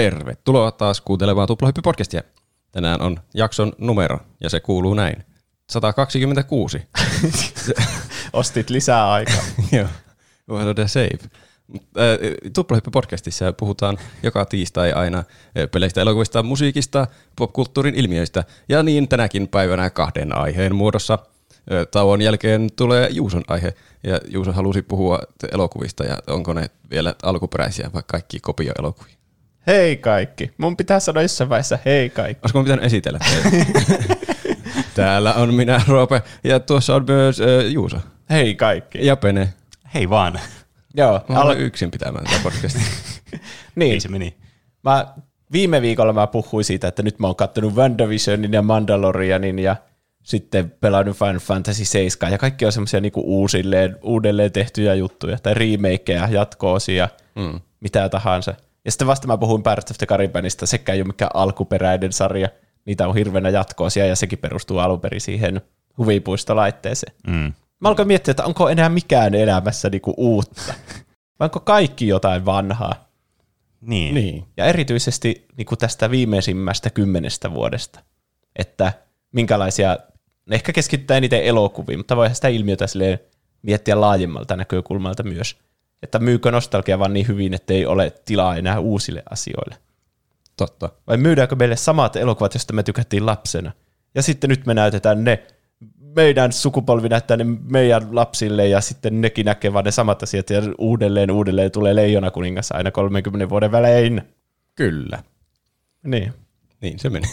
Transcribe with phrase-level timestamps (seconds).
[0.00, 2.22] Tervetuloa taas kuuntelemaan Tuplahyppi-podcastia.
[2.72, 5.24] Tänään on jakson numero, ja se kuuluu näin.
[5.70, 6.82] 126.
[8.32, 9.42] Ostit lisää aikaa.
[9.72, 9.86] Joo,
[10.50, 11.18] what a save.
[12.52, 15.24] Tuplahyppi-podcastissa puhutaan joka tiistai aina äh,
[15.72, 21.14] peleistä, elokuvista, musiikista, popkulttuurin ilmiöistä, ja niin tänäkin päivänä kahden aiheen muodossa.
[21.14, 23.74] Äh, Tauon jälkeen tulee Juuson aihe,
[24.04, 25.18] ja Juuso halusi puhua
[25.52, 29.19] elokuvista, ja onko ne vielä alkuperäisiä vai kaikki kopioelokuvia?
[29.66, 30.50] Hei kaikki.
[30.58, 32.40] Mun pitää sanoa jossain vaiheessa hei kaikki.
[32.42, 33.66] Olisiko mun pitänyt esitellä teille?
[34.94, 37.96] Täällä on minä, Roope, ja tuossa on myös äh, Juuso.
[38.30, 39.06] Hei kaikki.
[39.06, 39.52] Ja Pene.
[39.94, 40.40] Hei vaan.
[40.94, 42.82] Joo, Mä olen yksin pitämään tätä podcastia.
[43.30, 43.40] niin.
[43.76, 44.36] Niin se meni.
[44.82, 45.06] Mä,
[45.52, 49.76] viime viikolla mä puhuin siitä, että nyt mä oon kattonut WandaVisionin ja Mandalorianin ja
[50.22, 55.54] sitten pelannut Final Fantasy 7 ja kaikki on semmoisia niinku uusilleen, uudelleen tehtyjä juttuja tai
[55.54, 57.60] remakeja, jatko-osia, mm.
[57.80, 58.54] mitä tahansa.
[58.84, 62.48] Ja sitten vasta mä puhuin Pirates of the Caribbeanista, sekä ei ole mikään alkuperäinen sarja.
[62.84, 65.60] Niitä on hirveänä jatkoosia ja sekin perustuu alun perin siihen
[65.98, 67.12] huvipuistolaitteeseen.
[67.26, 67.52] Mm.
[67.80, 70.74] Mä alkoin miettiä, että onko enää mikään elämässä niinku uutta.
[71.40, 73.10] Vai onko kaikki jotain vanhaa?
[73.80, 74.14] Niin.
[74.14, 74.44] niin.
[74.56, 78.00] Ja erityisesti niinku tästä viimeisimmästä kymmenestä vuodesta.
[78.56, 78.92] Että
[79.32, 79.98] minkälaisia,
[80.50, 83.18] ehkä keskittää eniten elokuviin, mutta voihan sitä ilmiötä silleen
[83.62, 85.56] miettiä laajemmalta näkökulmalta myös.
[86.02, 89.76] Että myykö nostalgia vaan niin hyvin, että ei ole tilaa enää uusille asioille.
[90.56, 90.88] Totta.
[91.06, 93.72] Vai myydäänkö meille samat elokuvat, joista me tykättiin lapsena?
[94.14, 95.46] Ja sitten nyt me näytetään ne,
[96.16, 100.62] meidän sukupolvi näyttää ne meidän lapsille ja sitten nekin näkee vaan ne samat asiat ja
[100.78, 104.22] uudelleen uudelleen tulee leijona kuningas aina 30 vuoden välein.
[104.74, 105.22] Kyllä.
[106.04, 106.32] Niin.
[106.80, 107.28] Niin se meni.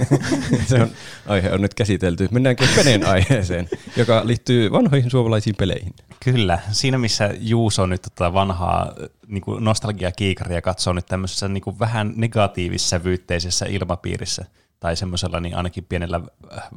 [0.68, 0.90] se on,
[1.26, 2.28] aihe on nyt käsitelty.
[2.30, 5.94] Mennäänkin Peneen aiheeseen, joka liittyy vanhoihin suomalaisiin peleihin.
[6.24, 6.58] Kyllä.
[6.72, 8.94] Siinä missä Juuso nyt tota vanhaa
[9.26, 14.44] niin nostalgiakiikaria katsoo nyt tämmöisessä niin kuin vähän negatiivissävyytteisessä ilmapiirissä
[14.80, 16.20] tai semmoisella niin ainakin pienellä
[16.56, 16.68] äh,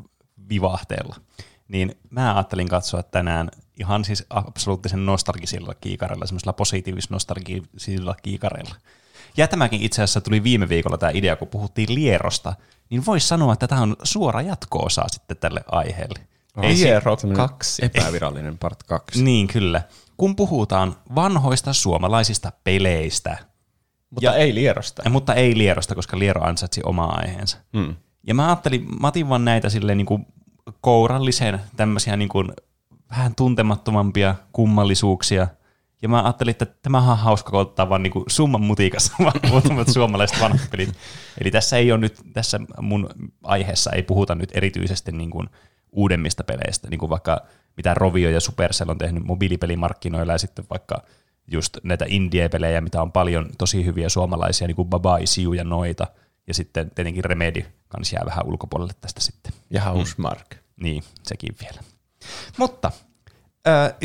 [0.50, 1.16] vivahteella,
[1.68, 8.76] niin mä ajattelin katsoa tänään ihan siis absoluuttisen nostalgisilla kiikareilla, semmoisella positiivis-nostalgisilla kiikareilla.
[9.38, 12.54] Ja tämäkin itse asiassa tuli viime viikolla tämä idea, kun puhuttiin Lierosta,
[12.90, 16.20] niin voisi sanoa, että tämä on suora jatko-osa sitten tälle aiheelle.
[16.62, 17.86] Ei Liero Semmoinen 2.
[17.86, 19.24] Epävirallinen part 2.
[19.24, 19.82] Niin, kyllä.
[20.18, 23.38] Kun puhutaan vanhoista suomalaisista peleistä,
[24.10, 25.02] Mutta ja, ei Lierosta.
[25.06, 27.58] ja, mutta ei Lierosta, koska Liero ansaitsi omaa aiheensa.
[27.74, 27.96] Mm.
[28.28, 30.26] Ja mä ajattelin, mä otin vaan näitä silleen niin kuin
[30.82, 32.52] kourallisen tämmöisiä niin kuin
[33.10, 35.48] vähän tuntemattomampia kummallisuuksia.
[36.04, 39.88] Ja mä ajattelin, että tämähän on hauska kun ottaa vaan niin summan mutikassa vaan muutamat
[39.88, 40.94] suomalaiset vanhat pelit.
[41.42, 43.10] Eli tässä ei ole nyt, tässä mun
[43.44, 45.50] aiheessa ei puhuta nyt erityisesti niin kuin
[45.92, 47.42] uudemmista peleistä, niin kuin vaikka
[47.78, 51.04] mitä Rovio ja Supercell on tehnyt mobiilipelimarkkinoilla ja sitten vaikka
[51.52, 56.08] just näitä indie-pelejä, mitä on paljon tosi hyviä suomalaisia, niin kuin Baba Isiu ja noita.
[56.48, 59.54] Ja sitten tietenkin Remedy kans jää vähän ulkopuolelle tästä sitten.
[59.70, 60.50] Ja Hausmark.
[60.50, 60.84] Mm.
[60.84, 61.82] Niin, sekin vielä.
[62.58, 62.92] Mutta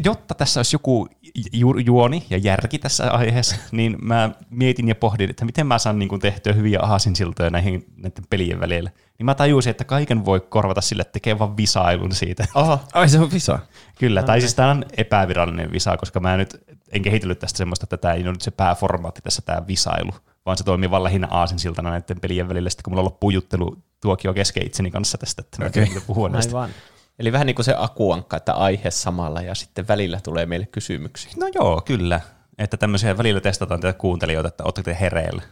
[0.04, 1.08] jotta tässä olisi joku
[1.52, 5.98] ju- juoni ja järki tässä aiheessa, niin mä mietin ja pohdin, että miten mä saan
[5.98, 8.90] niin kuin tehtyä hyviä aasinsiltoja näihin näiden pelien välillä.
[9.18, 12.44] Niin mä tajusin, että kaiken voi korvata sille, että tekee vaan visailun siitä.
[12.54, 12.80] Oho.
[12.92, 13.58] Ai se on visa.
[13.98, 17.96] Kyllä, tai siis tämä on epävirallinen visa, koska mä nyt en kehitellyt tästä semmoista, että
[17.96, 20.12] tämä ei ole nyt se pääformaatti tässä tämä visailu,
[20.46, 24.34] vaan se toimii vaan lähinnä aasinsiltana näiden pelien välillä, sitten kun mulla loppuu juttelu tuokio
[24.34, 25.86] kesken itseni kanssa tästä, että mä okay.
[26.06, 26.60] puhua näistä.
[26.60, 26.70] Aivan.
[27.18, 31.32] Eli vähän niin kuin se akuankka, että aihe samalla ja sitten välillä tulee meille kysymyksiä.
[31.36, 32.20] No joo, kyllä.
[32.58, 35.42] Että tämmöisiä välillä testataan teitä kuuntelijoita, että ootteko te hereillä.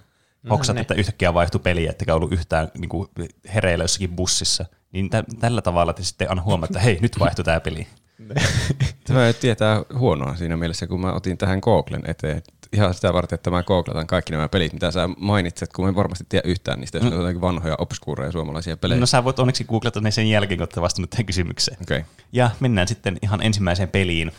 [0.51, 0.81] Hoksat, niin.
[0.81, 3.09] että yhtäkkiä vaihtui peli, ettekä ollut yhtään niin kuin,
[3.55, 4.65] hereillä jossakin bussissa.
[4.93, 7.87] Niin tä- tällä tavalla te sitten aina huomaa, että hei, nyt vaihtui tämä peli.
[9.07, 12.43] Tämä tietää huonoa siinä mielessä, kun mä otin tähän Googlen eteen.
[12.77, 15.95] Ihan sitä varten, että mä googletan kaikki nämä pelit, mitä sä mainitset, kun mä en
[15.95, 17.13] varmasti tiedä yhtään niistä, jos mm.
[17.13, 19.01] on jotakin vanhoja obskuureja suomalaisia pelejä.
[19.01, 21.79] No sä voit onneksi googlata ne sen jälkeen, kun olette vastannut tähän kysymykseen.
[21.83, 22.03] Okay.
[22.33, 24.33] Ja mennään sitten ihan ensimmäiseen peliin.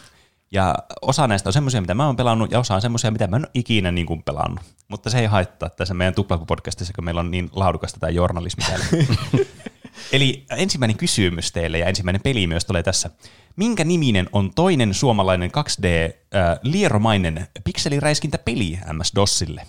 [0.52, 3.36] Ja osa näistä on semmoisia, mitä mä oon pelannut, ja osa on semmoisia, mitä mä
[3.36, 4.60] en ole ikinä niin kuin pelannut.
[4.88, 8.86] Mutta se ei haittaa tässä meidän tuplapodcastissa, kun meillä on niin laadukasta tämä journalismi täällä.
[10.12, 13.10] Eli ensimmäinen kysymys teille, ja ensimmäinen peli myös tulee tässä.
[13.56, 19.62] Minkä niminen on toinen suomalainen 2D-lieromainen pikseliräiskintäpeli MS-DOSille?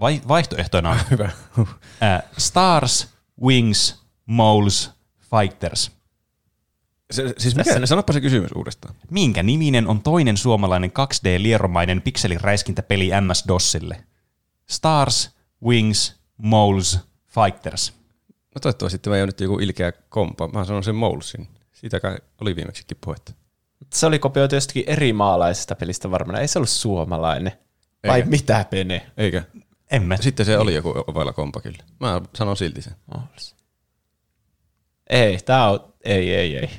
[0.00, 1.30] Vai, vaihtoehtoina on Hyvä.
[2.00, 3.08] ää, Stars,
[3.42, 4.90] Wings, Moles,
[5.30, 5.90] Fighters.
[7.10, 8.94] Se, siis mikä, sanoppa se kysymys uudestaan.
[9.10, 13.96] Minkä niminen on toinen suomalainen 2D-lieromainen pikseliräiskintäpeli MS-DOSille?
[14.66, 15.30] Stars,
[15.64, 18.03] Wings, Moles, Fighters.
[18.54, 20.48] No toivottavasti tämä ei ole nyt joku ilkeä kompa.
[20.48, 21.48] Mä sanon sen Molesin.
[21.72, 23.32] Siitä kai oli viimeksikin puhetta.
[23.92, 26.40] Se oli kopioitu jostakin eri maalaisesta pelistä varmaan.
[26.40, 27.52] Ei se ollut suomalainen.
[28.06, 28.30] Vai Eikä.
[28.30, 29.10] mitä, Pene?
[29.16, 29.42] Eikä?
[29.90, 30.16] En mä.
[30.16, 31.84] Sitten se oli joku Ovella Compactilla.
[32.00, 32.96] Mä sanon silti sen.
[35.10, 36.70] Ei, tää on, ei, ei, ei.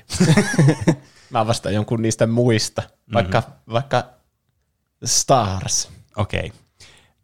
[1.30, 2.83] Mä vastaan jonkun niistä muista,
[3.13, 3.74] vaikka, mm-hmm.
[3.74, 4.04] vaikka
[5.06, 5.89] Stars.
[6.18, 6.51] Okei.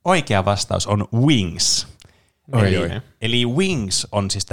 [0.06, 1.88] Oikea vastaus on Wings.
[2.53, 3.01] Oi, eli, oi.
[3.21, 4.45] eli Wings on siis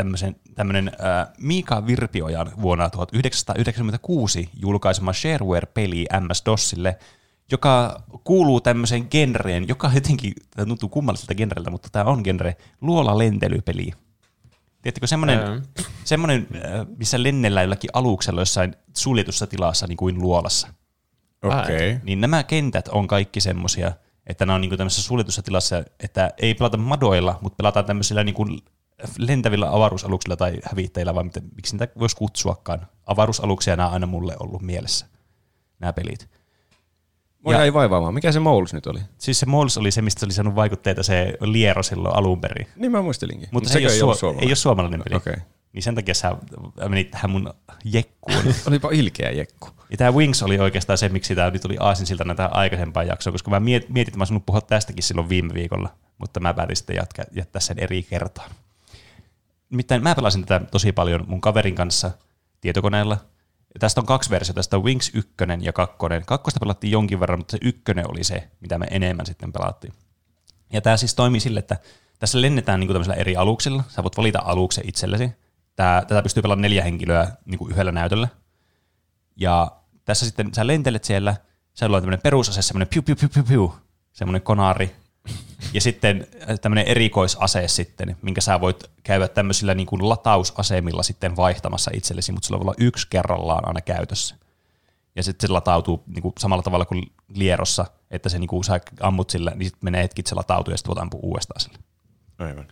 [0.54, 6.98] tämmöinen äh, Mika Virpiojan vuonna 1996 julkaisema shareware-peli MS-DOSille,
[7.50, 10.32] joka kuuluu tämmöiseen genreen, joka jotenkin
[10.68, 13.92] tuntuu kummalliselta genreltä, mutta tämä on genre luola-lentelypeli.
[14.82, 15.62] Tiedättekö semmoinen,
[16.04, 16.46] semmoinen
[16.96, 20.68] missä lennellään jollakin aluksella jossain suljetussa tilassa niin kuin luolassa?
[21.42, 21.76] Okei.
[21.76, 22.00] Okay.
[22.02, 23.92] Niin nämä kentät on kaikki semmosia,
[24.28, 28.46] että nämä on niinku tämmöisessä suljetussa tilassa, että ei pelata madoilla, mutta pelataan tämmöisillä niinku
[29.18, 32.86] lentävillä avaruusaluksilla tai hävittäjillä, vai mitä, miksi niitä voisi kutsuakaan.
[33.06, 35.06] Avaruusaluksia nämä on aina mulle ollut mielessä,
[35.78, 36.37] nämä pelit.
[37.44, 38.14] Mua Ja- jäi vaivaamaan.
[38.14, 38.98] Mikä se Moulus nyt oli?
[39.18, 42.66] Siis se Mols oli se, mistä se oli saanut vaikutteita se Liero silloin alun perin.
[42.76, 43.48] Niin mä muistelinkin.
[43.52, 45.16] Mutta se ei, ole, ollut suo- ei ole suomalainen peli.
[45.16, 45.34] Okei.
[45.72, 46.36] Niin sen takia sä
[46.88, 47.54] menit tähän mun
[47.84, 48.38] jekkuun.
[48.68, 49.68] Olipa ilkeä jekku.
[49.90, 53.50] Ja tämä Wings oli oikeastaan se, miksi tämä nyt oli aasinsilta näitä aikaisempaa jaksoa, koska
[53.50, 55.88] mä miet- mietin, että mä olisin puhua tästäkin silloin viime viikolla,
[56.18, 58.50] mutta mä päätin sitten jatka, jättää sen eri kertaan.
[59.70, 62.10] Nimittäin mä pelasin tätä tosi paljon mun kaverin kanssa
[62.60, 63.18] tietokoneella.
[63.74, 65.96] Ja tästä on kaksi versiota, tästä on Wings 1 ja 2.
[66.26, 69.92] Kakkosta pelattiin jonkin verran, mutta se ykkönen oli se, mitä me enemmän sitten pelattiin.
[70.72, 71.76] Ja tämä siis toimii sille, että
[72.18, 73.84] tässä lennetään niin tämmöisillä eri aluksilla.
[73.88, 75.30] Sä voit valita aluksen itsellesi.
[75.76, 78.28] Tää, tätä pystyy pelaamaan neljä henkilöä niin kuin yhdellä näytöllä.
[79.36, 79.70] Ja
[80.04, 81.36] tässä sitten sä lentelet siellä,
[81.74, 83.74] se on tämmöinen perusase, semmoinen piu, piu, piu, piu, piu,
[84.12, 84.96] semmoinen konaari.
[85.72, 86.26] Ja sitten
[86.62, 92.46] tämmöinen erikoisase sitten, minkä sä voit käydä tämmöisillä niin kuin latausasemilla sitten vaihtamassa itsellesi, mutta
[92.46, 94.34] sulla voi olla yksi kerrallaan aina käytössä.
[95.16, 98.80] Ja sitten se latautuu niin kuin samalla tavalla kuin lierossa, että se niin kuin sä
[99.00, 101.78] ammut sillä, niin sitten menee hetki, että se latautuu ja sitten voit ampua uudestaan sille.
[102.38, 102.68] Aivan.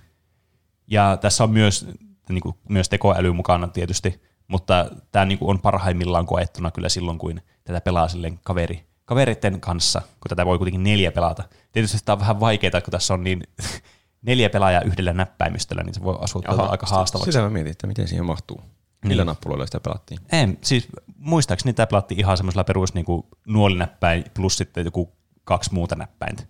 [0.86, 1.86] Ja tässä on myös,
[2.28, 7.18] niin kuin, myös tekoäly mukana tietysti, mutta tämä niin kuin on parhaimmillaan koettuna kyllä silloin,
[7.18, 11.44] kun tätä pelaa silleen kaveri, kavereiden kanssa, kun tätä voi kuitenkin neljä pelata.
[11.72, 13.42] Tietysti tämä on vähän vaikeaa, kun tässä on niin
[14.26, 17.32] neljä pelaajaa yhdellä näppäimistöllä, niin se voi asua aika haastavaksi.
[17.32, 18.60] Sitä mä mietin, että miten siihen mahtuu.
[19.04, 20.20] Millä nappuloilla sitä pelattiin?
[20.32, 20.88] Ei, siis
[21.18, 25.12] muistaakseni tämä pelattiin ihan semmoisella perus niin kuin nuolinäppäin plus sitten joku
[25.44, 26.42] kaksi muuta näppäintä.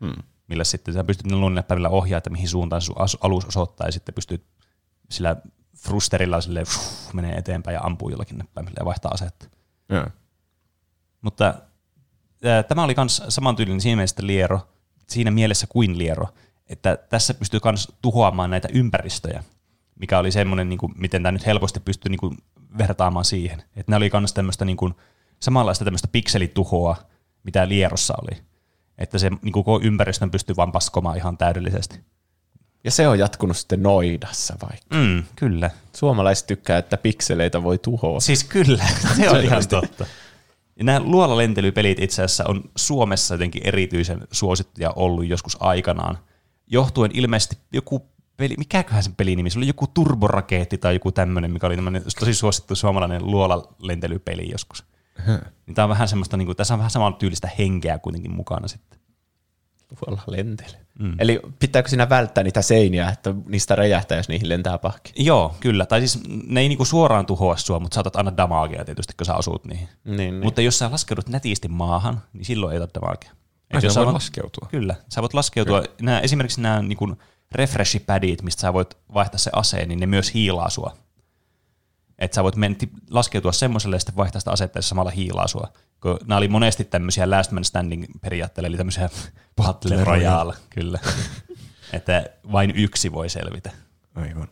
[0.00, 0.22] Hmm.
[0.48, 4.44] Millä sitten sä pystyt nuolinäppäimillä ohjaa, että mihin suuntaan sun alus osoittaa ja sitten pystyt
[5.10, 5.36] sillä
[5.76, 6.64] frusterilla sille
[7.12, 9.48] menee eteenpäin ja ampuu jollakin näppäimellä ja vaihtaa asetta.
[9.88, 10.06] Joo.
[11.20, 11.54] Mutta
[12.68, 14.60] tämä oli myös samantyylinen siinä mielessä liero,
[15.08, 16.26] siinä mielessä kuin liero,
[16.68, 19.44] että tässä pystyy myös tuhoamaan näitä ympäristöjä,
[20.00, 22.38] mikä oli semmoinen, niin kuin, miten tämä nyt helposti pystyy niin kuin,
[22.78, 23.62] vertaamaan siihen.
[23.76, 24.94] Että ne oli myös tämmöistä niin kuin,
[25.40, 26.96] samanlaista tämmöistä pikselituhoa,
[27.44, 28.42] mitä lierossa oli.
[28.98, 32.00] Että se niin kuin, koko ympäristön pystyy vaan paskomaan ihan täydellisesti.
[32.84, 34.96] Ja se on jatkunut sitten Noidassa vaikka.
[34.96, 35.70] Mm, kyllä.
[35.96, 38.20] Suomalaiset tykkää, että pikseleitä voi tuhoa.
[38.20, 38.84] Siis kyllä,
[39.16, 40.06] se on ihan totta.
[40.76, 46.18] Ja nämä luolalentelypelit itse asiassa on Suomessa jotenkin erityisen suosittuja ollut joskus aikanaan,
[46.66, 51.50] johtuen ilmeisesti joku peli, mikäköhän sen pelin nimi, se oli joku turborakeetti tai joku tämmöinen,
[51.50, 51.76] mikä oli
[52.20, 54.84] tosi suosittu suomalainen luolalentelypeli joskus.
[55.66, 58.68] Niin tämä on vähän semmoista, niin kuin, tässä on vähän saman tyylistä henkeä kuitenkin mukana
[58.68, 58.98] sitten.
[60.04, 60.83] Tuolla lentely.
[60.98, 61.14] Mm.
[61.18, 65.12] Eli pitääkö siinä välttää niitä seiniä, että niistä räjähtää, jos niihin lentää pahki?
[65.16, 65.86] Joo, kyllä.
[65.86, 69.34] Tai siis ne ei niinku suoraan tuhoa sua, mutta saatat aina damagea tietysti, kun sä
[69.34, 69.88] asut niihin.
[70.04, 70.44] Niin, niin.
[70.44, 73.30] Mutta jos sä laskeudut nätisti maahan, niin silloin ei ole damagea.
[73.70, 74.68] Et Ai, jos sä voi vaan- laskeutua.
[74.70, 74.94] Kyllä.
[75.08, 75.82] Sä voit laskeutua.
[76.02, 77.16] Nämä, esimerkiksi nämä niin
[77.54, 80.96] refresh-padit, mistä sä voit vaihtaa se aseen, niin ne myös hiilaa sua.
[82.18, 82.78] Että sä voit mennä,
[83.10, 85.72] laskeutua semmoiselle ja sitten vaihtaa sitä asetta se samalla hiilaa sua.
[86.00, 89.08] Kun nämä oli monesti tämmöisiä last man standing periaatteella, eli tämmöisiä
[89.56, 90.98] battle royale, kyllä.
[91.92, 93.70] että vain yksi voi selvitä.
[94.14, 94.48] Aivan.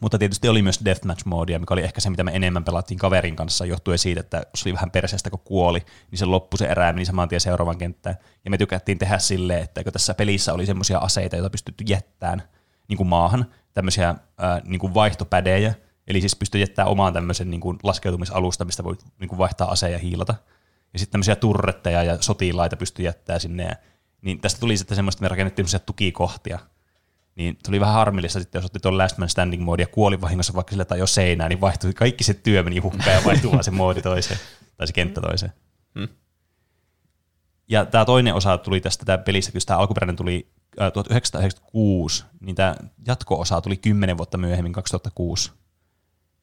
[0.00, 3.66] Mutta tietysti oli myös deathmatch-moodia, mikä oli ehkä se, mitä me enemmän pelattiin kaverin kanssa,
[3.66, 7.04] johtuen siitä, että jos oli vähän perseestä, kun kuoli, niin se loppui se erää, meni
[7.04, 8.16] saman tien seuraavan kenttään.
[8.44, 12.42] Ja me tykättiin tehdä silleen, että kun tässä pelissä oli semmoisia aseita, joita pystytty jättämään
[12.88, 15.74] niin kuin maahan, tämmöisiä ää, niin kuin vaihtopädejä,
[16.06, 19.92] eli siis pystyy jättämään omaan tämmöisen niin kuin laskeutumisalusta, mistä voi niin kuin vaihtaa aseen
[19.92, 20.34] ja hiilata.
[20.92, 23.64] Ja sitten tämmöisiä turretteja ja sotilaita pystyy jättämään sinne.
[23.64, 23.76] Ja,
[24.22, 26.58] niin tästä tuli sitten semmoista, että me rakennettiin semmoisia tukikohtia,
[27.36, 30.54] niin tuli vähän harmillista sitten, jos otti tuon last man standing moodi ja kuoli vahingossa
[30.54, 33.64] vaikka sille tai jo seinään, niin vaihtui, kaikki se työ meni hukkaan ja vaihtui vaan
[33.64, 34.40] se moodi toiseen,
[34.76, 35.52] tai se kenttä toiseen.
[35.98, 36.08] Hmm.
[37.68, 40.48] Ja tämä toinen osa tuli tästä tämä pelistä, kun tämä alkuperäinen tuli
[40.80, 42.74] äh, 1996, niin tämä
[43.06, 45.52] jatko-osa tuli 10 vuotta myöhemmin, 2006,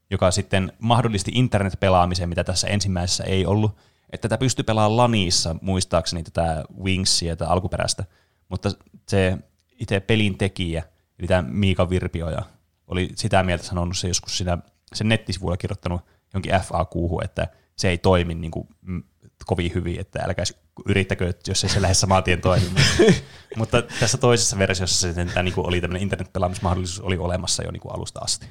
[0.09, 3.77] joka sitten mahdollisti internet-pelaamisen, mitä tässä ensimmäisessä ei ollut.
[4.09, 8.03] Että tätä pystyi pelaamaan Lanissa, muistaakseni tätä Wingsia, tätä alkuperäistä,
[8.49, 8.71] mutta
[9.07, 9.37] se
[9.79, 10.83] itse pelin tekijä,
[11.19, 12.41] eli tämä Miika Virpioja,
[12.87, 14.57] oli sitä mieltä sanonut se joskus siinä
[14.95, 16.01] sen nettisivuilla kirjoittanut
[16.33, 16.91] jonkin FAQ,
[17.23, 19.03] että se ei toimi niin kuin, mm,
[19.45, 20.45] kovin hyvin, että älkää
[20.85, 22.85] yrittäkö, jos ei se lähde saman tien toimimaan.
[23.57, 27.81] Mutta tässä toisessa versiossa se tämä niin kuin oli tämmöinen internetpelaamismahdollisuus oli olemassa jo niin
[27.81, 28.47] kuin alusta asti.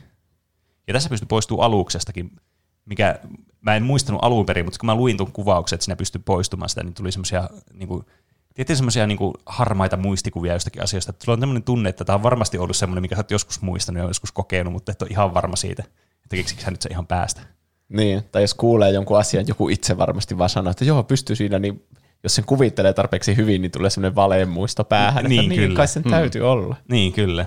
[0.88, 2.30] Ja tässä pystyy poistuu aluksestakin,
[2.84, 3.18] mikä
[3.60, 6.68] mä en muistanut alun perin, mutta kun mä luin tuon kuvauksen, että siinä pystyy poistumaan
[6.68, 8.04] sitä, niin tuli semmoisia niin kuin,
[8.54, 11.10] tietysti semmoisia niin harmaita muistikuvia jostakin asioista.
[11.10, 13.62] Että sulla on tämmöinen tunne, että tämä on varmasti ollut semmoinen, mikä sä oot joskus
[13.62, 15.82] muistanut ja joskus kokenut, mutta et ole ihan varma siitä,
[16.24, 17.40] että keksikö sä nyt se ihan päästä.
[17.88, 21.58] Niin, tai jos kuulee jonkun asian, joku itse varmasti vaan sanoo, että joo, pystyy siinä,
[21.58, 21.84] niin
[22.22, 25.76] jos sen kuvittelee tarpeeksi hyvin, niin tulee semmoinen valeen muisto päähän, Niin, että niin, kyllä.
[25.76, 26.48] kai sen täytyy mm.
[26.48, 26.76] olla.
[26.88, 27.46] Niin, kyllä.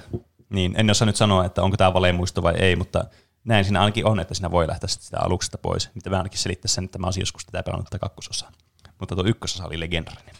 [0.50, 3.05] Niin, en osaa nyt sanoa, että onko tämä valemuisto vai ei, mutta
[3.43, 5.89] näin siinä ainakin on, että siinä voi lähteä sitä aluksesta pois.
[5.95, 8.51] Mitä mä ainakin selittää sen, että mä olisin joskus tätä pelannut tätä kakkososaa.
[9.00, 10.36] Mutta tuo ykkösosa oli legendarinen.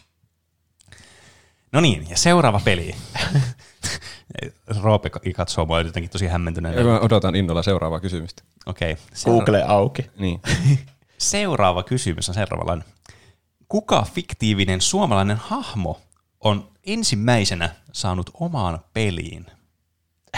[1.72, 2.94] No niin, ja seuraava peli.
[4.82, 6.84] Roope katsoo mua jotenkin tosi hämmentyneenä.
[6.84, 8.42] Mä odotan innolla seuraavaa kysymystä.
[8.66, 8.92] Okei.
[8.92, 9.04] Okay.
[9.24, 10.10] Google auki.
[10.18, 10.40] Niin.
[11.18, 12.84] Seuraava kysymys on seuraavanlainen.
[13.68, 16.00] Kuka fiktiivinen suomalainen hahmo
[16.40, 19.46] on ensimmäisenä saanut omaan peliin?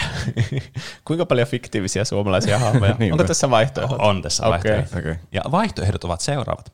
[1.07, 2.95] Kuinka paljon fiktiivisiä suomalaisia hahmoja?
[2.99, 3.13] Niinpä.
[3.13, 3.99] Onko tässä vaihtoehdot?
[4.01, 4.71] On tässä Okei.
[4.71, 4.99] vaihtoehto.
[4.99, 5.15] Okei.
[5.31, 6.73] Ja vaihtoehdot ovat seuraavat.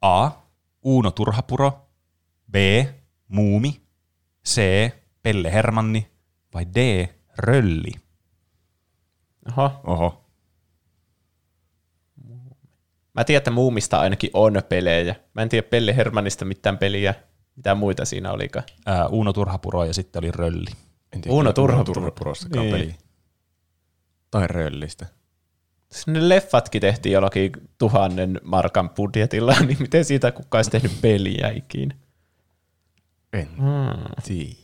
[0.00, 0.30] A.
[0.82, 1.88] Uuno Turhapuro.
[2.50, 2.54] B.
[3.28, 3.80] Muumi.
[4.48, 4.62] C.
[5.22, 6.10] Pelle Hermanni.
[6.54, 7.08] Vai D.
[7.38, 7.92] Rölli.
[9.48, 9.80] Oho.
[9.84, 10.24] Oho.
[13.14, 15.14] Mä tiedän, että Muumista ainakin on pelejä.
[15.34, 17.14] Mä en tiedä Pelle Hermannista mitään peliä.
[17.56, 18.64] Mitä muita siinä olikaan?
[18.86, 20.70] Ää, Uuno Turhapuro ja sitten oli Rölli.
[21.12, 21.94] En tiedä, Uuno Turhapuro.
[21.94, 22.76] Turhapurostakaan Niin.
[22.78, 22.94] peliä.
[24.30, 25.06] Tai röllistä.
[26.06, 31.94] Ne leffatkin tehtiin jollakin tuhannen markan budjetilla, niin miten siitä kukaan olisi tehnyt peliä ikinä?
[33.32, 34.04] En Hmm.
[34.24, 34.54] tiedä.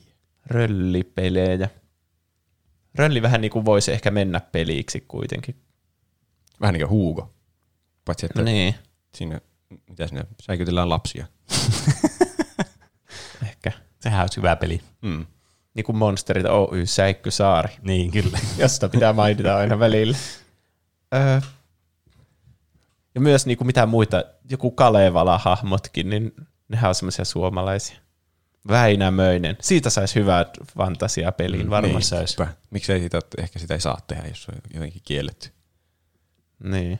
[0.46, 1.68] Röllipelejä.
[2.94, 5.56] Rölli vähän niin kuin voisi ehkä mennä peliksi kuitenkin.
[6.60, 7.34] Vähän niin kuin Hugo.
[8.04, 8.74] Paitsi, että Niin,
[9.14, 9.40] siinä,
[9.88, 11.26] mitä siinä, säikytellään lapsia.
[13.48, 13.72] ehkä.
[14.00, 14.80] Sehän olisi hyvä peli.
[15.02, 15.26] Mm.
[15.78, 18.38] Niin kuin Monsterit Oy, Säikky Saari, Niin, kyllä.
[18.58, 20.16] josta pitää mainita aina välillä.
[21.14, 21.40] Öö.
[23.14, 26.32] Ja myös niin kuin mitä muita, joku Kalevala-hahmotkin, niin
[26.68, 27.96] nehän on semmoisia suomalaisia.
[28.68, 29.56] Väinämöinen.
[29.60, 31.94] Siitä saisi hyvät fantasiapeliin mm, varmasti.
[32.16, 32.26] niin.
[32.26, 32.38] sais.
[32.38, 32.54] Niinpä.
[32.70, 35.48] Miksei sitä, ehkä sitä ei saa tehdä, jos on jotenkin kielletty.
[36.64, 36.98] Niin.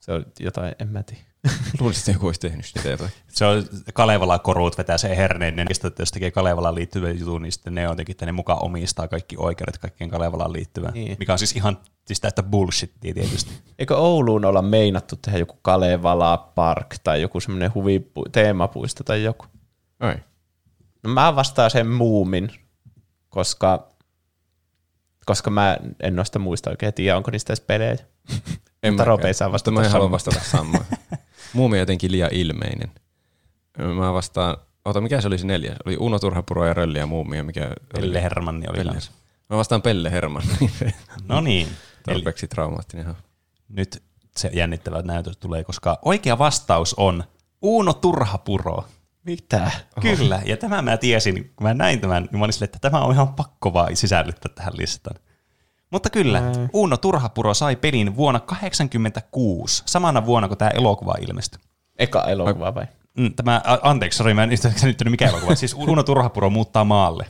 [0.00, 1.22] Se on jotain, en mä tiedä.
[1.80, 3.10] Luulisin, että joku olisi tehnyt sitä jotain.
[3.28, 7.74] Se on Kalevala korut vetää se herneinen, ja jos tekee Kalevalaan liittyvän jutun, niin sitten
[7.74, 10.94] ne on jotenkin, että ne mukaan omistaa kaikki oikeudet kaikkien Kalevalaan liittyvään.
[10.94, 11.16] Niin.
[11.18, 13.50] Mikä on siis ihan siis täyttä bullshittia tietysti.
[13.78, 19.46] Eikö Ouluun olla meinattu tehdä joku Kalevala Park tai joku semmoinen huvipu- teemapuisto tai joku?
[20.00, 20.16] Ai.
[21.02, 22.50] No mä vastaan sen muumin,
[23.28, 23.88] koska,
[25.26, 27.96] koska mä en noista muista oikein tiedä, onko niistä edes pelejä.
[28.82, 29.04] En Mutta.
[29.04, 30.84] Rope saa vastata mä en halua vastata samaan.
[31.52, 32.90] Muumi on jotenkin liian ilmeinen.
[33.78, 35.76] Mä vastaan, ota mikä se oli se neljäs?
[35.86, 38.22] Oli Uno Turhapuro ja Rölli ja Muumi ja mikä Pelle oli?
[38.22, 38.92] Hermanni oli Pelle.
[38.92, 39.12] kanssa.
[39.50, 40.42] Mä vastaan Pelle Herman.
[41.28, 41.66] No niin.
[42.08, 43.06] Eli Tarpeeksi traumaattinen.
[43.06, 43.20] hahmo.
[43.68, 44.02] nyt
[44.36, 47.24] se jännittävä näytös tulee, koska oikea vastaus on
[47.62, 48.84] Uuno Turhapuro.
[49.24, 49.70] Mitä?
[50.00, 53.04] Kyllä, ja tämä mä tiesin, kun mä näin tämän, niin mä olin silleen, että tämä
[53.04, 55.16] on ihan pakko vaan sisällyttää tähän listaan.
[55.90, 56.52] Mutta kyllä, Ää.
[56.72, 61.60] Uuno Turhapuro sai pelin vuonna 1986, samana vuonna kuin tämä elokuva ilmestyi.
[61.98, 62.86] Eka elokuva vai?
[63.18, 64.50] Mm, Tämä, anteeksi, sori, mä en
[64.82, 65.54] nyt mikä elokuva.
[65.54, 67.26] Siis Uuno Turhapuro muuttaa maalle.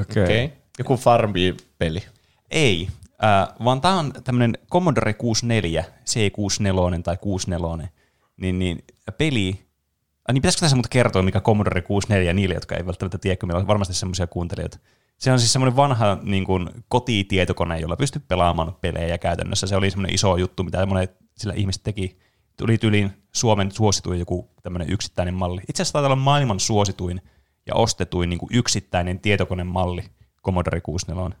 [0.00, 0.22] Okei.
[0.22, 0.44] Okei.
[0.44, 0.56] Okay.
[0.78, 2.02] Joku Farmville-peli.
[2.50, 2.88] Ei,
[3.24, 7.88] äh, vaan tämä on tämmöinen Commodore 64, C64 tai 64,
[8.36, 8.84] niin, niin
[9.18, 13.36] peli, äh, niin pitäisikö tässä muuta kertoa, mikä Commodore 64 niille, jotka ei välttämättä tiedä,
[13.36, 14.78] kun meillä on varmasti semmoisia kuuntelijoita.
[15.22, 19.66] Se on siis semmoinen vanha niin kuin, kotitietokone, jolla pystyy pelaamaan pelejä käytännössä.
[19.66, 22.18] Se oli semmoinen iso juttu, mitä monet sillä ihmiset teki.
[22.56, 25.60] Tuli tyyliin Suomen suosituin joku tämmöinen yksittäinen malli.
[25.68, 27.20] Itse asiassa taitaa olla maailman suosituin
[27.66, 30.04] ja ostetuin niin kuin yksittäinen tietokonemalli
[30.44, 31.38] Commodore 64.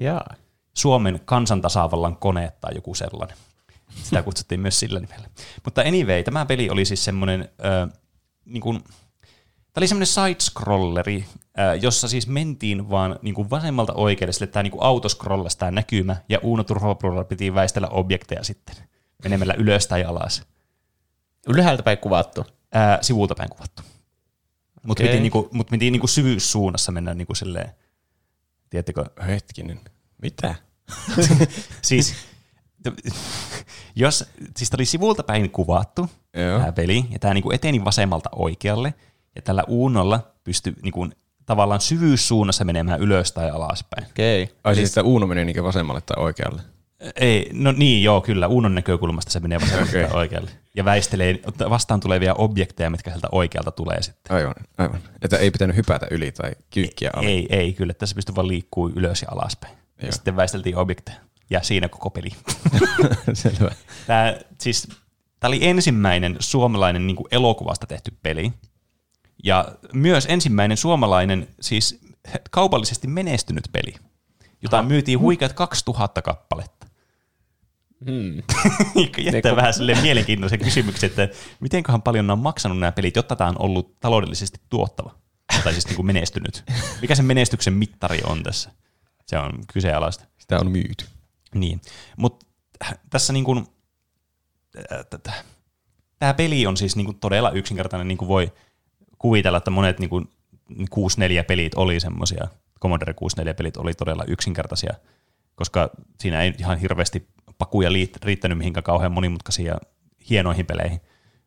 [0.00, 0.34] Jaa.
[0.74, 3.36] Suomen kansantasavallan kone tai joku sellainen.
[4.02, 5.28] Sitä kutsuttiin myös sillä nimellä.
[5.64, 7.98] Mutta anyway, tämä peli oli siis semmoinen, äh,
[8.44, 8.80] niin kuin,
[9.78, 11.24] tämä oli semmoinen side-scrolleri,
[11.80, 16.38] jossa siis mentiin vaan niin kuin vasemmalta oikealle, sille tämä niin autoscrollasi tämä näkymä, ja
[16.42, 18.76] Uuno Turhapurolla piti väistellä objekteja sitten
[19.22, 20.42] menemällä ylös tai alas.
[21.48, 22.46] Ylhäältä päin kuvattu.
[22.72, 23.82] Ää, sivulta päin kuvattu.
[24.82, 25.12] Mutta Okei.
[25.12, 27.70] piti, niinku, mut piti niinku syvyyssuunnassa mennä niinku silleen,
[28.70, 29.80] tiedättekö, Hetkinen.
[30.22, 30.54] Mitä?
[31.82, 32.14] siis
[33.96, 34.24] jos,
[34.56, 36.58] siis tää oli sivulta päin kuvattu Joo.
[36.58, 38.94] tämä peli, ja tämä niinku eteni vasemmalta oikealle,
[39.38, 41.08] ja tällä uunolla pystyi niinku
[41.46, 44.06] tavallaan syvyyssuunnassa menemään ylös tai alaspäin.
[44.06, 44.42] Okei.
[44.42, 44.56] Okay.
[44.64, 46.62] Ai siis, että Uuno menee niin vasemmalle tai oikealle.
[47.16, 48.46] Ei, no niin, joo, kyllä.
[48.46, 50.04] Uunon näkökulmasta se menee vasemmalta Okei.
[50.04, 50.18] okay.
[50.18, 50.50] oikealle.
[50.76, 51.40] Ja väistelee
[51.70, 54.36] vastaan tulevia objekteja, mitkä sieltä oikealta tulee sitten.
[54.36, 55.00] Aivan, aivan.
[55.22, 57.28] Että ei pitänyt hypätä yli tai kyykkiä alle.
[57.28, 57.94] Ei, ei, kyllä.
[57.94, 59.72] Tässä pystyy vaan liikkuu ylös ja alaspäin.
[59.74, 60.06] Joo.
[60.06, 61.18] Ja sitten väisteltiin objekteja.
[61.50, 62.30] Ja siinä koko peli.
[63.32, 63.70] Selvä.
[64.06, 64.88] Tämä, siis,
[65.40, 68.52] tämä oli ensimmäinen suomalainen niin kuin elokuvasta tehty peli.
[69.44, 72.00] Ja myös ensimmäinen suomalainen, siis
[72.50, 73.94] kaupallisesti menestynyt peli,
[74.62, 76.86] jota myytiin huikeat 2000 kappaletta.
[78.04, 78.42] Hmm.
[79.32, 81.28] Jättää vähän sille mielenkiintoisen kysymyksen, että
[81.60, 85.14] mitenköhän paljon nämä on maksanut nämä pelit, jotta tämä on ollut taloudellisesti tuottava.
[85.64, 86.64] Tai siis niin kuin menestynyt.
[87.00, 88.70] Mikä sen menestyksen mittari on tässä?
[89.26, 90.24] Se on kyseenalaista.
[90.38, 91.04] Sitä on myyty.
[91.54, 91.80] Niin,
[92.16, 92.46] mutta
[93.10, 93.66] tässä niin kuin,
[96.18, 98.52] tämä peli on siis niin kuin todella yksinkertainen, niin kuin voi
[99.18, 100.28] kuvitella, että monet niin kuin
[100.72, 102.48] 64-pelit oli semmoisia,
[102.82, 104.94] Commodore 64-pelit oli todella yksinkertaisia,
[105.54, 107.90] koska siinä ei ihan hirveästi pakuja
[108.22, 109.78] riittänyt mihinkään kauhean monimutkaisiin ja
[110.30, 111.00] hienoihin peleihin.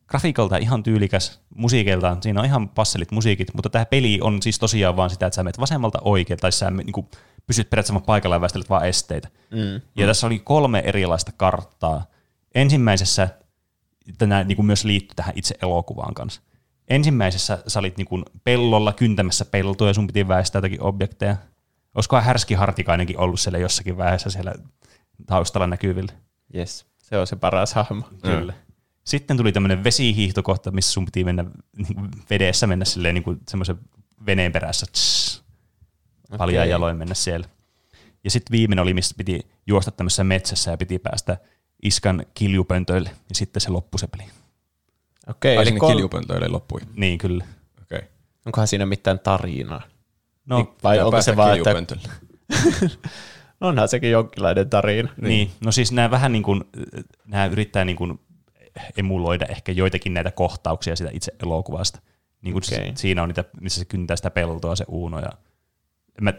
[0.07, 4.95] Grafiikalta ihan tyylikäs, musiikilta siinä on ihan passelit musiikit, mutta tämä peli on siis tosiaan
[4.95, 7.07] vaan sitä, että sä menet vasemmalta oikein, tai sä niin kuin,
[7.47, 9.27] pysyt periaatteessa paikalla ja väistelet vaan esteitä.
[9.51, 9.81] Mm.
[9.95, 12.05] Ja tässä oli kolme erilaista karttaa.
[12.55, 13.29] Ensimmäisessä,
[14.17, 16.41] tämä niin kuin myös liittyy tähän itse elokuvaan kanssa.
[16.91, 21.35] Ensimmäisessä sä olit niin kuin pellolla kyntämässä peltoa ja sun piti väistää jotakin objekteja.
[21.95, 24.53] Olisikohan Härski Hartikainenkin ollut siellä jossakin vaiheessa siellä
[25.25, 26.13] taustalla näkyvillä?
[26.55, 26.85] Yes.
[26.97, 28.03] Se on se paras hahmo.
[28.21, 28.53] Kyllä.
[29.03, 31.45] Sitten tuli tämmöinen vesihiihtokohta, missä sun piti mennä
[31.77, 33.79] niin kuin vedessä mennä silleen niin kuin semmoisen
[34.25, 34.85] veneen perässä.
[34.91, 35.43] Tss,
[36.37, 36.71] paljaan Okei.
[36.71, 37.47] jaloin mennä siellä.
[38.23, 41.37] Ja sitten viimeinen oli, missä piti juosta tämmöisessä metsässä ja piti päästä
[41.83, 43.09] iskan kiljupöntöille.
[43.29, 44.23] Ja sitten se loppui se peli.
[45.27, 46.81] Okei, Ai eli kol- kiljupöntöille loppui.
[46.95, 47.43] Niin kyllä.
[47.81, 47.97] Okei.
[47.97, 48.09] Okay.
[48.45, 49.81] onkohan siinä mitään tarinaa?
[50.45, 52.07] No, Vai onko se vaan, että kiljupöntölle.
[53.61, 55.09] onhan sekin jonkinlainen tarina.
[55.21, 55.51] niin.
[55.65, 56.63] no siis nämä vähän niin kuin,
[57.25, 58.19] nämä yrittää niin kuin
[58.97, 61.99] emuloida ehkä joitakin näitä kohtauksia sitä itse elokuvasta.
[62.41, 62.91] Niin kuin okay.
[62.95, 65.19] siinä on niitä, missä se kyntää sitä peltoa se Uuno.
[65.19, 65.29] Ja
[66.21, 66.33] mä,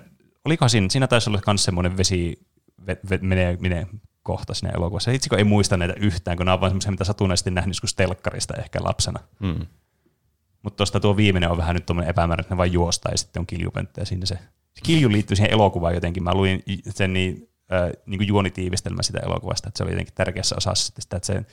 [0.44, 2.46] olikohan siinä, siinä taisi olla myös semmoinen vesi,
[2.86, 3.86] ve, ve, menee, menee
[4.22, 5.10] kohta siinä elokuvassa.
[5.10, 8.54] Itse ei muista näitä yhtään, kun nämä on vaan semmoisia, mitä satunnaisesti nähnyt joskus telkkarista
[8.54, 9.20] ehkä lapsena.
[9.38, 9.66] Mm.
[10.62, 13.40] Mutta tuosta tuo viimeinen on vähän nyt tuommoinen epämääräinen, että ne vaan juostaa ja sitten
[13.40, 14.34] on kiljupönttö ja siinä se.
[14.34, 16.22] se kilju liittyy siihen elokuvaan jotenkin.
[16.22, 20.56] Mä luin sen niin, äh, niin kuin juonitiivistelmä sitä elokuvasta, että se oli jotenkin tärkeässä
[20.56, 21.44] osassa sitten sitä, että se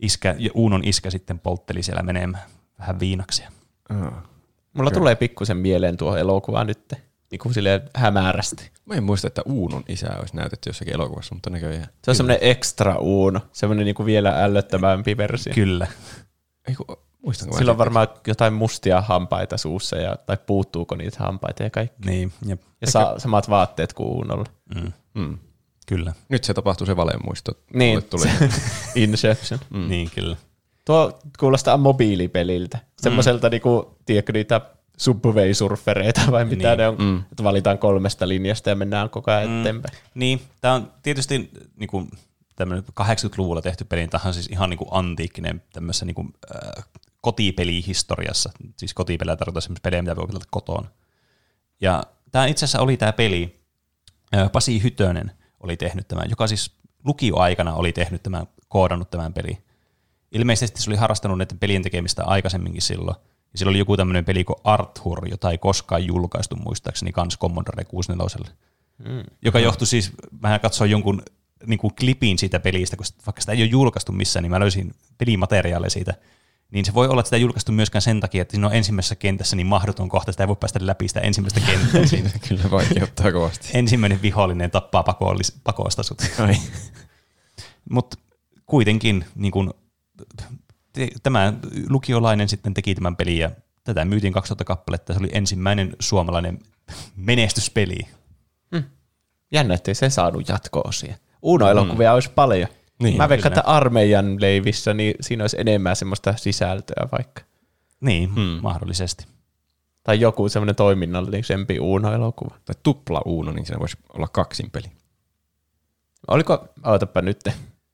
[0.00, 2.42] iskä, ja Uunon iskä sitten poltteli siellä menemään
[2.78, 3.52] vähän viinaksia.
[3.88, 4.12] Ah.
[4.72, 6.92] Mulla tulee pikkusen mieleen tuo elokuva nyt,
[7.30, 8.70] niin kuin silleen hämärästi.
[8.86, 11.86] Mä en muista, että Uunon isä olisi näytetty jossakin elokuvassa, mutta näköjään.
[12.04, 15.54] Se on semmoinen extra uuno, semmoinen niin kuin vielä ällöttävämpi versio.
[15.54, 15.86] Kyllä.
[16.68, 21.62] Ei, kun, muistanko Sillä on varmaan jotain mustia hampaita suussa, ja, tai puuttuuko niitä hampaita
[21.62, 22.08] ja kaikki.
[22.08, 22.60] Niin, jep.
[22.80, 24.44] Ja sa- samat vaatteet kuin uunolla.
[24.74, 25.38] Mm, Mm.
[25.86, 26.12] kyllä.
[26.28, 27.52] Nyt se tapahtuu se valemuisto.
[27.74, 28.24] Niin, Tuli.
[28.94, 29.60] Inception.
[29.70, 29.88] Mm.
[29.88, 30.36] Niin, kyllä.
[30.84, 32.78] Tuo kuulostaa mobiilipeliltä.
[32.98, 34.60] Semmoiselta, niinku, tiedätkö niitä
[34.96, 36.78] Subway-surfereita vai mitä Niin.
[36.78, 37.18] ne on, Mm.
[37.32, 39.60] että valitaan kolmesta linjasta ja mennään koko ajan mm.
[39.60, 39.98] eteenpäin.
[40.14, 42.08] Niin, tämä on tietysti niin kuin,
[42.56, 46.28] tämmöinen 80-luvulla tehty peli, tämä on siis ihan niin kuin antiikkinen tämmöisessä niin kuin,
[46.78, 46.84] äh,
[47.20, 48.50] kotipelihistoriassa.
[48.76, 50.88] Siis kotipelejä tarkoittaa semmoisia pelejä, mitä voi pelata kotona.
[51.80, 53.60] Ja tämä itse asiassa oli tämä peli,
[54.36, 56.70] äh, Pasi Hytönen oli tehnyt tämän, joka siis
[57.04, 59.58] lukioaikana oli tehnyt tämän, koodannut tämän peli.
[60.32, 63.16] Ilmeisesti se oli harrastanut näiden pelien tekemistä aikaisemminkin silloin.
[63.56, 67.84] Ja sillä oli joku tämmöinen peli kuin Arthur, jota ei koskaan julkaistu muistaakseni kans Commodore
[67.84, 68.54] 64
[68.98, 69.22] Mm.
[69.42, 71.22] joka johtui siis, mä katsoin jonkun
[71.66, 74.94] niin kuin klipin siitä pelistä, koska vaikka sitä ei ole julkaistu missään, niin mä löysin
[75.18, 76.14] pelimateriaaleja siitä,
[76.70, 79.14] niin se voi olla, että sitä ei julkaistu myöskään sen takia, että siinä on ensimmäisessä
[79.14, 82.30] kentässä niin mahdoton kohta, sitä ei voi päästä läpi sitä ensimmäistä kenttää siinä.
[82.48, 83.68] Kyllä vaikeuttaa kovasti.
[83.74, 86.22] Ensimmäinen vihollinen tappaa pakollis, pakosta sut.
[87.90, 88.16] Mutta
[88.66, 89.74] kuitenkin niin kun,
[90.96, 91.52] te- tämä
[91.88, 93.50] lukiolainen sitten teki tämän pelin ja
[93.84, 95.12] tätä myytiin 2000 kappaletta.
[95.12, 96.58] Se oli ensimmäinen suomalainen
[97.16, 97.98] menestyspeli.
[99.52, 101.14] Jännä, ettei se saanut jatko-osia.
[101.42, 102.14] Uuno-elokuvia mm.
[102.14, 102.68] olisi paljon.
[103.02, 107.42] Niin, Mä veikkaan, että armeijan leivissä niin siinä olisi enemmän semmoista sisältöä vaikka.
[108.00, 108.34] Niin, Hmm.
[108.34, 108.58] hmm.
[108.62, 109.26] mahdollisesti.
[110.02, 112.54] Tai joku semmoinen toiminnallisempi Uuno-elokuva.
[112.64, 114.86] Tai tupla Uuno, niin siinä voisi olla kaksin peli.
[116.28, 117.40] Oliko, ootapa nyt,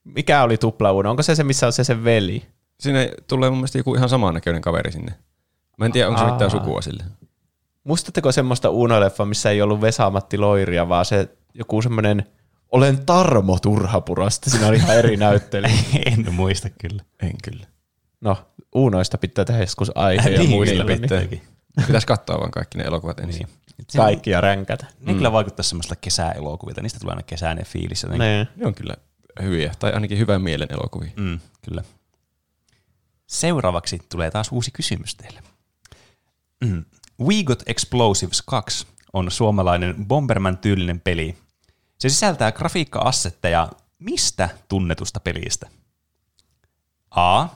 [0.05, 1.11] mikä oli tupla Uuno?
[1.11, 2.47] Onko se se, missä on se sen veli?
[2.83, 5.13] Siinä tulee mun mielestä joku ihan samannäköinen kaveri sinne.
[5.79, 7.05] Mä en tiedä, onko se mitään sukua sille.
[7.85, 12.27] Muistatteko semmoista Uuno-leffa, missä ei ollut Vesamatti Loiria, vaan se joku semmoinen
[12.73, 14.51] olen Tarmo Turhapurasta.
[14.51, 15.67] Siinä oli ihan eri näyttely.
[16.07, 17.03] en muista kyllä.
[17.23, 17.67] En kyllä.
[18.21, 18.37] No,
[18.75, 20.85] Uunoista pitää tehdä joskus aihe ja Niin, muistella.
[20.85, 21.01] Niin.
[21.01, 21.43] pitääkin.
[21.87, 23.47] Pitäisi katsoa vaan kaikki ne elokuvat ensin.
[23.79, 23.87] Niin.
[23.97, 24.87] Kaikki ja ränkätä.
[25.01, 26.83] Ne kyllä vaikuttaa semmoista kesäelokuvilta.
[26.83, 28.03] Niistä tulee aina kesäinen fiilis.
[28.03, 28.27] jotenkin.
[28.29, 28.49] Niin.
[28.57, 28.95] Ne on kyllä
[29.43, 31.11] hyviä, tai ainakin hyvän mielen elokuvia.
[31.17, 31.83] Mm, kyllä.
[33.33, 35.43] Seuraavaksi tulee taas uusi kysymys teille.
[36.65, 36.85] Mm.
[37.21, 41.39] We Got Explosives 2 on suomalainen Bomberman-tyylinen peli.
[41.99, 43.69] Se sisältää grafiikka-assetteja
[43.99, 45.71] mistä tunnetusta pelistä?
[47.11, 47.47] A.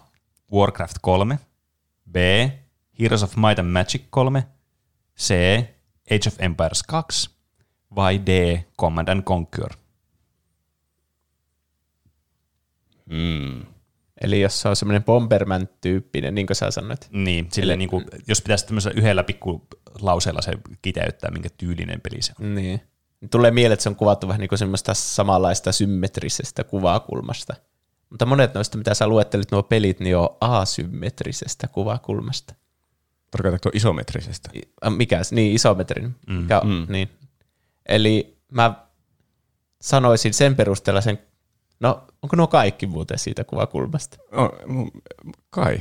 [0.52, 1.38] Warcraft 3.
[2.10, 2.16] B.
[3.00, 4.46] Heroes of Might and Magic 3.
[5.18, 5.34] C.
[6.10, 7.30] Age of Empires 2.
[7.96, 8.28] Vai D.
[8.80, 9.70] Command and Conquer?
[13.06, 13.75] Mm.
[14.20, 17.08] Eli jos se on semmoinen Bomberman-tyyppinen, niin kuin sä sanoit.
[17.12, 19.66] Niin, sille niin kuin, jos pitäisi tämmöisellä yhdellä pikku
[20.00, 20.52] lauseella se
[20.82, 22.54] kiteyttää, minkä tyylinen peli se on.
[22.54, 22.80] Niin.
[23.30, 27.54] Tulee mieleen, että se on kuvattu vähän niin kuin semmoista samanlaista symmetrisestä kuvakulmasta.
[28.10, 32.54] Mutta monet noista, mitä sä luettelit nuo pelit, niin on asymmetrisestä kuvakulmasta.
[33.30, 34.50] Tarkoitatko isometrisestä?
[34.54, 35.20] I- Mikä?
[35.30, 36.16] Niin, isometrinen.
[36.26, 36.34] Mm.
[36.34, 36.86] Mikä, Mm.
[36.88, 37.08] niin.
[37.88, 38.86] Eli mä
[39.80, 41.18] sanoisin sen perusteella sen,
[41.80, 44.18] no onko nuo kaikki muuten siitä kuvakulmasta?
[44.32, 45.00] On, mu-
[45.50, 45.80] kai.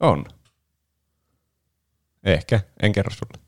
[0.00, 0.24] On.
[2.24, 2.60] Ehkä.
[2.82, 3.44] En kerro sulle.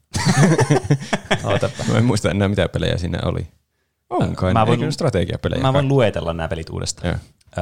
[1.52, 1.84] Ootapa.
[1.92, 3.48] Mä en muista enää mitä pelejä siinä oli.
[4.10, 4.52] On kai.
[4.52, 5.62] Mä voin- strategiapelejä.
[5.62, 5.88] Mä voin kai?
[5.88, 7.08] luetella nämä pelit uudestaan.
[7.08, 7.18] Joo.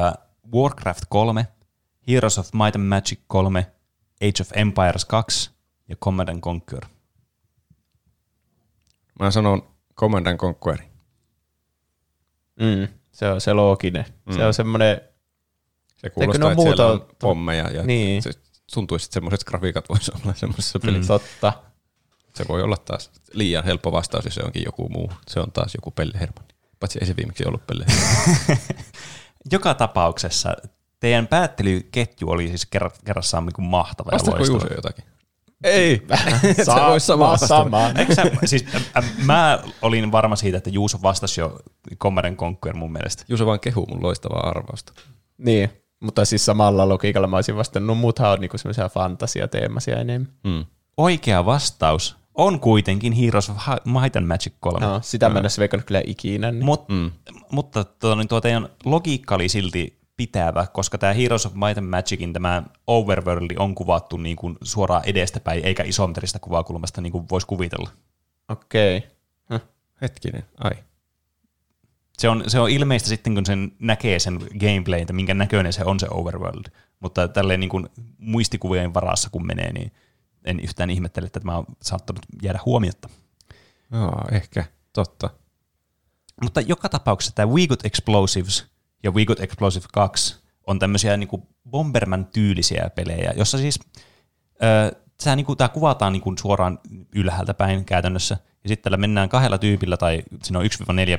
[0.07, 1.47] Uh, Warcraft 3,
[2.09, 3.67] Heroes of Might and Magic 3,
[4.23, 5.51] Age of Empires 2
[5.89, 6.87] ja Command and Conquer.
[9.21, 9.63] Mä sanon
[9.97, 10.79] Command and Conquer.
[12.61, 14.05] Mm, se on se looginen.
[14.27, 14.35] Mm.
[14.35, 15.01] Se on semmoinen,
[15.97, 18.23] Se kuulostaa, että muuta- on pommeja ja Niin.
[18.23, 18.31] se
[18.75, 21.07] tuntuisi, että semmoiset grafiikat voisi olla semmoisessa pelissä.
[21.19, 21.53] totta.
[22.35, 25.11] Se voi olla taas liian helppo vastaus, jos se onkin joku muu.
[25.29, 26.55] Se on taas joku Pelle Hermanni.
[26.81, 27.87] Paitsi ei se viimeksi ollut Pelle
[29.53, 30.57] Joka tapauksessa
[31.01, 34.45] teidän päättelyketju oli siis kerra- kerrassaan niin mahtava Vastaako.
[34.45, 35.05] Juuso jotakin?
[35.65, 36.03] Ei.
[36.65, 37.49] Sama- voi samaa vastata.
[37.49, 37.91] sama.
[37.99, 38.65] Eikö sä, siis,
[39.25, 41.59] mä olin varma siitä, että Juuso vastasi jo
[41.99, 43.25] Command and Conquer mun mielestä.
[43.29, 44.93] Juuso vaan kehuu mun loistavaa arvausta.
[45.39, 50.33] Niin, mutta siis samalla logiikalla mä olisin vastannut, no muuthan on niinku semmoisia fantasiateemaisia enemmän.
[50.45, 50.65] Mm.
[50.97, 54.87] Oikea vastaus on kuitenkin Heroes of Might and Magic 3.
[54.87, 56.51] No, sitä mä en veikannut kyllä ikinä.
[56.53, 56.65] Niin.
[56.65, 57.11] Mut, mm.
[57.51, 61.87] Mutta tuo, niin tuo teidän logiikka oli silti pitävä, koska tämä Heroes of Might and
[61.87, 67.47] Magicin tämä overworld on kuvattu niin kuin suoraan edestäpäin, eikä isometristä kuvakulmasta, niin kuin voisi
[67.47, 67.91] kuvitella.
[68.49, 68.97] Okei.
[68.97, 69.11] Okay.
[70.03, 70.73] Hetkinen, ai.
[72.19, 75.85] Se on, se on ilmeistä sitten, kun sen näkee sen gameplay, että minkä näköinen se
[75.85, 76.65] on se overworld.
[77.01, 79.93] Mutta tälleen niin kuin muistikuvien varassa kun menee, niin
[80.45, 83.09] en yhtään ihmettele, että tämä on saattanut jäädä huomiotta.
[83.93, 84.65] Joo, ehkä.
[84.93, 85.31] Totta.
[86.43, 88.67] Mutta joka tapauksessa tämä We Got Explosives
[89.03, 93.81] ja We Got Explosive 2 on tämmöisiä niinku Bomberman-tyylisiä pelejä, jossa siis
[94.63, 96.79] ö, tää, niinku, tää kuvataan niinku suoraan
[97.15, 100.69] ylhäältä päin käytännössä, ja sitten tällä mennään kahdella tyypillä, tai siinä on 1-4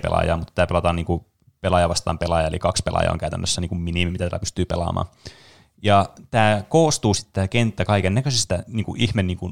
[0.01, 1.25] pelaajaa, mutta tämä pelataan niinku
[1.61, 5.05] pelaaja vastaan pelaaja, eli kaksi pelaajaa on käytännössä niinku minimi, mitä tällä pystyy pelaamaan.
[5.83, 9.51] Ja tämä koostuu sitten tämä kenttä kaiken näköisistä niinku ihme niinku,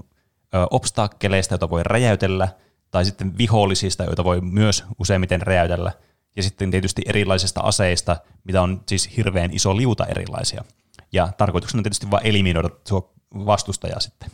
[0.56, 2.48] ö, obstakkeleista, joita voi räjäytellä,
[2.92, 5.92] tai sitten vihollisista, joita voi myös useimmiten räjäytellä,
[6.36, 10.64] ja sitten tietysti erilaisista aseista, mitä on siis hirveän iso liuta erilaisia.
[11.12, 14.32] Ja tarkoituksena on tietysti vain eliminoida tuo vastustaja sitten.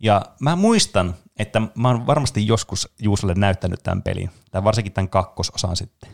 [0.00, 5.08] Ja mä muistan, että mä oon varmasti joskus Juusolle näyttänyt tämän pelin, tai varsinkin tämän
[5.08, 6.10] kakkososan sitten.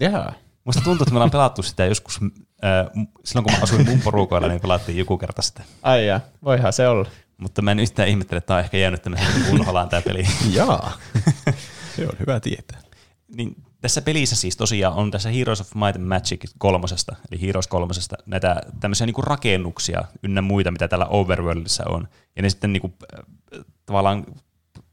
[0.00, 0.32] Jaa.
[0.64, 2.20] Musta tuntuu, että me ollaan pelattu sitä joskus,
[2.64, 5.62] äh, silloin kun mä asuin mun porukoilla, niin pelattiin joku kerta sitä.
[5.82, 7.08] Ai jaa, voihan se olla.
[7.36, 10.26] Mutta mä en yhtään ihmettele, että tämä on ehkä jäänyt tämmöisen unholaan tämä peli.
[10.50, 10.92] Jaa.
[11.96, 12.80] se on hyvä tietää.
[13.36, 17.66] niin tässä pelissä siis tosiaan on tässä Heroes of Might and Magic kolmosesta, eli Heroes
[17.66, 22.08] kolmosesta, näitä tämmöisiä niinku rakennuksia ynnä muita, mitä täällä Overworldissa on.
[22.36, 24.26] Ja ne sitten niinku, äh, tavallaan,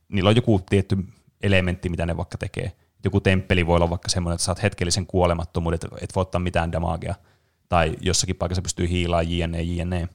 [0.10, 0.98] niillä on joku tietty
[1.42, 2.72] elementti, mitä ne vaikka tekee.
[3.04, 6.72] Joku temppeli voi olla vaikka semmoinen, että saat hetkellisen kuolemattomuuden, että et voi ottaa mitään
[6.72, 7.16] damagea.
[7.70, 10.10] Tai jossakin paikassa pystyy hiilaamaan jne, jne.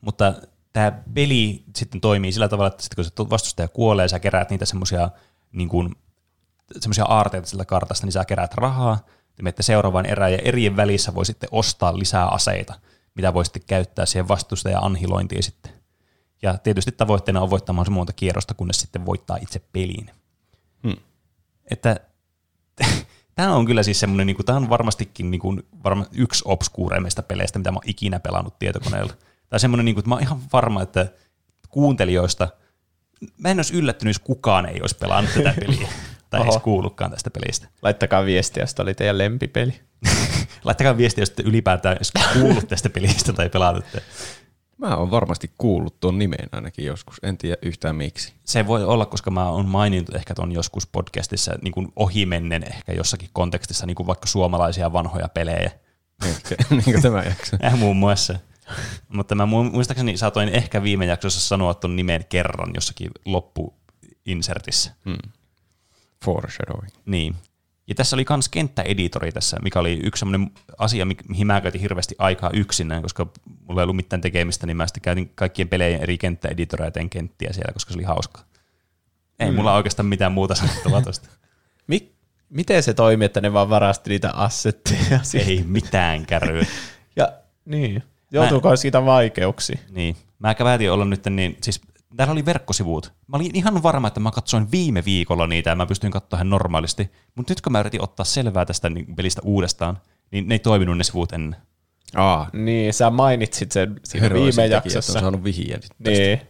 [0.00, 0.34] Mutta
[0.72, 4.64] tämä peli sitten toimii sillä tavalla, että sitten kun se vastustaja kuolee, sä keräät niitä
[4.64, 5.10] semmoisia
[5.52, 5.94] niin kuin,
[6.80, 8.98] semmoisia aarteita sillä kartasta, niin sä keräät rahaa,
[9.36, 12.74] te menette seuraavaan erään, ja erien välissä voi sitten ostaa lisää aseita,
[13.14, 15.72] mitä voi sitten käyttää siihen vastustajan anhilointiin sitten.
[16.42, 20.10] Ja tietysti tavoitteena on voittaa mahdollisimman monta kierrosta, kunnes sitten voittaa itse peliin.
[20.82, 20.96] Hmm.
[21.70, 22.00] Että
[23.34, 27.58] tämä on kyllä siis semmoinen, niin tämä on varmastikin niin kuin, varma, yksi obskuureimmista peleistä,
[27.58, 29.12] mitä mä oon ikinä pelannut tietokoneella.
[29.48, 31.06] Tai semmoinen, niin kuin, että mä oon ihan varma, että
[31.68, 32.48] kuuntelijoista,
[33.38, 35.88] mä en olisi yllättynyt, jos kukaan ei olisi pelannut tätä peliä.
[36.34, 36.52] tai Oho.
[36.52, 37.68] edes kuullutkaan tästä pelistä.
[37.82, 39.80] Laittakaa viestiä, jos tämä oli teidän lempipeli.
[40.64, 43.84] Laittakaa viestiä, jos te ylipäätään edes kuullut tästä pelistä tai pelannut.
[44.78, 48.32] Mä oon varmasti kuullut tuon nimen ainakin joskus, en tiedä yhtään miksi.
[48.44, 52.92] Se voi olla, koska mä oon maininnut ehkä tuon joskus podcastissa niin kuin ohimennen ehkä
[52.92, 55.70] jossakin kontekstissa, niin kuin vaikka suomalaisia vanhoja pelejä.
[56.24, 57.56] Ehkä, niin kuin tämä jakso.
[57.64, 58.38] Äh, muun muassa.
[59.08, 64.92] Mutta mä mu- muistaakseni saatoin ehkä viime jaksossa sanoa tuon nimen kerran jossakin loppuinsertissä.
[65.04, 65.32] Hmm.
[66.24, 66.88] Foreshadowing.
[67.06, 67.34] Niin.
[67.86, 71.80] Ja tässä oli myös kenttäeditori tässä, mikä oli yksi sellainen asia, mi- mihin mä käytin
[71.80, 73.26] hirveästi aikaa yksinään, koska
[73.68, 77.10] mulla ei ollut mitään tekemistä, niin mä sitten käytin kaikkien pelejen eri kenttäeditoreja ja tein
[77.10, 78.44] kenttiä siellä, koska se oli hauskaa.
[79.38, 79.56] Ei Mm.
[79.56, 81.28] mulla oikeastaan mitään muuta sanottavaa tuosta.
[81.86, 82.12] Mik,
[82.50, 85.20] miten se toimi, että ne vaan varasti niitä assetteja?
[85.46, 86.66] Ei mitään kärryä.
[87.16, 87.32] Ja
[87.64, 89.78] niin, joutuuko siitä vaikeuksia?
[89.90, 90.16] Niin.
[90.38, 91.80] Mä päätin olla nyt, niin siis
[92.16, 93.12] täällä oli verkkosivut.
[93.26, 96.50] Mä olin ihan varma, että mä katsoin viime viikolla niitä ja mä pystyin katsoa ihan
[96.50, 97.10] normaalisti.
[97.34, 99.98] Mutta nyt kun mä yritin ottaa selvää tästä niin pelistä uudestaan,
[100.30, 101.56] niin ne ei toiminut ne sivut ennen.
[102.14, 105.18] Aa, Niin, sä mainitsit sen siinä heroisin viime tekijät jaksossa.
[105.18, 106.20] on saanut vihjeä nyt tästä.
[106.22, 106.40] Niin.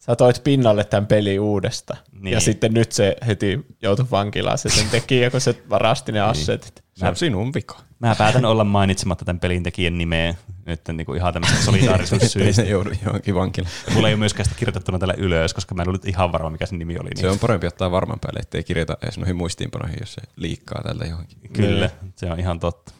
[0.00, 1.96] Sä toit pinnalle tämän pelin uudesta.
[2.12, 2.22] Niin.
[2.22, 2.32] Niin.
[2.32, 6.84] Ja sitten nyt se heti joutui vankilaan se sen tekijä, kun se varasti ne assetit.
[6.94, 7.78] Se on sinun vika.
[7.98, 10.34] Mä päätän olla mainitsematta tämän pelin tekijän nimeä
[10.66, 12.52] nyt niin kuin ihan tämmöistä solidaarisuussyistä.
[12.62, 13.72] se joudu johonkin vankilaan.
[13.94, 16.66] Mulla ei ole myöskään sitä kirjoitettuna tällä ylös, koska mä en ollut ihan varma, mikä
[16.66, 17.08] sen nimi oli.
[17.08, 20.82] Niin Se on parempi ottaa varman päälle, ettei kirjata edes noihin muistiinpanoihin, jos se liikkaa
[20.82, 21.38] tältä johonkin.
[21.52, 22.92] Kyllä, se on ihan totta.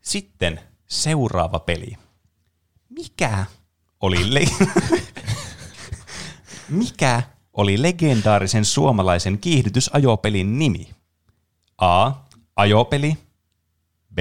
[0.00, 1.96] Sitten seuraava peli.
[2.88, 3.44] Mikä
[4.00, 4.66] oli, le-
[6.68, 10.90] Mikä oli legendaarisen suomalaisen kiihdytysajopelin nimi?
[11.78, 12.12] A.
[12.56, 13.18] Ajopeli.
[14.14, 14.18] B.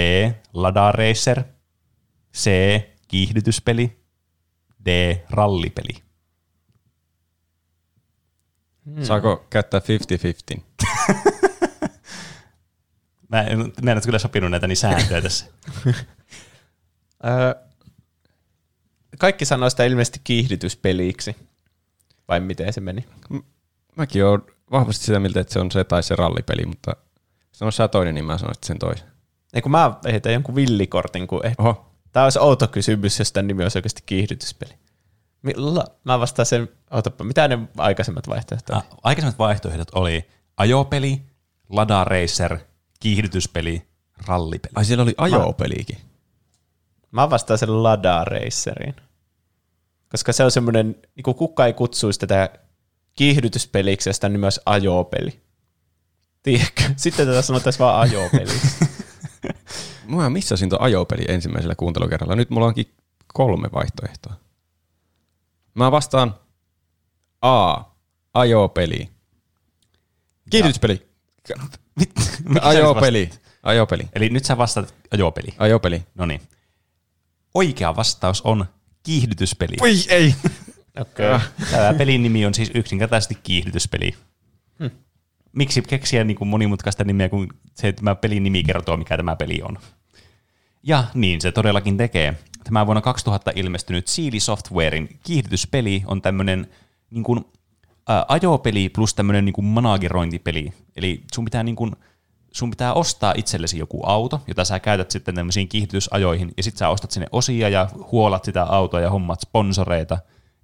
[0.53, 1.43] Lada Racer.
[2.33, 2.49] C.
[3.07, 3.99] Kiihdytyspeli.
[4.85, 4.89] D.
[5.29, 6.03] Rallipeli.
[8.85, 9.03] Hmm.
[9.03, 9.81] Saako käyttää
[10.83, 10.87] 50-50?
[13.29, 15.45] Mä en, mä en ole kyllä sopinut näitä niin sääntöjä tässä.
[19.19, 21.35] Kaikki sanoo sitä ilmeisesti kiihdytyspeliksi.
[22.27, 23.05] Vai miten se meni?
[23.95, 26.95] Mäkin oon vahvasti sitä mieltä, että se on se tai se rallipeli, mutta
[27.59, 29.07] sano sä toinen, niin mä sanon sitten sen toisen.
[29.53, 31.55] Ei kun mä heitän jonkun villikortin, kun eh...
[31.57, 34.73] Oho, Tämä olisi outo kysymys, jos tämän nimi olisi oikeasti kiihdytyspeli.
[35.41, 35.85] Milla?
[36.03, 38.77] Mä vastaan sen, otapa, mitä ne aikaisemmat vaihtoehdot oli?
[38.77, 41.21] Ah, Aikaisemmat vaihtoehdot oli ajopeli,
[41.69, 42.57] Lada Racer,
[42.99, 43.87] kiihdytyspeli,
[44.27, 44.71] rallipeli.
[44.75, 45.97] ai siellä oli ajopeliikin.
[47.11, 48.95] Mä vastaan sen Lada Racerin.
[50.11, 52.49] Koska se on semmoinen, niin kuin kuka ei kutsuisi tätä
[53.13, 55.39] kiihdytyspeliksi, ja sitä nimi olisi ajopeli.
[56.43, 56.83] Tiedätkö?
[56.95, 58.51] Sitten tätä sanottaisiin vaan ajopeli.
[60.15, 62.35] Mä missasin tuon ajopeli ensimmäisellä kuuntelukerralla.
[62.35, 62.93] Nyt mulla onkin
[63.33, 64.33] kolme vaihtoehtoa.
[65.73, 66.35] Mä vastaan
[67.41, 67.81] A.
[68.33, 69.09] Ajopeli.
[70.49, 71.09] Kiihdytyspeli.
[72.61, 73.29] Ajopeli.
[73.63, 74.03] Ajopeli.
[74.13, 75.53] Eli nyt sä vastaat ajopeli.
[75.57, 76.03] Ajopeli.
[76.15, 76.41] No niin.
[77.53, 78.65] Oikea vastaus on
[79.03, 79.75] kiihdytyspeli.
[79.81, 80.35] Oi, ei.
[81.01, 81.35] Okei.
[81.35, 81.39] Okay.
[81.71, 84.15] Tämä pelin nimi on siis yksinkertaisesti kiihdytyspeli.
[84.79, 84.91] Hmm.
[85.53, 89.61] Miksi keksiä niin kuin monimutkaista nimeä, kun se tämä pelin nimi kertoo, mikä tämä peli
[89.63, 89.77] on.
[90.83, 92.33] Ja niin se todellakin tekee.
[92.63, 96.67] Tämä vuonna 2000 ilmestynyt Sealy Softwarein kiihdytyspeli on tämmöinen
[97.09, 97.45] niin kuin,
[98.09, 100.73] ä, ajopeli plus tämmöinen niin kuin managerointipeli.
[100.95, 101.95] Eli sun pitää, niin kuin,
[102.51, 106.89] sun pitää ostaa itsellesi joku auto, jota sä käytät sitten tämmöisiin kiihdytysajoihin, ja sitten sä
[106.89, 110.17] ostat sinne osia ja huolat sitä autoa ja hommat sponsoreita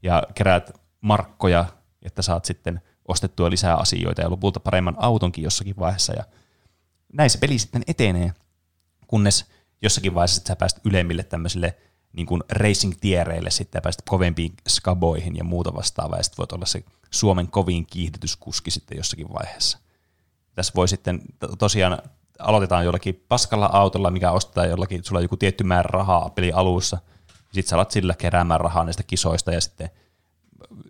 [0.03, 0.71] ja keräät
[1.01, 1.65] markkoja,
[2.01, 6.13] että saat sitten ostettua lisää asioita ja lopulta paremman autonkin jossakin vaiheessa.
[6.13, 6.23] Ja
[7.13, 8.33] näin se peli sitten etenee,
[9.07, 9.45] kunnes
[9.81, 11.77] jossakin vaiheessa sä pääset ylemmille tämmöisille
[12.13, 16.83] niin kuin racing-tiereille sitten ja kovempiin skaboihin ja muuta vastaavaa, ja sitten voit olla se
[17.11, 19.77] Suomen kovin kiihdytyskuski sitten jossakin vaiheessa.
[20.55, 22.01] Tässä voi sitten to- tosiaan
[22.39, 26.97] aloitetaan jollakin paskalla autolla, mikä ostetaan jollakin, sulla on joku tietty määrä rahaa peli alussa,
[27.51, 29.89] sitten sä alat sillä keräämään rahaa näistä kisoista ja sitten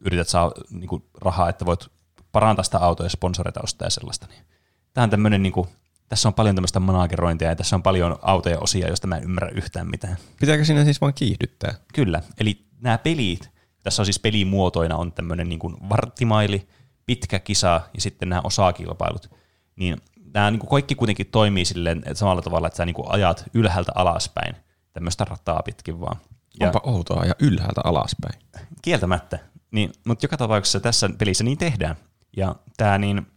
[0.01, 1.87] yrität saa niin kuin, rahaa, että voit
[2.35, 4.27] parantaa sitä autoa ja sponsoreita ostaa ja sellaista.
[4.29, 4.45] Niin.
[4.93, 5.67] Tämä on tämmöinen, niin kuin,
[6.09, 9.49] tässä on paljon tämmöistä managerointia ja tässä on paljon autoja osia, joista mä en ymmärrä
[9.49, 10.17] yhtään mitään.
[10.39, 11.73] Pitääkö siinä siis vaan kiihdyttää?
[11.93, 13.49] Kyllä, eli nämä pelit,
[13.83, 16.67] tässä on siis pelimuotoina on tämmöinen niin kuin varttimaili,
[17.05, 19.29] pitkä kisa ja sitten nämä osakilpailut.
[19.75, 20.01] Niin
[20.33, 23.45] nämä niin kuin kaikki kuitenkin toimii silleen että samalla tavalla, että sä niin kuin ajat
[23.53, 24.55] ylhäältä alaspäin
[24.93, 26.17] tämmöistä rataa pitkin vaan.
[26.59, 26.67] Ja.
[26.67, 28.39] Onpa outoa ja ylhäältä alaspäin.
[28.81, 29.39] Kieltämättä.
[29.71, 31.95] Niin, mutta joka tapauksessa tässä pelissä niin tehdään.
[32.35, 33.27] Ja tämä niin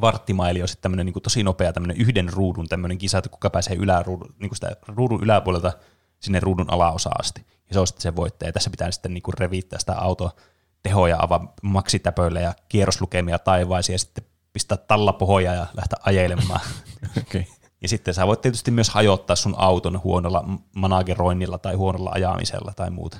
[0.00, 3.76] varttimaili on sitten tämmöinen niin tosi nopea tämmöinen yhden ruudun tämmöinen kisa, että kuka pääsee
[3.76, 5.72] yläruudun, niin kuin sitä ruudun yläpuolelta
[6.20, 7.46] sinne ruudun alaosaan asti.
[7.68, 8.48] Ja se on sitten se voittaja.
[8.48, 10.30] Ja tässä pitää sitten niin kuin reviittää sitä autoa
[10.82, 16.60] tehoja avaa maksitäpöillä ja kierroslukemia taivaisiin ja sitten pistää tallapohja ja lähteä ajelemaan.
[17.28, 17.44] Okay.
[17.82, 20.44] Ja sitten sä voit tietysti myös hajottaa sun auton huonolla
[20.76, 23.16] manageroinnilla tai huonolla ajamisella tai muuta.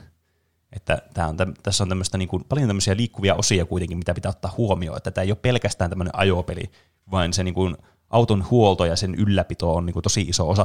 [0.76, 4.30] Että tää on, tässä on tämmöistä niin kuin, paljon tämmöisiä liikkuvia osia kuitenkin, mitä pitää
[4.30, 6.70] ottaa huomioon, että tämä ei ole pelkästään tämmöinen ajopeli,
[7.10, 7.76] vaan se niin kuin,
[8.10, 10.64] auton huolto ja sen ylläpito on niin kuin, tosi iso osa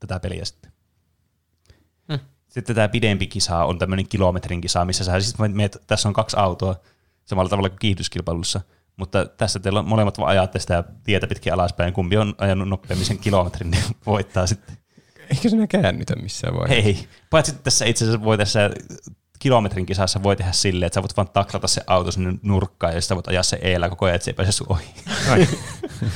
[0.00, 0.72] tätä peliä sitten.
[2.12, 2.18] Hmm.
[2.48, 6.36] Sitten tämä pidempi kisa on tämmöinen kilometrin kisa, missä sä siis meet, tässä on kaksi
[6.36, 6.76] autoa
[7.24, 8.60] samalla tavalla kuin kiihdyskilpailussa,
[8.96, 13.06] mutta tässä teillä on molemmat vaan ajatte sitä tietä pitkin alaspäin, kumpi on ajanut nopeammin
[13.06, 14.76] sen kilometrin, niin voittaa sitten.
[15.30, 16.88] Eikö sinä käännytä missään vaiheessa?
[16.88, 18.70] Ei, paitsi tässä itse asiassa voi tässä
[19.42, 23.00] kilometrin kisassa voi tehdä silleen, että sä voit vaan taklata se auto sinne nurkkaan ja
[23.00, 24.84] sitten voit ajaa se eellä koko ajan, että se ei pääse sun ohi.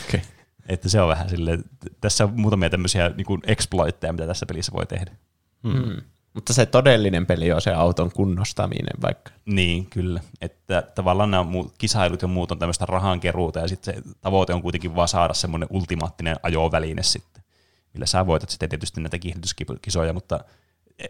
[0.06, 0.20] okay.
[0.68, 1.64] Että se on vähän silleen,
[2.00, 5.10] tässä on muutamia tämmöisiä niin exploitteja, mitä tässä pelissä voi tehdä.
[5.62, 5.96] Hmm.
[6.34, 9.30] Mutta se todellinen peli on se auton kunnostaminen vaikka.
[9.46, 10.20] Niin, kyllä.
[10.40, 11.44] Että tavallaan nämä
[11.78, 15.68] kisailut ja muut on tämmöistä rahankeruuta ja sitten se tavoite on kuitenkin vaan saada semmoinen
[15.70, 17.42] ultimaattinen ajoväline sitten,
[17.94, 20.40] millä sä voitat sitten tietysti näitä kiihdytyskisoja, mutta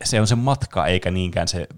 [0.04, 1.68] se on se matka eikä niinkään se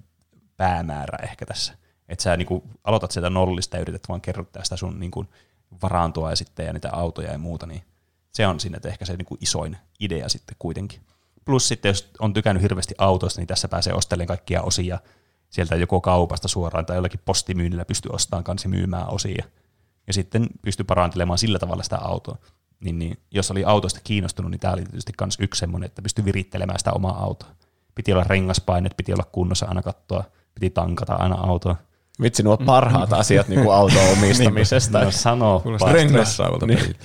[0.58, 1.72] päämäärä ehkä tässä.
[2.08, 5.26] Että sä niinku aloitat sieltä nollista ja yrität vaan kerrottaa sitä sun niinku
[5.82, 7.82] varantoa ja sitten ja niitä autoja ja muuta, niin
[8.32, 11.00] se on siinä ehkä se niinku isoin idea sitten kuitenkin.
[11.44, 14.98] Plus sitten, jos on tykännyt hirveästi autoista, niin tässä pääsee ostelemaan kaikkia osia
[15.50, 19.44] sieltä joko kaupasta suoraan tai jollakin postimyynnillä pystyy ostamaan kanssa myymään osia.
[20.06, 22.38] Ja sitten pystyy parantelemaan sillä tavalla sitä autoa.
[22.80, 26.24] Niin, niin, jos oli autosta kiinnostunut, niin tämä oli tietysti myös yksi semmoinen, että pystyy
[26.24, 27.48] virittelemään sitä omaa autoa.
[27.94, 30.24] Piti olla rengaspainet, piti olla kunnossa aina katsoa,
[30.60, 31.76] piti tankata aina autoa.
[32.22, 35.04] Vitsi, nuo parhaat asiat niin kuin auton omistamisesta.
[35.04, 35.62] no sanoo.
[35.92, 36.96] Rengassaavalta niin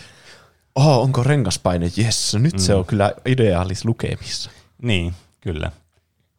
[0.75, 1.91] oh, onko rengaspaine?
[1.97, 2.59] Jes, nyt mm.
[2.59, 4.51] se on kyllä ideaalis lukemissa.
[4.81, 5.71] Niin, kyllä.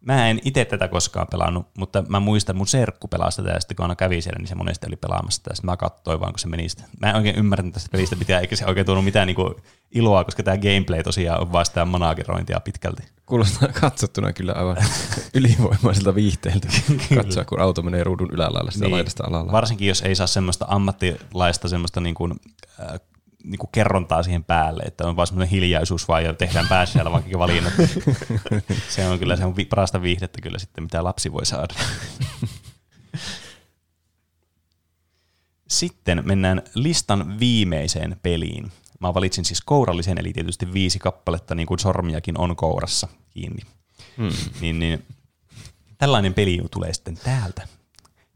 [0.05, 3.77] Mä en itse tätä koskaan pelannut, mutta mä muistan, mun serkku pelasi tätä, ja sitten
[3.77, 6.39] kun aina kävi siellä, niin se monesti oli pelaamassa tätä, sitten mä katsoin vaan, kun
[6.39, 6.85] se meni sitä.
[7.01, 9.61] Mä en oikein ymmärtänyt tästä pelistä pitää, eikä se oikein tuonut mitään niinku
[9.95, 13.03] iloa, koska tämä gameplay tosiaan on vaan sitä managerointia pitkälti.
[13.27, 14.77] Kuulostaa katsottuna kyllä aivan
[15.35, 16.69] ylivoimaiselta viihteeltä
[17.15, 18.93] katsoa, kun auto menee ruudun ylälailla sitä niin.
[18.93, 19.53] laidasta alalla.
[19.53, 22.33] Varsinkin, jos ei saa semmoista ammattilaista semmoista niin kuin,
[22.81, 23.01] äh,
[23.45, 27.13] niin kuin kerrontaa siihen päälle, että on vaan semmoinen hiljaisuus vaan ja tehdään päässä siellä
[27.13, 27.73] vaikka valinnat.
[28.89, 31.75] se on kyllä se on parasta viihdettä kyllä sitten, mitä lapsi voi saada.
[35.69, 38.73] Sitten mennään listan viimeiseen peliin.
[39.01, 43.63] Mä valitsin siis kourallisen, eli tietysti viisi kappaletta, niin kuin sormiakin on kourassa kiinni.
[44.17, 44.31] Hmm.
[44.61, 45.07] Niin, niin,
[45.99, 47.69] tällainen peli tulee sitten täältä,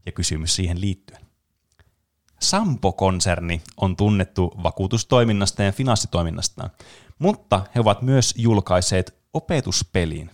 [0.07, 1.28] ja kysymys siihen liittyen.
[2.41, 6.71] Sampo-konserni on tunnettu vakuutustoiminnasta ja finanssitoiminnastaan,
[7.19, 10.31] mutta he ovat myös julkaiseet opetuspelin.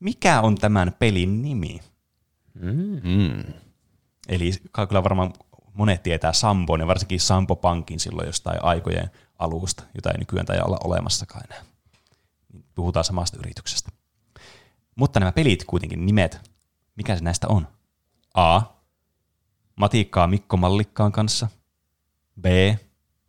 [0.00, 1.80] Mikä on tämän pelin nimi?
[2.54, 3.42] Mm.
[4.28, 4.52] Eli
[4.88, 5.32] kyllä varmaan
[5.74, 10.60] monet tietää Sampon ja varsinkin Sampo Pankin silloin jostain aikojen alusta, jota ei nykyään tai
[10.64, 11.64] olla olemassakaan enää.
[12.74, 13.90] Puhutaan samasta yrityksestä.
[14.96, 16.50] Mutta nämä pelit kuitenkin nimet,
[16.96, 17.68] mikä se näistä on?
[18.34, 18.62] A
[19.78, 21.48] matikkaa Mikko Mallikkaan kanssa.
[22.40, 22.44] B.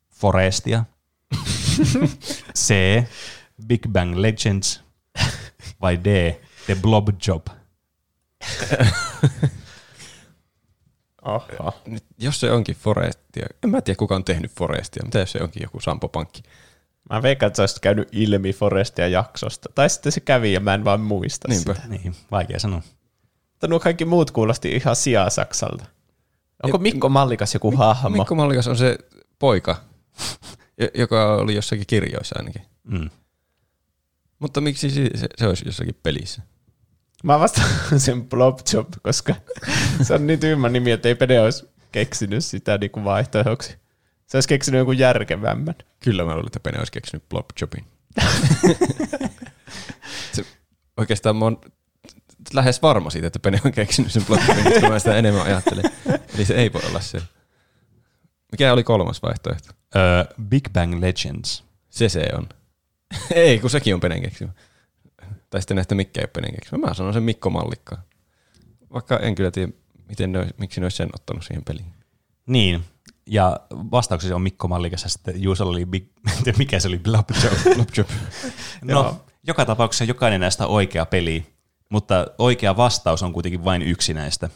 [0.09, 0.83] Forestia.
[2.57, 2.73] C.
[3.67, 4.81] Big Bang Legends.
[5.81, 6.35] Vai D.
[6.65, 7.47] The Blob Job.
[11.21, 11.73] Aha.
[11.85, 15.43] Nyt, jos se onkin Forestia, en mä tiedä kuka on tehnyt Forestia, mitä jos se
[15.43, 16.43] onkin joku Sampo Pankki.
[17.09, 19.69] Mä veikkaan, että se olisi käynyt ilmi Forestia jaksosta.
[19.75, 21.73] Tai sitten se kävi ja mä en vaan muista Niinpä.
[21.73, 21.87] sitä.
[21.87, 22.81] Niin, vaikea sanoa.
[23.51, 25.85] Mutta nuo kaikki muut kuulosti ihan sijaa Saksalta.
[26.63, 28.17] Onko Mikko Mallikas joku Mik- hahmo?
[28.17, 28.97] Mikko Mallikas on se
[29.39, 29.75] poika,
[30.93, 32.61] joka oli jossakin kirjoissa ainakin.
[32.83, 33.09] Mm.
[34.39, 36.41] Mutta miksi se, se olisi jossakin pelissä?
[37.23, 39.35] Mä vastaan sen Blobjob, koska
[40.07, 43.75] se on niin tyhmä nimi, että ei Pede olisi keksinyt sitä niin kuin vaihtoehdoksi.
[44.27, 45.75] Se olisi keksinyt jonkun järkevämmän.
[45.99, 47.85] Kyllä mä luulen, että Pene olisi keksinyt Blobjobin.
[50.33, 50.45] se,
[50.97, 51.61] oikeastaan mä oon
[52.53, 55.83] lähes varma siitä, että Pene on keksinyt sen Blobjobin, koska mä sitä enemmän ajattelen.
[56.35, 57.21] Eli se ei voi olla se.
[58.51, 59.71] Mikä oli kolmas vaihtoehto?
[59.71, 61.63] Uh, Big Bang Legends.
[61.89, 62.49] Se se on.
[63.31, 64.51] ei, kun sekin on Penen keksimä.
[65.49, 66.87] Tai sitten näistä mikä ei ole Penen keksimä.
[66.87, 67.97] Mä sanon sen Mikko Mallikka.
[68.93, 69.71] Vaikka en kyllä tiedä,
[70.07, 71.93] miten ne, miksi ne olisi sen ottanut siihen peliin.
[72.45, 72.83] Niin,
[73.25, 76.07] ja vastauksesi on Mikko Mallikas, ja sitten Juusalla oli, big,
[76.57, 77.75] mikä se oli, Blobjob.
[77.75, 78.09] Blobjob.
[78.81, 81.45] no, joka tapauksessa jokainen näistä on oikea peli,
[81.89, 84.49] mutta oikea vastaus on kuitenkin vain yksi näistä.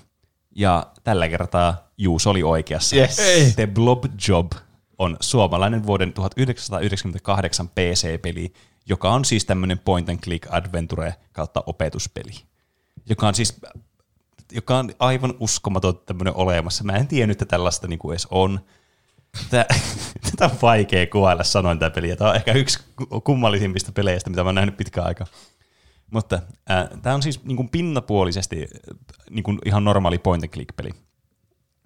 [0.55, 2.95] Ja tällä kertaa Juus oli oikeassa.
[2.95, 3.17] Yes.
[3.55, 4.51] The Blob Job
[4.97, 8.53] on suomalainen vuoden 1998 PC-peli,
[8.85, 12.31] joka on siis tämmöinen point and click adventure kautta opetuspeli.
[13.09, 13.59] Joka on siis
[14.51, 16.83] joka on aivan uskomaton tämmöinen olemassa.
[16.83, 18.59] Mä en tiennyt, että tällaista niinku edes on.
[19.49, 19.65] Tää,
[20.31, 22.15] tätä on vaikea kuvailla sanoin tämä peli.
[22.15, 22.79] Tämä on ehkä yksi
[23.23, 25.27] kummallisimmista peleistä, mitä mä oon nähnyt pitkään aikaa.
[26.13, 26.39] Mutta
[26.71, 28.67] äh, tämä on siis niin kuin pinnapuolisesti
[29.29, 30.89] niin kuin ihan normaali point and click peli,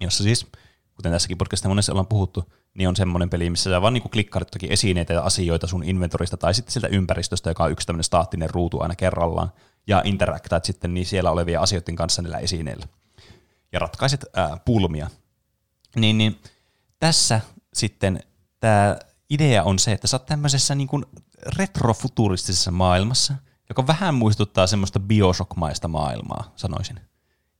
[0.01, 0.47] jossa siis,
[0.95, 4.51] kuten tässäkin podcastissa monessa ollaan puhuttu, niin on semmoinen peli, missä sä vaan niin klikkaarit
[4.51, 8.49] toki esineitä ja asioita sun inventorista tai sitten siltä ympäristöstä, joka on yksi tämmöinen staattinen
[8.49, 9.51] ruutu aina kerrallaan,
[9.87, 12.87] ja interaktaat sitten niin siellä olevia asioiden kanssa niillä esineillä.
[13.71, 15.09] Ja ratkaiset ää, pulmia.
[15.95, 16.39] Niin, niin
[16.99, 17.41] tässä
[17.73, 18.19] sitten
[18.59, 18.97] tämä
[19.29, 21.05] idea on se, että sä oot tämmöisessä niin kuin
[21.57, 23.33] retrofuturistisessa maailmassa,
[23.69, 26.99] joka vähän muistuttaa semmoista bioshockmaista maailmaa, sanoisin.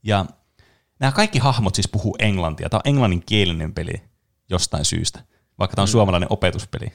[0.04, 0.26] Ja
[1.00, 2.70] nämä kaikki hahmot siis puhuu englantia.
[2.70, 4.02] Tämä on englanninkielinen peli
[4.50, 5.20] jostain syystä,
[5.60, 5.92] vaikka tämä on mm.
[5.92, 6.94] suomalainen opetuspeli.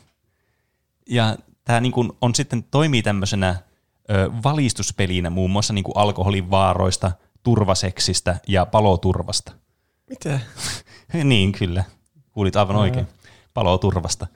[1.08, 3.56] Ja tämä niin kuin on sitten toimii tämmöisenä
[4.10, 9.52] ö, valistuspelinä muun muassa niin kuin alkoholin vaaroista, turvaseksistä ja paloturvasta.
[10.10, 10.40] Mitä?
[11.24, 11.84] niin, kyllä.
[12.32, 13.06] Kuulit aivan oikein.
[13.54, 14.26] Paloturvasta.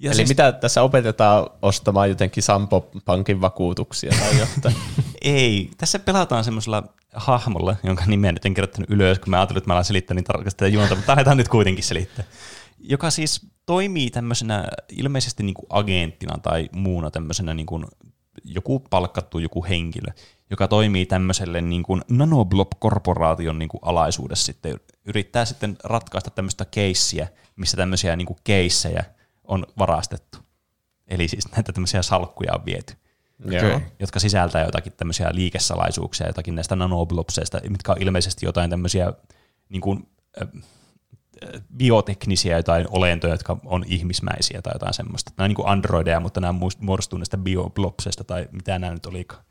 [0.00, 0.28] Ja Eli siis...
[0.28, 4.74] mitä tässä opetetaan ostamaan jotenkin Sampo Pankin vakuutuksia tai jotain?
[5.22, 6.82] Ei, tässä pelataan semmoisella
[7.14, 10.24] hahmolla, jonka nimeä nyt en kirjoittanut ylös, kun mä ajattelin, että mä alan selittää niin
[10.24, 12.24] tarkasti juonta, mutta lähdetään nyt kuitenkin selittää.
[12.78, 17.84] Joka siis toimii tämmöisenä ilmeisesti niin kuin agenttina tai muuna tämmöisenä niin kuin
[18.44, 20.12] joku palkkattu joku henkilö,
[20.50, 27.28] joka toimii tämmöiselle niin kuin Nanoblob-korporaation niin kuin alaisuudessa sitten, yrittää sitten ratkaista tämmöistä keissiä,
[27.56, 29.04] missä tämmöisiä niin kuin keissejä
[29.50, 30.38] on varastettu.
[31.08, 32.94] Eli siis näitä tämmöisiä salkkuja on viety.
[33.46, 33.80] Okay.
[33.98, 39.12] jotka sisältää jotakin tämmöisiä liikesalaisuuksia, jotakin näistä nanoblopseista, mitkä on ilmeisesti jotain tämmöisiä
[39.68, 40.08] niin kuin,
[40.42, 40.48] äh,
[41.76, 45.32] bioteknisiä jotain olentoja, jotka on ihmismäisiä tai jotain semmoista.
[45.36, 49.44] Nämä on niin kuin androideja, mutta nämä muodostuu näistä bioblopseista tai mitä nämä nyt olikaan.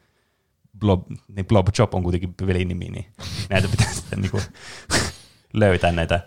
[0.80, 3.06] Blob, niin Blob Job on kuitenkin pelinimi, niin
[3.50, 4.44] näitä pitää sitten niin kuin
[5.54, 6.20] löytää näitä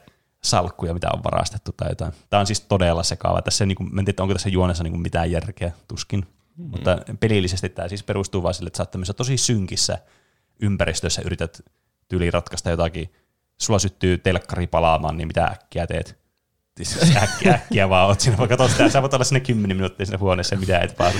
[0.45, 2.12] salkkuja, mitä on varastettu tai jotain.
[2.30, 3.43] Tämä on siis todella sekaava.
[3.43, 6.26] Tässä, niin kuin, en tiedä, onko tässä juonessa niin kuin mitään järkeä, tuskin.
[6.57, 6.64] Mm.
[6.64, 9.99] Mutta pelillisesti tämä siis perustuu vain sille, että sä oot tosi synkissä
[10.62, 11.61] ympäristössä, yrität
[12.09, 13.12] tyyli ratkaista jotakin,
[13.61, 16.22] sulla syttyy telkkari palaamaan, niin mitä äkkiä teet?
[16.76, 20.18] Siis äkkiä, äkkiä vaan oot siinä, vaikka tosta, sä voit olla sinne 10 minuuttia sinne
[20.18, 21.12] huoneessa, mitä et vaan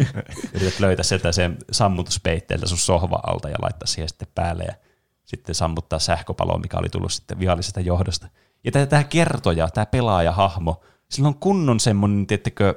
[0.54, 4.74] yrität löytää sieltä sen sammutuspeitteeltä sun sohva alta ja laittaa siihen sitten päälle ja
[5.24, 8.28] sitten sammuttaa sähköpaloa, mikä oli tullut sitten viallisesta johdosta.
[8.64, 12.74] Ja tämä kertoja, tämä pelaaja-hahmo, sillä on kunnon semmoinen, tiettekö,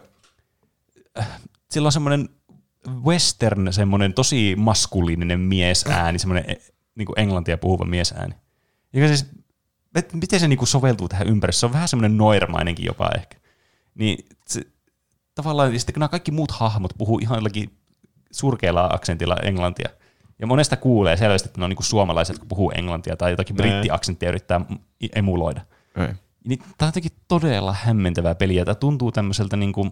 [1.71, 2.29] sillä on semmoinen
[3.03, 6.55] western, semmoinen tosi maskuliininen miesääni, semmoinen e,
[6.95, 8.35] niin kuin englantia puhuva miesääni.
[8.93, 9.25] Ja siis,
[9.95, 11.59] et, miten se niin kuin soveltuu tähän ympäristöön?
[11.59, 13.37] Se on vähän semmoinen noirmainenkin jopa ehkä.
[13.95, 14.61] Niin se,
[15.35, 17.77] tavallaan, ja sitten kun nämä kaikki muut hahmot puhuu ihan jollakin
[18.31, 19.89] surkealla aksentilla englantia,
[20.39, 23.55] ja monesta kuulee selvästi, että ne on niin kuin suomalaiset, jotka puhuu englantia tai jotakin
[23.55, 24.61] brittiaksenttia yrittää
[25.15, 25.61] emuloida.
[26.47, 28.65] Niin, tämä on jotenkin todella hämmentävää peliä.
[28.65, 29.91] Tämä tuntuu tämmöiseltä niin kuin,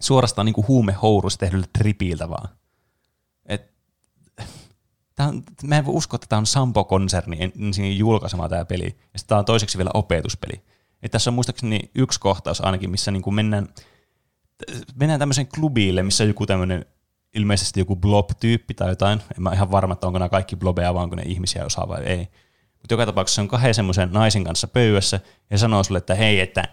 [0.00, 2.48] suorastaan niin kuin huumehourusta tehdyltä tripiltä vaan.
[3.46, 3.72] Et,
[5.14, 9.20] tää on, mä en voi uskoa, että tämä on Sampo-konserni ensin julkaisema tämä peli, ja
[9.26, 10.62] tämä on toiseksi vielä opetuspeli.
[11.02, 13.68] Et tässä on muistaakseni yksi kohtaus ainakin, missä niin kuin mennään,
[14.94, 16.84] mennään tämmöiseen klubille, missä joku tämmöinen
[17.34, 19.20] ilmeisesti joku blob-tyyppi tai jotain.
[19.36, 22.02] En mä ihan varma, että onko nämä kaikki blobeja, vaan onko ne ihmisiä osaa vai
[22.02, 22.28] ei.
[22.82, 25.20] Mutta joka tapauksessa on kahden semmoisen naisen kanssa pöydässä
[25.50, 26.64] ja sanoo sulle, että hei, että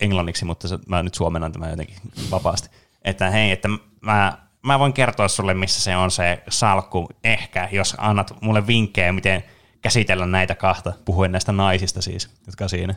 [0.00, 1.96] englanniksi, mutta mä nyt suomennan tämän jotenkin
[2.30, 2.68] vapaasti,
[3.02, 3.68] että hei, että
[4.00, 9.12] mä, mä voin kertoa sulle, missä se on se salkku, ehkä, jos annat mulle vinkkejä,
[9.12, 9.44] miten
[9.82, 12.94] käsitellä näitä kahta, puhuen näistä naisista siis, jotka siinä.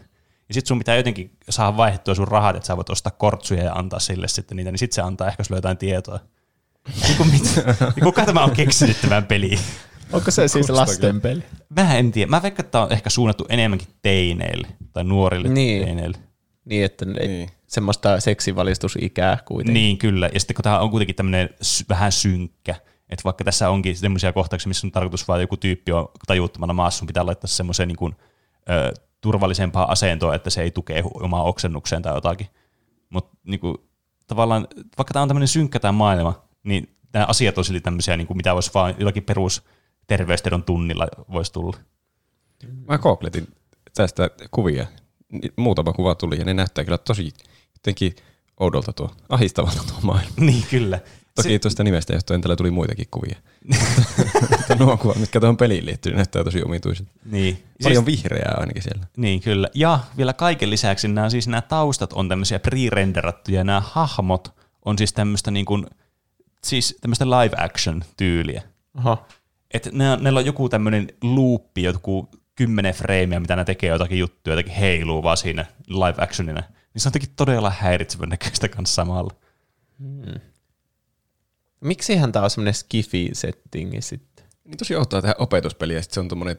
[0.47, 3.73] Ja sitten sun pitää jotenkin saada vaihdettua sun rahat, että sä voit ostaa kortsuja ja
[3.73, 6.19] antaa sille sitten niitä, niin sitten se antaa ehkä sulle jotain tietoa.
[8.03, 9.59] Kuka tämä on keksinyt tämän peliin?
[10.13, 11.43] Onko se siis lasten peli?
[11.69, 12.29] Mä en tiedä.
[12.29, 15.85] Mä veikkaan, että tämä on ehkä suunnattu enemmänkin teineille tai nuorille niin.
[15.85, 16.17] teineille.
[16.65, 17.49] Niin, että ne, niin.
[17.67, 19.73] semmoista seksivalistusikää kuitenkin.
[19.73, 20.29] Niin, kyllä.
[20.33, 21.49] Ja sitten kun tämä on kuitenkin tämmöinen
[21.89, 22.75] vähän synkkä,
[23.09, 26.97] että vaikka tässä onkin semmoisia kohtauksia, missä on tarkoitus vaan joku tyyppi on tajuuttamana maassa,
[26.99, 28.15] sun pitää laittaa semmoiseen niin kuin,
[28.69, 32.47] ö, turvallisempaa asentoa, että se ei tukee omaa oksennukseen tai jotakin.
[33.09, 33.59] Mutta niin
[34.27, 38.27] tavallaan, vaikka tämä on tämmöinen synkkä tämä maailma, niin nämä asiat on silti tämmöisiä, niin
[38.27, 39.63] kuin mitä voisi vaan jollakin perus
[40.07, 41.77] terveystiedon tunnilla voisi tulla.
[42.87, 43.47] Mä googletin
[43.95, 44.87] tästä kuvia.
[45.55, 47.33] Muutama kuva tuli ja ne näyttää kyllä tosi
[47.73, 48.15] jotenkin
[48.59, 50.31] oudolta tuo, ahistavalta tuo maailma.
[50.45, 50.99] Niin, kyllä.
[51.35, 51.59] Toki se...
[51.59, 53.35] tuosta nimestä johtuen täällä tuli muitakin kuvia.
[54.79, 57.07] nuo kuvat, mitkä tuohon peliin liittyy, näyttää tosi omituiset.
[57.25, 57.63] Niin.
[57.83, 59.07] Paljon siis, vihreää ainakin siellä.
[59.17, 59.69] Niin, kyllä.
[59.73, 64.53] Ja vielä kaiken lisäksi nämä, siis nämä taustat on tämmöisiä pre-renderattuja, nämä hahmot
[64.85, 65.85] on siis tämmöistä niin kuin,
[66.63, 68.63] siis tämmöistä live action tyyliä.
[68.93, 69.25] Aha.
[69.73, 74.53] Että ne, neillä on joku tämmöinen luuppi, joku kymmenen freimiä, mitä ne tekee jotakin juttuja,
[74.53, 76.61] jotakin heiluu vaan siinä live actionina.
[76.61, 79.33] Niin se on jotenkin todella häiritsevän näköistä kanssa samalla.
[81.81, 84.45] Miksihän tää on semmoinen skifi-settingi sitten?
[84.63, 86.57] Niin tosi outoa tehdä opetuspeliä, ja sit se on tommonen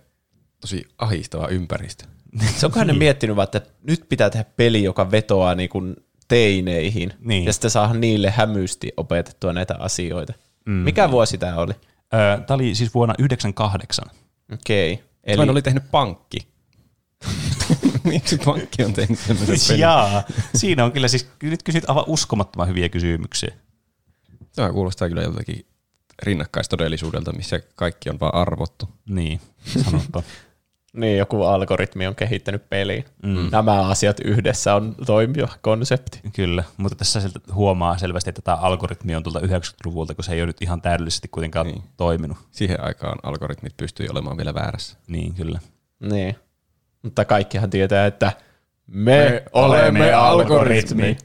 [0.60, 2.04] tosi ahistava ympäristö.
[2.56, 5.96] Se onkohan ne miettinyt vaan, että nyt pitää tehdä peli, joka vetoaa niin kuin
[6.28, 7.12] teineihin.
[7.20, 7.44] Niin.
[7.44, 10.32] Ja sitten saada niille hämysti opetettua näitä asioita.
[10.66, 10.72] Mm.
[10.72, 11.72] Mikä vuosi tämä oli?
[12.10, 14.04] Tämä oli siis vuonna 98.
[14.52, 14.92] Okei.
[14.92, 15.06] Okay.
[15.24, 15.42] Eli...
[15.42, 16.38] Eli oli tehnyt pankki.
[18.04, 19.80] Miksi pankki on tehnyt tämmöisen pelin?
[19.80, 20.22] Jaa,
[20.54, 23.54] siinä on kyllä siis, nyt kysyt aivan uskomattoman hyviä kysymyksiä.
[24.54, 25.66] Tämä kuulostaa kyllä joltakin
[26.22, 28.88] rinnakkaistodellisuudelta, missä kaikki on vaan arvottu.
[29.08, 29.40] Niin,
[29.84, 30.22] sanotpa.
[30.98, 33.04] Niin, joku algoritmi on kehittänyt peliin.
[33.22, 33.48] Mm.
[33.52, 36.20] Nämä asiat yhdessä on toimiva konsepti.
[36.34, 37.20] Kyllä, mutta tässä
[37.54, 41.28] huomaa selvästi, että tämä algoritmi on tuolta 90-luvulta, kun se ei ole nyt ihan täydellisesti
[41.28, 41.82] kuitenkaan niin.
[41.96, 42.38] toiminut.
[42.50, 44.96] Siihen aikaan algoritmit pystyi olemaan vielä väärässä.
[45.06, 45.60] Niin, kyllä.
[46.00, 46.36] Niin.
[47.02, 48.32] Mutta kaikkihan tietää, että
[48.86, 51.16] me, me olemme algoritmi.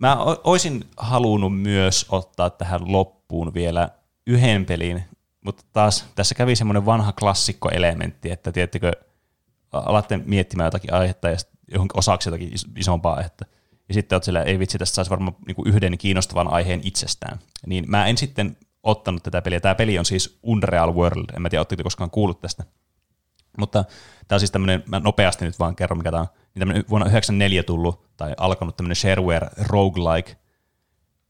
[0.00, 3.88] Mä o- oisin halunnut myös ottaa tähän loppuun vielä
[4.26, 5.04] yhden pelin,
[5.46, 8.92] mutta taas tässä kävi semmoinen vanha klassikkoelementti, että tiettikö,
[9.72, 11.36] alatte miettimään jotakin aihetta ja
[11.72, 13.44] johonkin osaksi jotakin isompaa aihetta.
[13.88, 17.38] Ja sitten oot siellä, ei vitsi, tästä saisi varmaan niinku yhden kiinnostavan aiheen itsestään.
[17.66, 19.60] Niin mä en sitten ottanut tätä peliä.
[19.60, 21.24] Tämä peli on siis Unreal World.
[21.36, 22.64] En mä tiedä, oletteko koskaan kuullut tästä.
[23.58, 23.84] Mutta
[24.28, 26.28] tämä on siis tämmöinen, mä nopeasti nyt vaan kerron, mikä tämä on.
[26.54, 30.36] Niin tämmöinen vuonna 1994 tullut tai alkanut tämmöinen shareware roguelike,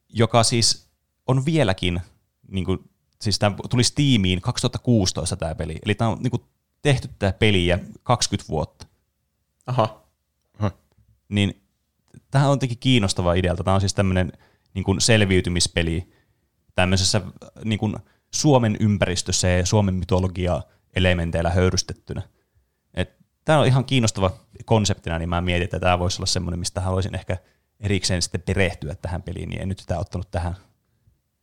[0.09, 0.89] joka siis
[1.27, 2.01] on vieläkin,
[2.49, 2.91] niin kuin,
[3.21, 5.79] siis tämä tuli Steamiin 2016 tämä peli.
[5.85, 6.43] Eli tämä on niin kuin,
[6.83, 8.87] tehty tämä peliä 20 vuotta.
[9.67, 10.03] Aha.
[11.29, 11.62] Niin
[12.31, 13.64] tämähän on jotenkin kiinnostava idealta.
[13.64, 14.33] Tämä on siis tämmöinen
[14.75, 16.12] niin kuin selviytymispeli
[16.75, 17.21] tämmöisessä
[17.64, 17.97] niin kuin
[18.35, 20.62] Suomen ympäristössä ja Suomen mytologia
[20.97, 22.23] elementeillä höyrystettynä.
[22.95, 24.31] Et tämä on ihan kiinnostava
[24.64, 27.37] konseptina, niin mä mietin, että tämä voisi olla semmoinen, mistä haluaisin ehkä
[27.81, 30.57] erikseen sitten perehtyä tähän peliin, niin en nyt sitä ottanut tähän.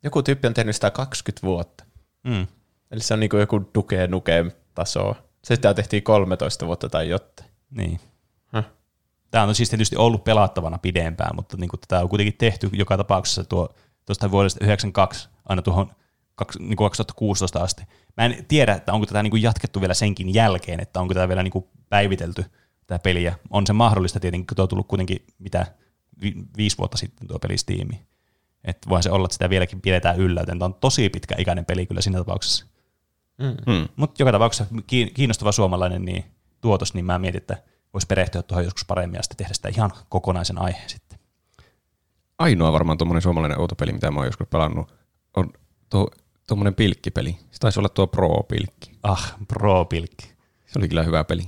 [0.04, 1.84] Joku tyyppi on tehnyt sitä 20 vuotta.
[2.24, 2.48] Mm.
[2.92, 5.16] Eli se on niin kuin joku Duke Nukem tasoa.
[5.44, 7.50] Se sitä tehtiin 13 vuotta tai jotain.
[7.70, 8.00] Niin.
[9.32, 12.98] Tämä on siis tietysti ollut pelattavana pidempään, mutta niin kuin, tämä on kuitenkin tehty joka
[12.98, 13.76] tapauksessa tuo,
[14.06, 15.92] tuosta vuodesta 92 aina tuohon
[16.36, 17.84] kaks- niin kuin 2016 asti.
[18.18, 21.28] Mä en tiedä, että onko tätä niin kuin jatkettu vielä senkin jälkeen, että onko tätä
[21.28, 22.46] vielä niin kuin päivitelty
[22.88, 23.36] tämä peliä.
[23.50, 25.68] On se mahdollista tietenkin, kun tuo on tullut kuitenkin mitä
[26.22, 28.08] vi- viisi vuotta sitten tuo peli Steamiin.
[28.64, 31.66] Että voi se olla, että sitä vieläkin pidetään yllä, joten tämä on tosi pitkä ikäinen
[31.66, 32.66] peli kyllä siinä tapauksessa.
[33.44, 33.88] Hmm.
[33.96, 36.26] Mutta joka tapauksessa kiin- kiinnostava suomalainen niin
[36.62, 37.58] tuotos, niin mä mietin, että
[37.94, 41.20] voisi perehtyä tuohon joskus paremmin ja sitten tehdä sitä ihan kokonaisen aiheen sitten.
[42.40, 44.94] Ainoa varmaan tuommoinen suomalainen outopeli, mitä mä oon joskus pelannut,
[45.38, 45.54] on
[45.90, 46.08] tuo
[46.48, 47.38] tuommoinen pilkkipeli.
[47.52, 48.92] Se taisi olla tuo Pro-pilkki.
[49.04, 50.34] Ah, pro-pilkki.
[50.66, 51.44] Se oli kyllä hyvä peli.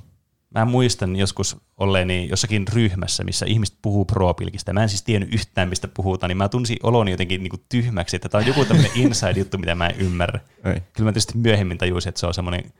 [0.56, 4.74] Mä muistan joskus olleeni jossakin ryhmässä, missä ihmiset puhuu pro-pilkistä.
[4.74, 8.16] Mä en siis tiennyt yhtään, mistä puhutaan, niin mä tunsin oloni jotenkin niin kuin tyhmäksi,
[8.16, 10.40] että tämä on joku tämmöinen inside-juttu, mitä mä en ymmärrä.
[10.66, 10.82] Ei.
[10.94, 12.74] Kyllä mä tietysti myöhemmin tajusin, että se on semmoinen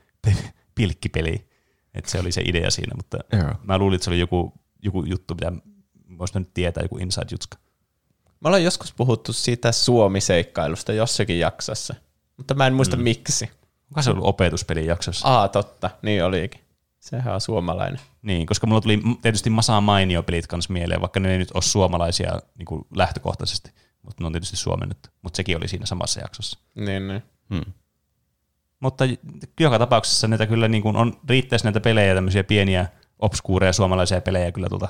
[0.74, 1.48] pilkkipeli,
[1.94, 3.52] että se oli se idea siinä, mutta Joo.
[3.62, 4.52] mä luulin, että se oli joku,
[4.82, 5.52] joku juttu, mitä
[6.18, 7.58] voisi nyt tietää, joku inside-jutska.
[8.40, 11.94] Me ollaan joskus puhuttu siitä Suomi-seikkailusta jossakin jaksossa,
[12.36, 13.02] mutta mä en muista mm.
[13.02, 13.50] miksi.
[13.90, 15.28] Onko se ollut opetuspelin jaksossa?
[15.28, 16.65] Aa, totta, niin olikin.
[17.00, 18.00] Sehän on suomalainen.
[18.22, 22.40] Niin, koska mulla tuli tietysti Masaa Mainio-pelit kanssa mieleen, vaikka ne ei nyt ole suomalaisia
[22.58, 23.70] niin kuin lähtökohtaisesti,
[24.02, 25.08] mutta ne on tietysti suomennettu.
[25.22, 26.58] Mutta sekin oli siinä samassa jaksossa.
[26.74, 27.22] Niin, niin.
[27.54, 27.72] Hmm.
[28.80, 29.04] Mutta
[29.60, 32.86] joka tapauksessa näitä kyllä niin kuin on, riittäisi näitä pelejä, tämmöisiä pieniä
[33.18, 34.88] obskuureja suomalaisia pelejä kyllä tuolta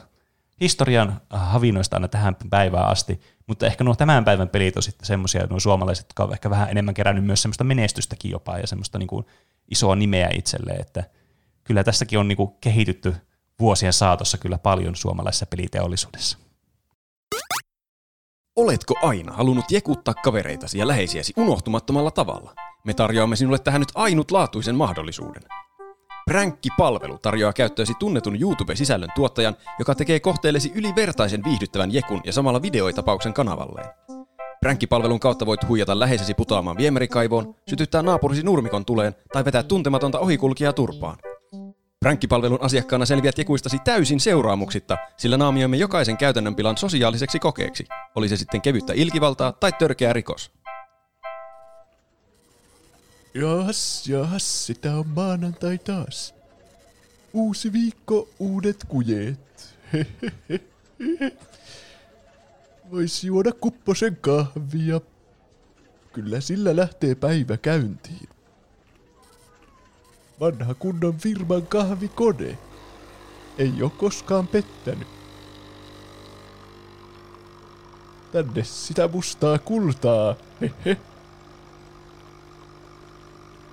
[0.61, 5.47] historian havinoista aina tähän päivään asti, mutta ehkä nuo tämän päivän pelit on sitten semmoisia,
[5.51, 9.07] nuo suomalaiset, jotka on ehkä vähän enemmän kerännyt myös semmoista menestystäkin jopa ja semmoista niin
[9.07, 9.27] kuin
[9.71, 11.05] isoa nimeä itselleen, että
[11.67, 13.15] kyllä tässäkin on niin kuin kehitytty
[13.61, 16.39] vuosien saatossa kyllä paljon suomalaisessa peliteollisuudessa.
[18.57, 22.55] Oletko aina halunnut jekuttaa kavereitasi ja läheisiäsi unohtumattomalla tavalla?
[22.85, 25.43] Me tarjoamme sinulle tähän nyt ainutlaatuisen mahdollisuuden.
[26.31, 33.33] Pränkki-palvelu tarjoaa käyttöösi tunnetun YouTube-sisällön tuottajan, joka tekee kohteellesi ylivertaisen viihdyttävän jekun ja samalla videoitapauksen
[33.33, 33.91] kanavalleen.
[34.61, 40.73] Pränkki-palvelun kautta voit huijata läheisesi putoamaan viemärikaivoon, sytyttää naapurisi nurmikon tuleen tai vetää tuntematonta ohikulkijaa
[40.73, 41.19] turpaan.
[42.07, 47.87] Prankkipalvelun asiakkaana selviät jekuistasi täysin seuraamuksitta, sillä naamioimme jokaisen käytännön pilan sosiaaliseksi kokeeksi.
[48.15, 50.53] Oli se sitten kevyttä ilkivaltaa tai törkeä rikos.
[53.35, 56.35] Jas, jas, sitä on maanantai taas.
[57.33, 59.75] Uusi viikko, uudet kujeet.
[62.93, 65.01] Voisi juoda kupposen kahvia.
[66.13, 68.36] Kyllä sillä lähtee päivä käyntiin.
[70.41, 72.59] Vanha kunnon firman kahvikone.
[73.59, 75.09] Ei oo koskaan pettänyt.
[78.33, 80.35] Tänne sitä mustaa kultaa.
[80.61, 80.97] Hehe.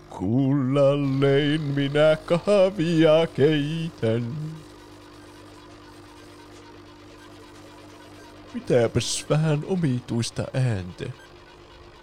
[0.10, 4.36] Kullallein minä kahvia keitän.
[8.54, 11.23] Mitäpäs vähän omituista ääntä.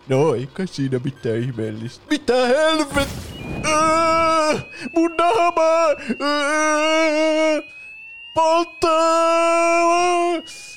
[0.08, 2.04] No, ei kai siinä mitään ihmeellistä.
[2.10, 3.08] Mitä helvet?
[3.66, 5.88] Äh, mun naama!
[6.20, 7.62] Äh,
[8.34, 9.00] polttaa!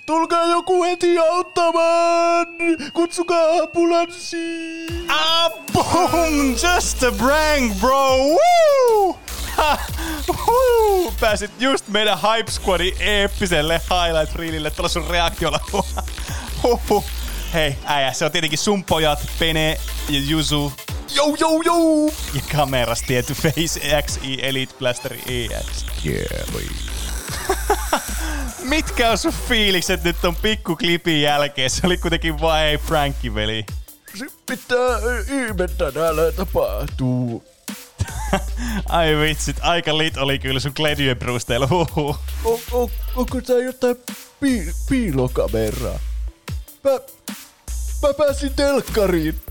[0.05, 2.47] Tulkaa joku heti auttamaan!
[2.93, 4.37] Kutsukaa ambulanssi!
[5.09, 6.49] Ah, boom!
[6.51, 8.17] Just a prank, bro!
[8.17, 9.19] Woo!
[9.57, 9.77] Ha!
[11.19, 15.59] Pääsit just meidän Hype Squadin eeppiselle highlight reelille tuolla sun reaktiolla.
[16.63, 17.03] Huhhuh.
[17.53, 19.77] Hei, äijä, se on tietenkin sun pojat, Pene
[20.09, 20.73] ja Juzu.
[21.15, 22.13] Jou, jou, jou!
[22.33, 25.85] Ja kameras tietty Face XI Elite Blaster EX.
[26.05, 26.63] Yeah, boy.
[28.73, 31.69] Mitkä on sun fiilikset nyt ton pikkuklipin jälkeen?
[31.69, 33.65] Se oli kuitenkin vaan ei prankki, veli.
[34.15, 34.97] Se pitää
[35.31, 37.43] ihmettä täällä tapahtuu.
[38.89, 40.73] Ai vitsit, aika lit oli kyllä sun
[41.19, 41.67] perusteella.
[41.71, 42.15] On,
[42.71, 43.95] on, onko tää jotain
[44.39, 45.99] pi, piilokameraa?
[46.83, 46.91] Mä,
[48.07, 49.41] mä pääsin telkkariin.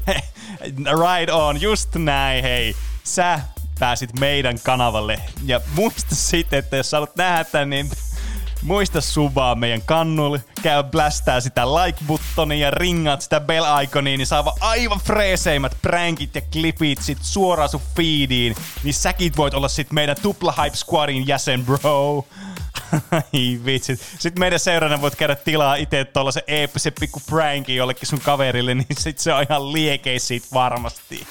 [1.03, 2.77] right on, just näin, hei.
[3.05, 3.41] Sä
[3.79, 5.19] pääsit meidän kanavalle.
[5.45, 7.91] Ja muista sitten, että jos sä haluat nähdä niin
[8.63, 15.01] muista subaa meidän kannulle, käy blästää sitä like-buttonia ja ringaat sitä bell-iconia, niin saa aivan
[15.01, 20.55] freeseimmät prankit ja klipit sit suoraan sun feediin, niin säkin voit olla sit meidän Tupla
[20.63, 22.25] Hype Squadin jäsen, bro.
[23.13, 24.01] Ai vitsit.
[24.19, 28.87] Sitten meidän seuraajana voit käydä tilaa itse tollasen eeppisen pikku prankin jollekin sun kaverille, niin
[28.99, 31.27] sit se on ihan liekeis siitä varmasti.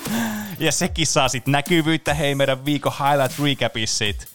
[0.59, 4.27] Ja sekin saa sit näkyvyyttä, hei meidän viikon highlight recapissa sit.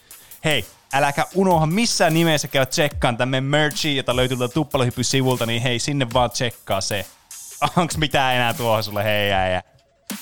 [0.45, 5.79] Hei, äläkä unoha missään nimessä käydä tsekkaan tämän merchi, jota löytyy tuolta Tuppalohypy-sivulta, niin hei,
[5.79, 7.07] sinne vaan tsekkaa se.
[7.77, 9.63] Onks mitään enää tuohon sulle, hei äijä?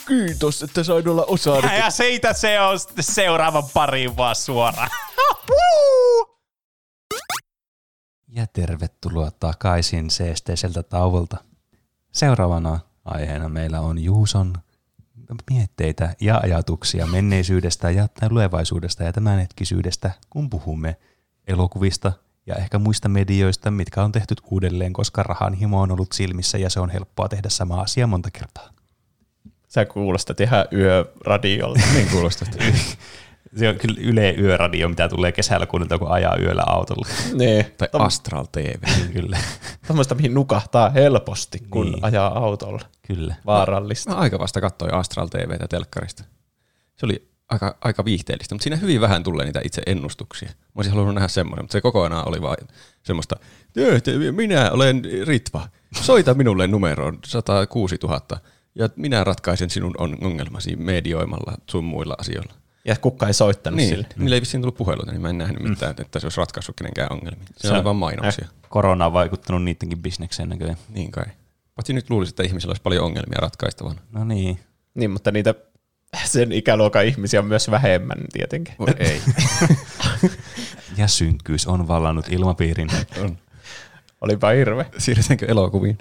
[0.09, 1.75] Kiitos, että sain olla osana.
[1.75, 4.91] Ja siitä se on seuraavan pariin vaan suoraan.
[8.37, 11.37] Ja tervetuloa takaisin seesteiseltä tauolta.
[12.13, 14.55] Seuraavana aiheena meillä on Juuson
[15.51, 20.97] mietteitä ja ajatuksia menneisyydestä ja tulevaisuudesta ja tämänhetkisyydestä, kun puhumme
[21.47, 22.13] elokuvista
[22.47, 26.71] ja ehkä muista medioista, mitkä on tehty uudelleen, koska rahan himo on ollut silmissä ja
[26.71, 28.71] se on helppoa tehdä sama asia monta kertaa.
[29.69, 31.81] Sä kuulostat ihan yöradiolta.
[31.95, 32.49] Niin kuulostaa.
[33.57, 37.09] Se on kyllä Yle Yöradio, mitä tulee kesällä kuunnelta, kun ajaa yöllä autolla.
[37.35, 37.67] niin.
[37.77, 38.83] Tai Astral TV.
[39.13, 39.39] kyllä,
[39.87, 42.05] Tuommoista, mihin nukahtaa helposti, kun Niin.
[42.05, 42.81] ajaa autolla.
[43.07, 43.35] kyllä.
[43.47, 44.11] Vaarallista.
[44.11, 46.25] Mä aika vasta katsoin Astral TVtä telkkarista.
[46.97, 50.49] Se oli aika, aika viihteellistä, mutta siinä hyvin vähän tulee niitä itse ennustuksia.
[50.49, 52.69] Mä olisin halunnut nähdä semmoinen, mutta se kokonaan oli vain
[53.03, 53.37] semmoista,
[53.77, 55.69] "Joo, te- minä olen Ritva,
[56.01, 58.21] soita minulle numeroon 106 000
[58.75, 62.53] ja minä ratkaisen sinun on- ongelmasi medioimalla sun muilla asioilla.
[62.85, 64.07] Ja kukka ei soittanut Niin, sille.
[64.17, 67.13] niillä ei vissiin tullut puheluita, niin mä en nähnyt mitään, että se olisi ratkaissut kenenkään
[67.13, 67.45] ongelmia.
[67.57, 68.49] Se oli vaan mainoksia.
[68.69, 70.77] Korona on vaikuttanut niidenkin bisnekseen näköjään.
[70.89, 71.25] Niin kai.
[71.75, 74.01] Paitsi nyt luulisin, että ihmisillä olisi paljon ongelmia ratkaistavana.
[74.13, 74.61] No niin.
[74.95, 75.55] Niin, mutta niitä
[76.25, 78.75] sen ikäluokan ihmisiä on myös vähemmän tietenkin.
[78.79, 79.21] Voi ei.
[80.97, 82.89] Ja synkkyys on vallannut ilmapiirin.
[83.23, 83.39] On.
[84.21, 84.87] Olipa hirve.
[84.99, 85.99] Siirrytäänkö elokuviin?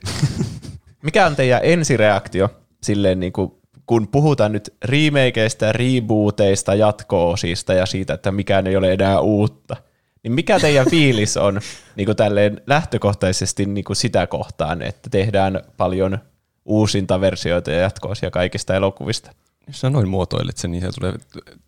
[1.04, 2.50] Mikä on teidän ensireaktio
[2.84, 3.52] silleen, niin kuin,
[3.86, 9.76] kun puhutaan nyt remakeista, rebooteista, jatko-osista ja siitä, että mikään ei ole enää uutta?
[10.24, 11.62] Niin mikä teidän fiilis on
[11.96, 16.18] niin kuin tälleen lähtökohtaisesti niin kuin sitä kohtaan, että tehdään paljon
[16.66, 19.32] uusinta versioita ja jatko-osia kaikista elokuvista?
[19.68, 21.14] Jos sä noin muotoilet sen, niin se tulee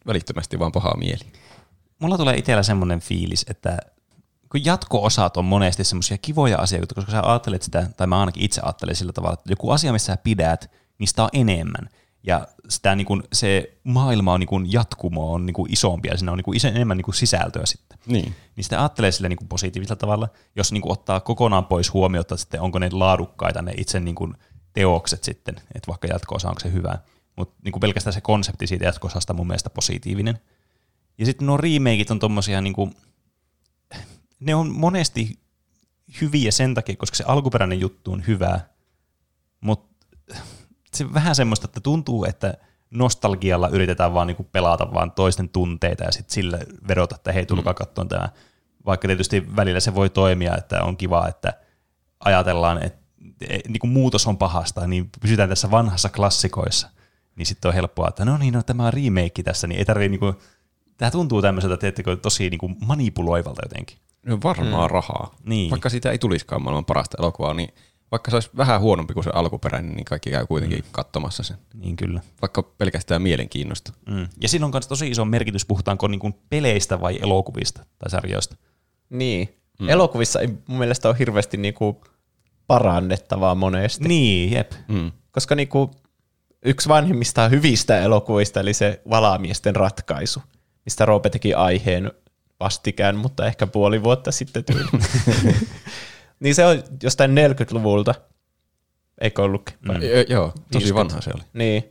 [0.08, 1.26] välittömästi vaan paha mieli.
[2.00, 3.78] Mulla tulee itsellä semmoinen fiilis, että
[4.52, 8.62] kun jatko-osat on monesti semmoisia kivoja asioita, koska sä ajattelet sitä, tai mä ainakin itse
[8.64, 11.90] ajattelen sillä tavalla, että joku asia, missä sä pidät, niin sitä on enemmän.
[12.26, 16.18] Ja sitä niin kuin, se maailma on niin kuin jatkumo on niin kuin isompi ja
[16.18, 17.98] siinä on niin kuin enemmän niin kuin sisältöä sitten.
[18.06, 18.36] Niin.
[18.56, 22.38] Niin sitä ajattelee sillä niin kuin positiivisella tavalla, jos niin kuin ottaa kokonaan pois huomiota,
[22.38, 24.34] sitten onko ne laadukkaita ne itse niin kuin
[24.74, 26.98] teokset sitten, että vaikka jatko-osa onko se hyvä.
[27.36, 30.40] Mutta niin kuin pelkästään se konsepti siitä jatko-osasta on mun mielestä positiivinen.
[31.18, 32.94] Ja sitten nuo remakeit on tommosia niinku,
[34.40, 35.40] ne on monesti
[36.22, 38.60] hyviä sen takia, koska se alkuperäinen juttu on hyvä,
[39.62, 39.95] mutta
[40.96, 42.54] se vähän semmoista, että tuntuu, että
[42.90, 47.74] nostalgialla yritetään vaan niinku pelata vaan toisten tunteita ja sitten sillä vedota, että hei, tulkaa
[47.74, 48.30] katsomaan tämä.
[48.86, 51.54] Vaikka tietysti välillä se voi toimia, että on kiva, että
[52.20, 53.00] ajatellaan, että
[53.68, 56.90] niin kuin muutos on pahasta, niin pysytään tässä vanhassa klassikoissa.
[57.36, 60.10] Niin sitten on helppoa, että no niin, no tämä on remake tässä, niin ei tarvitse
[60.10, 60.36] niinku
[60.98, 63.98] Tämä tuntuu tämmöiseltä, teettekö, tosi niin kuin manipuloivalta jotenkin.
[64.26, 64.92] No varmaa mm.
[64.92, 65.36] rahaa.
[65.44, 65.72] Niin.
[65.72, 67.70] Vaikka siitä ei tulisikaan maailman parasta elokuvaa, niin
[68.12, 70.86] vaikka se olisi vähän huonompi kuin se alkuperäinen, niin kaikki käy kuitenkin mm.
[70.92, 71.58] katsomassa sen.
[71.74, 72.22] Niin kyllä.
[72.42, 73.94] Vaikka pelkästään mielenkiinnosta.
[74.10, 74.28] Mm.
[74.42, 78.56] Ja sillä on myös tosi iso merkitys, puhutaanko niin kuin peleistä vai elokuvista tai sarjoista.
[79.10, 79.60] Niin.
[79.80, 79.90] Mm.
[79.90, 82.04] Elokuvissa ei mun mielestä ole hirveästi niinku
[82.68, 84.08] parannettavaa monesti.
[84.08, 84.72] Niin, jep.
[84.88, 85.12] Mm.
[85.32, 85.92] Koska niinku
[86.66, 90.42] yksi vanhimmista hyvistä elokuvista, eli se Valamiesten ratkaisu,
[90.86, 92.12] mistä Roope teki aiheen
[92.60, 94.90] vastikään, mutta ehkä puoli vuotta sitten tyyli.
[96.46, 98.16] niin se on jostain 40-luvulta,
[99.22, 99.70] eikö ollut?
[99.82, 99.94] Mm.
[100.02, 100.96] Jo, joo, tosi 50.
[100.96, 101.44] vanha se oli.
[101.54, 101.84] Niin.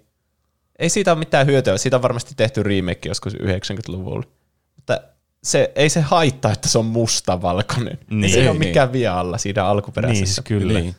[0.78, 1.78] Ei siitä ole mitään hyötyä.
[1.78, 4.26] Siitä on varmasti tehty remake joskus 90-luvulla.
[4.76, 5.00] Mutta
[5.42, 7.98] se, ei se haittaa, että se on mustavalkoinen.
[8.10, 8.20] Niin.
[8.20, 8.30] Niin.
[8.32, 8.68] Se ei Ei, ole niin.
[8.68, 10.34] mikään vialla siinä Niin, alkuperäisessä.
[10.34, 10.80] siis kyllä.
[10.80, 10.94] Niin.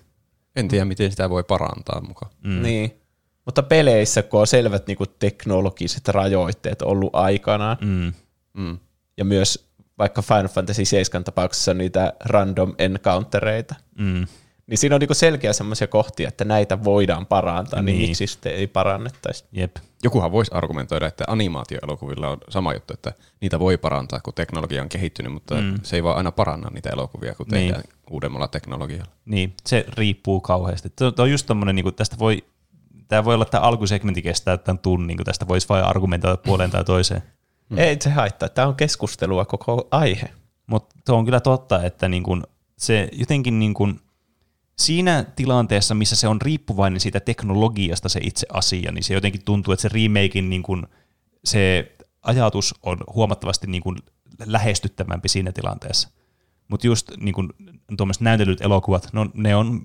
[0.56, 2.32] En tiedä, miten sitä voi parantaa mukaan.
[2.44, 2.62] Mm.
[2.62, 3.02] Niin.
[3.46, 8.14] Mutta peleissä, kun on selvät niinku teknologiset rajoitteet ollut aikanaan, Mm.
[8.54, 8.78] Mm.
[9.18, 9.68] ja myös
[9.98, 14.28] vaikka Final Fantasy 7 tapauksessa on niitä random encountereita, Mm.
[14.68, 18.10] niin siinä on niinku selkeä semmoisia kohtia, että näitä voidaan parantaa, niin, Niin.
[18.10, 19.46] miksi sitten ei parannettaisi?
[19.52, 19.76] Jep.
[20.04, 24.90] Jokuhan voisi argumentoida, että animaatioelokuvilla on sama juttu, että niitä voi parantaa, kun teknologia on
[24.90, 25.76] kehittynyt, mutta mm.
[25.84, 27.68] se ei vaan aina paranna niitä elokuvia, kun Niin.
[27.68, 29.12] tehdään uudemmalla teknologialla.
[29.26, 30.90] Niin, se riippuu kauheasti.
[30.90, 32.44] Tuo on just tommonen, niin tästä voi,
[33.08, 36.84] tämä voi olla, että alkusegmentti kestää tämän tunnin, kun tästä voisi vain argumentoida puoleen tai
[36.84, 37.22] toiseen.
[37.70, 37.78] Mm.
[37.78, 40.30] Ei se haittaa, tämä on keskustelua koko aihe.
[40.68, 42.44] Mutta tuo on kyllä totta, että niin kun
[42.78, 44.00] se jotenkin niin kun
[44.78, 49.74] siinä tilanteessa, missä se on riippuvainen siitä teknologiasta se itse asia, niin se jotenkin tuntuu,
[49.74, 50.88] että se remakein niin kun
[51.46, 51.92] se
[52.22, 53.98] ajatus on huomattavasti niin kun
[54.46, 56.10] lähestyttävämpi siinä tilanteessa.
[56.68, 57.54] Mutta just niin kun
[58.20, 59.82] näytellyt elokuvat, no, ne on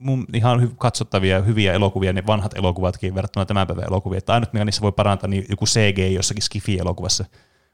[0.00, 4.18] mun ihan hy- katsottavia ja hyviä elokuvia, ne vanhat elokuvatkin verrattuna tämän päivän elokuviin.
[4.18, 7.24] Että ainut, mikä niissä voi parantaa, niin joku CG jossakin Skifi-elokuvassa.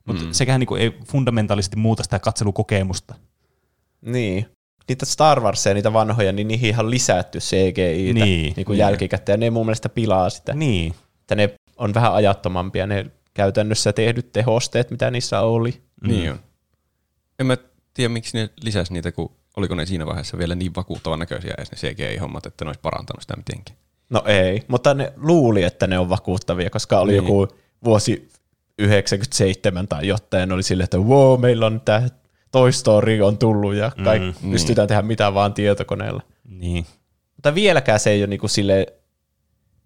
[0.04, 0.32] Mutta mm.
[0.32, 3.14] sekään niin ei fundamentaalisesti muuta sitä katselukokemusta.
[4.00, 4.46] Niin.
[4.88, 8.52] Niitä Star Warsia, niitä vanhoja, niin niihin ihan lisätty CGI Niin.
[8.56, 10.54] niin kuin jälkikäteen, ja ne mun mielestä pilaa sitä.
[10.54, 15.82] Niin, Että ne on vähän ajattomampia, ne käytännössä tehdyt tehosteet, mitä niissä oli.
[16.02, 16.08] Mm.
[16.08, 16.38] Niin on.
[17.38, 17.56] En mä
[17.94, 21.70] tiedä, miksi ne lisäsi niitä, kun oliko ne siinä vaiheessa vielä niin vakuuttavan näköisiä edes
[21.72, 23.78] ne CGI-hommat, että ne olisi parantanut sitä mitenkään.
[24.10, 27.24] No ei, mutta ne luuli, että ne on vakuuttavia, koska oli Niin.
[27.24, 27.40] niin.
[27.40, 28.28] joku vuosi
[28.78, 32.08] 97 tai jotain, oli silleen, että wow, meillä on tämä
[32.52, 36.22] Toy Story on tullut ja kaikki Mm, mm, pystytään tehdä mitä vaan tietokoneella.
[36.48, 36.86] niin.
[37.36, 38.86] Mutta vieläkään se ei ole niinku sille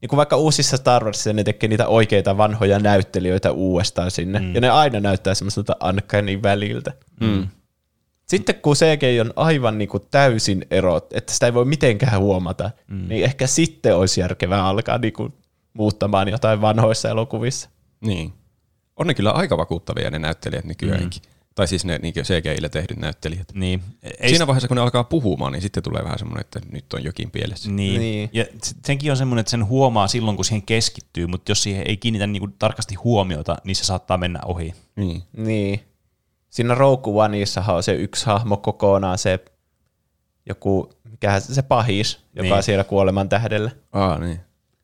[0.03, 4.55] niinku vaikka uusissa Star Warsissa ne tekee niitä oikeita vanhoja näyttelijöitä uudestaan sinne, mm.
[4.55, 6.93] ja ne aina näyttää semmoiselta uncanny väliltä.
[7.21, 7.49] Mm.
[8.31, 13.09] Sitten kun CGI on aivan niinku täysin erot, että sitä ei voi mitenkään huomata, mm.
[13.09, 15.35] niin ehkä sitten olisi järkevää alkaa niinku
[15.73, 17.71] muuttamaan jotain vanhoissa elokuvissa.
[18.01, 18.33] Niin.
[18.97, 21.23] On ne kyllä aika vakuuttavia ne näyttelijät nykyäänkin.
[21.23, 21.31] Mm.
[21.55, 23.49] Tai siis ne niin CGI-llä tehdyt näyttelijät.
[23.55, 23.83] niin.
[24.21, 27.05] Ei Siinä vaiheessa, kun ne alkaa puhumaan, niin sitten tulee vähän semmoinen, että nyt on
[27.05, 27.71] jokin pielessä.
[27.71, 27.77] Niin.
[27.77, 28.01] niin.
[28.01, 28.31] Niin.
[28.33, 31.85] Ja se- senkin on semmoinen, että sen huomaa silloin, kun siihen keskittyy, mutta jos siihen
[31.87, 34.75] ei kiinnitä niinku tarkasti huomiota, niin se saattaa mennä ohi.
[34.97, 35.23] Niin.
[35.37, 35.81] Niin.
[36.51, 39.39] Siinä Rogue Oneissahan on se yksi hahmo kokonaan, se
[40.47, 42.53] joku, mikä se pahis, joka Niin.
[42.55, 43.71] on siellä kuoleman tähdellä.
[43.93, 44.41] Aa, niin.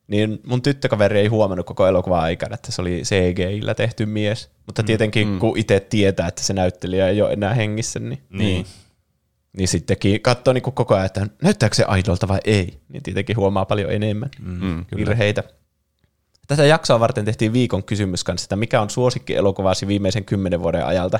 [0.07, 4.49] Niin mun tyttökaveri ei huomannut koko elokuvan aikana, että se oli CGI-llä tehty mies.
[4.65, 5.39] Mutta tietenkin, mm.
[5.39, 8.65] kun itse tietää, että se näyttelijä ei ole enää hengissä, niin, Niin.
[9.57, 12.79] niin sittenkin katsoo niin koko ajan, että näyttääkö se aidolta vai ei.
[12.89, 14.85] Niin tietenkin huomaa paljon enemmän Mm.
[14.95, 15.43] virheitä.
[16.47, 20.85] Tätä jaksoa varten tehtiin viikon kysymys kanssa, että mikä on suosikki elokuvasi viimeisen kymmenen vuoden
[20.85, 21.19] ajalta.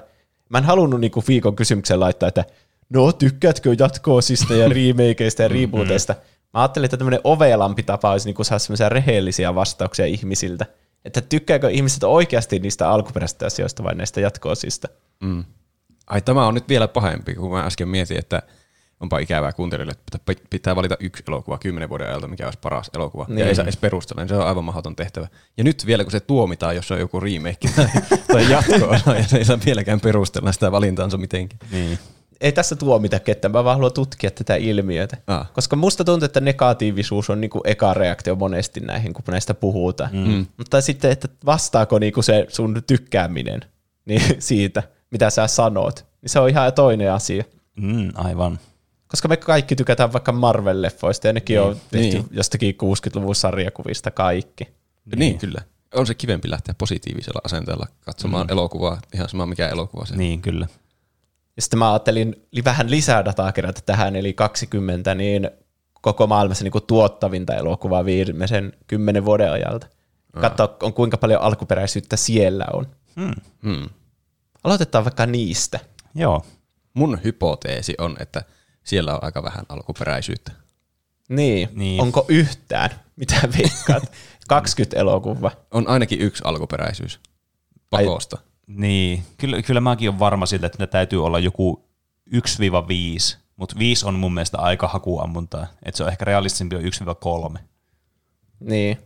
[0.50, 2.45] Mä en halunnut niinku viikon kysymyksen laittaa, että
[2.89, 6.16] no tykkäätkö jatkoosista ja remakeista ja rebooteista.
[6.54, 10.66] Mä ajattelin, että tämmöinen ovelampi tapa olisi niinku saada semmoisia rehellisiä vastauksia ihmisiltä.
[11.06, 14.88] Että tykkääkö ihmiset oikeasti niistä alkuperäisistä asioista vai näistä jatkoosista.
[15.20, 15.43] Mm.
[16.08, 18.41] Ai tämä on nyt vielä pahempi, kun mä äsken mietin, että
[19.00, 23.24] onpa ikävää kuuntelijoille, että pitää- valita yksi elokuva kymmenen vuoden ajalta, mikä olisi paras elokuva.
[23.28, 23.38] Niin.
[23.38, 23.50] Ja Niin.
[23.50, 25.28] ei saa edes perustella, niin se on aivan mahdoton tehtävä.
[25.58, 27.88] Ja nyt vielä, kun se tuomitaan, jos on joku remake tai,
[28.34, 31.60] tai jatko ja se ei saa vieläkään perustella sitä valintaansa mitenkään.
[31.72, 32.00] Niin.
[32.41, 35.18] Ei tässä tuomita ketään, mä vaan haluan tutkia tätä ilmiötä.
[35.28, 35.52] Ah.
[35.54, 40.10] Koska musta tuntuu, että negatiivisuus on niinku eka reaktio monesti näihin, kun näistä puhutaan.
[40.14, 40.45] Mm.
[40.58, 43.62] Mutta sitten, että vastaako niinku se sun tykkääminen
[44.06, 47.43] niin siitä, mitä sä sanot, niin se on ihan toinen asia.
[47.76, 48.60] Mm, aivan.
[49.08, 51.68] Koska me kaikki tykätään vaikka Marvel-leffoista, ja nekin niin.
[51.68, 52.26] on tehty Niin.
[52.32, 54.64] jostakin 60-luvun sarjakuvista kaikki.
[55.05, 55.20] Niin.
[55.20, 55.62] niin, kyllä.
[55.93, 58.51] On se kivempi lähteä positiivisella asenteella katsomaan mm.
[58.51, 60.16] elokuvaa, ihan sama mikä elokuva se.
[60.16, 60.68] Niin, kyllä.
[61.55, 65.49] Ja sitten mä ajattelin li- vähän lisää dataa kerätä tähän, eli 20 niin
[66.01, 69.88] koko maailmassa niin kuin tuottavinta elokuvaa viimeisen kymmenen vuoden ajalta.
[70.41, 72.88] Katsoa, on kuinka paljon alkuperäisyyttä siellä on.
[73.16, 73.34] Mm.
[73.64, 73.89] Hmm.
[74.64, 75.80] Aloitetaan vaikka niistä.
[76.16, 76.45] Joo.
[76.93, 78.43] Mun hypoteesi on, että
[78.88, 80.51] siellä on aika vähän alkuperäisyyttä.
[81.29, 81.69] Niin.
[81.73, 82.01] Niin.
[82.01, 82.89] Onko yhtään?
[83.15, 84.11] Mitä veikkaat?
[84.47, 85.51] 20 elokuvaa.
[85.71, 87.19] On ainakin yksi alkuperäisyys.
[87.89, 88.38] Pakosta.
[88.67, 91.89] Niin, kyllä, kyllä mäkin olen varma siitä, että ne täytyy olla joku
[92.35, 96.81] 1-5, mutta 5 on mun mielestä aika hakuammuntaa, että se on ehkä realistisempi on
[97.55, 97.59] 1-3.
[98.59, 98.97] Niin.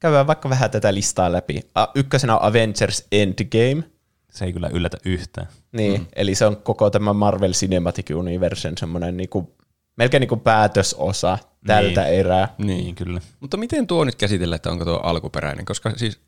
[0.00, 1.60] Käydään vaikka vähän tätä listaa läpi.
[1.74, 3.90] A, ykkösenä on Avengers Endgame.
[4.30, 5.46] Se ei kyllä yllätä yhtään.
[5.72, 6.06] Niin, mm.
[6.16, 9.56] eli se on koko tämä Marvel Cinematic Universen semmoinen niinku,
[9.96, 12.14] melkein niinku päätösosa tältä Niin.
[12.14, 12.54] erää.
[12.58, 13.20] Niin, kyllä.
[13.40, 15.64] Mutta miten tuo nyt käsitellä, että onko tuo alkuperäinen?
[15.64, 16.20] Koska siis,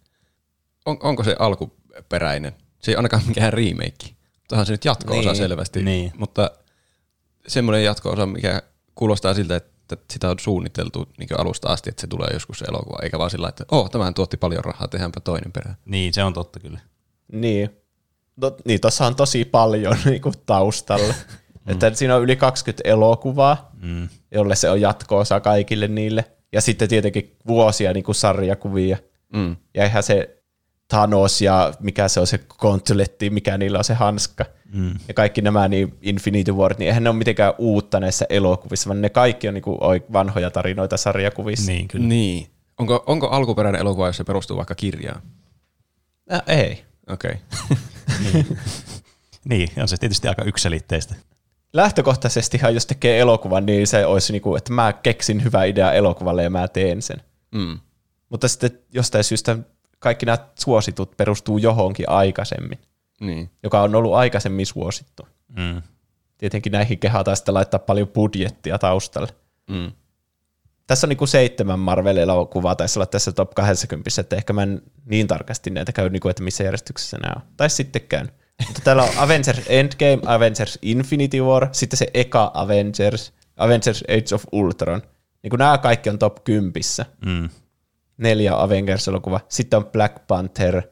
[0.86, 2.52] on, onko se alkuperäinen?
[2.82, 4.14] Se ei ainakaan mikään remake.
[4.48, 5.36] Tuohan se nyt jatko-osa Niin.
[5.36, 5.82] selvästi.
[5.82, 6.12] Niin.
[6.16, 6.50] Mutta
[7.48, 8.62] semmoinen jatko-osa, mikä
[8.94, 12.98] kuulostaa siltä, että sitä on suunniteltu niin alusta asti, että se tulee joskus se elokuva,
[13.02, 15.76] eikä vaan sillä, että oh, tämähän tuotti paljon rahaa, tehdäänpä toinen perään.
[15.84, 16.80] Niin, se on totta kyllä.
[17.32, 17.70] Niin.
[18.36, 21.14] No, niin, tuossa on tosi paljon niinku, taustalla.
[21.66, 24.08] että siinä on yli 20 elokuvaa, Mm.
[24.34, 26.24] jolle se on jatko-osa kaikille niille.
[26.52, 28.96] Ja sitten tietenkin vuosia niinku, sarjakuvia.
[29.32, 29.56] Mm.
[29.74, 30.38] Ja ihan se
[30.88, 34.44] Thanos ja mikä se on se kontsuletti, mikä niillä on se hanska.
[34.72, 34.94] Mm.
[35.08, 39.02] Ja kaikki nämä niin Infinity War, niin eihän ne ole mitenkään uutta näissä elokuvissa, vaan
[39.02, 41.72] ne kaikki on niinku oi- vanhoja tarinoita sarjakuvissa.
[41.72, 42.06] Niin, kyllä.
[42.06, 42.46] Niin.
[42.78, 45.22] Onko, onko alkuperäinen elokuva, jos se perustuu vaikka kirjaan?
[46.32, 46.84] Äh, ei.
[47.10, 47.30] Okei.
[47.64, 47.76] Okay.
[49.44, 51.14] Niin, on se tietysti aika ykselitteistä.
[51.72, 56.50] Lähtökohtaisestihan, jos tekee elokuvan, niin se olisi niinku, että mä keksin hyvä idea elokuvalle ja
[56.50, 57.22] mä teen sen.
[57.54, 57.78] Mm.
[58.28, 59.58] Mutta sitten jostain syystä
[59.98, 62.78] kaikki nämä suositut perustuu johonkin aikaisemmin,
[63.20, 63.50] Niin.
[63.62, 65.28] joka on ollut aikaisemmin suosittu.
[65.56, 65.82] Mm.
[66.38, 69.28] Tietenkin näihin kehataan sitten laittaa paljon budjettia taustalle.
[69.70, 69.92] Mm.
[70.92, 75.26] Tässä on niinku seitsemän Marvel-elokuvaa, taisi olla tässä top 20, että ehkä mä en niin
[75.26, 77.42] tarkasti näitä käy, niinku, että missä järjestyksessä nämä on.
[77.56, 78.32] Tai sitten käyn.
[78.66, 84.44] Mutta täällä on Avengers Endgame, Avengers Infinity War, sitten se eka Avengers, Avengers Age of
[84.52, 85.02] Ultron.
[85.42, 86.72] Niin nämä kaikki on top 10.
[87.26, 87.48] Mm.
[88.16, 89.40] Neljä Avengers-elokuva.
[89.48, 90.82] Sitten on Black Panther,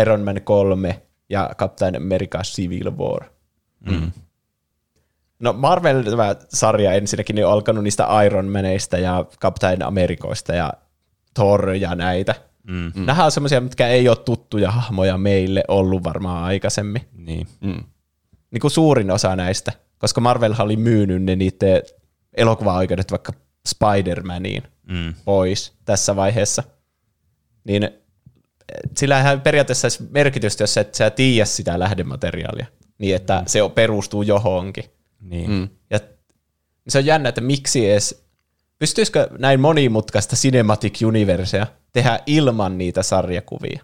[0.00, 3.24] Iron Man 3 ja Captain America Civil War.
[3.90, 4.12] Mm.
[5.40, 10.72] No Marvel tämä sarja ensinnäkin niin on alkanut niistä Iron Maneista ja Captain Amerikoista ja
[11.34, 12.34] Thor ja näitä.
[12.62, 12.92] Mm.
[12.94, 13.06] Mm.
[13.06, 17.02] Nämä on semmoisia, mitkä ei ole tuttuja hahmoja meille ollut varmaan aikaisemmin.
[17.12, 17.46] Niin.
[17.60, 17.84] Mm.
[18.50, 21.82] Niin kuin suurin osa näistä, koska Marvel oli myynyt ne niiden
[22.36, 23.32] elokuva-oikeudet vaikka
[23.68, 25.14] Spider-Maniin Mm.
[25.24, 26.62] pois tässä vaiheessa.
[27.64, 27.90] Niin
[28.96, 32.66] sillä eihän periaatteessa olisi merkitystä, jos et sä tiedä sitä lähdemateriaalia.
[32.98, 34.84] Niin, että se perustuu johonkin.
[35.20, 35.50] Niin.
[35.50, 35.68] Mm.
[35.90, 36.00] Ja
[36.88, 38.24] se on jännä, että miksi edes,
[38.78, 43.82] pystyisikö näin monimutkaista Cinematic Universea tehdä ilman niitä sarjakuvia?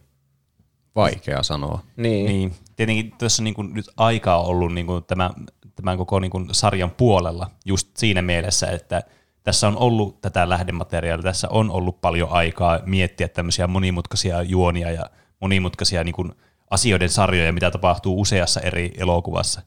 [0.94, 1.82] Vaikea sanoa.
[1.96, 2.26] Niin.
[2.26, 5.30] Niin, tietenkin tässä niin kuin nyt aikaa on ollut niin kuin tämä,
[5.74, 9.02] tämän koko niin kuin sarjan puolella just siinä mielessä, että
[9.42, 15.10] tässä on ollut tätä lähdemateriaalia, tässä on ollut paljon aikaa miettiä tämmöisiä monimutkaisia juonia ja
[15.40, 16.32] monimutkaisia niin kuin
[16.70, 19.62] asioiden sarjoja, mitä tapahtuu useassa eri elokuvassa.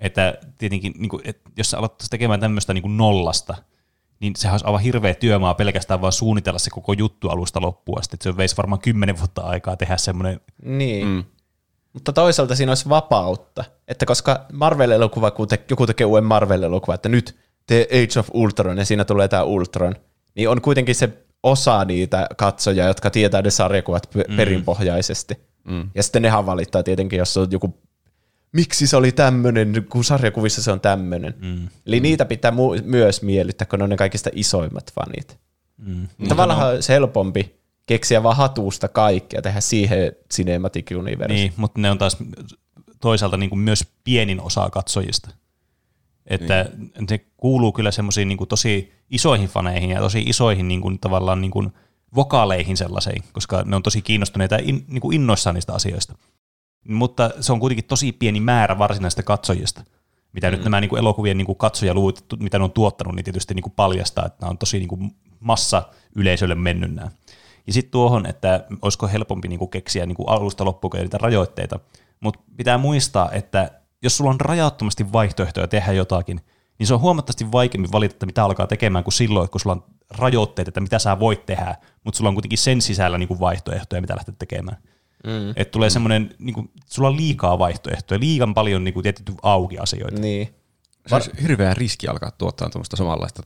[0.00, 3.54] Että tietenkin, niin kuin, että jos sä aloittaisi tekemään tämmöistä niin kuin nollasta,
[4.20, 8.16] niin sehän olisi aivan hirveä työmaa pelkästään vaan suunnitella se koko juttu alusta loppuun asti.
[8.16, 11.06] Että se veisi varmaan kymmenen vuotta aikaa tehdä semmoinen niin.
[11.06, 11.24] Mm.
[11.92, 17.08] Mutta toisaalta siinä olisi vapautta, että koska Marvel-elokuva, kun te, joku tekee uuden Marvel-elokuva, että
[17.08, 19.94] nyt tee Age of Ultron ja siinä tulee tämä Ultron,
[20.34, 21.08] niin on kuitenkin se
[21.42, 24.36] osa niitä katsoja, jotka tietää ne sarjakuvat mm.
[24.36, 25.34] perinpohjaisesti.
[25.64, 25.90] Mm.
[25.94, 27.78] Ja sitten nehän valittaa tietenkin, jos on joku,
[28.52, 31.34] miksi se oli tämmöinen, kun sarjakuvissa se on tämmöinen.
[31.40, 31.68] Mm.
[31.86, 32.02] Eli mm.
[32.02, 35.38] niitä pitää mu- myös miellyttää, kun ne on ne kaikista isoimmat fanit.
[35.76, 36.08] Mm.
[36.28, 41.34] Tavallaan olisi helpompi keksiä vaan hatusta kaikkea, tehdä siihen Cinematic Universe.
[41.34, 42.16] Niin, mutta ne on taas
[43.00, 45.30] toisaalta niin kuin myös pienin osa katsojista.
[46.26, 47.06] Että niin.
[47.10, 51.50] ne kuuluu kyllä semmoisiin niin tosi isoihin faneihin ja tosi isoihin niin kuin, tavallaan niin
[51.50, 51.72] kuin
[52.14, 56.14] vokaaleihin sellaisiin, koska ne on tosi kiinnostuneita ja in, niin kuin innoissaan niistä asioista.
[56.88, 59.84] Mutta se on kuitenkin tosi pieni määrä varsinaisista katsojista,
[60.32, 60.50] mitä mm.
[60.50, 63.62] nyt nämä niin kuin elokuvien niin kuin katsojaluvut, mitä ne on tuottanut, niin tietysti niin
[63.62, 65.82] kuin paljastaa, että nämä on tosi niin kuin massa
[66.16, 67.10] yleisölle mennyt nämä.
[67.66, 71.80] Ja sitten tuohon, että olisiko helpompi niinku keksiä niinku alusta loppuun niitä rajoitteita.
[72.20, 73.70] Mutta pitää muistaa, että
[74.02, 76.40] jos sulla on rajattomasti vaihtoehtoja tehdä jotakin,
[76.78, 79.84] niin se on huomattavasti vaikeammin valita, että mitä alkaa tekemään kuin silloin, kun sulla on
[80.10, 81.74] rajoitteet, että mitä sä voit tehdä,
[82.04, 84.76] mutta sulla on kuitenkin sen sisällä niinku vaihtoehtoja, mitä lähteä tekemään.
[85.28, 85.50] Mm.
[85.56, 85.92] Että tulee mm.
[85.92, 90.20] semmoinen, niinku, sulla on liikaa vaihtoehtoja, liikan paljon niinku, tietty auki asioita.
[90.20, 90.54] Niin.
[91.06, 93.42] Se olisi hirveä riski alkaa tuottaa tuommoista samanlaista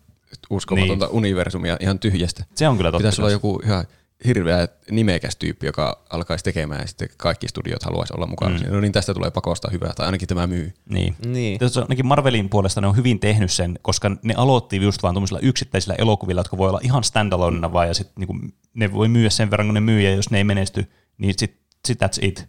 [0.50, 1.14] uskomatonta niin.
[1.14, 2.44] universumia ihan tyhjästä.
[2.54, 3.02] Se on kyllä totta.
[3.02, 3.84] Pitäisi olla joku ihan
[4.24, 8.58] hirveä nimekäs tyyppi, joka alkaisi tekemään ja sitten kaikki studiot haluaisi olla mukana.
[8.58, 8.72] Mm.
[8.72, 10.72] No niin tästä tulee pakosta hyvä, tai ainakin tämä myy.
[10.88, 11.14] Niin.
[11.26, 11.58] Niin.
[11.58, 15.40] Tietysti ainakin Marvelin puolesta ne on hyvin tehnyt sen, koska ne aloitti just vaan tuollaisilla
[15.40, 18.36] yksittäisillä elokuvilla, jotka voi olla ihan standalone vaan, ja sitten niinku,
[18.74, 20.86] ne voi myyä sen verran, kun ne myy, ja jos ne ei menesty,
[21.18, 22.48] niin sit, sit that's it.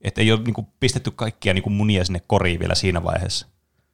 [0.00, 3.46] Että ei ole niinku pistetty kaikkia niinku munia sinne koriin vielä siinä vaiheessa.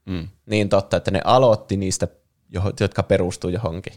[0.06, 0.28] Mm.
[0.46, 2.08] Niin totta, että ne aloitti niistä,
[2.80, 3.92] jotka perustuu johonkin.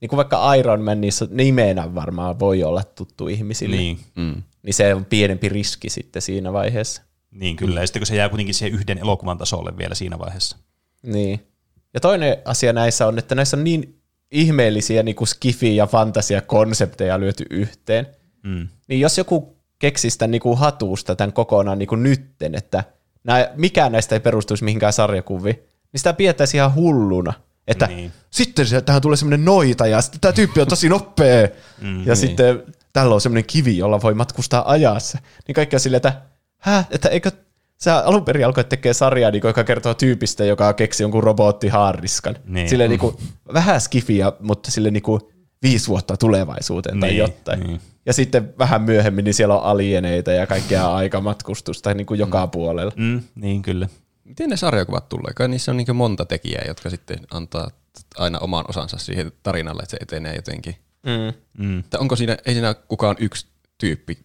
[0.00, 3.76] Niin kuin vaikka Iron Man niissä nimenä varmaan voi olla tuttu ihmisille.
[3.76, 3.98] Niin.
[4.16, 4.42] Mm.
[4.62, 7.02] niin se on pienempi riski sitten siinä vaiheessa.
[7.30, 10.56] Niin kyllä, ja sitten kun se jää kuitenkin siihen yhden elokuvan tasolle vielä siinä vaiheessa.
[11.02, 11.46] Niin.
[11.94, 17.20] Ja toinen asia näissä on, että näissä on niin ihmeellisiä niin kuin skifi- ja fantasia-konsepteja
[17.20, 18.06] lyöty yhteen.
[18.42, 18.68] Mm.
[18.88, 22.84] Niin jos joku keksisi tämän niin kuin hatusta tämän kokonaan niin kuin nytten, että
[23.24, 25.56] nää, mikään näistä ei perustuisi mihinkään sarjakuviin,
[25.92, 27.32] niin sitä pietäisi ihan hulluna.
[27.68, 28.12] Että Niin.
[28.30, 31.48] sitten se, tähän tulee semmoinen noita ja sitten tämä tyyppi on tosi nopea.
[31.80, 32.16] Mm, ja niin.
[32.16, 32.62] sitten
[32.92, 35.18] tällä on semmoinen kivi, jolla voi matkustaa ajassa.
[35.46, 36.22] Niin kaikki on silleen, että
[36.58, 37.30] hä, että eikö
[37.76, 42.36] sä alun perin alkoi tekemään sarjaa, niin joka kertoo tyypistä, joka keksi jonkun robottihaarriskan.
[42.44, 42.68] Niin.
[42.68, 43.16] Sille niin kuin,
[43.54, 45.20] vähän skifiä, mutta sille niin kuin
[45.62, 47.60] viisi vuotta tulevaisuuteen tai Niin, jotain.
[47.60, 47.80] niin.
[48.06, 52.92] Ja sitten vähän myöhemmin niin siellä on alieneita ja kaikkea aikamatkustusta niin kuin joka puolella.
[52.96, 53.88] Mm, niin kyllä.
[54.24, 55.32] Miten ne sarjakuvat tulee?
[55.34, 57.70] Kai niissä on niin monta tekijää, jotka sitten antaa
[58.18, 60.76] aina oman osansa siihen tarinalle, että se etenee jotenkin.
[61.02, 61.64] Mm.
[61.66, 61.82] Mm.
[61.98, 63.46] Onko siinä, ei siinä kukaan yksi
[63.78, 64.18] tyyppi,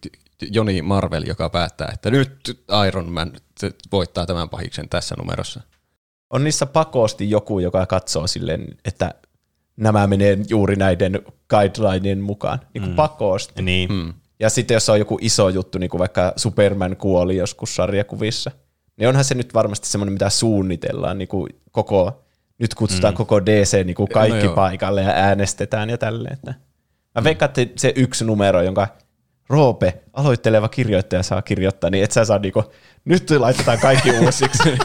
[0.50, 3.32] Joni Marvel, joka päättää, että nyt Iron Man
[3.92, 5.60] voittaa tämän pahiksen tässä numerossa.
[6.30, 9.14] On niissä pakosti joku, joka katsoo silleen, että
[9.76, 12.58] nämä menee juuri näiden guidelineen mukaan.
[12.74, 12.96] Niin kuin mm.
[12.96, 13.62] pakosti.
[13.62, 13.88] Niin.
[13.88, 14.14] Hmm.
[14.40, 18.50] Ja sitten jos on joku iso juttu, niin kuin vaikka Superman kuoli joskus sarjakuvissa,
[18.96, 22.24] niin onhan se nyt varmasti semmoinen, mitä suunnitellaan niin kuin koko,
[22.58, 23.16] nyt kutsutaan mm.
[23.16, 24.54] koko DC niin kuin kaikki No no joo.
[24.54, 26.32] paikalle ja äänestetään ja tälleen.
[26.32, 26.54] Että.
[27.14, 28.88] Mä veikkaan, että se yksi numero, jonka
[29.48, 32.64] Roope, aloitteleva kirjoittaja, saa kirjoittaa, niin et sä saa niinku,
[33.04, 34.62] nyt laitetaan kaikki uusiksi.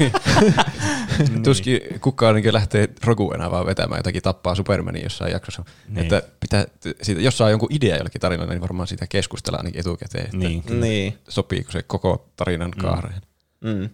[1.30, 1.44] Niin.
[1.44, 5.64] Tuskin kukaan niin lähtee Rogu enää vaan vetämään jotakin tappaa Supermanin jossain jaksossa.
[5.64, 5.96] Niin.
[5.96, 6.04] Niin.
[6.14, 6.66] Että pitää,
[7.02, 10.64] siitä, jos saa jonkun idea jollekin tarinalle, niin varmaan siitä keskustellaan ainakin etukäteen, että Niin.
[10.80, 11.18] niin.
[11.30, 13.22] sopiiko se koko tarinan kaareen.
[13.62, 13.90] Mm.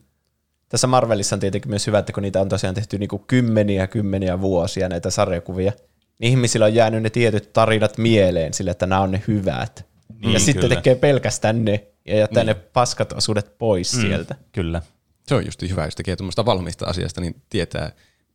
[0.69, 4.41] Tässä Marvelissa on tietenkin myös hyvä, että kun niitä on tosiaan tehty niinku kymmeniä kymmeniä
[4.41, 5.71] vuosia näitä sarjakuvia,
[6.19, 9.85] niin ihmisillä on jäänyt ne tietyt tarinat mieleen sille, että nämä on ne hyvät.
[10.19, 10.75] Niin, ja sitten kyllä.
[10.75, 12.55] tekee pelkästään ne ja jättää niin.
[12.57, 14.01] ne paskat osuudet pois mm.
[14.01, 14.35] sieltä.
[14.51, 14.81] Kyllä.
[15.27, 17.91] Se on just hyvä, jos tekee tuommoista valmista asiasta, niin tietää,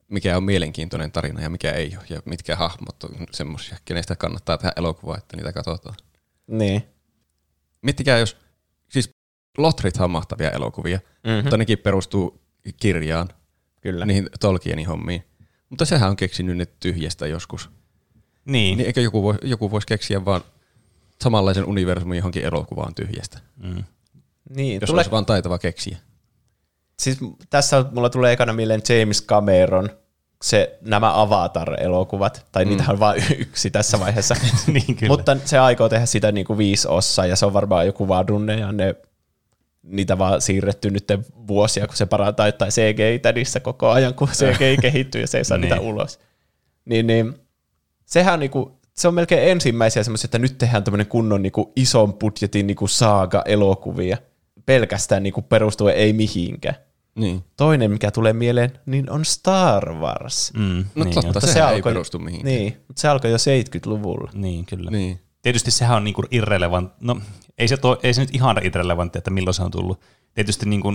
[0.09, 4.59] mikä on mielenkiintoinen tarina ja mikä ei ole, ja mitkä hahmot on semmoisia, kenestä kannattaa
[4.59, 5.95] tehdä elokuvaa, että niitä katsotaan.
[6.47, 6.83] Niin.
[7.83, 8.37] Miettikää, jos,
[8.89, 9.11] siis
[9.59, 11.07] Lotrithan on mahtavia elokuvia, Mhm.
[11.31, 11.43] mm-hmm.
[11.43, 12.41] mutta nekin perustuu
[12.77, 13.29] kirjaan,
[13.81, 14.07] Kyllä.
[14.07, 15.25] niihin Tolkienin hommiin.
[15.69, 17.71] Mutta sehän on keksinyt ne tyhjästä joskus.
[18.45, 18.79] Niin.
[18.79, 20.41] Niin eikö joku, voi, joku voisi keksiä vaan
[21.23, 23.85] samanlaisen universumin johonkin elokuvaan tyhjästä, Mm.
[24.51, 25.97] Niin, jos tule, olisi vaan taitava keksiä.
[26.99, 27.19] siis
[27.51, 29.91] tässä mulla tulee ekana mieleen James Cameron,
[30.43, 32.69] se, nämä Avatar-elokuvat, tai mm.
[32.69, 34.35] niitä on vain yksi tässä vaiheessa.
[34.67, 35.13] niin kyllä.
[35.13, 38.57] Mutta se aikoo tehdä sitä niin kuin viisi osaa, ja se on varmaan joku vadunne,
[38.61, 38.95] ja ne,
[39.83, 41.05] niitä vaan siirretty nyt
[41.49, 45.59] vuosia, kun se parantaa tai CGI-tädissä koko ajan, kun CGI kehittyy, ja se ei saa
[45.59, 45.71] Niin.
[45.71, 46.19] niitä ulos.
[46.85, 47.35] Niin, niin
[48.07, 52.15] sehän on niinku, se on melkein ensimmäisiä semmoisia, että nyt tehdään tämmöinen kunnon niinku ison
[52.15, 54.17] budjetin niinku saaga-elokuvia.
[54.67, 56.75] Pelkästään niinku perustuen ei mihinkään.
[57.15, 57.45] Niin.
[57.57, 60.53] Toinen, mikä tulee mieleen, niin on Star Wars.
[60.55, 62.55] Mm, No niin, totta, se ei alkoi- perustu mihinkään.
[62.55, 64.31] Niin, mutta se alkoi jo 70-luvulla.
[64.35, 64.91] Niin, kyllä.
[64.91, 65.21] Niin.
[65.43, 66.93] Tietysti sehän on niinku irrelevant.
[67.01, 67.21] No,
[67.59, 70.01] ei se, to, ei se nyt ihan irrelevantti, että milloin se on tullut.
[70.35, 70.93] Tietysti niinku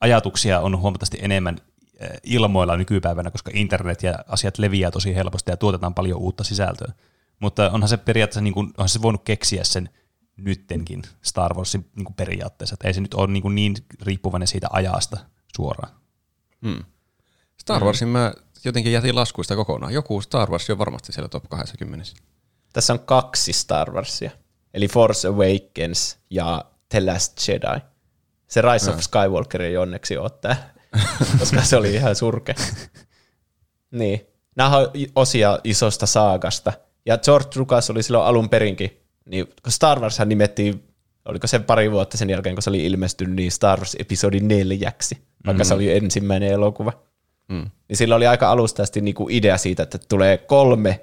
[0.00, 1.56] ajatuksia on huomattavasti enemmän
[2.00, 6.92] eh, ilmoilla nykypäivänä, koska internet ja asiat leviää tosi helposti ja tuotetaan paljon uutta sisältöä.
[7.40, 9.88] Mutta onhan se periaatteessa, niinku, onhan se voinut keksiä sen
[10.36, 12.74] nyttenkin Star Warsin niinku periaatteessa.
[12.74, 15.16] Että ei se nyt ole niinku niin riippuvainen siitä ajasta
[15.56, 15.94] suoraan.
[16.62, 16.84] Hmm.
[17.60, 18.32] Star Warsin mä
[18.64, 19.94] jotenkin jätin laskuista kokonaan.
[19.94, 22.06] Joku Star Wars on varmasti siellä top 20.
[22.72, 24.30] Tässä on kaksi Star Warsia,
[24.74, 27.80] eli Force Awakens ja The Last Jedi.
[28.48, 30.64] Se Rise of Skywalker ei onneksi ole täällä,
[31.38, 32.54] koska se oli ihan surke.
[33.90, 34.26] niin.
[34.56, 36.72] Nämä on osia isosta saagasta.
[37.06, 40.84] Ja George Lucas oli silloin alun perinkin, niin kun Star Wars nimettiin,
[41.24, 45.18] oliko se pari vuotta sen jälkeen, kun se oli ilmestynyt, niin Star Wars episodi neljäksi,
[45.46, 45.68] vaikka mm.
[45.68, 46.92] se oli ensimmäinen elokuva.
[47.48, 47.70] Mm.
[47.88, 51.00] Niin sillä oli aika alusta asti niinku idea siitä, että tulee kolme,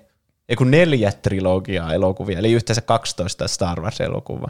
[0.50, 4.50] ei kun neljä trilogiaa elokuvia, eli yhteensä 12 Star Wars-elokuvaa.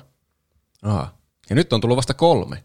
[0.83, 1.13] Aha.
[1.49, 2.63] Ja nyt on tullut vasta kolme.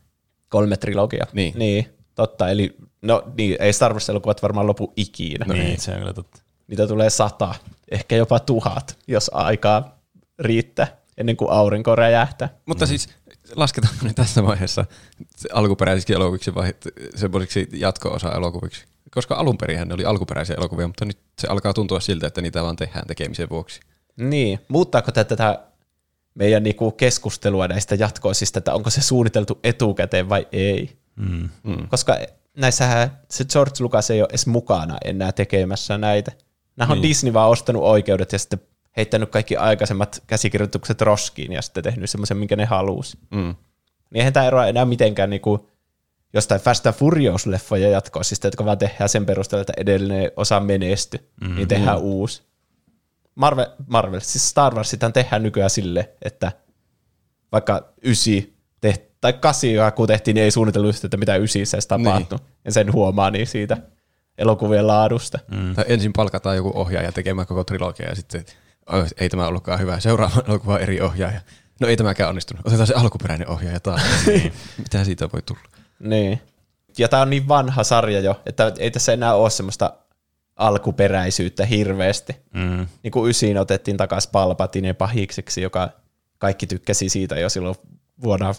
[0.49, 1.27] Kolme trilogiaa.
[1.33, 1.55] Niin.
[1.59, 5.45] niin totta, eli no niin, ei Star Wars-elokuvat varmaan lopu ikinä.
[5.49, 5.63] No No.
[5.63, 6.43] niin, se on kyllä totta.
[6.67, 7.55] Niitä tulee sata,
[7.91, 9.99] ehkä jopa tuhat, jos aikaa
[10.39, 10.97] riittää.
[11.17, 12.49] ennen kuin aurinko räjähtää.
[12.67, 13.09] Mutta siis
[13.57, 14.85] lasketaanko ne tässä vaiheessa
[15.37, 16.75] se alkuperäisiksi elokuviksi vai
[17.15, 18.85] semmoisiksi jatko-osa-elokuviksi?
[19.11, 22.63] Koska alun perin ne oli alkuperäisiä elokuvia, mutta nyt se alkaa tuntua siltä, että niitä
[22.63, 23.81] vaan tehdään tekemisen vuoksi.
[24.17, 25.61] Niin, muuttaako tätä, tätä
[26.35, 30.99] meidän niinku keskustelua näistä jatkoisista, että onko se suunniteltu etukäteen vai ei?
[31.17, 31.49] Mm.
[31.63, 31.89] Mm.
[31.89, 32.19] Koska
[32.57, 36.33] näissähän se George Lucas ei ole edes mukana enää tekemässä näitä.
[36.77, 37.09] Nämä on Niin.
[37.09, 38.61] Disney vaan ostanut oikeudet ja sitten
[38.97, 43.19] heittänyt kaikki aikaisemmat käsikirjoitukset roskiin ja sitten tehnyt semmoisen, minkä ne halusi.
[43.31, 43.55] Mm.
[44.11, 45.69] Niin eihän tämä eroa enää mitenkään niinku
[46.33, 51.57] jostain Fast and Furious-leffoja jatkoisista, jotka vaan tehdään sen perusteella, että edellinen osa menesty, mm-hmm.
[51.57, 52.43] niin tehdään uusi.
[53.35, 56.53] Marvel, Marvel, siis Star Wars sitä tehdään nykyään sille, että
[57.53, 61.87] vaikka ysi teht, tai kasi, kun tehtiin, niin ei suunnitellut just, että mitä ysissä edes
[61.87, 62.39] tapahtui.
[62.39, 62.49] Niin.
[62.65, 63.77] Ja sen huomaa niin siitä
[64.39, 65.39] elokuvien laadusta.
[65.51, 65.75] Mm.
[65.75, 68.45] Tai ensin palkataan joku ohjaaja tekemään koko trilogia ja sitten
[68.93, 70.01] "Oi, ei tämä ollutkaan hyvä.
[70.01, 71.41] Seuraava elokuva eri ohjaaja.
[71.81, 72.67] No ei tämäkään onnistunut.
[72.67, 74.03] Otetaan se alkuperäinen ohjaaja taas.
[74.27, 74.53] niin.
[74.79, 75.61] Mitä siitä voi tulla?
[75.99, 76.41] Niin.
[76.99, 79.93] Ja tämä on niin vanha sarja jo, että ei tässä enää ole semmoista
[80.57, 82.37] alkuperäisyyttä hirveästi.
[82.55, 82.87] Mm.
[83.03, 85.89] Niin kuin ysiin otettiin takaisin Palpatine pahikseksi, joka
[86.39, 87.77] kaikki tykkäsi siitä jo silloin
[88.23, 88.55] vuonna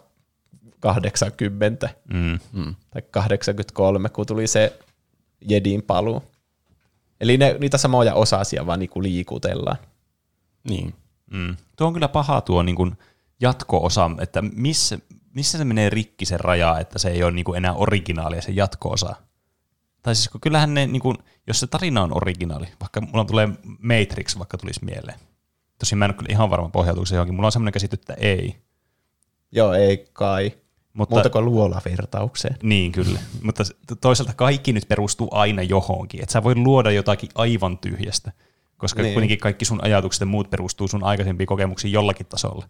[0.80, 2.40] 80 Mm.
[2.54, 2.76] Mm.
[2.90, 4.80] tai 83, kun tuli se
[5.42, 6.24] Jedin paluu.
[7.22, 9.78] Eli ne, niitä samoja osasia vaan niin kuin liikutellaan.
[10.70, 10.94] Niin.
[11.32, 11.58] Mm.
[11.76, 12.98] Tuo on kyllä paha tuo niin kuin
[13.42, 15.00] jatko-osa, että missä,
[15.34, 18.52] missä se menee rikki se raja, että se ei ole niin kuin enää originaalia se
[18.52, 19.16] jatko-osa.
[20.04, 21.18] Tai siis kun kyllähän ne, niin kuin,
[21.48, 23.48] jos se tarina on originaali, vaikka mulla tulee
[23.82, 25.20] Matrix, vaikka tulisi mieleen.
[25.80, 27.36] Tosin mä en ole kyllä ihan varma pohjautuuko se johonkin.
[27.36, 28.56] Mulla on semmoinen käsitys, että ei.
[29.52, 30.52] Joo, ei kai.
[30.98, 32.58] Mutta, Muuta kuin luolavertaukseen.
[32.64, 33.20] Niin, kyllä.
[33.44, 33.64] Mutta
[34.02, 36.22] toisaalta kaikki nyt perustuu aina johonkin.
[36.24, 38.32] Että sä voi luoda jotakin aivan tyhjästä,
[38.78, 39.14] koska Niin.
[39.14, 42.66] kuitenkin kaikki sun ajatukset ja muut perustuu sun aikaisempiin kokemuksiin jollakin tasolla.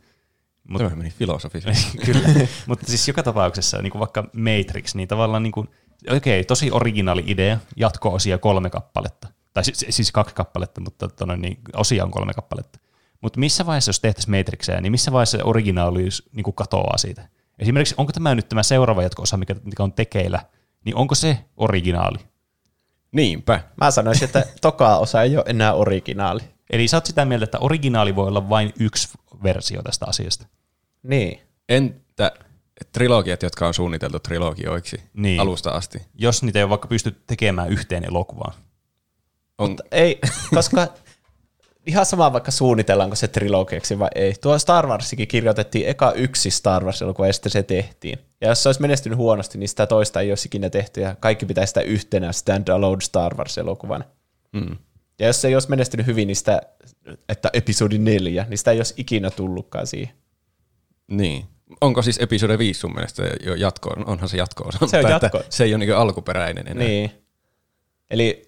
[0.69, 1.97] Mut, Tämä meni filosofisesti.
[2.05, 2.47] kyllä.
[2.65, 5.67] Mutta siis joka tapauksessa, niin kuin vaikka Matrix, niin tavallaan niin kuin,
[6.15, 9.27] okei, tosi originaali idea, jatko-osia kolme kappaletta.
[9.53, 12.79] Tai siis, siis kaksi kappaletta, mutta tonne, niin osia on kolme kappaletta.
[13.21, 17.29] Mutta missä vaiheessa, jos tehtäisiin Matrixia, niin missä vaiheessa se originaalius niin kuin katoaa siitä?
[17.59, 20.39] Esimerkiksi, onko tämä nyt tämä seuraava jatko-osa, mikä, mikä on tekeillä,
[20.85, 22.17] niin onko se originaali?
[23.11, 23.59] Niinpä.
[23.81, 26.41] Mä sanoisin, että toka osa ei ole enää originaali.
[26.69, 29.09] Eli sä oot sitä mieltä, että originaali voi olla vain yksi
[29.43, 30.45] versio tästä asiasta.
[31.03, 31.39] Niin.
[31.69, 32.31] Entä
[32.91, 35.39] trilogiat, jotka on suunniteltu trilogioiksi Niin.
[35.39, 36.01] alusta asti?
[36.13, 38.53] Jos niitä ei ole vaikka pysty tekemään yhteen elokuvaan.
[39.57, 40.19] On, Mutta ei,
[40.55, 40.87] koska
[41.87, 44.33] ihan sama vaikka suunnitellaanko se trilogiaksi vai ei.
[44.41, 48.19] Tuo Star Warsikin kirjoitettiin eka yksi Star Wars-elokuva ja sitten se tehtiin.
[48.41, 51.45] Ja jos se olisi menestynyt huonosti, niin sitä toista ei olisi ikinä tehty ja kaikki
[51.45, 54.03] pitäisi sitä yhtenä stand-alone Star Wars-elokuvana.
[54.53, 54.77] mm.
[55.19, 56.61] Ja jos se ei olisi menestynyt hyvin, niin sitä,
[57.29, 60.15] että episodi neljä, niin sitä ei olisi ikinä tullutkaan siihen.
[61.07, 61.45] Niin.
[61.81, 63.89] Onko siis episode 5 sun mielestä jo jatko?
[64.05, 64.77] Onhan se jatko-osa.
[64.77, 65.41] Se on mutta jatko.
[65.49, 66.83] Se ei ole niin alkuperäinen enää.
[66.83, 67.11] Niin.
[68.09, 68.47] Eli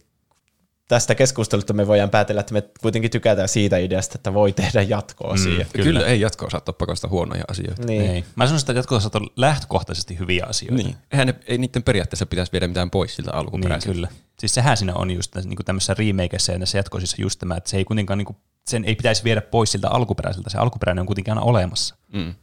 [0.90, 5.52] tästä keskustelusta me voidaan päätellä, että me kuitenkin tykätään siitä ideasta, että voi tehdä jatko-osia.
[5.52, 5.56] Mm.
[5.56, 5.66] Kyllä.
[5.74, 5.84] Kyllä.
[5.86, 7.86] Kyllä ei jatko-osa ole pakosta huonoja asioita.
[7.86, 8.12] Niin.
[8.12, 8.26] Ei.
[8.36, 10.84] Mä sanoisin, että jatko on lähtökohtaisesti hyviä asioita.
[10.84, 10.96] Niin.
[11.12, 13.94] Eihän ne, ei niiden periaatteessa pitäisi viedä mitään pois siltä Niin, alkuperäiseltä.
[13.94, 14.08] kyllä.
[14.40, 17.70] Siis sehän siinä on just niin kuin tämmöisessä remakeissa ja näissä jatkoisissa just tämä, että
[17.70, 18.38] se ei kuitenkaan, niin kuin,
[18.68, 20.50] sen ei pitäisi viedä pois siltä alkuperäiseltä.
[20.50, 21.96] Se alkuperäinen on kuitenkin aina olemassa.
[22.14, 22.34] Mm.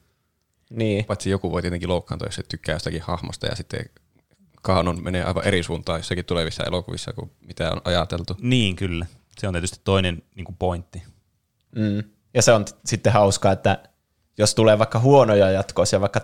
[0.70, 1.04] niin.
[1.04, 3.80] Paitsi joku voi tietenkin loukkaantua, jos se tykkää jostakin hahmosta ja sitten
[4.66, 8.36] kaanon menee aivan eri suuntaan jossakin tulevissa elokuvissa kuin mitä on ajateltu.
[8.40, 9.06] Niin, kyllä.
[9.38, 11.02] Se on tietysti toinen niin kuin pointti.
[11.76, 12.02] Mm.
[12.34, 13.78] Ja se on t- sitten hauskaa, että
[14.38, 16.20] jos tulee vaikka huonoja jatkoisia, vaikka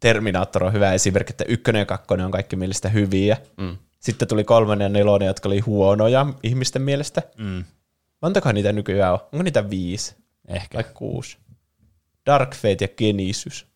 [0.00, 3.36] Terminaattor on hyvä esimerkki, että ykkönen ja kakkonen on kaikki mielestä hyviä.
[3.56, 3.76] Mm.
[4.00, 7.22] Sitten tuli kolmonen ja nelonen, jotka oli huonoja ihmisten mielestä.
[7.38, 7.64] Mm.
[8.22, 9.18] Montakohan niitä nykyään on?
[9.32, 10.16] Onko niitä viisi
[10.48, 10.76] Ehkä.
[10.76, 11.38] vai kuusi?
[12.26, 13.66] Dark Fate ja Genesis.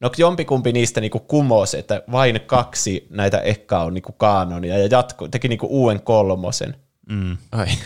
[0.00, 5.28] No jompikumpi niistä niinku kumosi, että vain kaksi näitä ekkaa on niinku kaanonia ja jatko,
[5.28, 6.76] teki niinku uuden kolmosen.
[7.10, 7.36] Mm.
[7.52, 7.66] Ai.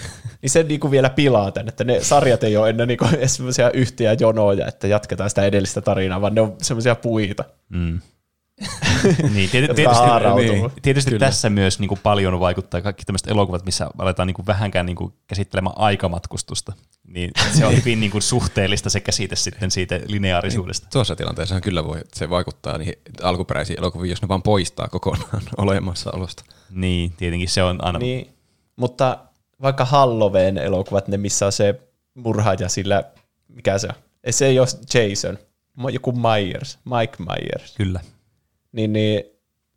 [0.42, 4.16] Niin se niinku vielä pilaa tän, että ne sarjat ei ole enää niinku semmoisia yhtiä
[4.20, 8.00] jonoja, että jatketaan sitä edellistä tarinaa, vaan ne on semmoisia puita, Mm.
[9.34, 10.70] niin, jotka tietysti, niin.
[10.82, 14.86] tietysti tässä myös niin kuin paljon vaikuttaa kaikki tämmöiset elokuvat, missä aletaan niin kuin vähänkään
[14.86, 16.72] niin kuin käsittelemään aikamatkustusta.
[17.06, 20.88] Niin se on hyvin niin kuin suhteellista se käsite sitten siitä lineaarisuudesta.
[20.92, 25.42] Tuossa tilanteessa kyllä voi, että se vaikuttaa niihin alkuperäisiin elokuviin, jos ne vaan poistaa kokonaan
[25.56, 26.44] olemassaolosta.
[26.70, 27.98] Niin, tietenkin se on aina...
[27.98, 28.30] Niin,
[28.76, 29.18] mutta
[29.62, 31.80] vaikka Halloween elokuvat, ne missä on se
[32.14, 33.04] murhaaja sillä,
[33.48, 33.94] mikä se on?
[34.24, 35.38] Ei Se ei ole Jason,
[35.92, 37.74] joku Myers, Mike Myers.
[37.76, 38.00] Kyllä.
[38.72, 39.24] Niin, niin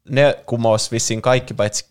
[0.10, 1.86] ne kumos vissiin kaikki paitsi